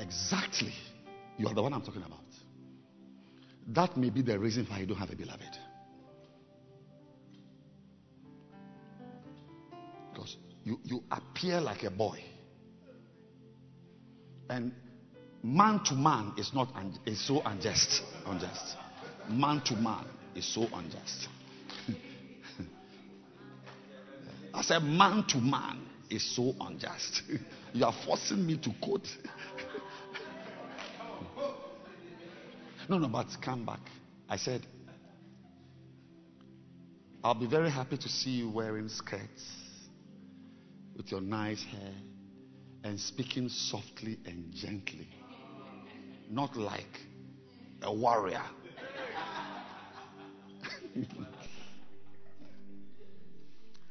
Exactly. 0.00 0.72
You 1.36 1.46
are 1.48 1.54
the 1.54 1.62
one 1.62 1.72
I'm 1.74 1.82
talking 1.82 2.02
about. 2.02 2.18
That 3.68 3.96
may 3.96 4.10
be 4.10 4.22
the 4.22 4.38
reason 4.38 4.66
why 4.68 4.80
you 4.80 4.86
don't 4.86 4.96
have 4.96 5.10
a 5.10 5.16
beloved. 5.16 5.58
Because 10.12 10.36
you, 10.64 10.80
you 10.84 11.04
appear 11.10 11.60
like 11.60 11.84
a 11.84 11.90
boy. 11.90 12.18
And 14.48 14.72
man 15.42 15.80
to 15.84 15.94
man 15.94 16.32
is 16.36 16.52
not 16.54 16.74
un- 16.74 16.98
is 17.06 17.24
so 17.24 17.42
unjust. 17.44 18.02
Unjust. 18.26 18.76
Man 19.28 19.60
to 19.66 19.76
man 19.76 20.06
is 20.34 20.52
so 20.52 20.66
unjust. 20.74 21.28
I 24.54 24.62
said 24.62 24.82
man 24.82 25.24
to 25.28 25.38
man 25.38 25.86
is 26.08 26.24
so 26.34 26.54
unjust. 26.60 27.22
you 27.72 27.84
are 27.84 27.94
forcing 28.04 28.44
me 28.44 28.56
to 28.58 28.70
quote. 28.82 29.06
No, 32.90 32.98
no, 32.98 33.06
but 33.06 33.28
come 33.40 33.64
back. 33.64 33.78
I 34.28 34.36
said, 34.36 34.66
I'll 37.22 37.36
be 37.36 37.46
very 37.46 37.70
happy 37.70 37.96
to 37.96 38.08
see 38.08 38.30
you 38.30 38.50
wearing 38.50 38.88
skirts 38.88 39.46
with 40.96 41.12
your 41.12 41.20
nice 41.20 41.62
hair 41.62 41.92
and 42.82 42.98
speaking 42.98 43.48
softly 43.48 44.18
and 44.26 44.52
gently, 44.52 45.06
not 46.28 46.56
like 46.56 46.98
a 47.82 47.94
warrior. 47.94 48.42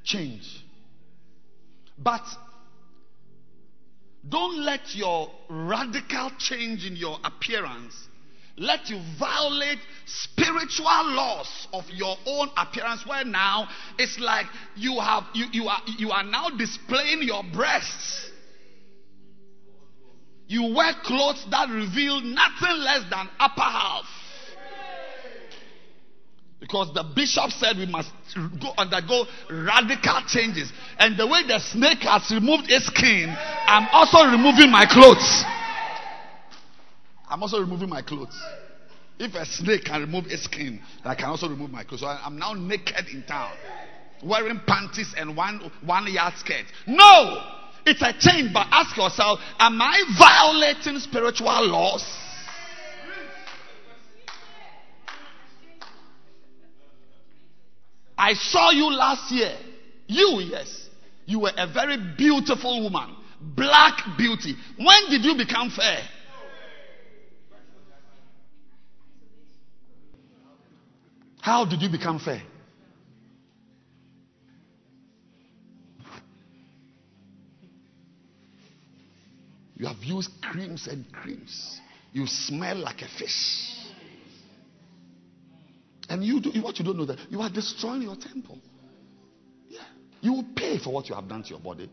Change. 0.04 0.66
But 1.98 2.26
don't 4.28 4.60
let 4.60 4.94
your 4.94 5.32
radical 5.50 6.32
change 6.38 6.86
in 6.86 6.98
your 6.98 7.18
appearance 7.24 8.09
let 8.60 8.90
you 8.90 9.02
violate 9.18 9.80
spiritual 10.06 10.86
laws 10.86 11.68
of 11.74 11.86
your 11.90 12.16
own 12.26 12.50
appearance 12.58 13.06
where 13.08 13.24
now 13.24 13.68
it's 13.98 14.20
like 14.20 14.46
you 14.76 15.00
have 15.00 15.24
you, 15.34 15.46
you 15.52 15.68
are 15.68 15.82
you 15.98 16.12
are 16.12 16.24
now 16.24 16.50
displaying 16.50 17.24
your 17.24 17.44
breasts 17.54 18.30
you 20.48 20.74
wear 20.76 20.94
clothes 21.04 21.46
that 21.52 21.70
reveal 21.70 22.22
nothing 22.22 22.78
less 22.78 23.04
than 23.10 23.30
upper 23.40 23.62
half 23.62 24.06
Because 26.60 26.92
the 26.94 27.04
bishop 27.16 27.52
said 27.52 27.78
we 27.78 27.86
must 27.86 28.12
go 28.62 28.74
undergo 28.78 29.26
radical 29.50 30.22
changes. 30.28 30.72
And 31.00 31.18
the 31.18 31.26
way 31.26 31.48
the 31.48 31.58
snake 31.60 32.00
has 32.04 32.30
removed 32.32 32.70
its 32.70 32.88
skin, 32.88 33.34
I'm 33.66 33.88
also 33.94 34.30
removing 34.30 34.70
my 34.70 34.86
clothes. 34.86 35.46
I'm 37.30 37.44
also 37.44 37.60
removing 37.60 37.90
my 37.90 38.02
clothes. 38.02 38.38
If 39.20 39.36
a 39.36 39.46
snake 39.46 39.86
can 39.86 40.02
remove 40.02 40.28
its 40.28 40.44
skin, 40.44 40.82
I 41.04 41.14
can 41.14 41.26
also 41.26 41.48
remove 41.48 41.70
my 41.72 41.84
clothes. 41.84 42.02
So 42.02 42.08
I'm 42.08 42.40
now 42.40 42.54
naked 42.54 43.08
in 43.12 43.24
town, 43.24 43.52
wearing 44.24 44.62
panties 44.66 45.14
and 45.16 45.36
one 45.36 45.72
one 45.84 46.12
yard 46.12 46.34
skirt. 46.38 46.66
No, 46.88 47.44
it's 47.86 48.02
a 48.02 48.14
change. 48.18 48.54
But 48.54 48.68
ask 48.72 48.96
yourself: 48.98 49.40
Am 49.60 49.80
I 49.82 50.04
violating 50.18 51.00
spiritual 51.00 51.68
laws? 51.68 52.06
I 58.18 58.34
saw 58.34 58.72
you 58.72 58.92
last 58.92 59.32
year. 59.32 59.56
You, 60.08 60.42
yes. 60.42 60.88
You 61.26 61.40
were 61.40 61.54
a 61.56 61.72
very 61.72 61.98
beautiful 62.18 62.84
woman. 62.84 63.16
Black 63.40 64.18
beauty. 64.18 64.56
When 64.78 65.10
did 65.10 65.24
you 65.24 65.36
become 65.38 65.70
fair? 65.70 66.02
How 71.42 71.66
did 71.66 71.82
you 71.82 71.90
become 71.90 72.20
fair? 72.20 72.42
You 79.76 79.88
have 79.88 80.04
used 80.04 80.30
creams 80.42 80.88
and 80.88 81.10
creams. 81.12 81.80
You 82.12 82.28
smell 82.28 82.78
like 82.78 83.02
a 83.02 83.08
fish. 83.08 83.76
And 86.10 86.24
you 86.24 86.42
do 86.42 86.52
what 86.62 86.78
you 86.80 86.86
don't 86.86 86.98
know 86.98 87.06
that 87.06 87.20
you 87.30 87.40
are 87.40 87.50
destroying 87.50 88.02
your 88.02 88.18
temple. 88.18 88.60
Yeah. 89.70 89.80
You 90.22 90.34
will 90.34 90.46
pay 90.56 90.80
for 90.80 90.92
what 90.92 91.08
you 91.08 91.16
have 91.16 91.30
done 91.30 91.44
to 91.44 91.50
your 91.50 91.60
body. 91.60 91.90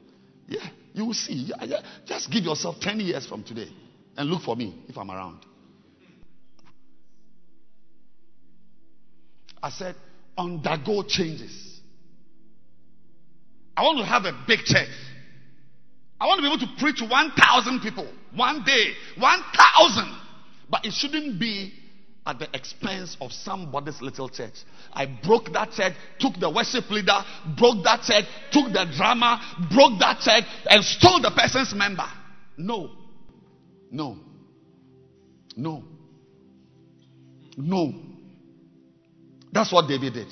Yeah. 0.49 0.69
You 0.95 1.05
will 1.05 1.15
see. 1.15 1.35
Yeah, 1.35 1.65
yeah. 1.65 1.81
Just 2.07 2.31
give 2.31 2.43
yourself 2.43 2.81
10 2.81 2.99
years 3.01 3.27
from 3.27 3.45
today 3.45 3.69
and 4.17 4.29
look 4.29 4.43
for 4.43 4.57
me 4.57 4.83
if 4.89 4.97
I'm 4.99 5.11
around. 5.11 5.45
I 9.67 9.71
said, 9.71 9.97
undergo 10.39 11.03
changes. 11.03 11.81
I 13.77 13.83
want 13.83 13.99
to 13.99 14.05
have 14.05 14.25
a 14.25 14.45
big 14.47 14.61
church. 14.61 14.89
I 16.21 16.27
want 16.27 16.39
to 16.39 16.43
be 16.43 16.47
able 16.47 16.61
to 16.61 16.81
preach 16.81 16.99
to 16.99 17.07
1,000 17.07 17.81
people 17.81 18.07
one 18.37 18.63
day. 18.65 18.93
1,000. 19.19 20.19
But 20.71 20.87
it 20.87 20.93
shouldn't 20.93 21.41
be 21.41 21.73
at 22.25 22.39
the 22.39 22.49
expense 22.55 23.17
of 23.21 23.33
somebody's 23.33 24.01
little 24.01 24.29
church. 24.29 24.55
I 24.93 25.07
broke 25.07 25.53
that 25.53 25.73
church, 25.73 25.95
took 26.21 26.39
the 26.39 26.49
worship 26.49 26.89
leader, 26.89 27.19
broke 27.59 27.83
that 27.83 28.03
church, 28.03 28.25
took 28.53 28.73
the 28.73 28.87
drama, 28.97 29.41
broke 29.75 29.99
that 29.99 30.21
church, 30.21 30.45
and 30.71 30.85
stole 30.85 31.21
the 31.21 31.33
person's 31.37 31.75
member. 31.75 32.07
No. 32.57 32.93
No. 33.91 34.17
No. 35.57 35.83
No. 37.57 38.16
That's 39.57 39.73
what 39.73 39.89
David 39.89 40.13
did. 40.13 40.29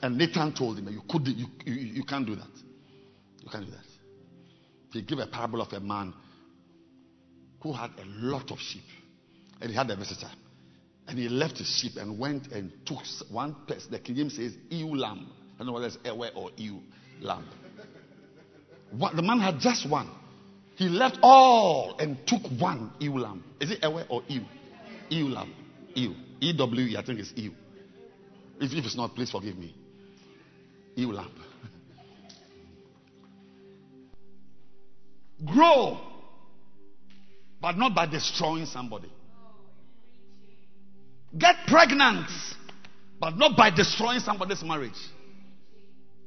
And 0.00 0.16
Nathan 0.16 0.54
told 0.54 0.78
him, 0.78 0.86
you, 0.88 1.02
could, 1.10 1.26
you, 1.26 1.46
you, 1.66 1.74
you 1.74 2.04
can't 2.04 2.24
do 2.24 2.36
that. 2.36 2.46
You 3.42 3.48
can't 3.50 3.64
do 3.64 3.72
that. 3.72 3.84
He 4.92 5.02
gave 5.02 5.18
a 5.18 5.26
parable 5.26 5.60
of 5.60 5.72
a 5.72 5.80
man 5.80 6.14
who 7.60 7.72
had 7.72 7.90
a 7.98 8.04
lot 8.04 8.48
of 8.52 8.60
sheep. 8.60 8.84
And 9.60 9.70
he 9.70 9.76
had 9.76 9.90
a 9.90 9.96
visitor. 9.96 10.30
And 11.08 11.18
he 11.18 11.28
left 11.28 11.58
his 11.58 11.66
sheep 11.66 11.96
and 11.96 12.16
went 12.16 12.52
and 12.52 12.70
took 12.86 13.00
one 13.28 13.56
person. 13.66 13.90
The 13.90 13.98
King 13.98 14.14
James 14.14 14.36
says, 14.36 14.56
ewe 14.70 14.94
lamb. 14.94 15.32
I 15.56 15.58
don't 15.58 15.66
know 15.66 15.72
whether 15.72 15.88
it's 15.88 15.98
ewe 16.04 16.28
or 16.36 16.50
ewe 16.56 16.80
lamb. 17.20 17.44
One, 18.92 19.16
the 19.16 19.22
man 19.22 19.40
had 19.40 19.58
just 19.58 19.90
one. 19.90 20.08
He 20.76 20.88
left 20.88 21.18
all 21.22 21.96
and 21.98 22.24
took 22.24 22.42
one 22.56 22.92
ewe 23.00 23.18
lamb. 23.18 23.42
Is 23.60 23.72
it 23.72 23.80
ewe 23.82 24.04
or 24.08 24.22
ewe? 24.28 24.44
Ewe 25.10 25.28
lamb. 25.28 25.52
Ewe. 25.96 26.14
E-W-E, 26.40 26.96
I 26.96 27.04
think 27.04 27.18
it's 27.18 27.32
ewe. 27.34 27.50
If, 28.60 28.72
if 28.72 28.84
it's 28.84 28.96
not, 28.96 29.14
please 29.14 29.30
forgive 29.30 29.56
me. 29.56 29.74
Ewe 30.96 31.12
lamb. 31.12 31.30
Grow, 35.44 35.98
but 37.60 37.76
not 37.76 37.94
by 37.94 38.06
destroying 38.06 38.66
somebody. 38.66 39.12
Get 41.36 41.54
pregnant, 41.68 42.26
but 43.20 43.36
not 43.36 43.56
by 43.56 43.70
destroying 43.70 44.20
somebody's 44.20 44.62
marriage. 44.62 44.98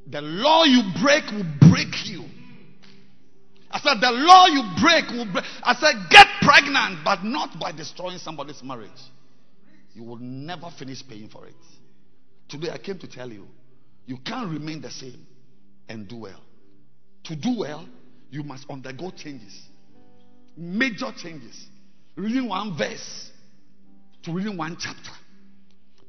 The 0.08 0.22
law 0.22 0.64
you 0.64 0.82
break 1.02 1.26
will 1.32 1.46
break 1.70 2.06
you. 2.06 2.24
I 3.70 3.80
said, 3.80 4.02
the 4.02 4.12
law 4.12 4.48
you 4.48 4.64
break 4.82 5.10
will 5.10 5.32
break. 5.32 5.46
I 5.64 5.76
said, 5.76 5.96
get 6.10 6.28
pregnant, 6.42 7.04
but 7.06 7.24
not 7.24 7.58
by 7.60 7.72
destroying 7.72 8.18
somebody's 8.18 8.62
marriage. 8.64 8.90
You 9.94 10.04
will 10.04 10.18
never 10.18 10.70
finish 10.78 11.02
paying 11.08 11.30
for 11.30 11.48
it. 11.48 11.56
Today 12.52 12.70
I 12.70 12.78
came 12.78 13.00
to 13.00 13.08
tell 13.08 13.32
you, 13.32 13.48
you 14.06 14.18
can't 14.18 14.52
remain 14.52 14.82
the 14.82 14.92
same 14.92 15.26
and 15.88 16.06
do 16.06 16.18
well. 16.18 16.42
To 17.24 17.36
do 17.36 17.60
well, 17.60 17.88
you 18.30 18.44
must 18.44 18.70
undergo 18.70 19.10
changes, 19.12 19.58
major 20.58 21.14
changes. 21.16 21.68
Reading 22.18 22.50
one 22.50 22.78
verse 22.78 23.32
to 24.24 24.34
reading 24.34 24.58
one 24.58 24.76
chapter, 24.78 25.12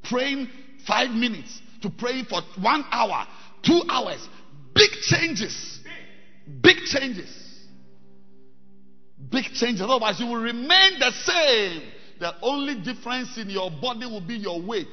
praying 0.02 0.48
five 0.84 1.10
minutes 1.10 1.60
to 1.80 1.90
praying 1.90 2.24
for 2.24 2.42
one 2.60 2.84
hour, 2.90 3.24
two 3.62 3.80
hours. 3.88 4.28
Big 4.74 4.90
changes, 5.02 5.78
big 6.60 6.78
changes, 6.86 7.30
big 9.30 9.44
changes. 9.54 9.80
Otherwise, 9.80 10.18
you 10.18 10.26
will 10.26 10.42
remain 10.42 10.98
the 10.98 11.12
same. 11.12 11.82
The 12.18 12.34
only 12.42 12.82
difference 12.82 13.38
in 13.38 13.48
your 13.48 13.70
body 13.70 14.06
will 14.06 14.20
be 14.20 14.34
your 14.34 14.60
weight. 14.60 14.88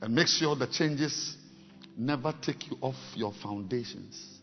And 0.00 0.14
make 0.14 0.28
sure 0.28 0.54
the 0.54 0.66
changes 0.66 1.36
never 1.96 2.34
take 2.42 2.70
you 2.70 2.76
off 2.80 2.96
your 3.14 3.32
foundations. 3.42 4.36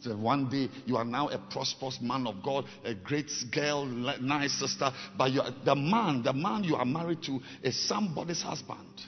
So 0.00 0.16
one 0.16 0.48
day 0.48 0.70
you 0.86 0.96
are 0.96 1.04
now 1.04 1.28
a 1.28 1.38
prosperous 1.38 1.98
man 2.00 2.26
of 2.26 2.42
God, 2.42 2.64
a 2.84 2.94
great 2.94 3.30
girl, 3.52 3.84
nice 3.84 4.58
sister, 4.58 4.90
but 5.18 5.30
the 5.64 5.74
man, 5.74 6.22
the 6.22 6.32
man 6.32 6.64
you 6.64 6.76
are 6.76 6.86
married 6.86 7.22
to 7.24 7.40
is 7.62 7.78
somebody's 7.86 8.40
husband. 8.40 9.02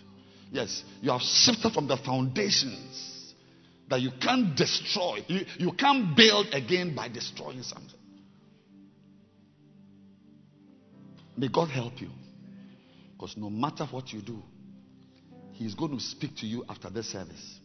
Yes, 0.50 0.84
you 1.00 1.10
have 1.10 1.22
shifted 1.22 1.72
from 1.72 1.88
the 1.88 1.96
foundations 1.96 3.34
that 3.88 4.02
you 4.02 4.10
can't 4.20 4.54
destroy. 4.54 5.24
You, 5.26 5.46
you 5.56 5.72
can't 5.72 6.14
build 6.14 6.48
again 6.52 6.94
by 6.94 7.08
destroying 7.08 7.62
something. 7.62 7.98
May 11.38 11.48
God 11.48 11.70
help 11.70 12.00
you. 12.02 12.10
Because 13.14 13.36
no 13.38 13.48
matter 13.48 13.86
what 13.90 14.12
you 14.12 14.20
do, 14.20 14.42
He's 15.62 15.74
going 15.74 15.96
to 15.96 16.02
speak 16.02 16.36
to 16.38 16.46
you 16.46 16.64
after 16.68 16.90
this 16.90 17.12
service 17.12 17.60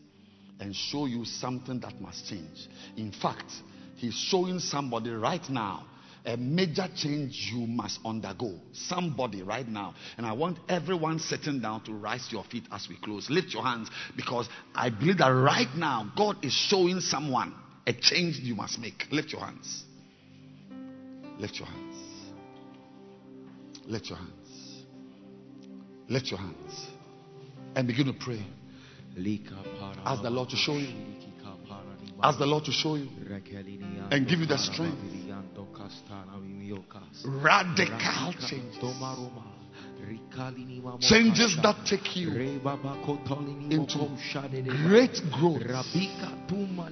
and 0.59 0.75
show 0.75 1.05
you 1.05 1.25
something 1.25 1.79
that 1.79 1.99
must 1.99 2.27
change. 2.27 2.67
In 2.95 3.11
fact, 3.11 3.51
He's 3.95 4.13
showing 4.13 4.59
somebody 4.59 5.09
right 5.09 5.47
now 5.49 5.85
a 6.23 6.35
major 6.35 6.87
change 6.95 7.49
you 7.53 7.65
must 7.65 7.99
undergo. 8.05 8.59
Somebody 8.73 9.41
right 9.41 9.67
now. 9.67 9.95
And 10.17 10.25
I 10.25 10.33
want 10.33 10.59
everyone 10.67 11.19
sitting 11.19 11.61
down 11.61 11.85
to 11.85 11.93
rise 11.93 12.27
your 12.31 12.43
feet 12.43 12.65
as 12.71 12.87
we 12.89 12.97
close. 12.97 13.29
Lift 13.29 13.53
your 13.53 13.63
hands 13.63 13.89
because 14.15 14.49
I 14.75 14.89
believe 14.89 15.19
that 15.19 15.29
right 15.29 15.73
now 15.75 16.11
God 16.17 16.43
is 16.43 16.51
showing 16.51 16.99
someone 16.99 17.55
a 17.87 17.93
change 17.93 18.39
you 18.39 18.55
must 18.55 18.77
make. 18.77 19.05
Lift 19.09 19.31
your 19.31 19.41
hands. 19.41 19.85
Lift 21.39 21.55
your 21.55 21.67
hands. 21.67 21.95
Lift 23.85 24.09
your 24.09 24.17
hands. 24.17 24.83
Lift 26.09 26.27
your 26.27 26.39
hands. 26.39 26.96
And 27.75 27.87
begin 27.87 28.05
to 28.07 28.13
pray. 28.13 28.43
Ask 30.05 30.21
the 30.21 30.29
Lord 30.29 30.49
to 30.49 30.55
show 30.55 30.77
you. 30.77 30.89
Ask 32.23 32.39
the 32.39 32.45
Lord 32.45 32.65
to 32.65 32.71
show 32.71 32.95
you. 32.95 33.09
and 34.11 34.27
give 34.27 34.39
you 34.39 34.45
the 34.45 34.57
strength. 34.57 34.97
Radical 37.25 38.33
changes. 38.47 39.56
Changes 40.99 41.57
that 41.63 41.75
take 41.85 42.15
you 42.15 42.29
into 43.69 44.07
great 44.87 45.21
growth. 45.31 45.63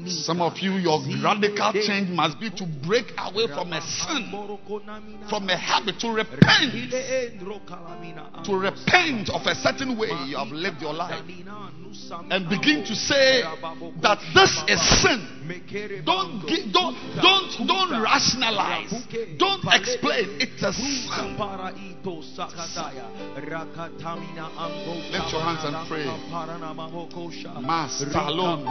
Some 0.08 0.42
of 0.42 0.58
you, 0.60 0.74
your 0.74 1.00
radical 1.24 1.72
change 1.74 2.10
must 2.10 2.40
be 2.40 2.50
to 2.52 2.66
break 2.86 3.14
away 3.18 3.48
from 3.48 3.72
a 3.74 3.82
sin, 3.82 4.32
from 5.30 5.50
a 5.50 5.58
habit, 5.58 6.00
to 6.00 6.10
repent, 6.12 6.92
to 8.44 8.58
repent 8.58 9.30
of 9.30 9.46
a 9.46 9.56
certain 9.56 9.98
way 9.98 10.10
you 10.28 10.38
have 10.38 10.52
lived 10.52 10.82
your 10.82 10.94
life, 10.94 11.22
and 12.30 12.50
begin 12.50 12.84
to 12.84 12.96
say 12.96 13.44
that 14.02 14.20
this 14.34 14.64
is 14.68 14.82
sin. 15.02 15.22
Don't 16.06 16.46
gi- 16.48 16.72
don't 16.72 16.98
don't 17.22 17.68
don't 17.68 18.02
rationalize. 18.02 18.92
Don't 19.38 19.64
explain. 19.72 20.38
It's 20.42 20.64
a 20.64 20.74
sin. 20.74 21.36
Lift 25.12 25.32
your 25.32 25.42
hands 25.42 25.64
and 25.66 25.88
pray. 25.88 26.06
Mastalon. 27.62 28.66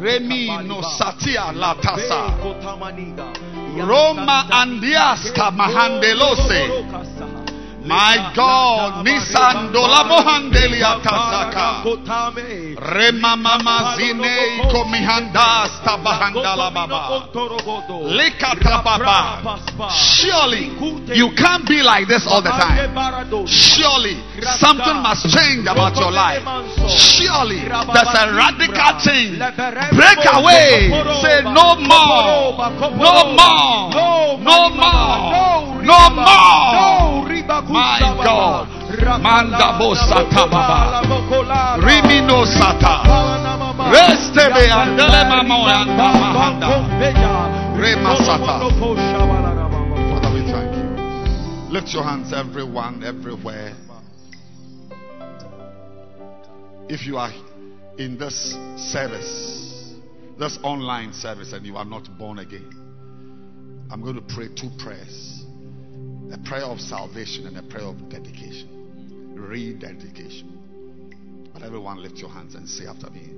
Remi 0.00 0.48
no 0.66 0.82
satia 0.82 1.52
latasa. 1.52 2.34
Roma 3.86 4.46
andiaska 4.50 5.50
mahandelose. 5.50 7.23
My 7.84 8.32
God, 8.34 9.04
Nisandola 9.04 10.04
mohandelia 10.04 10.96
tasaka. 11.02 11.84
Rema 12.80 13.36
mama 13.36 13.94
zine 13.96 14.62
komihandas 14.72 15.82
tabahandala 15.84 16.70
baba. 16.70 17.28
Lekata 18.08 18.82
baba. 18.82 19.38
Surely 19.90 20.72
you 21.14 21.30
can't 21.36 21.68
be 21.68 21.82
like 21.82 22.08
this 22.08 22.26
all 22.26 22.40
the 22.40 22.50
time. 22.50 23.46
Surely 23.46 24.16
something 24.58 25.02
must 25.02 25.28
change 25.28 25.66
about 25.68 25.94
your 25.96 26.10
life. 26.10 26.42
Surely 26.88 27.60
there's 27.68 28.14
a 28.16 28.32
radical 28.32 28.92
change. 29.04 29.38
Break 29.92 30.24
away. 30.32 30.88
Say 31.20 31.42
no 31.52 31.76
more. 31.76 32.56
No 32.96 33.28
more. 33.36 33.92
No 34.40 34.70
more. 34.70 35.82
No 35.84 36.10
more. 36.10 37.43
My 37.46 38.00
God. 38.24 38.68
Manda 39.22 39.78
bosata 39.78 40.48
baba. 40.50 41.02
Rimino 41.78 42.44
sata. 42.46 43.04
Restebe 43.92 44.70
andele 44.70 45.24
mamo 45.28 45.66
anda 45.66 46.08
mahanda. 46.18 46.68
Rema 47.76 48.16
sata. 48.16 48.70
Father, 50.10 50.30
we 50.32 50.40
thank 50.50 50.74
you. 50.76 51.72
Lift 51.72 51.92
your 51.92 52.04
hands, 52.04 52.32
everyone, 52.32 53.04
everywhere. 53.04 53.74
If 56.88 57.06
you 57.06 57.16
are 57.16 57.32
in 57.98 58.18
this 58.18 58.56
service, 58.76 59.94
this 60.38 60.58
online 60.62 61.12
service, 61.12 61.52
and 61.52 61.66
you 61.66 61.76
are 61.76 61.84
not 61.84 62.08
born 62.18 62.38
again, 62.38 62.70
I'm 63.90 64.02
going 64.02 64.16
to 64.16 64.34
pray 64.34 64.48
two 64.48 64.70
prayers 64.78 65.43
a 66.34 66.38
prayer 66.38 66.64
of 66.64 66.80
salvation 66.80 67.46
and 67.46 67.56
a 67.56 67.62
prayer 67.62 67.86
of 67.86 68.08
dedication, 68.08 69.36
rededication. 69.36 71.48
But 71.52 71.62
everyone, 71.62 72.02
lift 72.02 72.18
your 72.18 72.30
hands 72.30 72.56
and 72.56 72.68
say 72.68 72.86
after 72.86 73.08
me 73.10 73.30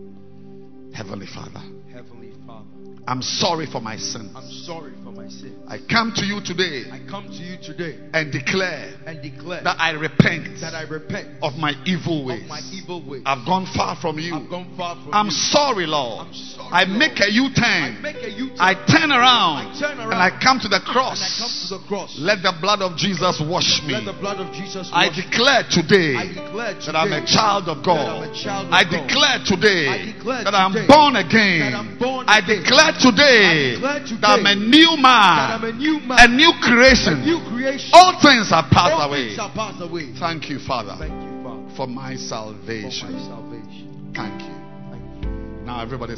Heavenly 0.97 1.27
Father, 1.27 1.61
Heavenly 1.93 2.33
Father, 2.47 2.65
I'm 3.07 3.21
sorry 3.23 3.67
for 3.71 3.81
my 3.81 3.97
sins. 3.97 4.33
I'm 4.35 4.51
sorry 4.51 4.93
for 5.05 5.13
my 5.13 5.29
sin. 5.29 5.55
I 5.69 5.79
come 5.79 6.13
to 6.17 6.25
you 6.25 6.41
today 6.43 6.91
I 6.91 6.99
come 7.09 7.27
to 7.29 7.39
you 7.39 7.57
today 7.63 7.99
and 8.13 8.33
declare 8.33 8.95
and 9.07 9.23
declare 9.23 9.63
that 9.63 9.77
I 9.79 9.91
repent 9.93 10.59
that 10.61 10.75
I 10.75 10.83
repent 10.89 11.29
of 11.43 11.55
my 11.55 11.75
evil 11.85 12.25
ways. 12.27 12.43
of 12.43 12.49
my 12.49 12.61
evil 12.73 13.05
ways. 13.07 13.23
I've 13.27 13.47
gone 13.47 13.67
far 13.77 13.95
from 14.01 14.19
you. 14.19 14.35
I've 14.35 14.49
gone 14.51 14.73
far 14.77 14.97
from 14.97 15.13
I'm 15.15 15.27
you. 15.27 15.33
sorry, 15.55 15.87
Lord. 15.87 16.27
I'm 16.27 16.35
sorry, 16.35 16.73
I 16.73 16.83
Lord. 16.85 16.99
make 16.99 17.21
a 17.21 17.31
U 17.31 17.45
I 17.55 17.99
make 18.03 18.17
a 18.27 18.31
U-turn. 18.31 18.59
I 18.59 18.75
turn 18.91 19.13
around 19.13 19.71
I 19.71 19.79
turn 19.79 19.99
around. 20.01 20.13
and 20.13 20.23
I 20.23 20.31
come 20.43 20.59
to 20.61 20.69
the 20.69 20.81
and 20.81 20.83
I 20.83 20.87
come 20.87 20.95
cross. 20.95 21.69
to 21.69 21.79
the 21.79 21.83
cross. 21.87 22.17
Let 22.19 22.43
the 22.43 22.55
blood 22.61 22.83
of 22.83 22.97
Jesus 22.99 23.39
wash 23.45 23.83
me. 23.87 23.93
Let 23.95 24.07
the 24.07 24.19
blood 24.19 24.41
of 24.43 24.51
Jesus 24.55 24.91
I 24.93 25.07
wash 25.07 25.17
me. 25.19 25.23
declare 25.31 25.63
today 25.71 26.15
I 26.17 26.27
declare 26.27 26.75
today 26.75 26.87
that 26.91 26.97
I'm 26.97 27.13
a 27.13 27.23
child 27.27 27.69
of 27.71 27.85
God. 27.87 28.03
that 28.03 28.27
I'm 28.27 28.31
a 28.31 28.35
child 28.35 28.67
of 28.67 28.73
I 28.73 28.83
declare 28.83 29.39
today 29.47 29.87
I 29.87 29.99
declare 30.11 30.43
that 30.43 30.55
I'm 30.55 30.75
born 30.87 31.17
again. 31.17 31.99
born 31.99 32.25
I 32.29 32.41
declare 32.41 32.95
today 32.99 33.45
I 33.47 33.75
declare 33.77 34.01
today 34.01 34.21
that 34.23 34.39
I'm 34.39 34.47
a 34.47 34.55
new 34.55 34.97
man, 34.97 35.65
a 35.65 35.73
new 35.73 36.01
man, 36.01 36.19
a 36.19 36.29
new 36.29 36.53
creation. 36.63 37.21
a 37.21 37.27
new 37.27 37.41
creation. 37.51 37.91
All 37.93 38.19
things 38.23 38.51
are 38.53 38.67
passed 38.71 38.97
away. 38.97 39.37
are 39.37 39.83
away. 39.83 40.15
Thank 40.19 40.49
you, 40.49 40.59
Father, 40.59 40.97
Thank 40.99 41.13
you, 41.13 41.43
Father, 41.43 41.77
for 41.77 41.87
my 41.87 41.87
for 41.87 41.87
my 41.87 42.17
salvation. 42.17 43.13
salvation. 43.27 44.13
Thank 44.15 44.43
you. 44.43 44.57
Thank 44.91 45.25
you. 45.25 45.31
Now, 45.67 45.83
everybody, 45.83 46.15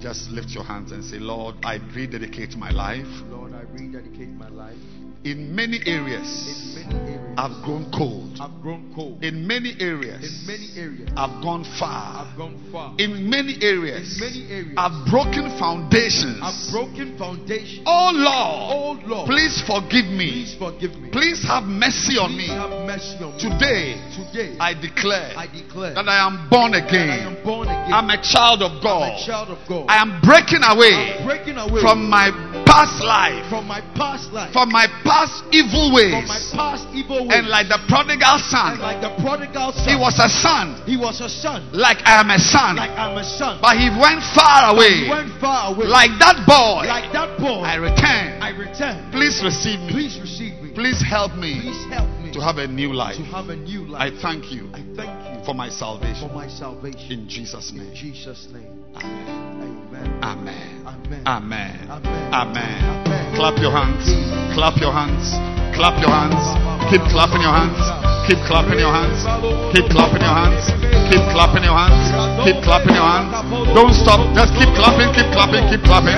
just 0.00 0.30
lift 0.30 0.50
your 0.50 0.64
hands 0.64 0.92
and 0.92 1.04
say, 1.04 1.18
Lord, 1.18 1.56
I 1.64 1.78
rededicate 1.94 2.56
my 2.56 2.70
life. 2.70 3.08
Lord, 3.30 3.52
I 3.54 3.62
rededicate 3.72 4.28
my 4.28 4.48
life. 4.48 4.76
In 5.24 5.54
many 5.54 5.76
In 5.76 5.86
areas, 5.86 6.74
many 6.74 6.98
areas, 6.98 7.34
I've 7.38 7.62
grown 7.64 7.86
cold. 7.96 8.36
I've 8.42 8.60
grown 8.60 8.90
cold. 8.92 9.22
In 9.22 9.46
many 9.46 9.72
areas, 9.78 10.18
In 10.18 10.46
many 10.50 10.68
areas, 10.76 11.08
I've 11.16 11.40
gone 11.40 11.62
far. 11.78 12.26
I've 12.26 12.36
gone 12.36 12.58
far. 12.72 12.94
In 12.98 13.30
many 13.30 13.54
areas, 13.62 14.18
In 14.18 14.26
many 14.26 14.42
areas, 14.50 14.74
I've 14.76 15.06
broken 15.06 15.46
foundations. 15.62 16.42
I've 16.42 16.58
broken 16.74 17.16
foundation. 17.16 17.84
Oh 17.86 18.10
Lord, 18.12 18.66
Oh 18.74 19.06
Lord, 19.06 19.26
please 19.30 19.62
forgive 19.62 20.10
please 20.10 20.58
me. 20.58 20.58
forgive 20.58 20.90
me. 20.98 21.08
Please 21.14 21.38
have 21.46 21.64
mercy 21.70 22.18
on 22.18 22.34
Please 22.34 22.50
me. 22.50 22.58
have 22.58 22.70
mercy 22.82 23.22
on 23.22 23.32
me. 23.32 23.38
Today, 23.38 23.86
Today, 24.18 24.56
I 24.58 24.74
declare 24.74 25.38
I 25.38 25.46
declare 25.46 25.94
that 25.94 26.08
I 26.10 26.18
am 26.26 26.50
born 26.50 26.72
that 26.74 26.82
I 26.82 26.88
again. 26.90 27.18
am 27.30 27.44
born 27.46 27.68
again. 27.70 27.94
I'm 27.94 28.10
a 28.10 28.18
child 28.20 28.60
of 28.66 28.72
I'm 28.72 28.78
a 28.78 28.82
God. 28.82 29.22
child 29.22 29.48
of 29.54 29.58
God. 29.70 29.86
I 29.86 30.02
am 30.02 30.18
breaking 30.20 30.66
I'm 30.66 30.76
away 30.76 31.22
breaking 31.24 31.56
away 31.62 31.78
from 31.80 32.10
my 32.10 32.34
past 32.66 32.98
life, 33.04 33.46
from 33.48 33.68
my 33.70 33.80
past 33.94 34.32
life, 34.34 34.52
from 34.52 34.66
my 34.72 34.86
past 35.06 35.11
evil 35.52 35.92
from 35.92 36.26
my 36.28 36.40
past 36.56 36.84
evil 36.92 37.28
ways. 37.28 37.36
And 37.36 37.48
like 37.48 37.68
the 37.68 37.78
prodigal 37.88 38.38
And 38.38 38.48
son, 38.48 38.80
like 38.80 39.00
the 39.00 39.12
prodigal 39.22 39.72
son, 39.72 39.84
he 39.88 39.96
was 39.96 40.16
a 40.18 40.28
son, 40.28 40.80
he 40.86 40.96
was 40.96 41.20
a 41.20 41.28
son, 41.28 41.68
like 41.72 41.98
I 42.04 42.20
am 42.20 42.30
a 42.30 42.38
son. 42.38 42.76
like 42.76 42.90
I'm 42.96 43.16
a 43.16 43.24
son. 43.24 43.58
But 43.60 43.76
he 43.76 43.88
went 43.92 44.22
far 44.34 44.72
away. 44.74 45.04
he 45.04 45.10
went 45.10 45.30
far 45.40 45.74
away. 45.74 45.86
Like 45.86 46.12
that 46.18 46.44
boy, 46.48 46.86
like 46.88 47.12
that 47.12 47.38
boy, 47.38 47.62
I 47.64 47.76
return. 47.76 48.40
I 48.42 48.50
return. 48.56 49.10
Please 49.12 49.40
receive 49.44 49.80
me. 49.80 49.90
Please 49.92 50.18
receive 50.20 50.54
me. 50.62 50.70
Please 50.74 51.02
help 51.04 51.34
me 51.36 51.60
Please 51.60 51.84
help 51.92 52.08
me 52.24 52.32
to 52.32 52.40
have 52.40 52.56
a 52.56 52.66
new 52.66 52.92
life. 52.94 53.16
to 53.16 53.24
have 53.28 53.48
a 53.50 53.56
new 53.56 53.84
life. 53.84 54.00
I 54.00 54.22
thank 54.22 54.50
you 54.50 54.70
I 54.72 54.80
thank 54.96 55.12
you 55.28 55.44
for 55.44 55.54
my 55.54 55.68
salvation. 55.68 56.28
for 56.28 56.32
my 56.34 56.48
salvation. 56.48 57.12
In 57.12 57.28
Jesus' 57.28 57.70
In 57.70 57.78
name. 57.84 57.94
Jesus' 57.94 58.48
name. 58.52 58.84
Amen. 58.96 60.18
Amen. 60.22 60.86
Amen. 60.86 61.26
Amen. 61.26 61.88
Amen. 62.32 63.11
Clap 63.34 63.58
your 63.58 63.72
hands. 63.72 64.04
Clap 64.52 64.76
your 64.76 64.92
hands. 64.92 65.32
Clap 65.74 65.96
your 66.04 66.12
hands. 66.12 66.44
Keep 66.92 67.00
clapping 67.08 67.40
your 67.40 67.52
hands. 67.52 67.80
Keep 68.28 68.38
clapping 68.46 68.78
your 68.78 68.92
hands. 68.92 69.24
Keep 69.72 69.88
clapping 69.88 70.20
your 70.20 70.36
hands. 70.36 70.68
Keep 71.08 71.24
clapping 71.32 71.64
your 71.64 71.74
hands. 71.74 72.12
Keep 72.44 72.62
clapping 72.62 72.94
your 72.94 73.08
hands. 73.08 73.32
Don't 73.72 73.94
stop. 73.96 74.20
Just 74.36 74.52
keep 74.60 74.68
clapping. 74.76 75.08
Keep 75.16 75.32
clapping. 75.32 75.64
Keep 75.72 75.82
clapping. 75.88 76.14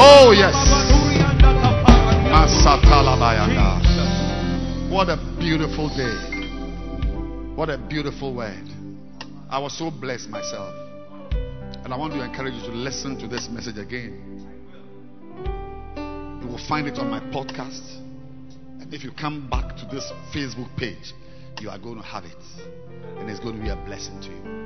Oh 0.00 0.32
yes. 0.32 0.56
What 4.90 5.08
a 5.08 5.16
beautiful 5.38 5.88
day. 5.92 6.16
What 7.54 7.68
a 7.68 7.76
beautiful 7.76 8.34
word. 8.34 8.64
I 9.50 9.58
was 9.58 9.76
so 9.76 9.90
blessed 9.90 10.30
myself. 10.30 10.74
And 11.84 11.92
I 11.92 11.96
want 11.96 12.14
to 12.14 12.24
encourage 12.24 12.54
you 12.54 12.62
to 12.70 12.76
listen 12.76 13.18
to 13.18 13.28
this 13.28 13.48
message 13.50 13.78
again. 13.78 14.29
Will 16.50 16.58
find 16.66 16.88
it 16.88 16.98
on 16.98 17.08
my 17.08 17.20
podcast. 17.20 18.00
And 18.80 18.92
if 18.92 19.04
you 19.04 19.12
come 19.12 19.48
back 19.48 19.76
to 19.76 19.86
this 19.86 20.10
Facebook 20.34 20.76
page, 20.76 21.12
you 21.60 21.70
are 21.70 21.78
going 21.78 21.94
to 21.94 22.02
have 22.02 22.24
it. 22.24 22.34
And 23.18 23.30
it's 23.30 23.38
going 23.38 23.56
to 23.56 23.62
be 23.62 23.68
a 23.68 23.76
blessing 23.76 24.20
to 24.22 24.28
you. 24.28 24.60